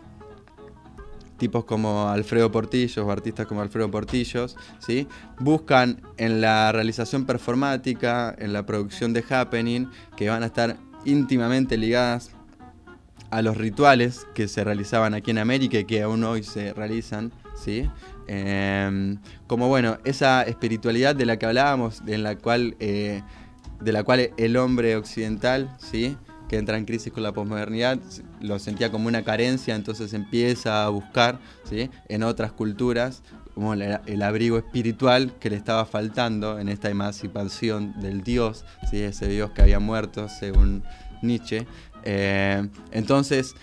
tipos 1.39 1.65
como 1.65 2.09
Alfredo 2.09 2.51
Portillos 2.51 2.97
o 2.99 3.11
artistas 3.11 3.47
como 3.47 3.61
Alfredo 3.61 3.89
Portillos, 3.89 4.55
¿sí? 4.77 5.07
buscan 5.39 6.01
en 6.17 6.41
la 6.41 6.71
realización 6.71 7.25
performática, 7.25 8.35
en 8.37 8.53
la 8.53 8.65
producción 8.65 9.13
de 9.13 9.23
happening, 9.27 9.87
que 10.15 10.29
van 10.29 10.43
a 10.43 10.45
estar 10.45 10.77
íntimamente 11.05 11.77
ligadas 11.77 12.29
a 13.31 13.41
los 13.41 13.57
rituales 13.57 14.27
que 14.33 14.47
se 14.47 14.63
realizaban 14.63 15.13
aquí 15.13 15.31
en 15.31 15.39
América 15.39 15.79
y 15.79 15.85
que 15.85 16.01
aún 16.01 16.23
hoy 16.23 16.43
se 16.43 16.73
realizan, 16.73 17.31
¿sí? 17.55 17.89
Em, 18.27 19.17
como 19.47 19.67
bueno, 19.67 19.97
esa 20.03 20.43
espiritualidad 20.43 21.15
de 21.15 21.25
la 21.25 21.37
que 21.37 21.47
hablábamos, 21.47 22.03
en 22.05 22.21
la 22.21 22.37
cual, 22.37 22.75
eh, 22.79 23.23
de 23.81 23.91
la 23.91 24.03
cual 24.03 24.31
el 24.37 24.57
hombre 24.57 24.95
occidental, 24.95 25.75
¿sí? 25.79 26.15
que 26.47 26.57
entra 26.57 26.77
en 26.77 26.85
crisis 26.85 27.13
con 27.13 27.23
la 27.23 27.31
posmodernidad, 27.31 27.99
lo 28.41 28.59
sentía 28.59 28.91
como 28.91 29.07
una 29.07 29.23
carencia, 29.23 29.75
entonces 29.75 30.13
empieza 30.13 30.85
a 30.85 30.89
buscar 30.89 31.39
¿sí? 31.69 31.89
en 32.07 32.23
otras 32.23 32.51
culturas 32.51 33.21
como 33.53 33.73
el, 33.73 34.21
abrigo 34.21 34.57
espiritual 34.57 35.33
que 35.39 35.49
le 35.49 35.57
estaba 35.57 35.85
faltando 35.85 36.59
en 36.59 36.69
esta 36.69 36.89
emancipación 36.89 37.99
del 37.99 38.23
Dios, 38.23 38.63
¿sí? 38.89 39.01
ese 39.01 39.27
Dios 39.27 39.51
que 39.51 39.61
había 39.61 39.79
muerto 39.79 40.29
según 40.29 40.83
Nietzsche. 41.21 41.67
Eh, 42.03 42.65
entonces, 42.91 43.55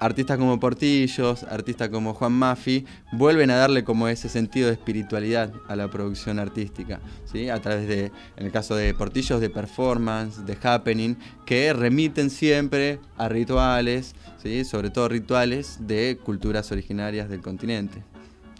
artistas 0.00 0.38
como 0.38 0.60
Portillos, 0.60 1.42
artistas 1.44 1.88
como 1.88 2.14
Juan 2.14 2.32
Maffi, 2.32 2.84
vuelven 3.12 3.50
a 3.50 3.56
darle 3.56 3.84
como 3.84 4.08
ese 4.08 4.28
sentido 4.28 4.68
de 4.68 4.74
espiritualidad 4.74 5.52
a 5.68 5.76
la 5.76 5.88
producción 5.88 6.38
artística, 6.38 7.00
¿sí? 7.24 7.48
a 7.48 7.60
través 7.60 7.88
de, 7.88 8.12
en 8.36 8.46
el 8.46 8.52
caso 8.52 8.76
de 8.76 8.94
Portillos, 8.94 9.40
de 9.40 9.50
performance, 9.50 10.44
de 10.46 10.56
happening, 10.62 11.16
que 11.46 11.72
remiten 11.72 12.30
siempre 12.30 13.00
a 13.16 13.28
rituales, 13.28 14.14
¿sí? 14.42 14.64
sobre 14.64 14.90
todo 14.90 15.08
rituales 15.08 15.78
de 15.80 16.18
culturas 16.22 16.70
originarias 16.72 17.28
del 17.28 17.40
continente, 17.40 18.02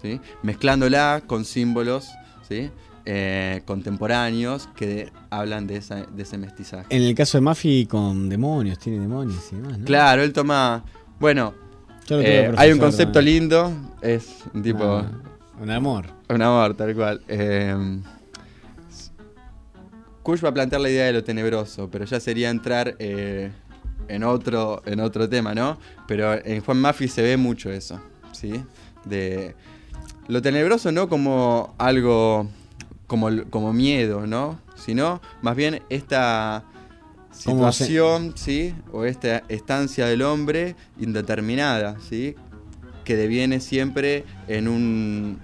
¿sí? 0.02 0.20
mezclándola 0.42 1.22
con 1.26 1.44
símbolos. 1.44 2.08
¿sí? 2.48 2.70
Eh, 3.10 3.62
contemporáneos 3.64 4.68
que 4.76 5.10
hablan 5.30 5.66
de, 5.66 5.80
de, 5.80 6.22
ese 6.22 6.36
mestizaje. 6.36 6.94
En 6.94 7.02
el 7.02 7.14
caso 7.14 7.38
de 7.38 7.42
Maffi 7.42 7.86
con 7.86 8.28
demonios, 8.28 8.78
tiene 8.78 8.98
demonios 9.00 9.50
y 9.50 9.56
demás, 9.56 9.78
¿no? 9.78 9.84
Claro, 9.86 10.22
él 10.22 10.34
toma 10.34 10.84
bueno, 11.18 11.54
eh, 12.10 12.52
hay 12.56 12.72
un 12.72 12.78
concepto 12.78 13.20
lindo, 13.20 13.72
es 14.00 14.44
un 14.54 14.62
tipo... 14.62 15.04
un 15.60 15.70
amor. 15.70 16.06
Un 16.28 16.42
amor, 16.42 16.74
tal 16.74 16.94
cual. 16.94 17.20
Eh, 17.28 18.00
Kush 20.22 20.44
va 20.44 20.50
a 20.50 20.54
plantear 20.54 20.80
la 20.80 20.90
idea 20.90 21.06
de 21.06 21.12
lo 21.14 21.24
tenebroso, 21.24 21.88
pero 21.90 22.04
ya 22.04 22.20
sería 22.20 22.50
entrar 22.50 22.96
eh, 22.98 23.50
en, 24.08 24.24
otro, 24.24 24.82
en 24.84 25.00
otro 25.00 25.28
tema, 25.28 25.54
¿no? 25.54 25.78
Pero 26.06 26.34
en 26.34 26.60
Juan 26.62 26.78
Maffi 26.78 27.08
se 27.08 27.22
ve 27.22 27.36
mucho 27.36 27.70
eso, 27.70 28.00
¿sí? 28.32 28.62
De 29.04 29.54
lo 30.28 30.42
tenebroso 30.42 30.92
no 30.92 31.08
como 31.08 31.74
algo, 31.78 32.46
como, 33.06 33.30
como 33.48 33.72
miedo, 33.72 34.26
¿no? 34.26 34.60
Sino 34.76 35.22
más 35.40 35.56
bien 35.56 35.82
esta 35.88 36.62
situación, 37.42 38.32
¿sí? 38.36 38.74
O 38.92 39.04
esta 39.04 39.42
estancia 39.48 40.06
del 40.06 40.22
hombre 40.22 40.76
indeterminada, 41.00 41.96
¿sí? 42.08 42.34
Que 43.04 43.16
deviene 43.16 43.60
siempre 43.60 44.24
en 44.48 44.68
un, 44.68 45.38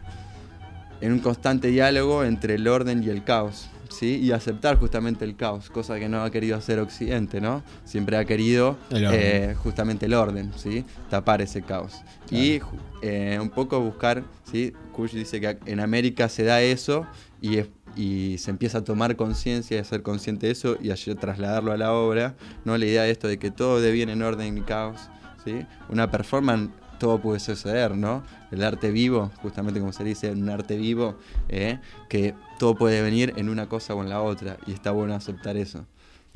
en 1.00 1.12
un 1.12 1.18
constante 1.20 1.68
diálogo 1.68 2.24
entre 2.24 2.54
el 2.56 2.68
orden 2.68 3.02
y 3.02 3.08
el 3.08 3.24
caos, 3.24 3.68
¿sí? 3.88 4.16
y 4.22 4.32
aceptar 4.32 4.76
justamente 4.78 5.24
el 5.24 5.36
caos, 5.36 5.70
cosa 5.70 5.98
que 5.98 6.08
no 6.08 6.22
ha 6.22 6.30
querido 6.30 6.56
hacer 6.56 6.78
Occidente, 6.80 7.40
¿no? 7.40 7.62
Siempre 7.84 8.16
ha 8.16 8.24
querido 8.24 8.76
El 8.90 9.06
eh, 9.12 9.54
justamente 9.62 10.06
el 10.06 10.14
orden, 10.14 10.52
¿sí? 10.56 10.84
tapar 11.10 11.40
ese 11.42 11.62
caos. 11.62 12.02
Y 12.30 12.60
eh, 13.02 13.38
un 13.40 13.50
poco 13.50 13.80
buscar, 13.80 14.24
¿sí? 14.50 14.72
Kush 14.92 15.12
dice 15.12 15.40
que 15.40 15.58
en 15.66 15.80
América 15.80 16.28
se 16.28 16.42
da 16.44 16.60
eso 16.60 17.06
y, 17.40 17.58
es- 17.58 17.68
y 17.96 18.36
se 18.38 18.50
empieza 18.50 18.78
a 18.78 18.84
tomar 18.84 19.16
conciencia 19.16 19.76
y 19.76 19.80
a 19.80 19.84
ser 19.84 20.02
consciente 20.02 20.46
de 20.46 20.52
eso 20.52 20.76
y 20.80 20.90
a 20.90 20.96
trasladarlo 21.16 21.72
a 21.72 21.76
la 21.76 21.92
obra, 21.92 22.34
¿no? 22.64 22.76
la 22.76 22.86
idea 22.86 23.02
de 23.02 23.10
esto 23.10 23.28
de 23.28 23.38
que 23.38 23.50
todo 23.50 23.80
deviene 23.80 24.12
en 24.12 24.22
orden 24.22 24.58
y 24.58 24.60
caos. 24.62 25.10
¿sí? 25.44 25.66
Una 25.88 26.10
performance 26.10 26.70
todo 26.98 27.20
puede 27.20 27.40
suceder, 27.40 27.96
¿no? 27.96 28.22
El 28.50 28.62
arte 28.62 28.90
vivo, 28.90 29.30
justamente 29.42 29.80
como 29.80 29.92
se 29.92 30.04
dice, 30.04 30.30
un 30.30 30.48
arte 30.48 30.76
vivo, 30.76 31.16
¿eh? 31.48 31.78
que 32.08 32.34
todo 32.58 32.76
puede 32.76 33.02
venir 33.02 33.32
en 33.36 33.48
una 33.48 33.68
cosa 33.68 33.94
o 33.94 34.02
en 34.02 34.08
la 34.08 34.22
otra, 34.22 34.56
y 34.66 34.72
está 34.72 34.90
bueno 34.92 35.14
aceptar 35.14 35.56
eso, 35.56 35.86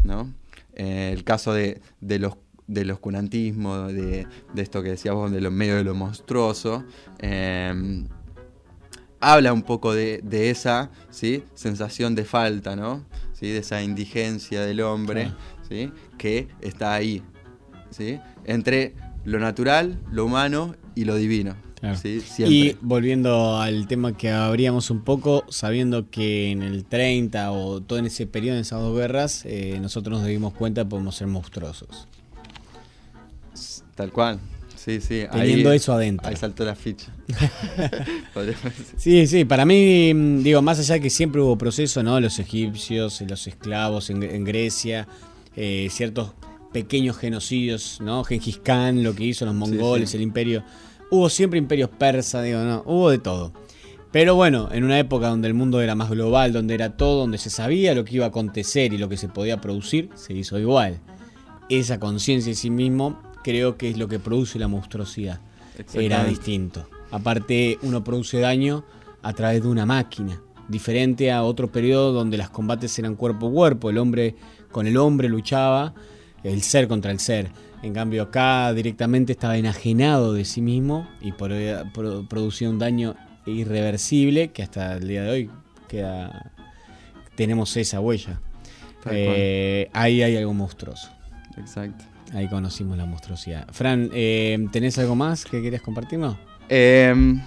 ¿no? 0.03 0.33
Eh, 0.75 1.11
el 1.13 1.25
caso 1.25 1.53
de, 1.55 1.81
de 2.01 2.19
los 2.19 2.35
del 2.67 2.91
oscurantismo, 2.91 3.87
de, 3.87 4.27
de 4.53 4.63
esto 4.63 4.83
que 4.83 4.91
decías 4.91 5.15
vos, 5.15 5.33
de 5.33 5.41
los 5.41 5.53
medios 5.53 5.79
de 5.79 5.85
lo 5.85 5.95
monstruoso, 5.95 6.85
eh, 7.19 8.05
habla 9.21 9.53
un 9.53 9.63
poco 9.63 9.95
de, 9.95 10.21
de 10.23 10.51
esa 10.51 10.91
¿sí? 11.11 11.43
sensación 11.55 12.15
de 12.15 12.25
falta, 12.25 12.77
¿no? 12.77 13.05
¿Sí? 13.33 13.49
De 13.49 13.59
esa 13.59 13.83
indigencia 13.83 14.63
del 14.63 14.81
hombre, 14.81 15.33
¿sí? 15.69 15.93
Que 16.17 16.49
está 16.61 16.95
ahí, 16.95 17.23
¿sí? 17.91 18.21
Entre 18.45 18.95
lo 19.25 19.39
natural, 19.39 19.99
lo 20.11 20.25
humano 20.25 20.75
y 20.95 21.05
lo 21.05 21.17
divino. 21.17 21.57
Claro. 21.81 21.97
¿sí? 21.97 22.21
Siempre. 22.21 22.57
Y 22.57 22.77
volviendo 22.81 23.59
al 23.59 23.87
tema 23.87 24.17
que 24.17 24.31
abríamos 24.31 24.91
un 24.91 25.03
poco, 25.03 25.45
sabiendo 25.49 26.11
que 26.11 26.51
en 26.51 26.63
el 26.63 26.85
30 26.85 27.53
o 27.53 27.81
todo 27.81 28.01
en 28.01 28.07
ese 28.07 28.27
periodo, 28.27 28.57
en 28.57 28.63
esas 28.63 28.81
dos 28.81 28.97
guerras, 28.97 29.45
eh, 29.45 29.79
nosotros 29.81 30.19
nos 30.19 30.27
dimos 30.27 30.55
cuenta 30.55 30.83
que 30.83 30.89
podemos 30.89 31.15
ser 31.15 31.29
monstruosos. 31.29 32.09
Tal 33.95 34.11
cual. 34.11 34.41
Sí, 34.89 35.03
sí. 35.03 35.25
Teniendo 35.31 35.69
ahí, 35.69 35.77
eso 35.77 35.93
adentro. 35.93 36.27
Ahí 36.27 36.37
saltó 36.37 36.65
la 36.65 36.75
ficha. 36.75 37.13
Sí, 38.97 39.27
sí, 39.27 39.45
para 39.45 39.67
mí, 39.67 40.15
mm, 40.15 40.43
digo, 40.43 40.63
más 40.63 40.79
allá 40.79 40.95
de 40.95 41.01
que 41.03 41.11
siempre 41.11 41.43
hubo 41.43 41.59
proceso, 41.59 42.03
¿no? 42.03 42.19
Los 42.21 42.39
egipcios, 42.39 43.21
los 43.29 43.47
esclavos 43.47 44.09
en, 44.09 44.23
en 44.23 44.45
Grecia, 44.45 45.07
eh, 45.57 45.89
ciertos 45.91 46.33
pequeños 46.73 47.19
genocidios, 47.19 48.01
¿no? 48.01 48.25
Gengis 48.25 48.59
Khan, 48.59 49.03
lo 49.03 49.15
que 49.15 49.25
hizo 49.25 49.45
los 49.45 49.55
mongoles, 49.55 50.11
sí. 50.11 50.17
el 50.17 50.23
imperio. 50.23 50.65
Hubo 51.11 51.29
siempre 51.29 51.59
imperios 51.59 51.91
persas, 51.91 52.45
digo, 52.45 52.61
no, 52.61 52.83
hubo 52.87 53.11
de 53.11 53.19
todo. 53.19 53.53
Pero 54.11 54.37
bueno, 54.37 54.71
en 54.73 54.85
una 54.85 54.99
época 54.99 55.29
donde 55.29 55.49
el 55.49 55.55
mundo 55.55 55.83
era 55.83 55.95
más 55.95 56.09
global, 56.09 56.55
donde 56.55 56.75
era 56.75 56.97
todo, 56.97 57.21
donde 57.21 57.37
se 57.37 57.51
sabía 57.51 57.95
lo 57.95 58.07
que 58.07 58.17
iba 58.17 58.25
a 58.25 58.29
acontecer 58.29 58.95
y 58.95 58.99
lo 58.99 59.11
que 59.11 59.19
se 59.19 59.29
podía 59.29 59.61
producir, 59.61 60.09
se 60.15 60.33
hizo 60.33 60.59
igual. 60.59 61.01
Esa 61.69 62.01
conciencia 62.01 62.51
de 62.51 62.57
sí 62.57 62.71
mismo 62.71 63.28
creo 63.49 63.77
que 63.79 63.89
es 63.91 63.97
lo 63.97 64.09
que 64.09 64.19
produce 64.19 64.59
la 64.59 64.69
monstruosidad. 64.69 65.41
Era 66.05 66.19
distinto. 66.29 66.89
Aparte, 67.11 67.79
uno 67.83 68.05
produce 68.05 68.39
daño 68.41 68.85
a 69.23 69.33
través 69.33 69.63
de 69.63 69.69
una 69.69 69.87
máquina, 69.87 70.39
diferente 70.69 71.33
a 71.33 71.43
otro 71.43 71.73
periodo 71.73 72.13
donde 72.13 72.37
los 72.37 72.51
combates 72.51 72.99
eran 72.99 73.15
cuerpo 73.15 73.49
a 73.49 73.53
cuerpo, 73.53 73.89
el 73.89 73.97
hombre 73.97 74.35
con 74.71 74.87
el 74.87 74.97
hombre 74.99 75.29
luchaba, 75.31 75.95
el 76.43 76.61
ser 76.61 76.89
contra 76.89 77.11
el 77.11 77.21
ser. 77.21 77.51
En 77.83 77.95
cambio 77.95 78.23
acá 78.25 78.73
directamente 78.75 79.33
estaba 79.33 79.57
enajenado 79.57 80.35
de 80.35 80.45
sí 80.45 80.61
mismo 80.61 81.09
y 81.23 81.33
por- 81.33 81.53
pro- 81.95 82.27
producía 82.29 82.69
un 82.69 82.79
daño 82.79 83.15
irreversible 83.47 84.49
que 84.53 84.63
hasta 84.63 84.97
el 84.97 85.09
día 85.09 85.23
de 85.23 85.31
hoy 85.31 85.51
queda 85.89 86.53
tenemos 87.35 87.75
esa 87.79 88.01
huella. 88.01 88.41
Eh, 89.11 89.89
ahí 89.95 90.23
hay 90.23 90.37
algo 90.37 90.53
monstruoso. 90.53 91.09
Exacto. 91.57 92.05
Ahí 92.35 92.49
conocimos 92.49 92.97
la 92.97 93.07
monstruosidad. 93.07 93.67
Fran, 93.73 94.11
eh, 94.13 94.67
¿tenés 94.71 94.99
algo 94.99 95.15
más 95.15 95.45
que 95.45 95.63
querías 95.63 95.83
compartirnos? 95.83 96.37
Em, 96.69 97.41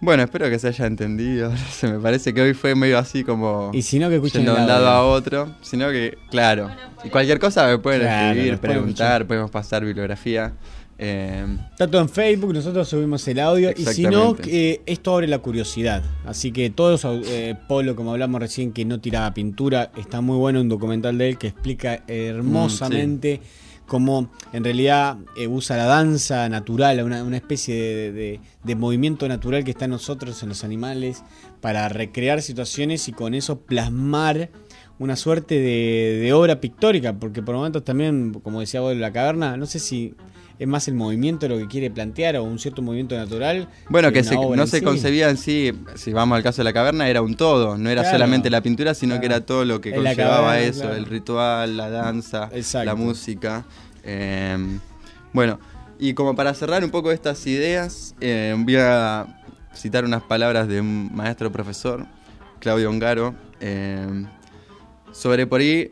bueno, 0.00 0.22
espero 0.22 0.50
que 0.50 0.58
se 0.58 0.68
haya 0.68 0.86
entendido. 0.86 1.52
Me 1.82 1.98
parece 1.98 2.34
que 2.34 2.42
hoy 2.42 2.54
fue 2.54 2.74
medio 2.74 2.98
así 2.98 3.24
como. 3.24 3.70
Y 3.72 3.82
si 3.82 3.98
no, 3.98 4.08
que 4.08 4.16
escuchen 4.16 4.44
de 4.44 4.52
un 4.52 4.66
lado 4.66 4.88
a 4.88 5.04
otro. 5.04 5.54
Sino 5.62 5.90
que, 5.90 6.18
claro. 6.30 6.70
Y 7.02 7.08
cualquier 7.08 7.38
cosa 7.38 7.66
me 7.66 7.78
pueden 7.78 8.02
Claro, 8.02 8.28
escribir, 8.30 8.58
preguntar, 8.58 9.26
podemos 9.26 9.50
pasar 9.50 9.84
bibliografía. 9.84 10.52
Em, 10.98 11.58
Está 11.72 11.86
todo 11.86 12.00
en 12.00 12.08
Facebook, 12.08 12.54
nosotros 12.54 12.88
subimos 12.88 13.26
el 13.28 13.38
audio. 13.40 13.70
Y 13.76 13.84
si 13.92 14.02
no, 14.04 14.34
esto 14.86 15.12
abre 15.14 15.28
la 15.28 15.38
curiosidad. 15.40 16.02
Así 16.24 16.52
que 16.52 16.70
todos, 16.70 17.04
eh, 17.26 17.54
Polo, 17.68 17.94
como 17.96 18.12
hablamos 18.12 18.40
recién, 18.40 18.72
que 18.72 18.84
no 18.84 18.98
tiraba 19.00 19.32
pintura, 19.34 19.90
está 19.96 20.20
muy 20.22 20.36
bueno 20.38 20.60
un 20.60 20.68
documental 20.68 21.18
de 21.18 21.28
él 21.30 21.38
que 21.38 21.48
explica 21.48 22.02
hermosamente 22.08 23.40
cómo 23.86 24.30
en 24.52 24.64
realidad 24.64 25.16
eh, 25.36 25.46
usa 25.46 25.76
la 25.76 25.84
danza 25.84 26.48
natural, 26.48 27.02
una, 27.04 27.22
una 27.22 27.36
especie 27.36 27.74
de, 27.74 28.12
de- 28.12 28.40
de 28.64 28.74
movimiento 28.74 29.28
natural 29.28 29.62
que 29.64 29.70
está 29.70 29.84
en 29.84 29.92
nosotros, 29.92 30.42
en 30.42 30.48
los 30.48 30.64
animales, 30.64 31.22
para 31.60 31.88
recrear 31.88 32.42
situaciones 32.42 33.06
y 33.06 33.12
con 33.12 33.32
eso 33.34 33.60
plasmar 33.60 34.50
una 34.98 35.14
suerte 35.14 35.54
de, 35.60 36.18
de 36.20 36.32
obra 36.32 36.60
pictórica, 36.60 37.12
porque 37.12 37.42
por 37.42 37.54
momentos 37.54 37.84
también, 37.84 38.32
como 38.42 38.58
decía 38.60 38.80
vos 38.80 38.96
la 38.96 39.12
caverna, 39.12 39.56
no 39.56 39.66
sé 39.66 39.78
si 39.78 40.14
es 40.58 40.66
más 40.66 40.88
el 40.88 40.94
movimiento 40.94 41.48
lo 41.48 41.58
que 41.58 41.66
quiere 41.68 41.90
plantear 41.90 42.36
o 42.36 42.44
un 42.44 42.58
cierto 42.58 42.80
movimiento 42.82 43.14
natural. 43.16 43.68
bueno, 43.90 44.10
que 44.12 44.24
se- 44.24 44.36
no 44.36 44.66
se 44.66 44.78
sí. 44.78 44.84
concebía 44.84 45.28
en 45.28 45.36
sí, 45.36 45.72
si 45.96 46.12
vamos 46.12 46.36
al 46.36 46.42
caso 46.42 46.58
de 46.58 46.64
la 46.64 46.72
caverna, 46.72 47.08
era 47.08 47.20
un 47.22 47.34
todo. 47.36 47.76
No 47.76 47.90
era 47.90 48.02
Claro. 48.02 48.16
solamente 48.18 48.48
la 48.50 48.60
pintura, 48.62 48.94
sino 48.94 49.20
que 49.20 49.26
era 49.26 49.40
todo 49.44 49.64
lo 49.64 49.80
que 49.80 49.90
En 49.90 49.96
conllevaba 49.96 50.48
caverna, 50.48 50.58
eso: 50.60 50.80
claro. 50.82 50.96
el 50.96 51.04
ritual, 51.06 51.76
la 51.76 51.90
danza, 51.90 52.48
Exacto. 52.52 52.86
la 52.86 52.94
música. 52.94 53.64
Em, 54.02 54.80
bueno, 55.32 55.58
y 55.98 56.14
como 56.14 56.34
para 56.34 56.54
cerrar 56.54 56.82
un 56.84 56.90
poco 56.90 57.10
estas 57.12 57.46
ideas, 57.46 58.14
eh, 58.20 58.54
voy 58.58 58.76
a 58.76 59.26
citar 59.74 60.04
unas 60.04 60.22
palabras 60.22 60.68
de 60.68 60.80
un 60.80 61.10
maestro 61.14 61.52
profesor, 61.52 62.06
Claudio 62.60 62.88
Ongaro, 62.88 63.34
em, 63.60 64.26
sobre 65.12 65.46
por 65.46 65.60
ahí, 65.60 65.90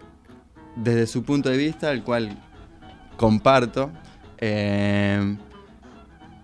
desde 0.76 1.06
su 1.06 1.22
punto 1.22 1.50
de 1.50 1.56
vista, 1.58 1.90
el 1.92 2.02
cual 2.02 2.38
comparto, 3.16 3.90
em, 4.46 5.38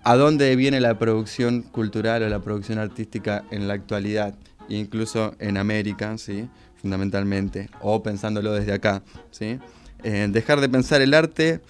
a 0.03 0.17
dónde 0.17 0.57
viene 0.57 0.81
la 0.81 0.99
producción 0.99 1.63
cultural 1.63 2.23
o 2.23 2.29
la 2.29 2.41
producción 2.41 2.79
artística 2.79 3.45
en 3.51 3.69
la 3.69 3.75
actualidad, 3.75 4.35
incluso 4.69 5.35
en 5.39 5.59
América, 5.59 6.17
¿sí? 6.17 6.49
fundamentalmente, 6.81 7.69
o 7.81 8.03
pensándolo 8.03 8.53
desde 8.53 8.73
acá. 8.73 9.03
¿sí? 9.31 9.59
Eh, 10.03 10.29
dejar 10.31 10.61
de 10.61 10.69
pensar 10.71 11.03
el 11.03 11.13
arte 11.13 11.61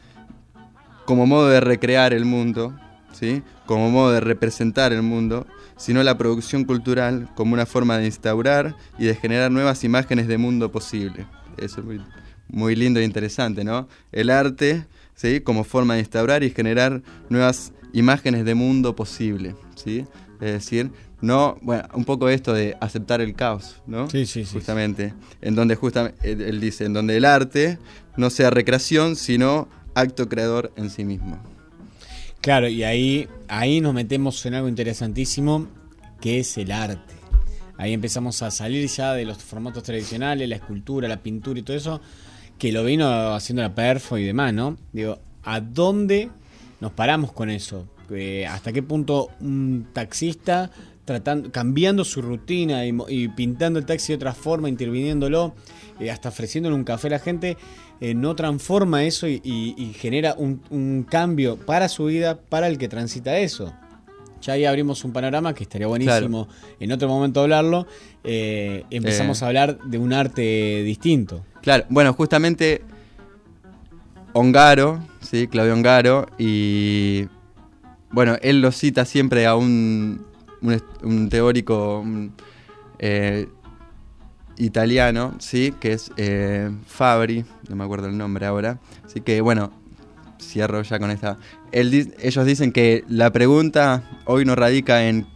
como 1.05 1.27
modo 1.27 1.48
de 1.48 1.61
recrear 1.61 2.12
el 2.12 2.24
mundo, 2.24 2.78
¿sí? 3.12 3.43
como 3.66 3.90
modo 3.90 4.12
de 4.12 4.20
representar 4.20 4.93
el 4.93 5.02
mundo, 5.02 5.47
sino 5.77 6.02
la 6.05 6.16
producción 6.16 6.65
cultural 6.65 7.28
como 7.35 7.55
una 7.55 7.66
forma 7.66 7.98
de 7.98 8.07
instaurar 8.07 8.77
y 8.98 9.07
de 9.07 9.16
generar 9.16 9.51
nuevas 9.51 9.82
imágenes 9.82 10.28
de 10.28 10.39
mundo 10.39 10.70
posible. 10.70 11.27
Eso 11.57 11.81
es 11.81 11.86
muy, 11.86 12.01
muy 12.48 12.77
lindo 12.77 13.01
e 13.01 13.05
interesante, 13.05 13.65
¿no? 13.65 13.89
El 14.12 14.31
arte, 14.31 14.86
¿sí? 15.21 15.41
Como 15.41 15.65
forma 15.65 15.95
de 15.95 16.01
instaurar 16.01 16.43
y 16.43 16.51
generar 16.51 17.03
nuevas 17.29 17.73
imágenes 17.93 18.45
de 18.47 18.55
mundo 18.55 18.97
posible, 18.97 19.55
¿sí? 19.75 20.07
Es 20.41 20.53
decir, 20.53 20.91
no, 21.21 21.59
bueno, 21.61 21.87
un 21.93 22.07
poco 22.07 22.31
esto 22.31 22.55
de 22.55 22.75
aceptar 22.81 23.21
el 23.21 23.35
caos, 23.35 23.77
¿no? 23.87 24.09
Sí, 24.09 24.25
sí, 24.25 24.47
sí. 24.47 24.55
Justamente, 24.55 25.13
en 25.43 25.55
donde 25.55 25.75
justamente, 25.75 26.19
él 26.23 26.41
él 26.41 26.61
dice, 26.61 26.87
en 26.87 26.95
donde 26.95 27.19
el 27.19 27.27
arte 27.27 27.79
no 28.17 28.31
sea 28.31 28.49
recreación, 28.49 29.15
sino 29.15 29.69
acto 29.95 30.27
creador 30.29 30.73
en 30.77 30.89
sí 30.89 31.05
mismo. 31.05 31.39
Claro, 32.41 32.69
y 32.69 32.85
ahí, 32.85 33.29
ahí 33.49 33.83
nos 33.83 33.93
metemos 33.93 34.47
en 34.47 34.55
algo 34.55 34.69
interesantísimo 34.69 35.69
que 36.23 36.41
es 36.41 36.57
el 36.57 36.73
arte. 36.73 37.15
Ahí 37.77 37.93
empezamos 37.93 38.41
a 38.43 38.51
salir 38.51 38.89
ya 38.89 39.13
de 39.13 39.27
los 39.27 39.37
formatos 39.37 39.83
tradicionales, 39.83 40.49
la 40.49 40.57
escultura, 40.57 41.09
la 41.09 41.23
pintura 41.23 41.61
y 41.61 41.63
todo 41.63 41.77
eso, 41.77 42.01
que 42.61 42.70
lo 42.73 42.85
vino 42.85 43.35
haciendo 43.35 43.62
la 43.62 43.74
perfo 43.74 44.19
y 44.19 44.24
demás, 44.24 44.53
¿no? 44.55 44.77
Digo, 44.93 45.19
¿a 45.43 45.61
dónde 45.61 46.28
nos 46.81 46.93
paramos 46.93 47.32
con 47.32 47.51
eso? 47.51 47.89
Eh, 48.11 48.47
¿Hasta 48.47 48.73
qué 48.73 48.82
punto 48.82 49.31
un 49.41 49.87
taxista 49.93 50.70
tratando, 51.05 51.51
cambiando 51.51 52.05
su 52.05 52.20
rutina 52.23 52.85
y, 52.87 53.28
pintando 53.28 53.78
el 53.78 53.87
taxi 53.87 54.12
de 54.12 54.16
otra 54.16 54.35
forma, 54.35 54.69
interviniéndolo, 54.69 55.55
eh, 55.99 56.11
hasta 56.11 56.28
ofreciéndole 56.28 56.74
un 56.77 56.85
café 56.85 57.07
a 57.09 57.11
la 57.12 57.19
gente, 57.19 57.57
eh, 58.01 58.15
no 58.15 58.37
transforma 58.37 59.05
eso 59.05 59.27
y, 59.27 59.41
y- 59.43 59.74
y 59.78 59.93
genera 59.95 60.35
un, 60.37 60.61
un 60.70 61.05
cambio 61.09 61.57
para 61.57 61.89
su 61.89 62.05
vida, 62.07 62.39
para 62.41 62.69
el 62.69 62.77
que 62.78 62.89
transita 62.89 63.39
eso? 63.39 63.73
Ya 64.43 64.55
ahí 64.55 64.65
abrimos 64.66 65.05
un 65.05 65.12
panorama 65.12 65.55
que 65.55 65.62
estaría 65.65 65.87
buenísimo 65.87 66.47
en 66.78 66.93
otro 66.93 67.09
momento 67.09 67.41
hablarlo. 67.43 67.87
empezamos 68.23 69.43
a 69.43 69.47
hablar 69.49 69.78
de 69.85 69.99
un 69.99 70.12
arte 70.12 70.82
distinto. 70.82 71.45
Claro, 71.62 71.85
bueno, 71.89 72.12
justamente 72.15 72.82
Ongaro, 74.32 75.01
¿sí? 75.20 75.47
Claudio 75.49 75.74
Ongaro, 75.74 76.27
y 76.39 77.27
bueno, 78.11 78.37
él 78.43 78.61
lo 78.61 78.73
cita 78.73 79.05
siempre 79.05 79.47
a 79.47 79.55
un, 79.57 80.24
un, 81.03 81.28
teórico 81.28 82.05
eh, 82.99 83.49
italiano, 84.57 85.35
¿sí? 85.39 85.74
Que 85.81 85.93
es 85.93 86.11
eh, 86.16 86.70
Fabri, 86.87 87.45
no 87.69 87.77
me 87.77 87.85
acuerdo 87.85 88.09
el 88.09 88.16
nombre 88.16 88.47
ahora. 88.47 88.78
Así 89.05 89.20
que 89.20 89.41
bueno, 89.41 89.73
cierro 90.41 90.82
ya 90.82 90.99
con 90.99 91.11
esta. 91.11 91.39
ellos 91.73 92.47
dicen 92.47 92.73
que 92.73 93.05
la 93.09 93.31
pregunta 93.31 94.03
hoy 94.24 94.45
no 94.45 94.55
radica 94.57 95.07
en 95.07 95.27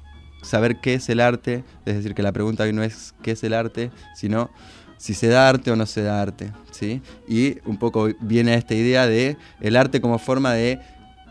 saber 0.43 0.81
qué 0.81 0.95
es 0.95 1.09
el 1.09 1.21
arte, 1.21 1.65
es 1.87 1.97
decir, 1.97 2.15
que 2.15 2.23
la 2.23 2.33
pregunta 2.33 2.65
hoy 2.65 2.73
no 2.73 2.83
es 2.83 3.15
qué 3.23 3.33
es 3.33 3.43
el 3.45 3.55
arte, 3.55 3.91
sino 4.15 4.51
si 4.97 5.15
se 5.15 5.29
da 5.29 5.49
arte 5.49 5.71
o 5.71 5.77
no 5.77 5.87
se 5.87 6.03
da 6.03 6.21
arte, 6.21 6.53
¿sí? 6.71 7.03
Y 7.29 7.59
un 7.67 7.79
poco 7.79 8.09
viene 8.21 8.55
esta 8.55 8.75
idea 8.75 9.07
de 9.07 9.37
el 9.61 9.77
arte 9.77 10.01
como 10.01 10.19
forma 10.19 10.53
de 10.53 10.81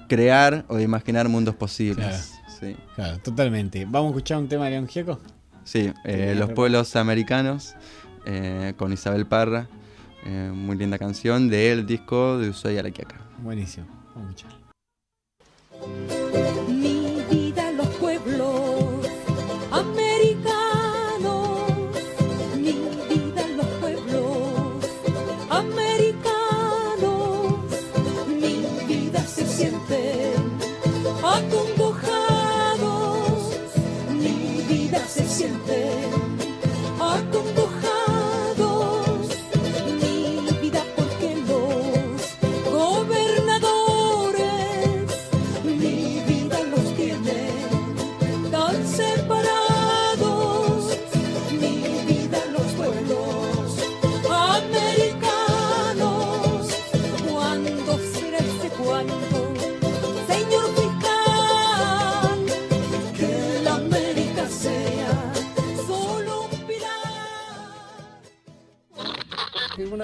crear 0.08 0.66
o 0.68 0.76
de 0.76 0.84
imaginar 0.84 1.28
mundos 1.30 1.56
posibles. 1.56 2.34
Sí. 2.60 2.76
Claro, 2.96 3.20
totalmente. 3.20 3.86
¿Vamos 3.86 4.10
a 4.10 4.12
escuchar 4.12 4.38
un 4.38 4.48
tema 4.48 4.66
de 4.66 4.72
León 4.72 4.88
Gieco? 4.88 5.20
Sí, 5.64 5.92
eh, 6.06 6.36
Los 6.38 6.52
Pueblos 6.52 6.96
Americanos, 6.96 7.76
eh, 8.26 8.74
con 8.78 8.94
Isabel 8.94 9.26
Parra. 9.26 9.68
Eh, 10.26 10.52
muy 10.54 10.78
linda 10.78 10.98
canción 10.98 11.50
del 11.50 11.86
disco 11.86 12.38
de 12.38 12.50
Ushuaia 12.50 12.82
La 12.84 12.92
Quiaca. 12.92 13.20
Buenísimo, 13.40 13.88
vamos 14.16 14.30
a 14.30 14.48
escuchar. 15.82 16.63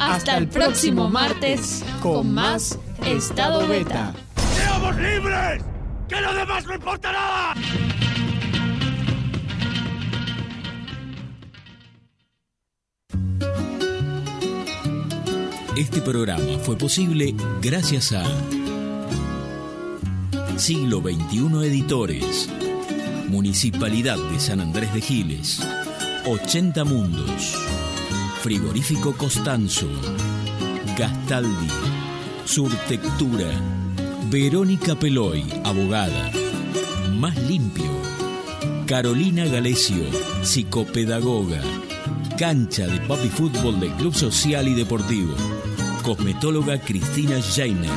Hasta 0.00 0.38
el 0.38 0.48
próximo 0.48 1.10
martes 1.10 1.84
con 2.00 2.32
más 2.32 2.78
Estado 3.04 3.68
Beta. 3.68 4.14
¡Seamos 4.54 4.96
libres! 4.96 5.62
¡Que 6.08 6.20
lo 6.22 6.34
demás 6.34 6.64
no 6.64 6.74
importa 6.74 7.12
nada! 7.12 7.54
Este 15.76 16.00
programa 16.00 16.58
fue 16.62 16.76
posible 16.76 17.34
gracias 17.60 18.12
a 18.12 18.24
Siglo 20.56 21.00
XXI 21.00 21.66
Editores, 21.66 22.48
Municipalidad 23.28 24.16
de 24.16 24.40
San 24.40 24.60
Andrés 24.60 24.92
de 24.94 25.02
Giles, 25.02 25.62
80 26.26 26.84
Mundos, 26.84 27.54
Frigorífico 28.42 29.12
Costanzo, 29.12 29.86
Gastaldi, 30.96 31.68
Surtectura, 32.46 33.46
Verónica 34.30 34.94
Peloy, 34.94 35.44
abogada, 35.62 36.30
Más 37.18 37.36
Limpio, 37.36 37.90
Carolina 38.86 39.44
Galesio, 39.44 40.04
psicopedagoga, 40.42 41.60
Cancha 42.38 42.86
de 42.86 43.00
Papi 43.00 43.28
Fútbol 43.28 43.78
del 43.78 43.92
Club 43.92 44.14
Social 44.14 44.68
y 44.68 44.74
Deportivo, 44.74 45.34
Cosmetóloga 46.02 46.80
Cristina 46.80 47.38
Jainer, 47.42 47.90